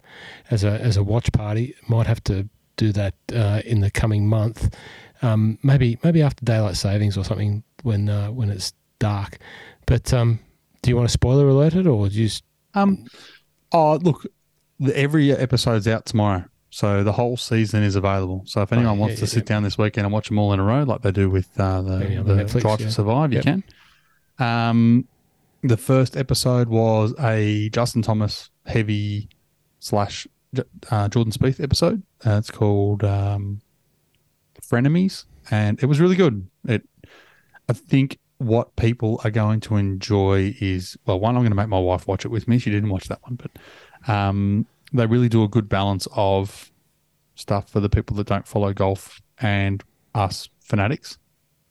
as 0.50 0.64
a 0.64 0.72
as 0.82 0.98
a 0.98 1.04
watch 1.04 1.32
party. 1.32 1.76
Might 1.88 2.08
have 2.08 2.24
to 2.26 2.50
do 2.76 2.92
that 2.94 3.14
uh, 3.34 3.62
in 3.66 3.82
the 3.82 3.92
coming 3.92 4.28
month. 4.28 4.76
Um, 5.22 5.60
maybe 5.64 6.00
maybe 6.04 6.22
after 6.22 6.44
daylight 6.44 6.78
savings 6.78 7.18
or 7.18 7.24
something 7.24 7.64
when 7.84 8.10
uh, 8.10 8.30
when 8.30 8.50
it's 8.50 8.74
dark. 9.00 9.38
But 9.86 10.12
um, 10.14 10.40
do 10.88 10.92
you 10.92 10.96
want 10.96 11.10
to 11.10 11.12
spoiler 11.12 11.50
alert 11.50 11.74
it 11.76 11.86
or 11.86 12.08
just 12.08 12.46
Um, 12.74 13.06
oh 13.74 13.96
look, 13.98 14.26
the, 14.80 14.98
every 14.98 15.34
episode's 15.34 15.86
out 15.86 16.06
tomorrow, 16.06 16.46
so 16.70 17.04
the 17.04 17.12
whole 17.12 17.36
season 17.36 17.84
is 17.84 17.98
available. 17.98 18.44
So 18.46 18.62
if 18.62 18.72
anyone 18.72 18.96
yeah, 18.96 19.02
wants 19.02 19.16
yeah, 19.16 19.20
to 19.20 19.28
sit 19.28 19.44
yeah. 19.44 19.56
down 19.56 19.64
this 19.64 19.78
weekend 19.78 20.06
and 20.06 20.14
watch 20.14 20.30
them 20.30 20.40
all 20.40 20.54
in 20.54 20.62
a 20.62 20.64
row, 20.64 20.84
like 20.84 21.02
they 21.02 21.12
do 21.12 21.30
with 21.30 21.50
uh, 21.60 21.82
the, 21.82 21.98
the 21.98 22.36
Netflix, 22.36 22.62
Drive 22.62 22.80
yeah. 22.80 22.86
to 22.86 22.92
Survive, 22.94 23.34
you 23.34 23.42
Yep. 23.44 23.44
can. 23.44 23.64
Um, 24.40 25.08
the 25.62 25.76
first 25.76 26.16
episode 26.16 26.70
was 26.70 27.14
a 27.20 27.68
Justin 27.72 28.02
Thomas 28.02 28.50
heavy 28.66 29.28
slash 29.82 30.26
uh, 30.90 31.10
Jordan 31.10 31.34
Spieth 31.34 31.62
episode. 31.62 32.02
Uh, 32.26 32.38
it's 32.38 32.50
called 32.50 33.04
um, 33.04 33.60
Frenemies, 34.62 35.26
and 35.52 35.84
it 35.84 35.88
was 35.88 36.00
really 36.00 36.16
good. 36.16 36.48
It, 36.66 36.88
I 37.68 37.74
think 37.74 38.20
what 38.40 38.76
people 38.76 39.20
are 39.24 39.32
going 39.32 39.60
to 39.62 39.76
enjoy 39.76 40.56
is 40.60 40.98
well, 41.06 41.20
one, 41.20 41.36
I'm 41.36 41.42
going 41.42 41.52
to 41.52 41.56
make 41.56 41.70
my 41.70 41.80
wife 41.80 42.08
watch 42.08 42.26
it 42.26 42.30
with 42.30 42.48
me. 42.48 42.60
She 42.60 42.70
didn't 42.70 42.90
watch 42.90 43.08
that 43.08 43.22
one, 43.24 43.36
but 43.36 44.12
um, 44.12 44.66
they 44.94 45.06
really 45.06 45.30
do 45.30 45.44
a 45.44 45.48
good 45.48 45.68
balance 45.68 46.08
of 46.16 46.72
stuff 47.36 47.70
for 47.70 47.80
the 47.80 47.90
people 47.90 48.16
that 48.18 48.28
don't 48.28 48.48
follow 48.48 48.74
golf 48.74 49.22
and 49.40 49.84
us 50.14 50.50
fanatics. 50.60 51.18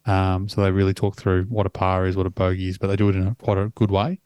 Um, 0.07 0.49
so 0.49 0.63
they 0.63 0.71
really 0.71 0.95
talk 0.95 1.17
through 1.17 1.45
what 1.45 1.67
a 1.67 1.71
par 1.71 2.07
is, 2.07 2.17
what 2.17 2.27
a 2.27 2.31
bogey 2.31 2.69
is, 2.69 2.79
but 2.79 2.87
they 2.87 2.97
do 2.97 3.09
it 3.09 3.17
in 3.17 3.27
a, 3.27 3.35
quite 3.35 3.59
a 3.59 3.73
good 3.75 3.91
way. 3.91 4.21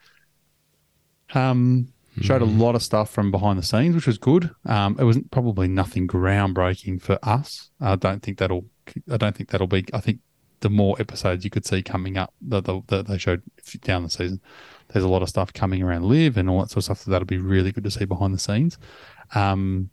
Um, 1.34 1.92
showed 2.20 2.42
a 2.42 2.46
lot 2.46 2.74
of 2.74 2.82
stuff 2.82 3.10
from 3.10 3.30
behind 3.30 3.58
the 3.58 3.62
scenes, 3.62 3.94
which 3.94 4.06
was 4.06 4.18
good. 4.18 4.50
Um, 4.66 4.96
it 4.98 5.04
wasn't 5.04 5.30
probably 5.30 5.68
nothing 5.68 6.06
groundbreaking 6.06 7.00
for 7.00 7.18
us. 7.22 7.70
I 7.80 7.96
don't 7.96 8.22
think 8.22 8.38
that'll. 8.38 8.66
I 9.10 9.16
don't 9.16 9.34
think 9.34 9.50
that'll 9.50 9.66
be. 9.66 9.84
I 9.94 10.00
think 10.00 10.20
the 10.60 10.70
more 10.70 10.96
episodes 11.00 11.44
you 11.44 11.50
could 11.50 11.66
see 11.66 11.82
coming 11.82 12.16
up 12.16 12.32
that, 12.42 12.64
the, 12.64 13.02
they 13.02 13.18
showed 13.18 13.42
down 13.82 14.02
the 14.02 14.10
season, 14.10 14.40
there's 14.88 15.04
a 15.04 15.08
lot 15.08 15.22
of 15.22 15.28
stuff 15.28 15.52
coming 15.52 15.82
around 15.82 16.04
live 16.04 16.36
and 16.36 16.48
all 16.48 16.60
that 16.60 16.70
sort 16.70 16.78
of 16.78 16.84
stuff. 16.84 16.98
So 17.00 17.10
that'll 17.10 17.26
be 17.26 17.38
really 17.38 17.72
good 17.72 17.84
to 17.84 17.90
see 17.90 18.04
behind 18.04 18.34
the 18.34 18.38
scenes. 18.38 18.78
Um, 19.34 19.90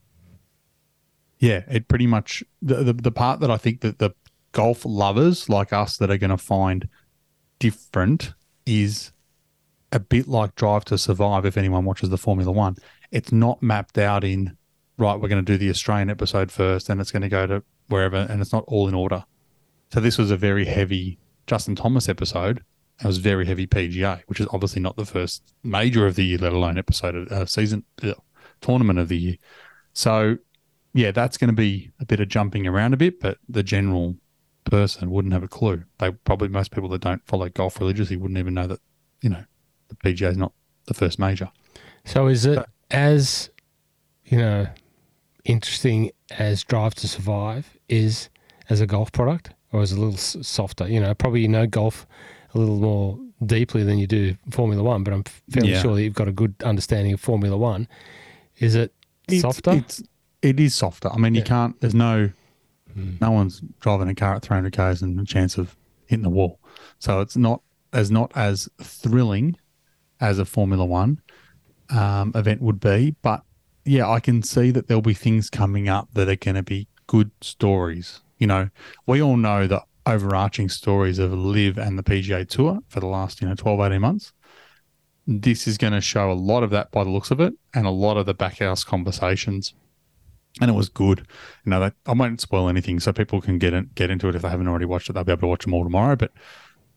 yeah, 1.40 1.64
it 1.70 1.88
pretty 1.88 2.08
much 2.08 2.44
the, 2.62 2.84
the 2.84 2.94
the 2.94 3.12
part 3.12 3.40
that 3.42 3.52
I 3.52 3.58
think 3.58 3.82
that 3.82 4.00
the 4.00 4.12
golf 4.54 4.84
lovers 4.86 5.50
like 5.50 5.72
us 5.72 5.98
that 5.98 6.10
are 6.10 6.18
going 6.18 6.32
to 6.32 6.38
find 6.38 6.90
different 7.60 8.34
is 8.66 9.12
a 9.92 10.00
bit 10.00 10.28
like 10.28 10.56
Drive 10.56 10.86
to 10.86 10.98
Survive. 10.98 11.46
If 11.46 11.58
anyone 11.58 11.86
watches 11.86 12.10
the 12.10 12.18
Formula 12.18 12.52
One, 12.52 12.76
it's 13.12 13.32
not 13.32 13.62
mapped 13.62 13.98
out 13.98 14.24
in 14.24 14.58
right. 14.98 15.16
We're 15.16 15.30
going 15.30 15.46
to 15.46 15.52
do 15.52 15.58
the 15.58 15.70
Australian 15.70 16.10
episode 16.10 16.52
first, 16.52 16.90
and 16.90 17.00
it's 17.00 17.12
going 17.12 17.22
to 17.22 17.30
go 17.30 17.46
to 17.46 17.64
wherever, 17.88 18.18
and 18.18 18.42
it's 18.42 18.52
not 18.52 18.64
all 18.68 18.88
in 18.88 18.96
order. 18.96 19.24
So 19.92 20.00
this 20.00 20.18
was 20.18 20.32
a 20.32 20.38
very 20.38 20.66
heavy 20.66 21.18
Justin 21.46 21.76
Thomas 21.76 22.10
episode. 22.10 22.64
It 23.00 23.08
was 23.08 23.20
very 23.20 23.46
heavy 23.46 23.68
PGA, 23.68 24.22
which 24.28 24.40
is 24.40 24.48
obviously 24.52 24.82
not 24.82 24.96
the 24.96 25.06
first 25.06 25.54
major 25.64 26.08
of 26.08 26.16
the 26.16 26.26
year, 26.26 26.40
let 26.40 26.54
alone 26.54 26.78
episode 26.78 27.16
of 27.16 27.32
uh, 27.32 27.46
season 27.46 27.84
uh, 28.04 28.14
tournament 28.60 29.00
of 29.00 29.08
the 29.08 29.18
year. 29.18 29.36
So 29.94 30.38
yeah, 30.94 31.12
that's 31.12 31.38
going 31.38 31.50
to 31.50 31.56
be 31.56 31.92
a 32.00 32.06
bit 32.06 32.20
of 32.20 32.28
jumping 32.28 32.66
around 32.66 32.94
a 32.94 32.98
bit, 32.98 33.20
but 33.20 33.38
the 33.48 33.64
general 33.64 34.16
person 34.66 35.12
wouldn't 35.12 35.34
have 35.34 35.44
a 35.44 35.48
clue. 35.48 35.84
They 36.00 36.12
probably 36.12 36.48
most 36.48 36.72
people 36.72 36.90
that 36.90 37.02
don't 37.02 37.26
follow 37.26 37.50
golf 37.50 37.80
religiously 37.80 38.18
wouldn't 38.18 38.40
even 38.40 38.56
know 38.56 38.68
that 38.68 38.80
you 39.22 39.30
know 39.30 39.44
the 39.90 39.96
PGA 39.96 40.32
is 40.32 40.38
not 40.38 40.54
the 40.88 40.94
first 40.94 41.20
major. 41.20 41.52
So 42.06 42.28
is 42.28 42.46
it 42.46 42.66
as 42.92 43.50
you 44.26 44.40
know 44.40 44.68
interesting 45.46 46.12
as 46.32 46.64
Drive 46.64 46.96
to 46.96 47.08
Survive 47.08 47.78
is 47.88 48.30
as 48.70 48.82
a 48.82 48.88
golf 48.88 49.12
product, 49.12 49.52
or 49.74 49.82
is 49.82 49.92
a 49.92 50.00
little 50.00 50.18
softer? 50.18 50.88
You 50.88 51.00
know, 51.00 51.14
probably 51.14 51.42
you 51.42 51.48
know 51.48 51.68
golf 51.68 52.06
a 52.54 52.60
little 52.60 52.78
more 52.80 53.20
deeply 53.46 53.84
than 53.84 53.98
you 54.00 54.08
do 54.08 54.36
Formula 54.52 54.82
One, 54.84 55.04
but 55.04 55.14
I'm 55.14 55.24
fairly 55.52 55.72
Yeah. 55.72 55.82
sure 55.82 55.96
that 55.96 56.04
you've 56.04 56.14
got 56.14 56.28
a 56.28 56.32
good 56.32 56.56
understanding 56.64 57.14
of 57.14 57.20
Formula 57.22 57.58
One. 57.58 57.88
Is 58.60 58.76
it 58.76 58.94
softer? 59.30 59.72
It's, 59.74 60.02
it 60.42 60.60
is 60.60 60.74
softer. 60.76 61.10
I 61.12 61.18
mean, 61.18 61.36
you 61.36 61.44
can't. 61.44 61.80
There's 61.82 61.96
no. 61.96 62.32
Hmm. 62.94 63.16
No 63.22 63.32
one's 63.32 63.62
driving 63.80 64.08
a 64.10 64.16
car 64.16 64.36
at 64.36 64.42
300 64.44 64.72
k's 64.74 65.02
and 65.02 65.20
a 65.20 65.26
chance 65.26 65.58
of 65.58 65.76
hitting 66.08 66.24
the 66.24 66.30
wall. 66.30 66.60
So 67.00 67.20
it's 67.22 67.36
not 67.38 67.62
as 67.94 68.10
not 68.10 68.32
as 68.36 68.70
thrilling 68.82 69.56
as 70.20 70.40
a 70.40 70.46
Formula 70.46 70.86
One 70.86 71.22
um, 71.90 72.32
event 72.34 72.62
would 72.62 72.80
be. 72.80 73.16
But 73.22 73.44
yeah, 73.86 74.10
I 74.10 74.20
can 74.20 74.42
see 74.42 74.72
that 74.72 74.88
there'll 74.88 75.02
be 75.02 75.14
things 75.14 75.50
coming 75.50 75.88
up 75.88 76.10
that 76.14 76.28
are 76.30 76.36
going 76.36 76.56
to 76.56 76.64
be 76.64 76.88
good 77.06 77.32
stories. 77.42 78.22
You 78.38 78.48
know, 78.48 78.70
we 79.06 79.22
all 79.22 79.38
know 79.38 79.68
the 79.68 79.84
overarching 80.08 80.70
stories 80.70 81.20
of 81.20 81.34
LIV 81.34 81.78
and 81.78 82.00
the 82.00 82.04
PGA 82.04 82.48
Tour 82.48 82.80
for 82.88 83.00
the 83.00 83.08
last 83.08 83.42
you 83.42 83.48
know 83.48 83.56
12, 83.56 83.80
18 83.80 84.02
months. 84.02 84.34
This 85.28 85.68
is 85.68 85.78
going 85.78 85.94
to 85.94 86.02
show 86.02 86.32
a 86.32 86.34
lot 86.34 86.64
of 86.64 86.70
that 86.70 86.92
by 86.92 87.04
the 87.04 87.10
looks 87.10 87.32
of 87.32 87.42
it 87.42 87.54
and 87.74 87.86
a 87.86 87.92
lot 87.92 88.16
of 88.16 88.26
the 88.26 88.34
backhouse 88.34 88.86
conversations. 88.86 89.74
And 90.62 90.72
it 90.72 90.74
was 90.74 90.90
good. 90.90 91.20
You 91.66 91.72
know 91.72 91.82
that, 91.82 91.94
i 92.06 92.14
won't 92.14 92.42
spoil 92.42 92.70
anything 92.70 93.00
so 93.00 93.12
people 93.12 93.42
can 93.42 93.60
get 93.60 93.74
in, 93.74 93.92
get 93.94 94.10
into 94.10 94.30
it 94.30 94.36
if 94.36 94.42
they 94.42 94.50
haven't 94.50 94.68
already 94.68 94.86
watched 94.86 95.10
it. 95.10 95.14
They'll 95.14 95.26
be 95.26 95.34
able 95.34 95.42
to 95.42 95.48
watch 95.48 95.66
them 95.66 95.74
all 95.74 95.84
tomorrow 95.84 96.16
but 96.16 96.32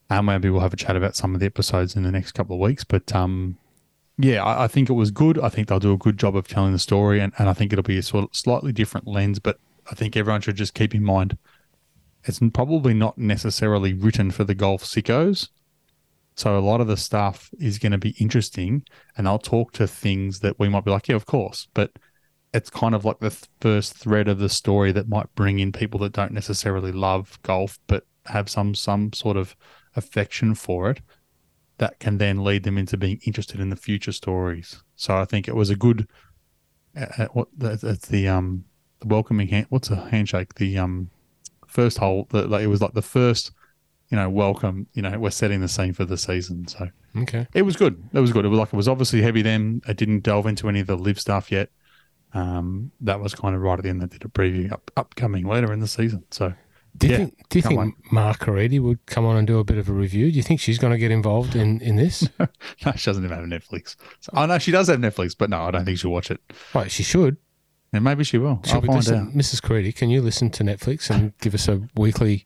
um, 0.08 0.26
maybe 0.26 0.48
we'll 0.48 0.60
have 0.60 0.72
a 0.72 0.76
chat 0.76 0.96
about 0.96 1.16
some 1.16 1.34
of 1.34 1.40
the 1.40 1.46
episodes 1.46 1.96
in 1.96 2.04
the 2.04 2.10
next 2.12 2.32
couple 2.32 2.56
of 2.56 2.60
weeks. 2.60 2.84
But 2.84 3.14
um 3.14 3.58
yeah 4.16 4.44
I, 4.44 4.64
I 4.64 4.68
think 4.68 4.88
it 4.88 4.94
was 4.94 5.10
good. 5.10 5.38
I 5.40 5.48
think 5.48 5.68
they'll 5.68 5.80
do 5.80 5.92
a 5.92 5.98
good 5.98 6.18
job 6.18 6.36
of 6.36 6.46
telling 6.46 6.72
the 6.72 6.78
story 6.78 7.20
and, 7.20 7.32
and 7.38 7.48
i 7.48 7.52
think 7.52 7.72
it'll 7.72 7.82
be 7.82 7.98
a 7.98 8.02
sort 8.02 8.24
of 8.24 8.30
slightly 8.32 8.72
different 8.72 9.08
lens 9.08 9.38
but 9.38 9.58
i 9.90 9.94
think 9.94 10.16
everyone 10.16 10.40
should 10.40 10.56
just 10.56 10.74
keep 10.74 10.94
in 10.94 11.04
mind 11.04 11.36
it's 12.24 12.40
probably 12.52 12.94
not 12.94 13.16
necessarily 13.16 13.92
written 13.92 14.30
for 14.30 14.44
the 14.44 14.54
golf 14.54 14.84
sickos 14.84 15.48
so 16.40 16.56
a 16.56 16.60
lot 16.60 16.80
of 16.80 16.86
the 16.86 16.96
stuff 16.96 17.50
is 17.58 17.78
going 17.78 17.92
to 17.92 17.98
be 17.98 18.16
interesting, 18.18 18.84
and 19.16 19.28
I'll 19.28 19.38
talk 19.38 19.72
to 19.72 19.86
things 19.86 20.40
that 20.40 20.58
we 20.58 20.70
might 20.70 20.86
be 20.86 20.90
like, 20.90 21.08
yeah, 21.08 21.16
of 21.16 21.26
course, 21.26 21.68
but 21.74 21.92
it's 22.54 22.70
kind 22.70 22.94
of 22.94 23.04
like 23.04 23.20
the 23.20 23.28
th- 23.28 23.44
first 23.60 23.94
thread 23.94 24.26
of 24.26 24.38
the 24.38 24.48
story 24.48 24.90
that 24.92 25.06
might 25.06 25.32
bring 25.34 25.58
in 25.58 25.70
people 25.70 26.00
that 26.00 26.12
don't 26.12 26.32
necessarily 26.32 26.92
love 26.92 27.38
golf, 27.42 27.78
but 27.86 28.04
have 28.24 28.48
some 28.48 28.74
some 28.74 29.12
sort 29.12 29.36
of 29.36 29.54
affection 29.96 30.54
for 30.54 30.90
it. 30.90 31.02
That 31.76 31.98
can 31.98 32.16
then 32.16 32.42
lead 32.42 32.62
them 32.62 32.78
into 32.78 32.96
being 32.96 33.20
interested 33.26 33.60
in 33.60 33.68
the 33.68 33.76
future 33.76 34.12
stories. 34.12 34.82
So 34.96 35.16
I 35.16 35.26
think 35.26 35.46
it 35.46 35.56
was 35.56 35.68
a 35.68 35.76
good. 35.76 36.08
Uh, 36.96 37.26
what 37.34 37.48
the 37.58 38.28
um 38.28 38.64
the 39.00 39.08
welcoming 39.08 39.48
hand. 39.48 39.66
What's 39.68 39.90
a 39.90 39.96
handshake? 40.10 40.54
The 40.54 40.78
um 40.78 41.10
first 41.66 41.98
hole. 41.98 42.26
that 42.30 42.50
like, 42.50 42.62
it 42.62 42.68
was 42.68 42.80
like 42.80 42.94
the 42.94 43.02
first 43.02 43.52
you 44.10 44.16
know, 44.16 44.28
welcome. 44.28 44.88
You 44.92 45.02
know, 45.02 45.18
we're 45.18 45.30
setting 45.30 45.60
the 45.60 45.68
scene 45.68 45.92
for 45.92 46.04
the 46.04 46.16
season. 46.16 46.66
So 46.66 46.88
okay. 47.16 47.46
it 47.54 47.62
was 47.62 47.76
good. 47.76 48.02
It 48.12 48.18
was 48.18 48.32
good. 48.32 48.44
It 48.44 48.48
was 48.48 48.58
like 48.58 48.72
it 48.72 48.76
was 48.76 48.88
obviously 48.88 49.22
heavy 49.22 49.42
then. 49.42 49.82
I 49.86 49.92
didn't 49.92 50.20
delve 50.20 50.46
into 50.46 50.68
any 50.68 50.80
of 50.80 50.88
the 50.88 50.96
LIV 50.96 51.20
stuff 51.20 51.52
yet. 51.52 51.70
Um, 52.32 52.92
that 53.00 53.20
was 53.20 53.34
kind 53.34 53.54
of 53.54 53.62
right 53.62 53.78
at 53.78 53.82
the 53.84 53.88
end. 53.88 54.02
They 54.02 54.06
did 54.06 54.24
a 54.24 54.28
preview 54.28 54.72
up, 54.72 54.90
upcoming 54.96 55.46
later 55.46 55.72
in 55.72 55.80
the 55.80 55.86
season. 55.88 56.24
So 56.30 56.54
Do 56.96 57.06
you 57.06 57.12
Yeah, 57.12 57.16
think 57.18 57.48
do 57.48 57.58
you 57.58 57.62
think 57.62 58.12
Mark 58.12 58.38
Caridi 58.38 58.80
would 58.80 59.04
come 59.06 59.24
on 59.24 59.36
and 59.36 59.46
do 59.46 59.58
a 59.58 59.64
bit 59.64 59.78
of 59.78 59.88
a 59.88 59.92
review? 59.92 60.30
Do 60.30 60.36
you 60.36 60.42
think 60.42 60.60
she's 60.60 60.78
going 60.78 60.92
to 60.92 60.98
get 60.98 61.10
involved 61.12 61.54
in 61.54 61.80
in 61.80 61.96
this? 61.96 62.28
no, 62.38 62.92
she 62.96 63.10
doesn't 63.10 63.24
even 63.24 63.36
have 63.36 63.46
Netflix. 63.46 63.94
So, 64.20 64.32
oh 64.34 64.46
no, 64.46 64.58
she 64.58 64.72
does 64.72 64.88
have 64.88 64.98
Netflix, 64.98 65.36
but 65.38 65.50
no, 65.50 65.62
I 65.62 65.70
don't 65.70 65.84
think 65.84 65.98
she'll 65.98 66.10
watch 66.10 66.30
it. 66.32 66.40
right, 66.74 66.90
she 66.90 67.02
should. 67.04 67.36
And 67.92 68.04
maybe 68.04 68.22
she 68.24 68.38
will. 68.38 68.60
She'll 68.64 68.76
I'll 68.76 68.80
find 68.82 68.94
listen, 68.96 69.18
out. 69.28 69.34
Mrs. 69.34 69.60
Caridi, 69.60 69.94
can 69.94 70.10
you 70.10 70.22
listen 70.22 70.48
to 70.50 70.62
Netflix 70.64 71.10
and 71.10 71.36
give 71.38 71.54
us 71.54 71.66
a 71.66 71.82
weekly 71.96 72.44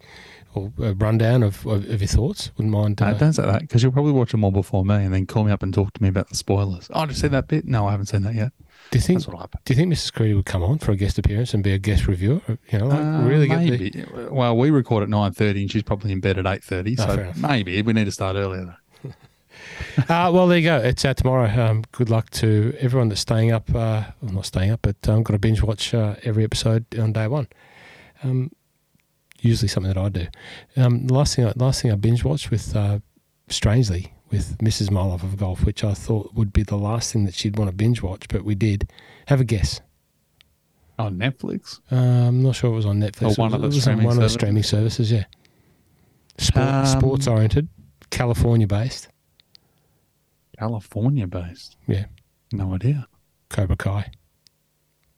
or 0.55 0.73
a 0.79 0.95
rundown 0.95 1.43
of, 1.43 1.67
of, 1.67 1.89
of 1.91 2.01
your 2.01 2.09
thoughts? 2.09 2.51
Wouldn't 2.57 2.73
mind. 2.73 2.99
No, 3.01 3.09
Uh, 3.09 3.13
don't 3.15 3.33
say 3.35 3.43
that 3.45 3.61
because 3.61 3.83
you'll 3.83 3.93
probably 3.93 4.13
watch 4.13 4.31
them 4.31 4.43
all 4.43 4.51
before 4.53 4.85
me, 4.87 4.95
and 5.05 5.13
then 5.13 5.27
call 5.27 5.45
me 5.45 5.53
up 5.53 5.63
and 5.63 5.75
talk 5.75 5.93
to 5.93 6.03
me 6.03 6.09
about 6.09 6.31
the 6.31 6.37
spoilers. 6.37 6.89
Oh, 6.95 7.05
did 7.05 7.11
you 7.17 7.21
see 7.21 7.29
that 7.29 7.49
bit? 7.49 7.67
No, 7.67 7.87
I 7.87 7.91
haven't 7.91 8.07
seen 8.07 8.23
that 8.23 8.35
yet. 8.35 8.53
do 8.91 8.99
you 8.99 9.03
think. 9.03 9.23
Do 9.25 9.35
you 9.69 9.75
think 9.77 9.93
Mrs. 9.93 10.13
Creedy 10.13 10.35
would 10.35 10.47
come 10.47 10.63
on 10.63 10.79
for 10.79 10.93
a 10.93 10.97
guest 10.97 11.19
appearance 11.19 11.53
and 11.53 11.63
be 11.63 11.73
a 11.73 11.79
guest 11.79 12.07
reviewer? 12.07 12.41
You 12.71 12.79
know, 12.79 12.87
like 12.87 13.01
Uh, 13.01 13.23
really 13.29 13.47
get 13.49 13.59
the. 13.93 14.29
Well, 14.31 14.57
we 14.57 14.71
record 14.71 15.03
at 15.03 15.11
nine 15.11 15.33
thirty, 15.33 15.61
and 15.63 15.71
she's 15.71 15.83
probably 15.83 16.13
in 16.13 16.21
bed 16.21 16.39
at 16.39 16.47
eight 16.47 16.65
thirty. 16.65 16.97
Oh, 16.99 17.05
so 17.07 17.33
maybe 17.37 17.83
we 17.83 17.93
need 17.93 18.05
to 18.07 18.13
start 18.13 18.37
earlier. 18.37 18.77
Uh, 20.09 20.31
well, 20.33 20.47
there 20.47 20.59
you 20.59 20.64
go. 20.64 20.77
It's 20.79 21.05
out 21.05 21.16
tomorrow. 21.16 21.49
Um, 21.49 21.85
good 21.93 22.11
luck 22.11 22.31
to 22.31 22.75
everyone 22.81 23.09
that's 23.09 23.20
staying 23.20 23.53
up. 23.53 23.68
Uh, 23.70 24.05
well, 24.20 24.33
not 24.33 24.47
staying 24.47 24.70
up, 24.70 24.81
but 24.83 24.97
um, 25.09 25.18
I've 25.18 25.25
going 25.25 25.35
to 25.35 25.39
binge 25.39 25.62
watch 25.62 25.95
uh, 25.95 26.16
every 26.25 26.45
episode 26.45 26.85
on 26.99 27.12
day 27.12 27.27
one. 27.27 27.49
Um, 28.22 28.51
usually 29.41 29.68
something 29.68 29.93
that 29.93 30.01
I 30.01 30.09
do. 30.09 30.27
Um, 30.77 31.07
the 31.07 31.14
last 31.14 31.37
thing, 31.37 31.47
I, 31.47 31.53
last 31.57 31.83
thing 31.83 31.93
I 31.93 31.97
binge 31.97 32.25
watched 32.25 32.51
with, 32.51 32.75
uh, 32.75 32.99
strangely, 33.49 34.12
with 34.31 34.59
Mrs. 34.59 34.91
My 34.91 35.03
of 35.03 35.37
Golf, 35.37 35.64
which 35.64 35.85
I 35.85 35.95
thought 35.95 36.35
would 36.35 36.53
be 36.53 36.62
the 36.62 36.77
last 36.77 37.12
thing 37.12 37.25
that 37.25 37.35
she'd 37.35 37.59
want 37.59 37.70
to 37.70 37.77
binge 37.77 38.03
watch, 38.03 38.27
but 38.29 38.45
we 38.45 38.55
did. 38.55 38.91
Have 39.29 39.41
a 39.41 39.45
guess. 39.45 39.81
On 40.99 41.16
Netflix. 41.16 41.81
Uh, 41.91 41.97
I'm 41.97 42.43
not 42.43 42.55
sure 42.57 42.70
it 42.72 42.77
was 42.77 42.87
on 42.87 43.01
Netflix. 43.01 43.39
Or 43.39 43.43
one 43.43 43.53
it 43.53 43.57
of 43.57 43.61
the 43.62 43.66
was, 43.68 43.77
was 43.77 43.89
on 43.89 44.03
one 44.03 44.16
of 44.16 44.22
the 44.22 44.29
streaming 44.29 44.62
services. 44.62 45.11
Yeah. 45.11 45.25
Sport, 46.39 46.66
Um, 46.66 46.87
sports 46.87 47.27
oriented, 47.29 47.68
California 48.11 48.66
based. 48.66 49.09
California 50.59 51.27
based. 51.27 51.77
Yeah. 51.87 52.07
No 52.53 52.75
idea. 52.75 53.07
Cobra 53.49 53.77
Kai. 53.77 54.11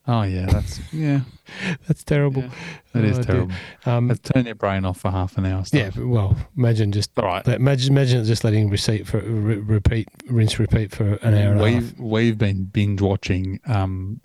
Oh 0.09 0.23
yeah, 0.23 0.47
that's 0.47 0.79
yeah. 0.93 1.21
That's 1.89 2.05
terrible. 2.05 2.43
Yeah, 2.43 2.51
That 2.93 3.05
is 3.05 3.19
Oh, 3.19 3.23
dear. 3.23 3.35
terrible. 3.35 3.55
Um, 3.87 4.15
turn 4.23 4.47
your 4.47 4.55
brain 4.55 4.85
off 4.85 5.01
for 5.01 5.11
half 5.11 5.37
an 5.37 5.47
hour. 5.47 5.65
yeah. 5.73 5.91
Stuff. 5.91 5.95
but, 5.97 6.07
Well, 6.07 6.37
imagine 6.57 6.93
just 6.93 7.11
All 7.19 7.25
right. 7.25 7.45
let- 7.47 7.57
imagine 7.59 7.93
imagine 7.93 8.25
just 8.25 8.45
letting 8.45 8.71
receipt 8.71 9.07
for 9.09 9.19
re- 9.21 9.57
repeat 9.57 10.09
rinse 10.31 10.61
repeat 10.61 10.93
for 10.93 11.15
an 11.23 11.35
hour. 11.35 11.61
We've 11.61 11.99
we've 11.99 12.39
been 12.39 12.65
binge 12.67 13.01
watching. 13.01 13.59
Um, 13.67 14.21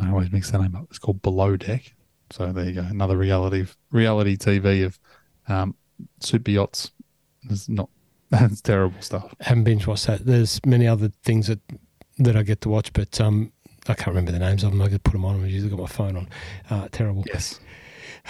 I 0.00 0.08
always 0.10 0.32
mix 0.32 0.50
that 0.50 0.62
name 0.62 0.74
up. 0.74 0.86
It's 0.88 0.98
called 0.98 1.20
Below 1.20 1.56
Deck. 1.56 1.94
So 2.30 2.50
there 2.52 2.64
you 2.64 2.72
go. 2.72 2.82
Another 2.82 3.16
reality 3.18 3.66
reality 3.90 4.36
TV 4.38 4.86
of 4.86 4.98
um, 5.48 5.74
super 6.20 6.50
yachts. 6.50 6.90
It's 7.50 7.68
not. 7.68 7.90
That's 8.30 8.60
terrible 8.60 9.00
stuff. 9.00 9.34
Haven't 9.40 9.64
binge 9.64 9.86
watched 9.86 10.06
that. 10.06 10.26
There's 10.26 10.60
many 10.66 10.86
other 10.86 11.10
things 11.24 11.46
that 11.46 11.60
that 12.18 12.36
I 12.36 12.42
get 12.42 12.60
to 12.62 12.68
watch, 12.68 12.92
but 12.92 13.20
um, 13.20 13.52
I 13.88 13.94
can't 13.94 14.08
remember 14.08 14.32
the 14.32 14.38
names 14.38 14.64
of 14.64 14.72
them. 14.72 14.82
I 14.82 14.88
could 14.88 15.02
put 15.02 15.12
them 15.12 15.24
on. 15.24 15.36
I've 15.42 15.48
usually 15.48 15.70
got 15.70 15.78
my 15.78 15.86
phone 15.86 16.16
on. 16.16 16.28
Uh, 16.68 16.88
terrible. 16.90 17.24
Yes. 17.26 17.60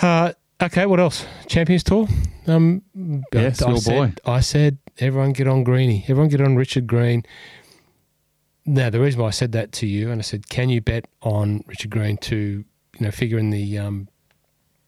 Uh, 0.01 0.33
okay, 0.63 0.87
what 0.87 1.01
else? 1.01 1.27
Champions 1.47 1.83
Tour. 1.83 2.07
Um, 2.47 2.83
Yes, 3.33 3.61
I 3.63 3.71
your 3.71 3.79
said, 3.79 4.21
I 4.25 4.41
said 4.41 4.79
everyone 4.99 5.33
get 5.33 5.49
on 5.49 5.65
Greeny. 5.65 6.05
Everyone 6.05 6.29
get 6.29 6.41
on 6.41 6.57
Richard 6.57 6.87
Green. 6.87 7.25
Now 8.67 8.91
the 8.91 9.01
reason 9.01 9.21
why 9.21 9.29
I 9.29 9.31
said 9.31 9.53
that 9.53 9.73
to 9.73 9.87
you, 9.87 10.11
and 10.11 10.21
I 10.21 10.23
said, 10.23 10.49
can 10.49 10.69
you 10.69 10.81
bet 10.81 11.07
on 11.23 11.65
Richard 11.67 11.91
Green 11.91 12.19
to 12.19 12.37
you 12.37 12.65
know 13.01 13.11
figure 13.11 13.39
in 13.39 13.51
the 13.51 13.79
um, 13.79 14.09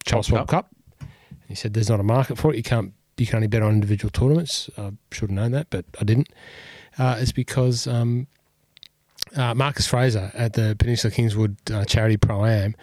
Charles 0.05 0.31
World 0.31 0.41
World 0.41 0.49
Cup? 0.49 0.75
And 0.99 1.09
he 1.47 1.55
said 1.55 1.73
there's 1.73 1.89
not 1.89 1.99
a 1.99 2.03
market 2.03 2.37
for 2.37 2.53
it. 2.53 2.57
You 2.57 2.63
can't. 2.63 2.93
You 3.21 3.27
can 3.27 3.35
only 3.35 3.47
bet 3.47 3.61
on 3.61 3.73
individual 3.75 4.09
tournaments. 4.09 4.67
I 4.79 4.93
should 5.11 5.29
have 5.29 5.35
known 5.35 5.51
that, 5.51 5.67
but 5.69 5.85
I 5.99 6.03
didn't. 6.03 6.29
Uh, 6.97 7.17
it's 7.19 7.31
because 7.31 7.85
um, 7.85 8.25
uh, 9.35 9.53
Marcus 9.53 9.85
Fraser 9.85 10.31
at 10.33 10.53
the 10.53 10.75
Peninsula 10.79 11.11
Kingswood 11.11 11.55
uh, 11.71 11.85
Charity 11.85 12.17
Pro 12.17 12.45
Am 12.45 12.75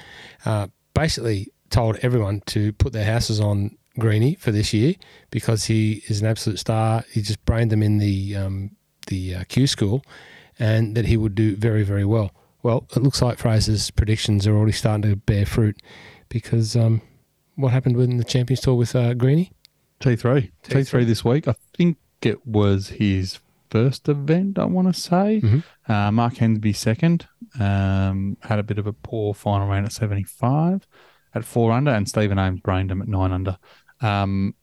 uh, 0.45 0.68
basically 0.95 1.53
told 1.70 1.97
everyone 2.03 2.43
to 2.47 2.72
put 2.74 2.93
their 2.93 3.05
houses 3.05 3.41
on 3.41 3.76
Greeny 3.99 4.36
for 4.36 4.53
this 4.53 4.72
year 4.72 4.95
because 5.30 5.64
he 5.64 6.05
is 6.07 6.20
an 6.20 6.28
absolute 6.28 6.61
star. 6.61 7.05
He 7.11 7.20
just 7.20 7.45
brained 7.45 7.72
them 7.72 7.82
in 7.82 7.99
the 7.99 8.36
um, 8.36 8.70
the 9.09 9.34
uh, 9.34 9.45
Q 9.49 9.66
school, 9.66 10.05
and 10.57 10.97
that 10.97 11.07
he 11.07 11.16
would 11.16 11.34
do 11.34 11.57
very 11.57 11.82
very 11.82 12.05
well. 12.05 12.30
Well, 12.62 12.86
it 12.95 13.03
looks 13.03 13.20
like 13.20 13.39
Fraser's 13.39 13.91
predictions 13.91 14.47
are 14.47 14.57
already 14.57 14.70
starting 14.70 15.11
to 15.11 15.16
bear 15.16 15.45
fruit 15.47 15.82
because 16.28 16.76
um, 16.76 17.03
what 17.57 17.72
happened 17.72 17.97
with 17.97 18.16
the 18.16 18.22
Champions 18.22 18.61
Tour 18.61 18.76
with 18.76 18.95
uh, 18.95 19.14
Greeny? 19.14 19.51
T3. 20.01 20.51
T3. 20.63 20.83
T3 20.85 21.07
this 21.07 21.25
week. 21.25 21.49
I 21.49 21.55
think 21.77 21.97
it 22.23 22.47
was 22.47 22.89
his 22.89 23.39
first 23.71 24.09
event, 24.09 24.59
I 24.59 24.65
want 24.65 24.93
to 24.95 24.99
say. 24.99 25.41
Mhm. 25.43 25.63
Uh, 25.87 26.11
Mark 26.13 26.35
Hensby 26.35 26.75
second. 26.75 27.27
Um, 27.59 28.37
had 28.43 28.59
a 28.59 28.63
bit 28.63 28.79
of 28.79 28.87
a 28.87 28.93
poor 28.93 29.35
final 29.35 29.67
round 29.69 29.87
at 29.87 29.93
75 29.93 30.87
at 31.35 31.45
four 31.45 31.73
under, 31.73 31.91
and 31.91 32.09
Stephen 32.09 32.39
Ames 32.39 32.61
brained 32.61 32.91
him 32.91 33.03
at 33.03 33.09
nine 33.09 33.33
under. 33.33 33.59
Um, 34.01 34.55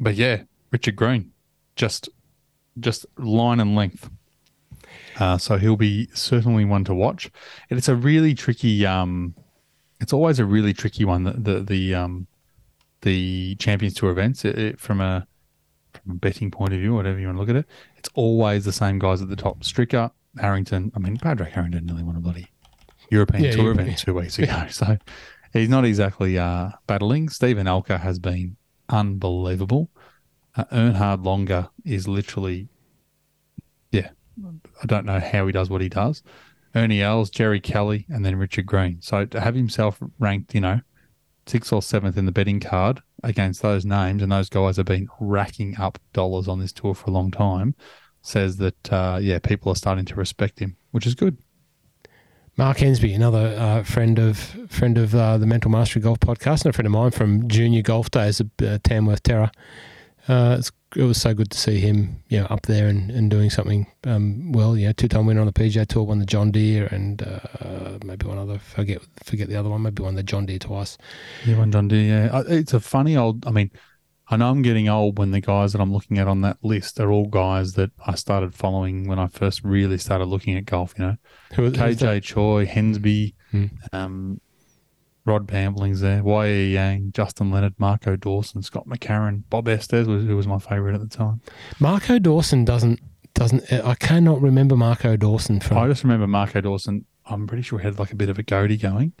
but 0.00 0.14
yeah, 0.14 0.42
Richard 0.70 0.96
Green, 0.96 1.32
just 1.76 2.08
just 2.78 3.04
line 3.16 3.60
and 3.60 3.74
length. 3.74 4.08
Uh, 5.18 5.36
so 5.36 5.58
he'll 5.58 5.76
be 5.76 6.08
certainly 6.14 6.64
one 6.64 6.84
to 6.84 6.94
watch. 6.94 7.30
And 7.68 7.76
it's 7.78 7.88
a 7.88 7.96
really 7.96 8.34
tricky. 8.34 8.86
Um, 8.86 9.34
it's 10.00 10.12
always 10.12 10.38
a 10.38 10.44
really 10.44 10.72
tricky 10.72 11.04
one. 11.04 11.24
The 11.24 11.32
the, 11.32 11.60
the 11.60 11.94
um, 11.94 12.26
the 13.02 13.54
Champions 13.56 13.94
Tour 13.94 14.10
events 14.10 14.44
it, 14.44 14.58
it- 14.58 14.80
from 14.80 15.00
a 15.00 15.26
from 15.94 16.12
a 16.12 16.14
betting 16.16 16.50
point 16.50 16.72
of 16.74 16.78
view, 16.80 16.92
or 16.92 16.96
whatever 16.96 17.18
you 17.18 17.26
want 17.26 17.36
to 17.36 17.40
look 17.40 17.48
at 17.48 17.56
it, 17.56 17.66
it's 17.96 18.10
always 18.14 18.64
the 18.64 18.72
same 18.72 18.98
guys 18.98 19.22
at 19.22 19.28
the 19.28 19.36
top. 19.36 19.60
Stricker, 19.60 20.10
Harrington. 20.38 20.92
I 20.94 20.98
mean, 20.98 21.16
Padraig 21.16 21.52
Harrington 21.52 21.86
nearly 21.86 22.02
won 22.02 22.14
a 22.16 22.20
bloody 22.20 22.46
European 23.10 23.44
Yeah, 23.44 23.50
Tour 23.52 23.72
event 23.72 23.98
two 24.04 24.14
weeks 24.14 24.38
ago. 24.38 24.66
So 24.68 24.98
he's 25.52 25.68
not 25.70 25.84
exactly 25.86 26.38
uh, 26.38 26.70
battling. 26.86 27.30
Steven 27.30 27.66
Alker 27.66 27.98
has 27.98 28.18
been 28.18 28.56
unbelievable. 28.90 29.90
Uh, 30.54 30.64
Bernhard 30.70 31.20
Langer 31.20 31.70
is 31.84 32.06
literally, 32.06 32.68
yeah, 33.90 34.10
I 34.82 34.86
don't 34.86 35.06
know 35.06 35.20
how 35.20 35.46
he 35.46 35.52
does 35.52 35.70
what 35.70 35.80
he 35.80 35.88
does. 35.88 36.22
Ernie 36.74 37.00
Els, 37.02 37.30
Jerry 37.30 37.60
Kelly, 37.60 38.04
and 38.10 38.24
then 38.24 38.36
Richard 38.36 38.66
Green. 38.66 38.98
So 39.00 39.24
to 39.24 39.40
have 39.40 39.54
himself 39.54 39.98
ranked, 40.18 40.54
you 40.54 40.60
know, 40.60 40.80
sixth 41.48 41.72
or 41.72 41.82
seventh 41.82 42.16
in 42.16 42.26
the 42.26 42.32
betting 42.32 42.60
card 42.60 43.00
against 43.22 43.62
those 43.62 43.84
names, 43.84 44.22
and 44.22 44.30
those 44.30 44.48
guys 44.48 44.76
have 44.76 44.86
been 44.86 45.08
racking 45.20 45.76
up 45.78 45.98
dollars 46.12 46.48
on 46.48 46.60
this 46.60 46.72
tour 46.72 46.94
for 46.94 47.10
a 47.10 47.12
long 47.12 47.30
time, 47.30 47.74
says 48.22 48.56
that 48.58 48.92
uh, 48.92 49.18
yeah, 49.20 49.38
people 49.38 49.72
are 49.72 49.76
starting 49.76 50.04
to 50.04 50.14
respect 50.14 50.58
him, 50.58 50.76
which 50.90 51.06
is 51.06 51.14
good. 51.14 51.38
Mark 52.56 52.78
Hensby, 52.78 53.14
another 53.14 53.54
uh, 53.56 53.84
friend 53.84 54.18
of 54.18 54.38
friend 54.68 54.98
of 54.98 55.14
uh, 55.14 55.38
the 55.38 55.46
Mental 55.46 55.70
Mastery 55.70 56.02
Golf 56.02 56.18
Podcast, 56.18 56.64
and 56.64 56.70
a 56.70 56.72
friend 56.72 56.86
of 56.86 56.92
mine 56.92 57.12
from 57.12 57.48
junior 57.48 57.82
golf 57.82 58.10
days 58.10 58.40
at 58.40 58.46
uh, 58.62 58.78
Tamworth 58.82 59.22
Terra. 59.22 59.52
Uh, 60.26 60.56
it's, 60.58 60.72
it 60.96 61.02
was 61.02 61.20
so 61.20 61.34
good 61.34 61.50
to 61.50 61.58
see 61.58 61.78
him, 61.80 62.22
you 62.28 62.40
know, 62.40 62.46
up 62.46 62.62
there 62.62 62.88
and, 62.88 63.10
and 63.10 63.30
doing 63.30 63.50
something 63.50 63.86
um, 64.06 64.52
well. 64.52 64.76
You 64.76 64.86
know, 64.86 64.92
two 64.92 65.08
time 65.08 65.26
winner 65.26 65.40
on 65.40 65.46
the 65.46 65.52
PGA 65.52 65.86
Tour, 65.86 66.04
won 66.04 66.18
the 66.18 66.24
John 66.26 66.50
Deere, 66.50 66.86
and 66.86 67.22
uh, 67.22 67.98
maybe 68.04 68.26
one 68.26 68.38
other. 68.38 68.58
Forget 68.58 69.02
forget 69.22 69.48
the 69.48 69.56
other 69.56 69.68
one. 69.68 69.82
Maybe 69.82 70.02
won 70.02 70.14
the 70.14 70.22
John 70.22 70.46
Deere 70.46 70.58
twice. 70.58 70.96
Yeah, 71.46 71.58
one 71.58 71.70
John 71.72 71.88
Deere. 71.88 72.26
Yeah, 72.32 72.42
it's 72.48 72.72
a 72.72 72.80
funny 72.80 73.16
old. 73.16 73.46
I 73.46 73.50
mean, 73.50 73.70
I 74.30 74.36
know 74.36 74.50
I'm 74.50 74.62
getting 74.62 74.88
old 74.88 75.18
when 75.18 75.30
the 75.30 75.40
guys 75.40 75.72
that 75.72 75.80
I'm 75.80 75.92
looking 75.92 76.18
at 76.18 76.28
on 76.28 76.40
that 76.42 76.58
list 76.62 77.00
are 77.00 77.10
all 77.10 77.26
guys 77.28 77.72
that 77.74 77.90
I 78.06 78.14
started 78.14 78.54
following 78.54 79.06
when 79.08 79.18
I 79.18 79.26
first 79.26 79.62
really 79.64 79.98
started 79.98 80.26
looking 80.26 80.56
at 80.56 80.64
golf. 80.64 80.94
You 80.98 81.04
know, 81.04 81.16
Who. 81.54 81.70
KJ 81.70 82.22
Choi, 82.22 82.66
Hensby, 82.66 83.34
Hmm. 83.50 83.66
um, 83.92 84.40
Rod 85.28 85.46
Pampling's 85.46 86.00
there, 86.00 86.22
Y.E. 86.24 86.72
Yang, 86.74 87.12
Justin 87.12 87.50
Leonard, 87.50 87.74
Marco 87.78 88.16
Dawson, 88.16 88.62
Scott 88.62 88.88
McCarron, 88.88 89.42
Bob 89.50 89.68
Estes 89.68 90.06
was 90.08 90.24
who 90.24 90.36
was 90.36 90.46
my 90.46 90.58
favourite 90.58 90.94
at 90.94 91.00
the 91.00 91.16
time. 91.16 91.40
Marco 91.78 92.18
Dawson 92.18 92.64
doesn't 92.64 92.98
doesn't. 93.34 93.70
I 93.72 93.94
cannot 93.94 94.40
remember 94.40 94.76
Marco 94.76 95.16
Dawson 95.16 95.60
from. 95.60 95.78
I 95.78 95.86
just 95.86 96.02
remember 96.02 96.26
Marco 96.26 96.60
Dawson. 96.60 97.04
I'm 97.26 97.46
pretty 97.46 97.62
sure 97.62 97.78
he 97.78 97.84
had 97.84 97.98
like 97.98 98.10
a 98.10 98.16
bit 98.16 98.30
of 98.30 98.38
a 98.38 98.42
goatee 98.42 98.78
going, 98.78 99.12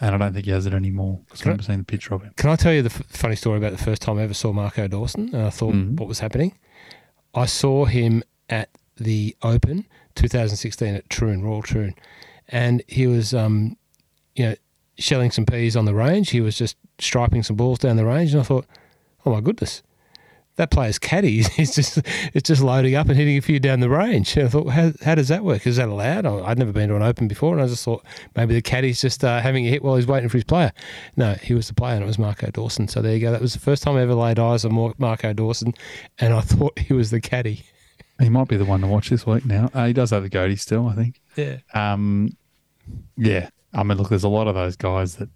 and 0.00 0.14
I 0.14 0.18
don't 0.18 0.32
think 0.32 0.46
he 0.46 0.50
has 0.50 0.66
it 0.66 0.72
anymore. 0.74 1.20
Because 1.26 1.40
I 1.40 1.42
Can 1.42 1.48
I- 1.48 1.52
remember 1.52 1.62
seeing 1.64 1.78
the 1.78 1.84
picture 1.84 2.14
of 2.14 2.22
him. 2.22 2.32
Can 2.36 2.50
I 2.50 2.56
tell 2.56 2.72
you 2.72 2.82
the 2.82 2.90
f- 2.90 3.02
funny 3.08 3.36
story 3.36 3.58
about 3.58 3.72
the 3.72 3.78
first 3.84 4.00
time 4.02 4.18
I 4.18 4.22
ever 4.22 4.34
saw 4.34 4.52
Marco 4.52 4.88
Dawson? 4.88 5.30
And 5.34 5.42
I 5.46 5.50
thought 5.50 5.74
Mhm. 5.74 5.96
what 6.00 6.08
was 6.08 6.18
happening. 6.20 6.56
I 7.34 7.44
saw 7.46 7.84
him 7.84 8.24
at 8.48 8.70
the 8.96 9.36
Open 9.42 9.86
2016 10.16 10.94
at 10.94 11.08
Troon, 11.10 11.42
Royal 11.42 11.62
Troon, 11.62 11.94
and 12.48 12.82
he 12.88 13.06
was, 13.06 13.32
um, 13.34 13.76
you 14.34 14.46
know, 14.46 14.54
shelling 15.00 15.30
some 15.30 15.46
peas 15.46 15.76
on 15.76 15.84
the 15.84 15.94
range. 15.94 16.30
He 16.30 16.40
was 16.40 16.56
just 16.56 16.76
striping 16.98 17.42
some 17.42 17.56
balls 17.56 17.78
down 17.78 17.96
the 17.96 18.04
range, 18.04 18.32
and 18.32 18.40
I 18.40 18.44
thought, 18.44 18.66
oh 19.24 19.32
my 19.32 19.40
goodness. 19.40 19.82
That 20.56 20.70
player's 20.70 20.98
caddy 20.98 21.38
is 21.56 21.74
just 21.74 22.02
it's 22.34 22.48
just 22.48 22.60
loading 22.60 22.94
up 22.94 23.08
and 23.08 23.16
hitting 23.16 23.38
a 23.38 23.40
few 23.40 23.58
down 23.58 23.80
the 23.80 23.88
range. 23.88 24.36
And 24.36 24.46
I 24.46 24.50
thought, 24.50 24.68
how, 24.68 24.92
how 25.02 25.14
does 25.14 25.28
that 25.28 25.42
work? 25.42 25.66
Is 25.66 25.76
that 25.76 25.88
allowed? 25.88 26.26
I'd 26.26 26.58
never 26.58 26.72
been 26.72 26.90
to 26.90 26.96
an 26.96 27.02
open 27.02 27.28
before, 27.28 27.54
and 27.54 27.62
I 27.62 27.66
just 27.66 27.82
thought 27.82 28.04
maybe 28.36 28.52
the 28.52 28.60
caddy's 28.60 29.00
just 29.00 29.24
uh, 29.24 29.40
having 29.40 29.66
a 29.66 29.70
hit 29.70 29.82
while 29.82 29.96
he's 29.96 30.06
waiting 30.06 30.28
for 30.28 30.36
his 30.36 30.44
player. 30.44 30.72
No, 31.16 31.34
he 31.34 31.54
was 31.54 31.68
the 31.68 31.74
player, 31.74 31.94
and 31.94 32.04
it 32.04 32.06
was 32.06 32.18
Marco 32.18 32.50
Dawson. 32.50 32.88
So 32.88 33.00
there 33.00 33.14
you 33.14 33.20
go. 33.20 33.32
That 33.32 33.40
was 33.40 33.54
the 33.54 33.60
first 33.60 33.82
time 33.82 33.96
I 33.96 34.02
ever 34.02 34.14
laid 34.14 34.38
eyes 34.38 34.66
on 34.66 34.94
Marco 34.98 35.32
Dawson, 35.32 35.72
and 36.18 36.34
I 36.34 36.42
thought 36.42 36.78
he 36.78 36.92
was 36.92 37.10
the 37.10 37.22
caddy. 37.22 37.64
He 38.20 38.28
might 38.28 38.48
be 38.48 38.58
the 38.58 38.66
one 38.66 38.82
to 38.82 38.86
watch 38.86 39.08
this 39.08 39.26
week 39.26 39.46
now. 39.46 39.70
Uh, 39.72 39.86
he 39.86 39.94
does 39.94 40.10
have 40.10 40.22
the 40.22 40.28
goatee 40.28 40.56
still, 40.56 40.88
I 40.88 40.94
think. 40.94 41.20
Yeah. 41.36 41.58
Um, 41.72 42.36
yeah. 43.16 43.48
I 43.72 43.82
mean, 43.82 43.98
look, 43.98 44.08
there's 44.08 44.24
a 44.24 44.28
lot 44.28 44.48
of 44.48 44.54
those 44.54 44.76
guys 44.76 45.16
that, 45.16 45.28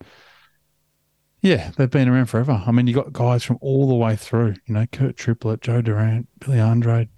yeah, 1.41 1.71
they've 1.77 1.91
been 1.91 2.09
around 2.09 2.27
forever. 2.27 2.63
I 2.67 2.73
mean, 2.73 2.87
you 2.87 2.95
got 2.95 3.13
guys 3.13 3.45
from 3.45 3.59
all 3.61 3.89
the 3.89 3.95
way 3.95 4.17
through. 4.17 4.55
You 4.67 4.75
know, 4.75 4.87
Kirk 4.87 5.17
Triplett, 5.17 5.61
Joe 5.61 5.83
Durant, 5.83 6.29
Billy 6.41 6.59
Andrade. 6.59 7.09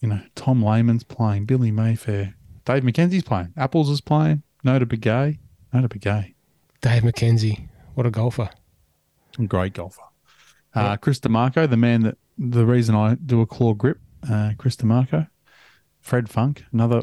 You 0.00 0.08
know, 0.08 0.20
Tom 0.34 0.62
Lehman's 0.62 1.02
playing, 1.02 1.46
Billy 1.46 1.70
Mayfair, 1.70 2.34
Dave 2.66 2.82
McKenzie's 2.82 3.22
playing, 3.22 3.54
Apples 3.56 3.88
is 3.88 4.02
playing, 4.02 4.42
Nota 4.62 4.84
Begay, 4.84 5.38
Nota 5.72 5.88
Begay, 5.88 6.34
Dave 6.82 7.04
McKenzie, 7.04 7.68
what 7.94 8.04
a 8.04 8.10
golfer. 8.10 8.50
great 9.46 9.72
golfer. 9.72 10.02
Yeah. 10.76 10.92
Uh, 10.92 10.96
Chris 10.98 11.20
DiMarco, 11.20 11.70
the 11.70 11.78
man 11.78 12.02
that 12.02 12.18
the 12.36 12.66
reason 12.66 12.94
I 12.94 13.14
do 13.14 13.40
a 13.40 13.46
claw 13.46 13.72
grip, 13.72 13.98
uh, 14.28 14.52
Chris 14.58 14.76
DiMarco. 14.76 15.28
Fred 16.04 16.28
Funk, 16.28 16.64
another 16.70 17.00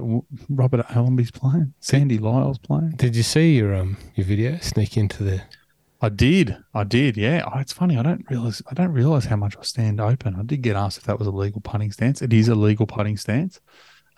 Robert 0.47 0.85
Allenby's 0.89 1.31
playing. 1.31 1.73
Sandy 1.79 2.19
Lyle's 2.19 2.59
playing. 2.59 2.91
Did 2.91 3.15
you 3.15 3.23
see 3.23 3.57
your 3.57 3.73
um 3.73 3.97
your 4.13 4.27
video 4.27 4.59
sneak 4.61 4.95
into 4.95 5.23
the? 5.23 5.41
I 6.03 6.09
did. 6.09 6.55
I 6.75 6.83
did. 6.83 7.17
Yeah. 7.17 7.43
Oh, 7.51 7.57
it's 7.59 7.73
funny. 7.73 7.97
I 7.97 8.03
don't 8.03 8.23
realize. 8.29 8.61
I 8.69 8.75
don't 8.75 8.91
realize 8.93 9.25
how 9.25 9.37
much 9.37 9.57
I 9.57 9.63
stand 9.63 9.99
open. 9.99 10.35
I 10.35 10.43
did 10.43 10.61
get 10.61 10.75
asked 10.75 10.99
if 10.99 11.05
that 11.05 11.17
was 11.17 11.27
a 11.27 11.31
legal 11.31 11.61
putting 11.61 11.91
stance. 11.91 12.21
It 12.21 12.31
is 12.31 12.47
a 12.47 12.53
legal 12.53 12.85
putting 12.85 13.17
stance. 13.17 13.59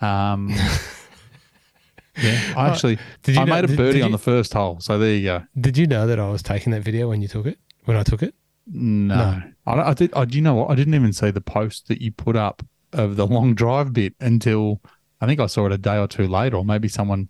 Um, 0.02 0.50
yeah. 2.22 2.52
I 2.54 2.68
actually. 2.68 2.98
Did 3.22 3.36
you 3.36 3.40
I 3.40 3.44
know- 3.46 3.54
made 3.62 3.64
a 3.64 3.76
birdie 3.76 3.92
did 4.00 4.02
on 4.02 4.12
the 4.12 4.18
first 4.18 4.52
hole. 4.52 4.80
So 4.80 4.98
there 4.98 5.14
you 5.14 5.22
go. 5.24 5.42
Did 5.58 5.78
you 5.78 5.86
know 5.86 6.06
that 6.06 6.20
I 6.20 6.28
was 6.28 6.42
taking 6.42 6.72
that 6.72 6.82
video 6.82 7.08
when 7.08 7.22
you 7.22 7.28
took 7.28 7.46
it? 7.46 7.58
When 7.86 7.96
I 7.96 8.02
took 8.02 8.22
it? 8.22 8.34
No, 8.66 9.14
No. 9.14 9.42
I, 9.66 9.90
I 9.90 9.94
did. 9.94 10.12
I, 10.12 10.26
do 10.26 10.36
you 10.36 10.42
know 10.42 10.54
what? 10.54 10.70
I 10.70 10.74
didn't 10.74 10.92
even 10.94 11.14
see 11.14 11.30
the 11.30 11.40
post 11.40 11.88
that 11.88 12.02
you 12.02 12.12
put 12.12 12.36
up 12.36 12.62
of 12.94 13.16
the 13.16 13.26
long 13.26 13.54
drive 13.54 13.92
bit 13.92 14.14
until 14.20 14.80
I 15.20 15.26
think 15.26 15.40
I 15.40 15.46
saw 15.46 15.66
it 15.66 15.72
a 15.72 15.78
day 15.78 15.98
or 15.98 16.06
two 16.06 16.26
later, 16.26 16.56
or 16.56 16.64
maybe 16.64 16.88
someone. 16.88 17.28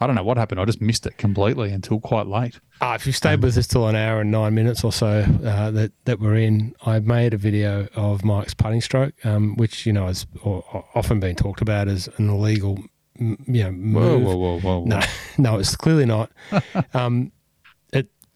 I 0.00 0.06
don't 0.06 0.16
know 0.16 0.24
what 0.24 0.36
happened. 0.36 0.60
I 0.60 0.64
just 0.64 0.80
missed 0.80 1.06
it 1.06 1.16
completely 1.16 1.70
until 1.70 2.00
quite 2.00 2.26
late. 2.26 2.58
Ah, 2.80 2.94
if 2.94 3.06
you 3.06 3.12
stayed 3.12 3.42
with 3.42 3.56
us 3.56 3.66
till 3.66 3.86
an 3.86 3.94
hour 3.94 4.20
and 4.20 4.30
nine 4.30 4.52
minutes 4.54 4.82
or 4.82 4.92
so 4.92 5.24
uh, 5.44 5.70
that 5.70 5.92
that 6.04 6.20
we're 6.20 6.34
in, 6.34 6.74
I 6.84 6.98
made 6.98 7.32
a 7.32 7.38
video 7.38 7.86
of 7.94 8.24
Mike's 8.24 8.54
putting 8.54 8.80
stroke, 8.80 9.14
um, 9.24 9.56
which 9.56 9.86
you 9.86 9.92
know 9.92 10.06
has 10.06 10.26
often 10.44 11.20
been 11.20 11.36
talked 11.36 11.62
about 11.62 11.88
as 11.88 12.08
an 12.16 12.28
illegal, 12.28 12.78
you 13.18 13.36
know, 13.46 13.70
move. 13.70 14.22
whoa, 14.22 14.36
whoa, 14.36 14.60
whoa! 14.60 14.84
No, 14.84 15.00
no, 15.38 15.58
it's 15.58 15.76
clearly 15.76 16.06
not. 16.06 16.30
um, 16.94 17.30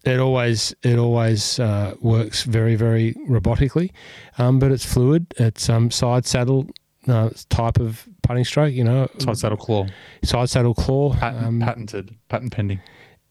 it 0.04 0.18
always 0.20 0.74
it 0.82 0.98
always 0.98 1.58
uh, 1.58 1.94
works 2.00 2.42
very 2.44 2.76
very 2.76 3.14
robotically, 3.28 3.90
um, 4.38 4.58
but 4.58 4.70
it's 4.72 4.84
fluid. 4.84 5.26
It's 5.38 5.68
um, 5.68 5.90
side 5.90 6.24
saddle 6.26 6.68
uh, 7.06 7.30
type 7.48 7.78
of 7.80 8.08
putting 8.22 8.44
stroke. 8.44 8.72
You 8.74 8.84
know, 8.84 9.08
Side 9.18 9.38
saddle 9.38 9.56
claw. 9.58 9.86
side 10.22 10.48
saddle 10.50 10.74
claw. 10.74 11.14
Patent, 11.14 11.44
Um, 11.44 11.60
patented. 11.60 12.14
Patent 12.28 12.52
pending. 12.52 12.80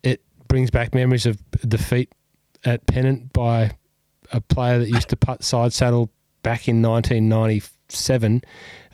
it 0.03 0.21
brings 0.47 0.69
back 0.71 0.93
memories 0.93 1.25
of 1.25 1.39
defeat 1.67 2.11
at 2.65 2.85
Pennant 2.87 3.31
by 3.33 3.71
a 4.31 4.41
player 4.41 4.79
that 4.79 4.89
used 4.89 5.09
to 5.09 5.15
putt 5.15 5.43
side 5.43 5.71
saddle 5.73 6.09
back 6.43 6.67
in 6.67 6.81
1997 6.81 8.41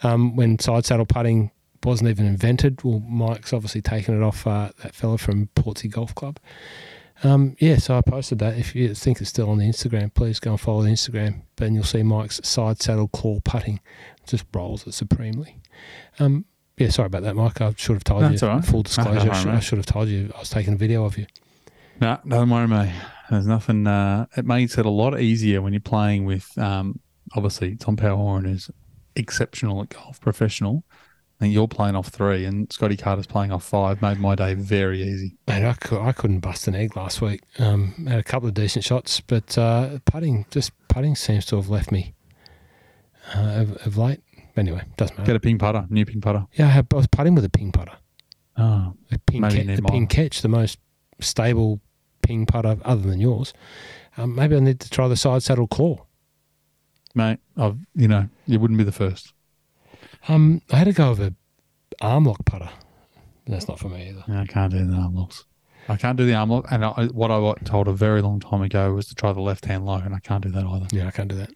um, 0.04 0.36
when 0.36 0.60
side 0.60 0.86
saddle 0.86 1.06
putting 1.06 1.52
wasn't 1.84 2.10
even 2.10 2.26
invented. 2.26 2.84
Well, 2.84 3.00
Mike's 3.02 3.52
obviously 3.54 3.82
taken 3.82 4.16
it 4.16 4.24
off 4.24 4.46
uh, 4.48 4.70
that 4.84 4.94
fella 4.96 5.18
from 5.18 5.50
Portsea 5.56 5.92
Golf 5.92 6.16
Club. 6.16 6.40
Um, 7.24 7.56
yeah, 7.60 7.78
so 7.78 7.98
I 7.98 8.02
posted 8.02 8.40
that. 8.40 8.58
If 8.58 8.76
you 8.76 8.94
think 8.94 9.22
it's 9.22 9.30
still 9.30 9.50
on 9.50 9.58
the 9.58 9.66
Instagram, 9.66 10.14
please 10.14 10.40
go 10.40 10.52
and 10.52 10.60
follow 10.60 10.84
the 10.84 10.90
Instagram. 10.90 11.44
Then 11.56 11.74
you'll 11.74 11.84
see 11.84 12.04
Mike's 12.04 12.42
side 12.44 12.82
saddle 12.82 13.08
claw 13.08 13.40
putting. 13.44 13.80
Just 14.28 14.46
rolls 14.54 14.86
it 14.86 14.94
supremely. 14.94 15.60
Um, 16.20 16.46
yeah, 16.78 16.90
sorry 16.90 17.08
about 17.08 17.24
that, 17.24 17.36
Mike. 17.36 17.62
I 17.62 17.74
should 17.78 17.94
have 17.94 18.04
told 18.04 18.24
That's 18.24 18.42
you. 18.42 18.48
right. 18.48 18.66
Full 18.66 18.84
disclosure, 18.84 19.32
I 19.32 19.40
should, 19.40 19.52
I 19.52 19.60
should 19.60 19.78
have 19.78 19.86
told 19.86 20.10
you 20.10 20.32
I 20.36 20.40
was 20.40 20.50
taking 20.50 20.74
a 20.74 20.78
video 20.78 21.06
of 21.06 21.18
you. 21.18 21.28
No, 22.02 22.20
don't 22.28 22.50
worry, 22.50 22.68
mate. 22.68 22.94
There's 23.30 23.46
nothing. 23.46 23.86
Uh, 23.88 24.26
it 24.36 24.46
makes 24.46 24.78
it 24.78 24.86
a 24.86 24.90
lot 24.90 25.20
easier 25.20 25.62
when 25.62 25.74
you're 25.74 25.80
playing 25.80 26.26
with. 26.26 26.58
Um, 26.58 27.00
obviously, 27.36 27.76
Tom 27.76 27.96
Power 27.96 28.18
Horan 28.18 28.46
is 28.46 28.70
exceptional 29.16 29.82
at 29.82 29.90
golf, 29.90 30.20
professional. 30.20 30.84
I 31.44 31.46
think 31.48 31.54
you're 31.56 31.68
playing 31.68 31.96
off 31.98 32.08
three, 32.08 32.46
and 32.46 32.72
Scotty 32.72 32.96
Carter's 32.96 33.28
playing 33.28 33.52
off 33.52 33.66
five. 33.66 34.02
Made 34.02 34.18
my 34.18 34.34
day 34.34 34.54
very 34.54 35.04
easy. 35.04 35.36
Mate, 35.46 35.66
I, 35.68 35.74
cou- 35.74 36.00
I 36.00 36.14
couldn't 36.14 36.40
bust 36.40 36.70
an 36.70 36.76
egg 36.76 36.96
last 36.96 37.22
week. 37.22 37.42
Um, 37.60 38.06
had 38.08 38.20
a 38.20 38.24
couple 38.24 38.48
of 38.48 38.54
decent 38.54 38.86
shots, 38.86 39.20
but 39.20 39.58
uh, 39.58 40.00
putting 40.06 40.46
just 40.52 40.72
putting 40.88 41.16
seems 41.18 41.46
to 41.48 41.58
have 41.58 41.68
left 41.68 41.92
me 41.92 42.14
uh, 43.36 43.40
of, 43.58 43.72
of 43.86 43.98
late. 43.98 44.22
Anyway, 44.56 44.84
doesn't 44.96 45.18
matter. 45.18 45.28
Get 45.28 45.36
a 45.36 45.40
ping 45.42 45.58
putter, 45.58 45.86
new 45.90 46.06
ping 46.06 46.22
putter. 46.22 46.46
Yeah, 46.54 46.68
I, 46.68 46.70
had, 46.70 46.88
I 46.94 46.96
was 46.96 47.08
putting 47.08 47.36
with 47.36 47.44
a 47.44 47.50
ping 47.50 47.72
putter, 47.74 47.98
Oh, 48.56 48.94
a 49.12 49.18
ping 49.18 49.42
ca- 49.42 49.76
the 49.76 49.82
ping 49.82 50.08
catch, 50.08 50.42
the 50.44 50.48
most 50.48 50.80
stable 51.20 51.82
ping 52.22 52.46
putter 52.46 52.78
other 52.86 53.02
than 53.10 53.20
yours. 53.20 53.54
Um, 54.16 54.34
maybe 54.36 54.56
I 54.56 54.60
need 54.60 54.80
to 54.80 54.90
try 54.90 55.08
the 55.10 55.18
side 55.18 55.44
saddle 55.44 55.68
claw. 55.68 56.06
mate, 57.16 57.40
I've 57.58 57.78
you 57.96 58.08
know 58.08 58.30
you 58.46 58.60
wouldn't 58.60 58.78
be 58.78 58.84
the 58.86 58.92
first. 58.94 59.33
Um, 60.28 60.62
I 60.72 60.78
had 60.78 60.86
to 60.86 60.94
go 60.94 61.10
with 61.12 61.20
a 61.22 61.36
arm 62.02 62.26
lock 62.26 62.46
putter. 62.46 62.70
That's 63.48 63.68
not 63.68 63.80
for 63.80 63.90
me 63.90 64.10
either. 64.10 64.24
Yeah, 64.28 64.42
I 64.42 64.46
can't 64.46 64.72
do 64.72 64.86
the 64.86 64.96
arm 64.96 65.16
locks. 65.16 65.44
I 65.90 65.98
can't 65.98 66.18
do 66.18 66.26
the 66.26 66.34
arm 66.34 66.50
lock, 66.50 66.66
and 66.72 66.86
I, 66.86 67.08
what 67.08 67.30
I 67.30 67.40
got 67.40 67.66
told 67.66 67.90
a 67.90 67.94
very 67.94 68.22
long 68.22 68.40
time 68.40 68.62
ago 68.62 68.94
was 68.94 69.08
to 69.08 69.16
try 69.16 69.34
the 69.34 69.42
left 69.42 69.66
hand 69.66 69.86
low, 69.86 69.96
and 69.96 70.16
I 70.16 70.20
can't 70.20 70.42
do 70.42 70.50
that 70.52 70.64
either. 70.66 70.88
Yeah, 70.94 71.08
I 71.08 71.12
can't 71.12 71.28
do 71.28 71.36
that. 71.36 71.52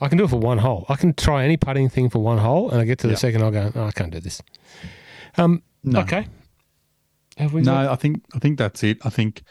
I 0.00 0.08
can 0.08 0.16
do 0.16 0.24
it 0.24 0.28
for 0.30 0.38
one 0.40 0.58
hole. 0.58 0.86
I 0.88 0.96
can 0.96 1.12
try 1.12 1.44
any 1.44 1.56
putting 1.58 1.90
thing 1.90 2.08
for 2.08 2.20
one 2.20 2.38
hole, 2.38 2.70
and 2.70 2.80
I 2.80 2.84
get 2.84 2.98
to 3.00 3.06
the 3.06 3.12
Yeah. 3.14 3.18
second, 3.18 3.42
I'll 3.42 3.50
go, 3.50 3.70
oh, 3.74 3.84
I 3.84 3.90
can't 3.92 4.10
do 4.12 4.20
this. 4.20 4.40
Um, 5.36 5.62
No. 5.84 6.00
Okay. 6.00 6.26
Have 7.36 7.52
we 7.52 7.60
No, 7.60 7.72
got- 7.72 7.88
I 7.92 7.96
think 7.96 8.24
I 8.34 8.38
think 8.38 8.56
that's 8.58 8.82
it. 8.82 8.96
I 9.04 9.10
think 9.10 9.42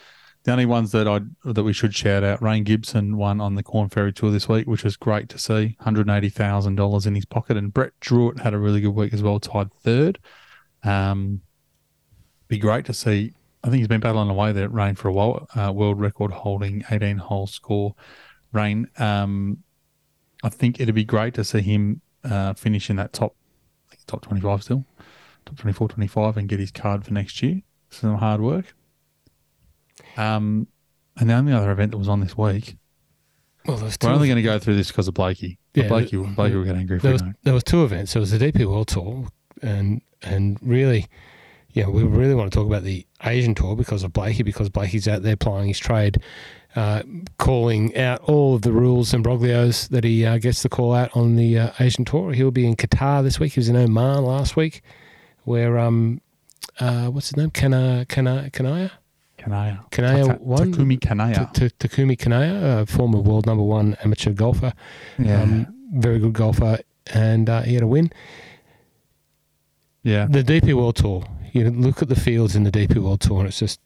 the 0.46 0.52
only 0.52 0.68
ones 0.68 0.92
that 0.92 1.08
I 1.08 1.22
that 1.44 1.64
we 1.64 1.74
should 1.74 1.96
shout 1.96 2.24
out, 2.24 2.40
Rhein 2.40 2.64
Gibson 2.64 3.18
won 3.18 3.42
on 3.42 3.56
the 3.56 3.64
Korn 3.64 3.90
Ferry 3.90 4.14
Tour 4.14 4.30
this 4.30 4.48
week, 4.48 4.68
which 4.68 4.84
was 4.84 4.96
great 4.96 5.28
to 5.30 5.40
see. 5.40 5.76
Hundred 5.80 6.08
eighty 6.08 6.30
thousand 6.30 6.76
dollars 6.76 7.08
in 7.08 7.16
his 7.16 7.26
pocket, 7.26 7.58
and 7.58 7.74
Brett 7.74 7.94
Drewitt 8.00 8.40
had 8.40 8.54
a 8.54 8.60
really 8.60 8.80
good 8.80 8.94
week 8.94 9.12
as 9.12 9.24
well, 9.24 9.40
tied 9.40 9.74
third. 9.74 10.20
Um, 10.84 11.42
be 12.48 12.60
great 12.60 12.86
to 12.86 12.94
see. 12.94 13.34
I 13.64 13.70
think 13.70 13.80
he's 13.80 13.88
been 13.88 14.02
battling 14.02 14.30
away 14.30 14.52
there 14.52 14.66
at 14.66 14.72
Rhein 14.72 14.94
for 14.94 15.08
a 15.08 15.14
while. 15.14 15.48
Uh, 15.56 15.74
world 15.74 16.00
record 16.00 16.32
holding 16.32 16.84
eighteen 16.92 17.18
hole 17.18 17.48
score. 17.48 17.96
Rhein. 18.54 18.88
Um, 19.00 19.64
I 20.44 20.50
think 20.50 20.80
it'd 20.80 20.94
be 20.94 21.06
great 21.06 21.34
to 21.34 21.44
see 21.44 21.62
him 21.62 22.02
uh, 22.24 22.54
finish 22.54 22.92
in 22.92 22.98
that 22.98 23.14
top, 23.14 23.36
top 24.06 24.22
twenty 24.22 24.42
five 24.42 24.62
still, 24.62 24.86
top 25.46 25.58
24, 25.58 25.90
25 25.90 26.38
and 26.38 26.48
get 26.48 26.60
his 26.60 26.70
card 26.70 27.04
for 27.04 27.14
next 27.14 27.42
year 27.42 27.62
some 27.90 28.18
hard 28.18 28.42
work. 28.42 28.76
Um, 30.18 30.68
and 31.18 31.30
the 31.30 31.34
only 31.34 31.54
other 31.54 31.72
event 31.72 31.92
that 31.92 31.98
was 31.98 32.10
on 32.10 32.20
this 32.20 32.38
week, 32.38 32.76
well, 33.66 33.78
was 33.78 33.98
we're 34.02 34.10
only 34.10 34.28
going 34.28 34.38
to 34.38 34.44
go 34.44 34.60
through 34.60 34.76
this 34.76 34.88
because 34.88 35.08
of 35.08 35.14
Blakey. 35.14 35.58
But 35.74 35.84
Yeah, 35.84 35.88
Blakey, 35.88 36.18
Blakey 36.18 36.56
will 36.56 36.64
get 36.64 36.76
angry 36.76 37.00
there 37.00 37.14
was, 37.14 37.24
there 37.44 37.54
was 37.54 37.64
two 37.64 37.84
events. 37.84 38.14
There 38.14 38.20
was 38.20 38.32
the 38.32 38.38
DP 38.38 38.66
World 38.66 38.88
Tour, 38.88 39.28
and 39.62 40.02
and 40.22 40.58
really, 40.62 41.08
yeah, 41.72 41.88
we 41.88 42.04
really 42.04 42.36
want 42.36 42.52
to 42.52 42.58
talk 42.58 42.68
about 42.68 42.84
the 42.84 43.06
Asian 43.24 43.56
Tour 43.56 43.76
because 43.76 44.04
of 44.04 44.14
Blakey, 44.14 44.44
because 44.44 44.70
Blakey's 44.70 45.08
out 45.08 45.24
there 45.24 45.36
plying 45.36 45.68
his 45.68 45.80
trade, 45.80 46.18
uh, 46.76 47.04
calling 47.38 47.96
out 47.98 48.22
all 48.22 48.56
of 48.56 48.62
the 48.62 48.72
rules 48.72 49.14
and 49.14 49.24
broglios 49.24 49.90
that 49.90 50.04
he 50.04 50.26
uh, 50.26 50.38
gets 50.38 50.62
the 50.62 50.70
call 50.70 50.94
out 50.94 51.16
on 51.16 51.36
the 51.36 51.58
uh, 51.58 51.72
Asian 51.80 52.06
Tour. 52.06 52.34
He'll 52.34 52.52
be 52.52 52.68
in 52.68 52.76
Qatar 52.76 53.24
this 53.24 53.40
week. 53.40 53.54
He 53.54 53.60
was 53.60 53.70
in 53.70 53.76
Oman 53.76 54.24
last 54.24 54.56
week, 54.56 54.82
where 55.44 55.80
um, 55.80 56.22
uh, 56.80 57.08
what's 57.08 57.30
his 57.30 57.38
name? 57.38 57.52
Kana 57.52 58.06
Kana 58.08 58.50
Kanaya. 58.52 58.92
Kanaya. 59.46 59.86
Kanaya 59.92 60.38
won. 60.40 60.74
Takumi 60.74 61.00
Kanaya. 61.00 61.50
Takumi 61.54 62.18
Kanaya, 62.18 62.82
a 62.82 62.86
former 62.88 63.20
world 63.20 63.46
number 63.46 63.64
one 63.64 63.96
amateur 64.04 64.32
golfer, 64.34 64.74
yeah. 65.20 65.42
um, 65.42 65.68
very 65.94 66.18
good 66.18 66.34
golfer, 66.34 66.80
and 67.14 67.48
uh, 67.48 67.62
he 67.62 67.76
had 67.76 67.84
a 67.84 67.88
win. 67.88 68.12
yeah. 70.02 70.26
The 70.30 70.44
DP 70.44 70.74
World 70.74 70.96
Tour. 70.96 71.24
You 71.54 71.70
look 71.70 72.02
at 72.02 72.10
the 72.10 72.16
fields 72.16 72.56
in 72.56 72.64
the 72.64 72.72
DP 72.72 72.98
World 72.98 73.22
Tour, 73.22 73.40
and 73.40 73.48
it's 73.48 73.60
just, 73.60 73.80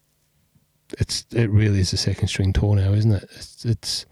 it's 0.98 1.26
it 1.32 1.50
really 1.50 1.80
is 1.80 1.92
a 1.92 1.98
second 1.98 2.28
string 2.28 2.52
tour 2.54 2.74
now, 2.74 2.92
isn't 2.92 3.12
it? 3.12 3.24
It's, 3.36 3.64
it's 3.64 4.06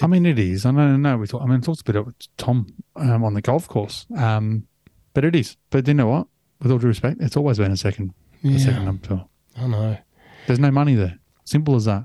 I 0.00 0.06
mean, 0.06 0.24
it 0.24 0.38
is. 0.38 0.64
I 0.64 0.70
know, 0.70 0.96
no, 0.96 1.18
we 1.18 1.26
talk, 1.26 1.42
I 1.42 1.46
mean, 1.46 1.58
it 1.58 1.64
talks 1.64 1.82
a 1.82 1.84
bit 1.84 1.96
about 1.96 2.28
Tom 2.38 2.66
um, 2.96 3.24
on 3.24 3.34
the 3.34 3.42
golf 3.42 3.68
course. 3.68 4.06
Um, 4.16 4.66
but 5.12 5.24
it 5.24 5.36
is. 5.36 5.56
But 5.70 5.86
you 5.86 5.94
know 5.94 6.06
what? 6.06 6.28
With 6.60 6.72
all 6.72 6.78
due 6.78 6.88
respect, 6.88 7.20
it's 7.20 7.36
always 7.36 7.58
been 7.58 7.72
a 7.72 7.76
second, 7.76 8.14
a 8.42 8.58
second 8.58 8.86
number 8.86 9.06
tour. 9.06 9.28
I 9.58 9.66
know. 9.66 9.98
There's 10.46 10.58
no 10.58 10.70
money 10.70 10.94
there. 10.94 11.18
Simple 11.44 11.74
as 11.74 11.84
that. 11.84 12.04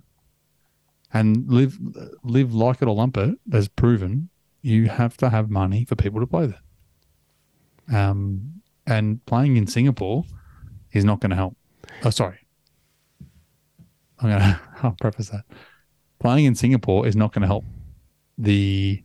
And 1.13 1.51
live 1.51 1.77
live 2.23 2.53
like 2.53 2.81
it 2.81 2.87
or 2.87 2.95
lump 2.95 3.17
it, 3.17 3.37
as 3.51 3.67
proven, 3.67 4.29
you 4.61 4.87
have 4.87 5.17
to 5.17 5.29
have 5.29 5.49
money 5.49 5.83
for 5.85 5.95
people 5.95 6.19
to 6.21 6.27
play 6.27 6.47
there. 6.47 7.99
Um, 7.99 8.61
and 8.87 9.23
playing 9.25 9.57
in 9.57 9.67
Singapore 9.67 10.23
is 10.91 11.03
not 11.03 11.19
going 11.19 11.31
to 11.31 11.35
help. 11.35 11.57
Oh, 12.03 12.09
sorry. 12.09 12.39
I'm 14.19 14.29
going 14.29 14.39
to 14.39 14.59
I'll 14.83 14.95
preface 14.99 15.29
that. 15.29 15.43
Playing 16.19 16.45
in 16.45 16.55
Singapore 16.55 17.07
is 17.07 17.15
not 17.15 17.33
going 17.33 17.41
to 17.41 17.47
help 17.47 17.65
the. 18.37 19.03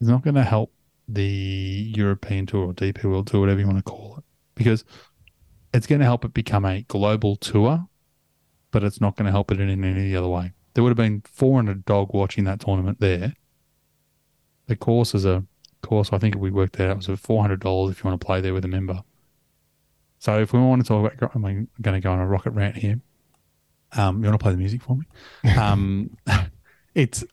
It's 0.00 0.08
not 0.08 0.22
going 0.22 0.34
to 0.34 0.44
help 0.44 0.72
the 1.06 1.92
European 1.94 2.46
tour 2.46 2.68
or 2.68 2.72
DP 2.72 3.04
World 3.04 3.26
Tour, 3.26 3.40
whatever 3.40 3.60
you 3.60 3.66
want 3.66 3.78
to 3.78 3.84
call 3.84 4.16
it, 4.18 4.24
because 4.54 4.84
it's 5.72 5.86
going 5.86 6.00
to 6.00 6.04
help 6.04 6.24
it 6.24 6.34
become 6.34 6.64
a 6.64 6.82
global 6.82 7.36
tour, 7.36 7.86
but 8.70 8.84
it's 8.84 9.00
not 9.00 9.16
going 9.16 9.26
to 9.26 9.32
help 9.32 9.50
it 9.50 9.60
in 9.60 9.84
any 9.84 10.16
other 10.16 10.28
way. 10.28 10.52
There 10.74 10.84
would 10.84 10.90
have 10.90 10.96
been 10.96 11.22
400 11.24 11.84
dog 11.84 12.12
watching 12.12 12.44
that 12.44 12.60
tournament 12.60 13.00
there. 13.00 13.34
The 14.66 14.76
course 14.76 15.14
is 15.14 15.24
a 15.24 15.44
course, 15.82 16.10
I 16.12 16.18
think 16.18 16.36
we 16.36 16.50
worked 16.50 16.78
out, 16.80 16.90
it 16.90 17.08
was 17.08 17.20
$400 17.20 17.90
if 17.90 18.02
you 18.02 18.08
want 18.08 18.20
to 18.20 18.24
play 18.24 18.40
there 18.40 18.54
with 18.54 18.64
a 18.64 18.68
member. 18.68 19.02
So 20.18 20.38
if 20.38 20.52
we 20.52 20.60
want 20.60 20.82
to 20.82 20.88
talk 20.88 21.12
about, 21.12 21.34
I'm 21.34 21.68
going 21.80 21.94
to 21.94 22.00
go 22.00 22.12
on 22.12 22.20
a 22.20 22.26
rocket 22.26 22.50
rant 22.50 22.76
here. 22.76 23.00
Um, 23.92 24.22
you 24.22 24.28
want 24.28 24.38
to 24.38 24.42
play 24.42 24.52
the 24.52 24.58
music 24.58 24.82
for 24.82 24.96
me? 24.96 25.06
Um, 25.58 26.16
it's 26.94 27.24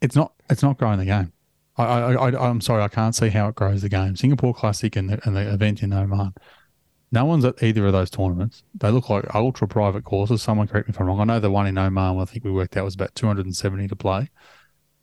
it's 0.00 0.14
not 0.14 0.32
it's 0.50 0.62
not 0.62 0.78
growing 0.78 0.98
the 0.98 1.04
game. 1.04 1.32
I, 1.76 1.84
I, 1.84 2.28
I 2.28 2.48
I'm 2.48 2.60
sorry, 2.60 2.82
I 2.82 2.88
can't 2.88 3.14
see 3.14 3.28
how 3.28 3.48
it 3.48 3.54
grows 3.54 3.82
the 3.82 3.88
game. 3.88 4.16
Singapore 4.16 4.54
Classic 4.54 4.94
and 4.96 5.10
the, 5.10 5.20
and 5.24 5.36
the 5.36 5.52
event 5.52 5.82
in 5.82 5.92
Oman. 5.92 6.34
No 7.16 7.24
one's 7.24 7.46
at 7.46 7.62
either 7.62 7.86
of 7.86 7.94
those 7.94 8.10
tournaments. 8.10 8.62
They 8.74 8.90
look 8.90 9.08
like 9.08 9.34
ultra 9.34 9.66
private 9.66 10.04
courses. 10.04 10.42
Someone 10.42 10.68
correct 10.68 10.86
me 10.86 10.92
if 10.92 11.00
I'm 11.00 11.06
wrong. 11.06 11.18
I 11.18 11.24
know 11.24 11.40
the 11.40 11.50
one 11.50 11.66
in 11.66 11.78
Oman, 11.78 12.20
I 12.20 12.24
think 12.26 12.44
we 12.44 12.50
worked 12.50 12.76
out 12.76 12.84
was 12.84 12.94
about 12.94 13.14
270 13.14 13.88
to 13.88 13.96
play. 13.96 14.18
I 14.18 14.28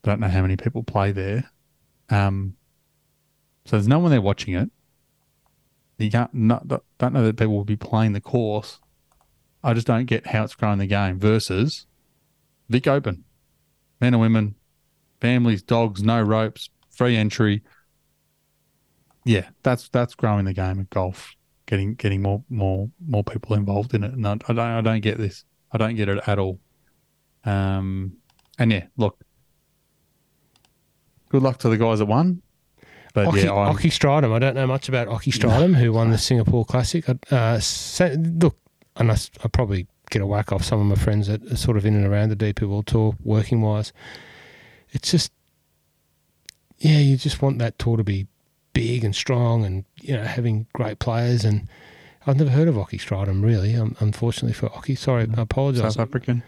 don't 0.03 0.19
know 0.19 0.27
how 0.27 0.44
many 0.44 0.56
people 0.56 0.84
play 0.84 1.11
there. 1.11 1.49
Um, 2.11 2.56
so 3.65 3.77
there's 3.77 3.88
no 3.88 3.98
one 3.98 4.11
there 4.11 4.22
watching 4.22 4.53
it. 4.53 4.69
You 5.98 6.11
can't 6.11 6.31
not, 6.35 6.68
don't 6.68 7.14
know 7.14 7.26
that 7.26 7.38
people 7.38 7.56
will 7.56 7.65
be 7.65 7.76
playing 7.76 8.14
the 8.14 8.22
course. 8.22 8.80
I 9.64 9.73
just 9.73 9.88
don't 9.88 10.06
get 10.06 10.27
how 10.27 10.44
it's 10.44 10.53
growing 10.53 10.77
the 10.77 10.85
game 10.85 11.18
versus 11.18 11.88
Vic 12.69 12.85
Open, 12.85 13.23
men 13.99 14.14
and 14.14 14.22
women, 14.22 14.53
families, 15.19 15.64
dogs, 15.64 16.03
no 16.03 16.22
ropes, 16.22 16.69
free 16.91 17.18
entry. 17.18 17.64
Yeah, 19.26 19.49
that's 19.64 19.90
that's 19.90 20.14
growing 20.14 20.45
the 20.45 20.53
game 20.53 20.80
of 20.80 20.91
golf, 20.91 21.34
getting 21.73 21.95
getting 21.95 22.21
more 22.21 22.43
more 22.49 22.87
more 23.03 23.23
people 23.23 23.55
involved 23.55 23.95
in 23.95 24.03
it. 24.03 24.13
And 24.13 24.27
I, 24.27 24.33
I 24.33 24.53
don't 24.53 24.59
I 24.59 24.81
don't 24.81 25.01
get 25.01 25.17
this. 25.17 25.43
I 25.71 25.79
don't 25.79 25.95
get 25.95 26.07
it 26.07 26.21
at 26.27 26.37
all. 26.37 26.59
Um, 27.45 28.17
and 28.59 28.71
yeah, 28.71 28.85
look, 28.95 29.19
good 31.29 31.41
luck 31.41 31.57
to 31.59 31.69
the 31.69 31.77
guys 31.77 31.97
that 31.97 32.05
won. 32.05 32.43
But 33.15 33.27
Ockie, 33.27 33.45
yeah, 33.45 33.49
Ockie 33.49 33.91
Strydom. 33.91 34.31
I 34.33 34.39
don't 34.39 34.53
know 34.53 34.67
much 34.67 34.87
about 34.87 35.07
Ockie 35.07 35.33
Strydom, 35.33 35.75
who 35.75 35.93
won 35.93 36.11
the 36.11 36.17
Singapore 36.17 36.63
Classic. 36.63 37.05
Uh, 37.09 37.59
look, 38.39 38.57
and 38.95 39.11
I, 39.11 39.17
I 39.43 39.47
probably 39.47 39.87
get 40.11 40.21
a 40.21 40.27
whack 40.27 40.51
off 40.51 40.63
some 40.63 40.79
of 40.79 40.85
my 40.85 41.03
friends 41.03 41.27
that 41.27 41.51
are 41.51 41.55
sort 41.55 41.77
of 41.77 41.85
in 41.85 41.95
and 41.95 42.05
around 42.05 42.29
the 42.29 42.35
DP 42.35 42.67
World 42.67 42.87
Tour, 42.87 43.15
working 43.23 43.61
wise. 43.61 43.93
It's 44.91 45.09
just, 45.09 45.31
yeah, 46.77 46.99
you 46.99 47.17
just 47.17 47.41
want 47.41 47.59
that 47.59 47.79
tour 47.79 47.97
to 47.97 48.03
be 48.03 48.27
big 48.73 49.03
and 49.03 49.15
strong, 49.15 49.63
and 49.65 49.85
you 50.01 50.15
know 50.15 50.23
having 50.23 50.67
great 50.73 50.99
players. 50.99 51.45
And 51.45 51.67
I've 52.27 52.37
never 52.37 52.49
heard 52.51 52.67
of 52.67 52.75
Ockie 52.75 52.99
Strydom 52.99 53.43
really. 53.43 53.75
Um, 53.75 53.95
unfortunately 53.99 54.53
for 54.53 54.69
Ockie, 54.69 54.97
sorry, 54.97 55.27
I 55.37 55.41
apologise. 55.41 55.93
South 55.93 55.99
African. 56.07 56.43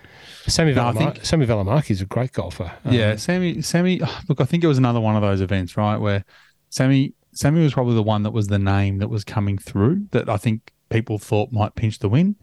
Sami 0.48 0.74
No, 0.74 0.88
I 0.88 0.92
Valimaki, 0.92 0.98
think- 1.14 1.26
Sami 1.26 1.46
Valimaki 1.48 1.92
is 1.92 2.02
a 2.02 2.06
great 2.06 2.32
golfer. 2.32 2.72
Um, 2.86 2.94
Yeah, 2.94 3.16
Sami. 3.16 3.62
Sami. 3.62 4.00
Look, 4.30 4.40
I 4.42 4.46
think 4.46 4.64
it 4.64 4.68
was 4.68 4.78
another 4.78 5.00
one 5.02 5.16
of 5.16 5.22
those 5.22 5.42
events, 5.42 5.76
right, 5.78 5.98
where 5.98 6.24
Sami. 6.70 7.14
Sami 7.34 7.62
was 7.62 7.74
probably 7.74 7.96
the 7.96 8.04
one 8.04 8.24
that 8.24 8.32
was 8.32 8.48
the 8.48 8.60
name 8.60 9.00
that 9.00 9.10
was 9.10 9.26
coming 9.26 9.58
through 9.58 10.06
that 10.12 10.30
I 10.30 10.38
think 10.38 10.72
people 10.90 11.18
thought 11.18 11.52
might 11.52 11.76
pinch 11.76 12.00
the 12.00 12.08
win. 12.08 12.38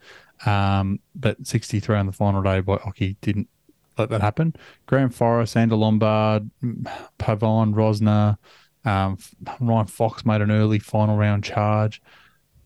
Um, 0.44 0.98
but 1.14 1.46
63 1.46 1.96
on 1.96 2.04
the 2.06 2.12
final 2.12 2.42
day 2.42 2.60
by 2.60 2.76
Ockie 2.78 3.16
didn't 3.22 3.48
let 3.96 4.10
that 4.10 4.20
happen. 4.20 4.54
Graham 4.86 5.08
Forrest, 5.08 5.56
Ander 5.56 5.76
Lombard, 5.76 6.50
Pavon, 7.18 7.74
Rozner, 7.74 8.36
um, 8.84 9.18
Ryan 9.60 9.86
Fox 9.86 10.24
made 10.26 10.40
an 10.40 10.50
early 10.50 10.78
final 10.78 11.16
round 11.16 11.44
charge. 11.44 12.02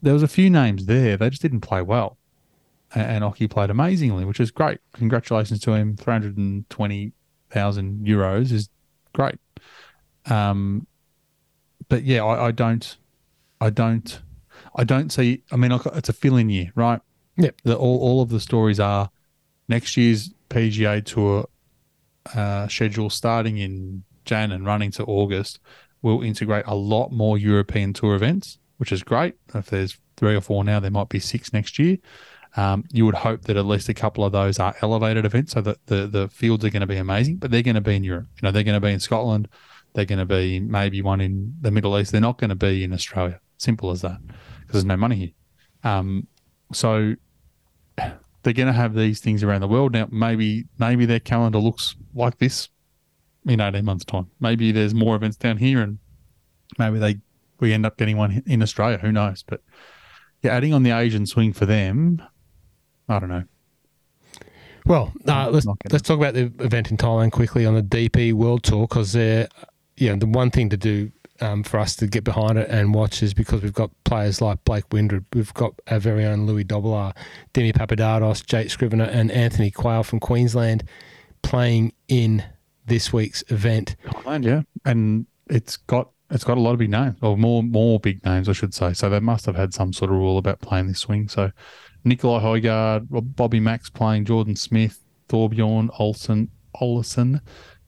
There 0.02 0.14
was 0.14 0.22
a 0.22 0.28
few 0.28 0.50
names 0.50 0.86
there. 0.86 1.16
They 1.16 1.30
just 1.30 1.42
didn't 1.42 1.60
play 1.60 1.82
well. 1.82 2.16
A- 2.94 2.98
And 2.98 3.24
Ockie 3.24 3.50
played 3.50 3.70
amazingly, 3.70 4.24
which 4.24 4.40
is 4.40 4.50
great. 4.50 4.78
Congratulations 4.94 5.60
to 5.60 5.72
him. 5.74 5.96
320,000 5.96 8.06
euros 8.06 8.52
is 8.52 8.68
great. 9.14 9.36
Um, 10.26 10.86
but 11.88 12.04
yeah, 12.04 12.24
I, 12.24 12.46
I 12.46 12.50
don't, 12.50 12.96
I 13.60 13.70
don't, 13.70 14.20
I 14.74 14.84
don't 14.84 15.10
see. 15.10 15.42
I 15.52 15.56
mean, 15.56 15.72
it's 15.72 16.08
a 16.08 16.12
fill-in 16.12 16.50
year, 16.50 16.72
right? 16.74 17.00
Yep. 17.36 17.60
The, 17.64 17.76
all 17.76 17.98
all 17.98 18.22
of 18.22 18.30
the 18.30 18.40
stories 18.40 18.80
are 18.80 19.10
next 19.68 19.96
year's 19.96 20.32
PGA 20.48 21.04
Tour 21.04 21.46
uh, 22.34 22.66
schedule 22.68 23.10
starting 23.10 23.58
in 23.58 24.04
Jan 24.24 24.52
and 24.52 24.64
running 24.64 24.90
to 24.92 25.04
August 25.04 25.60
will 26.02 26.22
integrate 26.22 26.64
a 26.66 26.74
lot 26.74 27.10
more 27.12 27.38
European 27.38 27.92
Tour 27.92 28.14
events, 28.14 28.58
which 28.78 28.92
is 28.92 29.02
great. 29.02 29.34
If 29.54 29.66
there's 29.66 29.98
three 30.16 30.34
or 30.34 30.40
four 30.40 30.64
now, 30.64 30.80
there 30.80 30.90
might 30.90 31.08
be 31.08 31.18
six 31.18 31.52
next 31.52 31.78
year. 31.78 31.98
Um, 32.56 32.84
you 32.90 33.04
would 33.04 33.16
hope 33.16 33.42
that 33.42 33.56
at 33.56 33.66
least 33.66 33.88
a 33.88 33.94
couple 33.94 34.24
of 34.24 34.32
those 34.32 34.58
are 34.58 34.74
elevated 34.80 35.26
events, 35.26 35.52
so 35.52 35.60
that 35.60 35.84
the 35.86 36.06
the 36.06 36.28
fields 36.28 36.64
are 36.64 36.70
going 36.70 36.80
to 36.80 36.86
be 36.86 36.96
amazing. 36.96 37.36
But 37.36 37.50
they're 37.50 37.62
going 37.62 37.74
to 37.74 37.80
be 37.80 37.96
in 37.96 38.04
Europe. 38.04 38.28
You 38.36 38.46
know, 38.46 38.50
they're 38.50 38.62
going 38.62 38.80
to 38.80 38.86
be 38.86 38.92
in 38.92 39.00
Scotland. 39.00 39.48
They're 39.92 40.04
going 40.06 40.18
to 40.18 40.24
be 40.26 40.60
maybe 40.60 41.02
one 41.02 41.20
in 41.20 41.54
the 41.60 41.70
Middle 41.70 41.98
East. 41.98 42.12
They're 42.12 42.20
not 42.20 42.38
going 42.38 42.50
to 42.50 42.54
be 42.56 42.84
in 42.84 42.92
Australia. 42.92 43.40
Simple 43.58 43.90
as 43.90 44.02
that, 44.02 44.20
because 44.26 44.72
there's 44.72 44.84
no 44.84 44.96
money 44.96 45.16
here. 45.16 45.90
Um, 45.90 46.26
so 46.72 47.14
they're 48.42 48.52
going 48.52 48.66
to 48.66 48.72
have 48.72 48.94
these 48.94 49.20
things 49.20 49.42
around 49.42 49.60
the 49.60 49.68
world 49.68 49.92
now. 49.92 50.08
Maybe 50.10 50.66
maybe 50.78 51.04
their 51.04 51.20
calendar 51.20 51.58
looks 51.58 51.96
like 52.14 52.38
this 52.38 52.68
in 53.46 53.60
eighteen 53.60 53.84
months' 53.84 54.04
time. 54.04 54.30
Maybe 54.40 54.72
there's 54.72 54.94
more 54.94 55.16
events 55.16 55.36
down 55.36 55.56
here, 55.58 55.80
and 55.80 55.98
maybe 56.78 56.98
they 56.98 57.16
we 57.60 57.72
end 57.72 57.86
up 57.86 57.96
getting 57.96 58.16
one 58.16 58.42
in 58.46 58.62
Australia. 58.62 58.98
Who 58.98 59.12
knows? 59.12 59.42
But 59.42 59.62
yeah, 60.42 60.52
adding 60.52 60.74
on 60.74 60.82
the 60.82 60.90
Asian 60.90 61.26
swing 61.26 61.52
for 61.52 61.66
them, 61.66 62.22
I 63.08 63.18
don't 63.18 63.28
know. 63.28 63.44
Well, 64.84 65.12
uh, 65.26 65.50
let's 65.50 65.66
let's 65.90 66.06
talk 66.06 66.18
about 66.18 66.34
the 66.34 66.52
event 66.60 66.90
in 66.90 66.96
Thailand 66.96 67.32
quickly 67.32 67.66
on 67.66 67.74
the 67.74 67.82
DP 67.82 68.32
World 68.32 68.62
Tour 68.62 68.86
because 68.86 69.12
they're, 69.12 69.48
you 69.96 70.10
know, 70.10 70.16
the 70.16 70.26
one 70.26 70.50
thing 70.50 70.70
to 70.70 70.76
do 70.76 71.10
um, 71.40 71.64
for 71.64 71.80
us 71.80 71.96
to 71.96 72.06
get 72.06 72.22
behind 72.22 72.56
it 72.58 72.68
and 72.70 72.94
watch 72.94 73.22
is 73.22 73.34
because 73.34 73.62
we've 73.62 73.72
got 73.72 73.90
players 74.04 74.40
like 74.40 74.62
Blake 74.64 74.84
Windred, 74.92 75.24
we've 75.32 75.52
got 75.54 75.74
our 75.88 75.98
very 75.98 76.24
own 76.24 76.46
Louis 76.46 76.64
Dobbelaar, 76.64 77.16
Dimi 77.52 77.72
Papadakis, 77.72 78.46
Jake 78.46 78.70
Scrivener, 78.70 79.04
and 79.04 79.30
Anthony 79.32 79.72
Quayle 79.72 80.04
from 80.04 80.20
Queensland 80.20 80.84
playing 81.42 81.92
in 82.08 82.44
this 82.86 83.12
week's 83.12 83.44
event. 83.48 83.96
Yeah, 84.40 84.62
and 84.84 85.26
it's 85.48 85.76
got 85.76 86.10
it's 86.30 86.44
got 86.44 86.58
a 86.58 86.60
lot 86.60 86.72
of 86.72 86.78
big 86.78 86.90
names, 86.90 87.16
or 87.22 87.36
more 87.36 87.62
more 87.62 88.00
big 88.00 88.24
names, 88.24 88.48
I 88.48 88.52
should 88.52 88.74
say. 88.74 88.92
So 88.92 89.08
they 89.08 89.20
must 89.20 89.46
have 89.46 89.56
had 89.56 89.74
some 89.74 89.92
sort 89.92 90.10
of 90.10 90.16
rule 90.16 90.38
about 90.38 90.60
playing 90.60 90.88
this 90.88 91.00
swing. 91.00 91.28
So 91.28 91.50
Nicolai 92.04 92.40
Højgaard, 92.40 93.06
Rob- 93.10 93.36
Bobby 93.36 93.60
Max 93.60 93.90
playing 93.90 94.24
Jordan 94.24 94.56
Smith, 94.56 95.02
Thorbjørn 95.28 95.90
Olesen, 95.98 96.48
Olesen, 96.80 97.40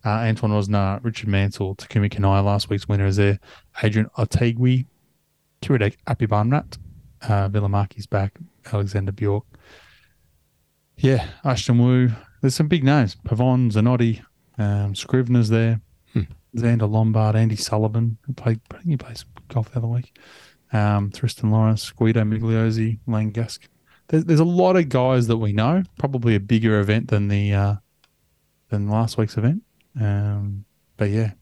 uh, 0.04 0.08
Antoine 0.08 0.52
Rozner, 0.52 1.02
Richard 1.02 1.28
Mansell, 1.28 1.74
Takumi 1.76 2.10
Kanaya, 2.10 2.42
last 2.42 2.68
week's 2.70 2.88
winner 2.88 3.06
is 3.06 3.16
there, 3.16 3.38
Adrian 3.82 4.08
Otaegui, 4.18 4.86
Kiradech 5.62 5.96
Aphibarnrat, 6.06 6.78
uh, 7.22 7.48
Valimaki's 7.48 8.06
back, 8.06 8.38
Alexander 8.72 9.12
Bjork. 9.12 9.44
Yeah, 10.96 11.28
Ashun 11.44 11.78
Wu. 11.78 12.10
There's 12.40 12.54
some 12.54 12.68
big 12.68 12.84
names. 12.84 13.16
Pavon, 13.24 13.70
Zanotti, 13.70 14.22
um, 14.58 14.94
Scrivener's 14.94 15.48
there. 15.48 15.80
Hmm. 16.12 16.22
Zander 16.56 16.90
Lombard, 16.90 17.36
Andy 17.36 17.56
Sullivan, 17.56 18.18
who 18.26 18.32
played, 18.32 18.60
I 18.72 18.78
think 18.78 18.88
he 18.90 18.96
played 18.96 19.18
some 19.18 19.28
golf 19.48 19.70
the 19.70 19.78
other 19.78 19.86
week. 19.86 20.16
Um, 20.72 21.10
Thriston 21.10 21.50
Lawrence, 21.50 21.90
Guido 21.92 22.22
Migliozzi, 22.22 22.98
Lane 23.06 23.32
Gask. 23.32 23.60
There's, 24.08 24.24
there's 24.24 24.40
a 24.40 24.44
lot 24.44 24.76
of 24.76 24.88
guys 24.88 25.26
that 25.28 25.36
we 25.36 25.52
know. 25.52 25.82
Probably 25.98 26.34
a 26.34 26.40
bigger 26.40 26.80
event 26.80 27.08
than 27.08 27.28
the 27.28 27.52
uh, 27.52 27.74
than 28.70 28.88
last 28.88 29.16
week's 29.18 29.36
event. 29.36 29.62
Um, 30.00 30.64
but 30.96 31.10
yeah, 31.10 31.32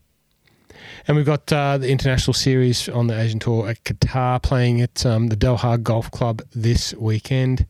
And 1.07 1.17
we've 1.17 1.27
got 1.27 1.51
uh, 1.53 1.79
the 1.79 1.89
international 1.89 2.35
series 2.35 2.89
on 2.89 3.07
the 3.07 3.19
Asian 3.19 3.39
Tour 3.39 3.69
at 3.69 3.83
Qatar 3.85 4.43
playing 4.43 4.81
at 4.81 5.05
um, 5.07 5.29
the 5.29 5.37
Doha 5.37 5.83
Golf 5.83 6.11
Club 6.11 6.43
this 6.55 6.95
weekend. 6.95 7.67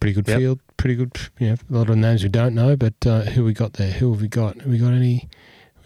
Pretty 0.00 0.14
good 0.14 0.28
Yep. 0.28 0.38
field, 0.38 0.60
pretty 0.76 0.94
good. 0.96 1.12
You 1.38 1.50
know, 1.50 1.56
a 1.70 1.72
lot 1.78 1.90
of 1.90 1.96
names 1.96 2.22
we 2.22 2.28
don't 2.28 2.54
know, 2.54 2.76
but 2.76 2.94
uh, 3.06 3.22
who 3.22 3.44
we 3.44 3.52
got 3.52 3.74
there? 3.74 3.92
Who 3.92 4.12
have 4.12 4.20
we 4.22 4.28
got? 4.28 4.56
Have 4.60 4.66
we 4.66 4.78
got 4.78 4.92
any? 4.92 5.28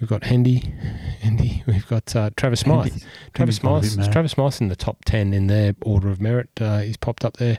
We've 0.00 0.08
got 0.08 0.24
Hendy, 0.24 0.58
Hendy. 1.20 1.62
We've 1.66 1.86
got 1.86 2.14
uh, 2.16 2.30
Travis 2.36 2.60
Smyth. 2.60 3.04
Travis 3.34 3.56
Smyth. 3.56 4.10
Travis 4.10 4.32
Smyth's 4.32 4.60
in 4.60 4.68
the 4.68 4.76
top 4.76 5.04
ten 5.04 5.32
in 5.34 5.46
their 5.46 5.74
order 5.82 6.08
of 6.08 6.20
merit. 6.20 6.48
Uh, 6.60 6.78
he's 6.80 6.96
popped 6.96 7.24
up 7.24 7.36
there. 7.36 7.58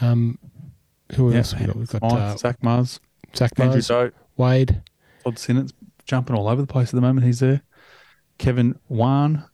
Um, 0.00 0.38
who 1.14 1.30
Yeah, 1.30 1.38
else 1.38 1.52
have 1.52 1.60
we 1.60 1.66
got? 1.66 1.76
We've 1.76 1.88
got 1.90 1.98
Smyth, 2.10 2.12
uh, 2.22 2.36
Zach 2.36 2.62
Mars, 2.62 3.00
Zach 3.36 3.52
Andrew 3.58 3.74
Mars, 3.74 3.88
Doe, 3.88 4.10
Wade. 4.36 4.82
Todd 5.24 5.38
Sinnott's 5.38 5.72
jumping 6.04 6.36
all 6.36 6.48
over 6.48 6.60
the 6.60 6.66
place 6.66 6.88
at 6.88 6.94
the 6.94 7.00
moment. 7.00 7.26
He's 7.26 7.40
there. 7.40 7.62
Kevin 8.38 8.78
Wan. 8.88 9.44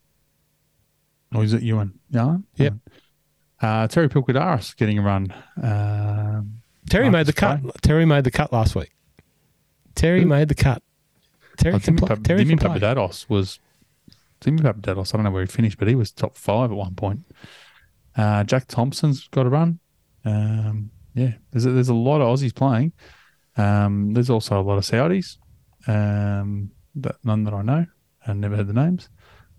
Or 1.35 1.45
is 1.45 1.53
it 1.53 1.62
Ewan? 1.62 1.99
Yarn? 2.11 2.45
Yep. 2.57 2.74
Uh, 3.61 3.86
Terry 3.89 4.09
Pilkadaris 4.09 4.74
getting 4.77 4.99
a 4.99 5.03
run. 5.03 5.35
Um, 5.62 6.57
Terry 6.89 7.10
made 7.10 7.27
the 7.27 7.32
cut. 7.32 7.60
Terry 7.82 8.05
made 8.05 8.24
the 8.24 8.31
cut 8.31 8.52
last 8.52 8.74
week. 8.74 8.90
Terry 9.94 10.23
Who? 10.23 10.27
made 10.27 10.48
the 10.48 10.55
cut. 10.55 10.82
Terry 11.56 11.74
Oh, 11.74 11.78
can 11.81 11.97
Dimi 11.97 11.98
play. 11.98 12.09
Pap- 12.09 12.23
Terry 12.23 12.44
Dimi 12.44 12.48
can 12.60 12.78
play. 12.81 13.27
Was 13.28 13.59
Dimi 14.40 14.60
Papadakis. 14.60 15.12
I 15.15 15.16
don't 15.16 15.24
know 15.24 15.31
where 15.31 15.43
he 15.43 15.47
finished, 15.48 15.78
but 15.78 15.89
he 15.89 15.94
was 15.94 16.12
top 16.12 16.36
five 16.36 16.70
at 16.70 16.77
one 16.77 16.94
point. 16.94 17.20
Uh, 18.16 18.44
Jack 18.44 18.66
Thompson's 18.69 19.28
got 19.28 19.47
a 19.47 19.48
run. 19.48 19.81
Um, 20.24 20.90
yeah, 21.15 21.32
there's 21.51 21.66
a, 21.66 21.70
there's 21.70 21.89
a 21.89 21.94
lot 21.94 22.20
of 22.20 22.28
Aussies 22.39 22.55
playing. 22.55 22.93
Um, 23.56 24.15
there's 24.15 24.31
also 24.31 24.60
a 24.60 24.62
lot 24.62 24.78
of 24.78 24.85
Saudis, 24.85 25.36
um, 25.89 26.70
but 26.94 27.16
none 27.24 27.43
that 27.44 27.55
I 27.55 27.62
know. 27.62 27.86
I 28.27 28.32
never 28.35 28.55
heard 28.56 28.69
the 28.69 28.73
names. 28.73 29.09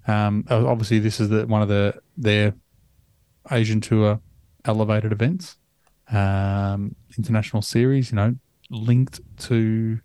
Um, 0.08 0.46
obviously, 0.50 1.00
this 1.00 1.20
is 1.20 1.28
the 1.30 1.46
one 1.48 1.62
of 1.62 1.68
the 1.68 2.00
their 2.16 2.54
Asian 3.52 3.82
Tour 3.82 4.22
elevated 4.64 5.12
events, 5.12 5.58
um, 6.12 6.96
international 7.18 7.62
series. 7.62 8.12
You 8.12 8.16
know, 8.16 8.36
linked 8.70 9.20
to 9.38 9.56
you 9.56 10.02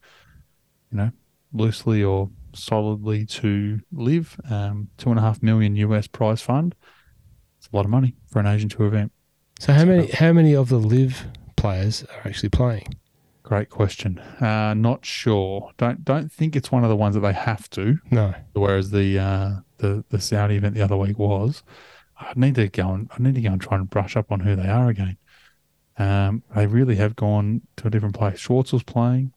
know 0.97 1.10
loosely 1.52 2.02
or 2.02 2.31
solidly 2.55 3.26
to 3.26 3.81
LIV. 3.93 4.40
Um, 4.51 4.89
two 4.97 5.10
and 5.10 5.18
a 5.18 5.22
half 5.22 5.43
million 5.43 5.76
US 5.76 6.06
prize 6.06 6.43
fund. 6.43 6.74
It's 7.59 7.68
a 7.72 7.76
lot 7.76 7.85
of 7.85 7.90
money 7.90 8.16
for 8.26 8.40
an 8.40 8.47
Asian 8.47 8.68
tour 8.68 8.86
event. 8.86 9.12
So 9.60 9.72
how 9.72 9.85
many 9.85 10.09
how 10.09 10.32
many 10.32 10.55
of 10.55 10.68
the 10.68 10.78
LIV 10.78 11.26
players 11.56 12.05
are 12.05 12.28
actually 12.28 12.51
playing? 12.51 12.94
Great 13.43 13.68
question. 13.68 14.18
Uh, 14.18 14.74
not 14.74 15.05
sure. 15.05 15.70
Don't 15.76 16.05
don't 16.05 16.32
think 16.32 16.56
it's 16.56 16.72
one 16.72 16.82
of 16.82 16.90
the 16.90 16.97
ones 16.97 17.14
that 17.14 17.20
they 17.20 17.32
have 17.32 17.68
to. 17.70 17.98
No. 18.10 18.35
Whereas 18.55 18.90
the 18.90 19.18
uh, 19.18 19.51
the 19.78 20.05
the 20.09 20.20
Saudi 20.20 20.56
event 20.56 20.74
the 20.74 20.82
other 20.82 20.97
week 20.97 21.18
was. 21.18 21.62
I 22.16 22.32
need 22.36 22.55
to 22.55 22.68
go 22.68 22.90
and 22.90 23.10
I 23.12 23.22
need 23.22 23.35
to 23.35 23.40
go 23.40 23.51
and 23.51 23.60
try 23.60 23.76
and 23.76 23.90
brush 23.90 24.16
up 24.16 24.31
on 24.31 24.40
who 24.40 24.56
they 24.56 24.68
are 24.68 24.89
again. 24.89 25.16
Um, 25.96 26.42
they 26.54 26.66
really 26.66 26.96
have 26.96 27.14
gone 27.16 27.62
to 27.76 27.86
a 27.86 27.90
different 27.90 28.16
place. 28.16 28.38
Schwartz 28.38 28.72
was 28.72 28.82
playing. 28.82 29.32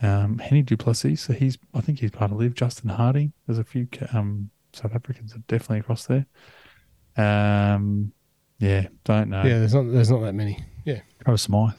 Um, 0.00 0.38
Hennie 0.38 0.62
du 0.62 0.76
Plessis, 0.76 1.20
so 1.20 1.32
he's 1.32 1.58
I 1.74 1.80
think 1.80 1.98
he's 1.98 2.12
part 2.12 2.30
of 2.30 2.38
LIV. 2.38 2.54
Justin 2.54 2.90
Hardy, 2.90 3.32
there's 3.46 3.58
a 3.58 3.64
few 3.64 3.88
um, 4.12 4.50
South 4.72 4.94
Africans 4.94 5.34
are 5.34 5.42
definitely 5.48 5.80
across 5.80 6.06
there. 6.06 6.26
Um, 7.16 8.12
yeah, 8.58 8.88
don't 9.04 9.28
know. 9.28 9.42
Yeah, 9.42 9.58
there's 9.58 9.74
not 9.74 9.90
there's 9.90 10.10
not 10.10 10.20
that 10.20 10.34
many. 10.34 10.64
Yeah. 10.84 11.00
Travis 11.24 11.42
Smyth, 11.42 11.74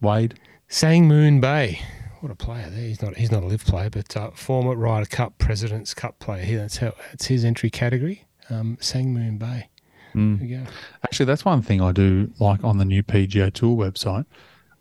Wade. 0.00 0.38
Sang 0.68 1.08
Moon 1.08 1.40
Bae. 1.40 1.80
What 2.20 2.30
a 2.30 2.34
player 2.34 2.68
there. 2.68 2.82
He's 2.82 3.00
not 3.00 3.16
he's 3.16 3.30
not 3.30 3.42
a 3.42 3.46
LIV 3.46 3.64
player, 3.64 3.90
but 3.90 4.14
uh, 4.14 4.30
former 4.32 4.74
Ryder 4.74 5.06
Cup 5.06 5.38
President's 5.38 5.94
Cup 5.94 6.18
player. 6.18 6.44
Here, 6.44 6.58
that's 6.58 6.76
how 6.78 6.92
that's 7.10 7.26
his 7.26 7.44
entry 7.44 7.70
category. 7.70 8.26
Um, 8.50 8.76
Sang 8.80 9.14
Moon 9.14 9.38
Bae. 9.38 9.68
Mm. 10.18 10.38
There 10.38 10.48
we 10.48 10.54
go. 10.64 10.70
Actually, 11.04 11.26
that's 11.26 11.44
one 11.44 11.62
thing 11.62 11.80
I 11.80 11.92
do 11.92 12.32
like 12.38 12.64
on 12.64 12.78
the 12.78 12.84
new 12.84 13.02
PGA 13.02 13.52
Tour 13.52 13.76
website. 13.76 14.24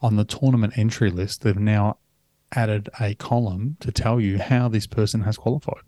On 0.01 0.15
the 0.15 0.25
tournament 0.25 0.77
entry 0.77 1.09
list, 1.09 1.41
they've 1.41 1.57
now 1.57 1.97
added 2.53 2.89
a 2.99 3.15
column 3.15 3.77
to 3.79 3.91
tell 3.91 4.19
you 4.21 4.39
how 4.39 4.67
this 4.67 4.87
person 4.87 5.21
has 5.21 5.37
qualified. 5.37 5.81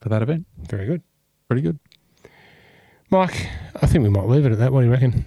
for 0.00 0.10
that 0.10 0.22
event. 0.22 0.46
Very 0.58 0.86
good. 0.86 1.02
Pretty 1.48 1.62
good. 1.62 1.78
Mike, 3.10 3.48
I 3.82 3.86
think 3.86 4.04
we 4.04 4.10
might 4.10 4.26
leave 4.26 4.44
it 4.46 4.52
at 4.52 4.58
that. 4.58 4.72
What 4.72 4.80
do 4.80 4.86
you 4.86 4.92
reckon? 4.92 5.24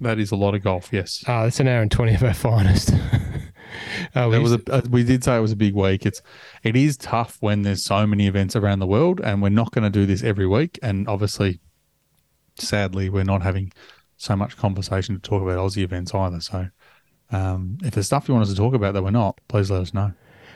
That 0.00 0.18
is 0.18 0.30
a 0.30 0.36
lot 0.36 0.54
of 0.54 0.62
golf. 0.62 0.88
Yes. 0.92 1.22
Ah, 1.26 1.44
that's 1.44 1.60
an 1.60 1.68
hour 1.68 1.82
and 1.82 1.90
20 1.90 2.14
of 2.14 2.22
our 2.22 2.34
finest. 2.34 2.92
uh, 4.14 4.28
we, 4.30 4.38
was 4.38 4.52
a, 4.52 4.60
uh, 4.70 4.80
we 4.90 5.04
did 5.04 5.22
say 5.22 5.36
it 5.36 5.40
was 5.40 5.52
a 5.52 5.56
big 5.56 5.74
week. 5.74 6.06
It's 6.06 6.22
it 6.62 6.74
is 6.74 6.96
tough 6.96 7.36
when 7.40 7.62
there's 7.62 7.84
so 7.84 8.06
many 8.06 8.26
events 8.26 8.56
around 8.56 8.78
the 8.78 8.86
world, 8.86 9.20
and 9.22 9.42
we're 9.42 9.50
not 9.50 9.72
going 9.72 9.84
to 9.84 9.90
do 9.90 10.06
this 10.06 10.22
every 10.22 10.46
week. 10.46 10.78
And 10.82 11.06
obviously, 11.06 11.60
sadly, 12.56 13.08
we're 13.08 13.24
not 13.24 13.42
having 13.42 13.72
so 14.16 14.36
much 14.36 14.56
conversation 14.56 15.14
to 15.14 15.20
talk 15.20 15.42
about 15.42 15.58
Aussie 15.58 15.82
events 15.82 16.14
either. 16.14 16.40
So, 16.40 16.68
um, 17.32 17.78
if 17.82 17.94
there's 17.94 18.06
stuff 18.06 18.28
you 18.28 18.34
want 18.34 18.44
us 18.44 18.50
to 18.50 18.56
talk 18.56 18.74
about 18.74 18.94
that 18.94 19.02
we're 19.02 19.10
not, 19.10 19.40
please 19.48 19.70
let 19.70 19.82
us 19.82 19.94
know. 19.94 20.12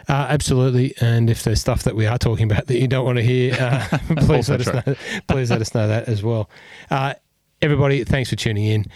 Uh, 0.09 0.27
absolutely. 0.29 0.95
And 1.01 1.31
if 1.31 1.43
there's 1.43 1.61
stuff 1.61 1.85
that 1.85 1.97
we 1.97 2.07
are 2.07 2.19
talking 2.19 2.51
about 2.51 2.67
that 2.67 2.79
you 2.79 2.89
don't 2.89 3.05
want 3.05 3.17
to 3.17 3.25
hear, 3.25 3.55
uh, 3.55 3.99
please 4.19 4.49
let 4.49 4.67
us 4.67 4.87
know. 4.87 4.95
Please 5.29 5.51
let 5.51 5.61
us 5.61 5.75
know 5.75 5.89
that 5.89 6.09
as 6.09 6.23
well. 6.23 6.51
Uh, 6.91 7.15
everybody, 7.63 8.05
thanks 8.05 8.31
for 8.31 8.37
tuning 8.37 8.65
in. 8.65 8.87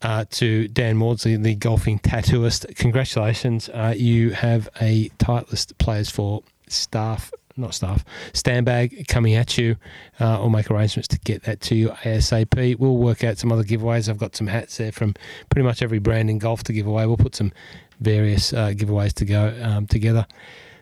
Uh, 0.00 0.24
to 0.30 0.68
Dan 0.68 0.96
Maudsley, 0.96 1.34
the 1.34 1.56
golfing 1.56 1.98
tattooist, 1.98 2.72
congratulations! 2.76 3.68
Uh, 3.68 3.92
you 3.96 4.30
have 4.30 4.68
a 4.80 5.10
tight 5.18 5.50
list 5.50 5.72
of 5.72 5.78
players 5.78 6.08
for 6.08 6.44
staff, 6.68 7.32
not 7.58 7.74
staff, 7.74 8.04
stand 8.32 8.66
bag 8.66 9.06
coming 9.08 9.34
at 9.34 9.58
you. 9.58 9.76
Uh, 10.20 10.40
I'll 10.40 10.50
make 10.50 10.70
arrangements 10.70 11.08
to 11.08 11.18
get 11.18 11.42
that 11.44 11.60
to 11.62 11.74
you 11.74 11.88
ASAP. 11.88 12.78
We'll 12.78 12.96
work 12.96 13.24
out 13.24 13.38
some 13.38 13.52
other 13.52 13.64
giveaways. 13.64 14.08
I've 14.08 14.18
got 14.18 14.36
some 14.36 14.46
hats 14.46 14.76
there 14.78 14.92
from 14.92 15.14
pretty 15.50 15.66
much 15.66 15.82
every 15.82 15.98
brand 15.98 16.30
in 16.30 16.38
golf 16.38 16.62
to 16.64 16.72
give 16.72 16.86
away. 16.86 17.06
We'll 17.06 17.16
put 17.16 17.34
some 17.34 17.52
various 18.00 18.52
uh, 18.52 18.68
giveaways 18.68 19.12
to 19.14 19.24
go 19.24 19.58
um, 19.62 19.86
together. 19.86 20.26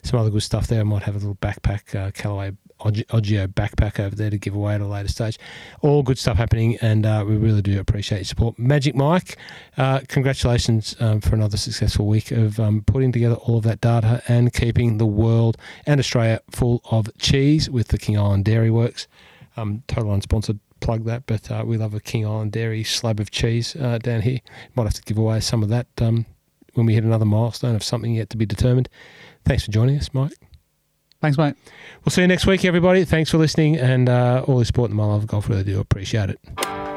Some 0.03 0.20
other 0.20 0.31
good 0.31 0.43
stuff 0.43 0.66
there. 0.69 0.81
I 0.81 0.85
might 0.85 1.03
have 1.03 1.16
a 1.16 1.19
little 1.19 1.36
backpack, 1.36 1.94
uh, 1.94 2.11
Callaway 2.12 2.53
Ogio 2.81 3.47
backpack 3.47 3.98
over 3.98 4.15
there 4.15 4.31
to 4.31 4.39
give 4.39 4.55
away 4.55 4.74
at 4.74 4.81
a 4.81 4.86
later 4.86 5.09
stage. 5.09 5.39
All 5.81 6.03
good 6.03 6.19
stuff 6.19 6.36
happening, 6.36 6.77
and 6.81 7.07
uh, 7.07 7.24
we 7.27 7.36
really 7.36 7.62
do 7.62 7.78
appreciate 7.81 8.19
your 8.19 8.24
support. 8.24 8.59
Magic 8.59 8.94
Mike, 8.94 9.36
uh, 9.77 10.01
congratulations 10.09 10.97
um, 11.01 11.20
for 11.20 11.35
another 11.35 11.57
successful 11.57 12.07
week 12.07 12.31
of 12.31 12.61
um, 12.61 12.82
putting 12.82 13.12
together 13.12 13.36
all 13.36 13.59
of 13.59 13.65
that 13.65 13.81
data 13.81 14.23
and 14.28 14.53
keeping 14.53 14.98
the 14.98 15.07
world 15.07 15.57
and 15.86 16.01
Australia 16.01 16.40
full 16.51 16.82
of 16.90 17.09
cheese 17.19 17.70
with 17.70 17.89
the 17.89 17.98
King 17.98 18.19
Island 18.19 18.44
Dairy 18.44 18.70
Works. 18.70 19.09
Um, 19.57 19.82
total 19.89 20.11
unsponsored 20.11 20.59
plug 20.81 21.05
that, 21.05 21.27
but 21.27 21.51
uh, 21.51 21.65
we 21.66 21.77
love 21.77 21.94
a 21.94 22.01
King 22.01 22.27
Island 22.27 22.53
Dairy 22.53 22.85
slab 22.85 23.20
of 23.20 23.31
cheese 23.31 23.74
uh, 23.77 23.98
down 23.98 24.23
here. 24.23 24.40
Might 24.74 24.85
have 24.85 24.94
to 24.94 25.03
give 25.03 25.19
away 25.19 25.40
some 25.40 25.62
of 25.62 25.69
that 25.70 25.86
um, 25.98 26.27
when 26.74 26.86
we 26.86 26.94
hit 26.94 27.05
another 27.05 27.24
milestone 27.24 27.74
of 27.74 27.82
something 27.82 28.15
yet 28.15 28.31
to 28.31 28.36
be 28.36 28.47
determined. 28.47 28.89
Thanks 29.44 29.65
for 29.65 29.70
joining 29.70 29.97
us, 29.97 30.12
Mike. 30.12 30.45
Thanks, 31.20 31.38
mate. 31.38 31.55
We'll 32.05 32.10
see 32.10 32.22
you 32.22 32.28
next 32.28 32.47
week, 32.47 32.64
everybody. 32.64 33.05
Thanks 33.05 33.30
for 33.30 33.38
listening 33.38 33.76
and 33.76 34.09
uh, 34.09 34.44
all 34.47 34.59
the 34.59 34.64
support 34.64 34.90
in 34.90 34.97
my 34.97 35.05
love 35.05 35.22
of 35.22 35.28
golf. 35.28 35.48
Really 35.48 35.64
do 35.64 35.80
appreciate 35.80 36.30
it. 36.30 36.95